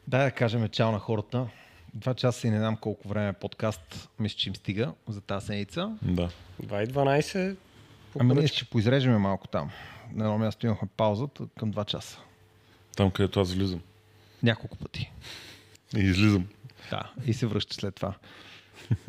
Дай 0.09 0.24
да 0.24 0.31
кажем 0.31 0.69
чао 0.69 0.93
на 0.93 0.98
хората. 0.98 1.47
Два 1.95 2.15
часа 2.15 2.47
и 2.47 2.51
не 2.51 2.59
знам 2.59 2.77
колко 2.77 3.09
време 3.09 3.33
подкаст 3.33 4.09
мисля, 4.19 4.37
че 4.37 4.49
им 4.49 4.57
стига 4.57 4.93
за 5.09 5.21
тази 5.21 5.47
седмица. 5.47 5.91
Да. 6.03 6.29
2.12 6.62 7.57
по 8.12 8.19
Ами 8.21 8.35
ние 8.35 8.47
ще 8.47 8.65
поизрежеме 8.65 9.19
малко 9.19 9.49
там. 9.49 9.71
На 10.12 10.25
едно 10.25 10.39
място 10.39 10.66
имахме 10.66 10.89
пауза 10.97 11.27
т- 11.29 11.43
към 11.59 11.73
2 11.73 11.85
часа. 11.85 12.19
Там, 12.97 13.11
където 13.11 13.41
аз 13.41 13.53
влизам. 13.53 13.81
Няколко 14.43 14.77
пъти. 14.77 15.11
И 15.97 16.01
излизам. 16.01 16.47
Да, 16.91 17.12
и 17.27 17.35
се 17.35 17.47
връща 17.47 17.75
след 17.75 17.95
това. 17.95 18.15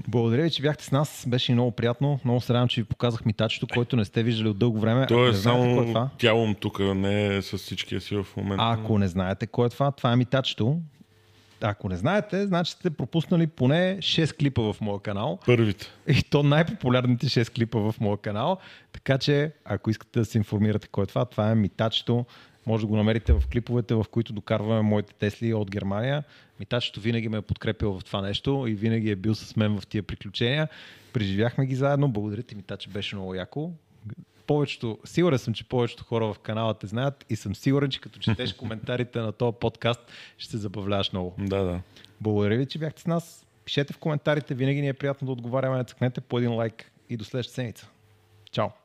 Благодаря 0.08 0.44
ви, 0.44 0.52
че 0.52 0.62
бяхте 0.62 0.84
с 0.84 0.92
нас. 0.92 1.26
Беше 1.28 1.52
много 1.52 1.72
приятно. 1.72 2.20
Много 2.26 2.42
се 2.42 2.54
радвам, 2.54 2.68
че 2.68 2.82
ви 2.82 2.88
показах 2.88 3.26
митачето, 3.26 3.68
който 3.68 3.96
не 3.96 4.06
сте 4.06 4.24
виждали 4.24 4.50
от 4.50 4.58
дълго 4.58 4.80
време. 4.80 5.08
То 5.08 5.26
е 5.26 5.30
е 5.30 5.34
само 5.34 5.86
това, 5.86 6.10
тялом 6.18 6.56
тук, 6.56 6.80
не 6.80 7.28
е 7.28 7.42
с 7.42 7.58
всичкия 7.58 8.02
си 8.02 8.16
в 8.16 8.28
момента. 8.38 8.64
а 8.64 8.74
ако 8.74 8.98
не 8.98 9.08
знаете 9.08 9.48
кой 9.48 9.68
е 9.68 9.70
това, 9.70 9.92
това 9.92 10.12
е 10.12 10.16
митачето. 10.16 10.80
Ако 11.62 11.90
не 11.90 11.98
знаете, 11.98 12.48
значи 12.48 12.72
сте 12.72 12.90
пропуснали 12.90 13.48
поне 13.48 13.98
6 14.00 14.38
клипа 14.38 14.62
в 14.62 14.76
моя 14.82 15.00
канал. 15.00 15.40
Първите. 15.46 15.88
И 16.08 16.24
то 16.24 16.44
най-популярните 16.44 17.28
6 17.28 17.56
клипа 17.56 17.80
в 17.80 17.96
моя 18.00 18.18
канал. 18.18 18.58
Така 18.94 19.18
че, 19.18 19.52
ако 19.66 19.90
искате 19.90 20.20
да 20.20 20.26
се 20.26 20.38
информирате 20.38 20.88
кой 20.88 21.04
е 21.04 21.08
това, 21.08 21.26
това 21.26 21.52
е 21.52 21.56
Митачето. 21.56 22.26
Може 22.66 22.82
да 22.82 22.88
го 22.88 22.96
намерите 22.96 23.34
в 23.34 23.44
клиповете, 23.52 23.96
в 23.96 24.06
които 24.12 24.34
докарваме 24.34 24.82
моите 24.82 25.14
Тесли 25.14 25.54
от 25.54 25.72
Германия. 25.72 26.24
Митачето 26.60 27.00
винаги 27.00 27.30
ме 27.30 27.38
е 27.38 27.42
подкрепил 27.42 28.00
в 28.00 28.04
това 28.04 28.22
нещо 28.22 28.66
и 28.68 28.74
винаги 28.74 29.12
е 29.12 29.16
бил 29.16 29.36
с 29.36 29.56
мен 29.56 29.80
в 29.80 29.88
тия 29.88 30.04
приключения. 30.04 30.68
Преживяхме 31.14 31.66
ги 31.66 31.76
заедно. 31.76 32.10
Благодаря 32.10 32.44
ти, 32.44 32.56
Митаче, 32.56 32.90
беше 32.90 33.16
много 33.16 33.36
яко. 33.36 33.72
Повечето, 34.48 35.00
сигурен 35.06 35.40
съм, 35.40 35.54
че 35.54 35.68
повечето 35.68 36.04
хора 36.04 36.34
в 36.34 36.40
канала 36.40 36.74
те 36.74 36.88
знаят 36.88 37.26
и 37.30 37.36
съм 37.36 37.56
сигурен, 37.56 37.90
че 37.90 38.02
като 38.02 38.20
четеш 38.20 38.54
коментарите 38.58 39.20
на 39.20 39.32
този 39.32 39.58
подкаст, 39.60 40.00
ще 40.38 40.52
се 40.52 40.58
забавляваш 40.58 41.12
много. 41.12 41.36
Да, 41.40 41.64
да. 41.64 41.82
Благодаря 42.22 42.58
ви, 42.58 42.66
че 42.66 42.80
бяхте 42.80 43.02
с 43.02 43.08
нас. 43.08 43.46
Пишете 43.66 43.94
в 43.94 43.98
коментарите, 43.98 44.54
винаги 44.54 44.82
ни 44.82 44.88
е 44.88 44.94
приятно 44.94 45.26
да 45.26 45.32
отговаряме. 45.32 45.84
Цъкнете 45.84 46.22
по 46.22 46.38
един 46.38 46.54
лайк 46.54 46.92
и 47.10 47.18
до 47.18 47.26
следващата 47.26 47.56
седмица. 47.56 47.90
Чао! 48.52 48.85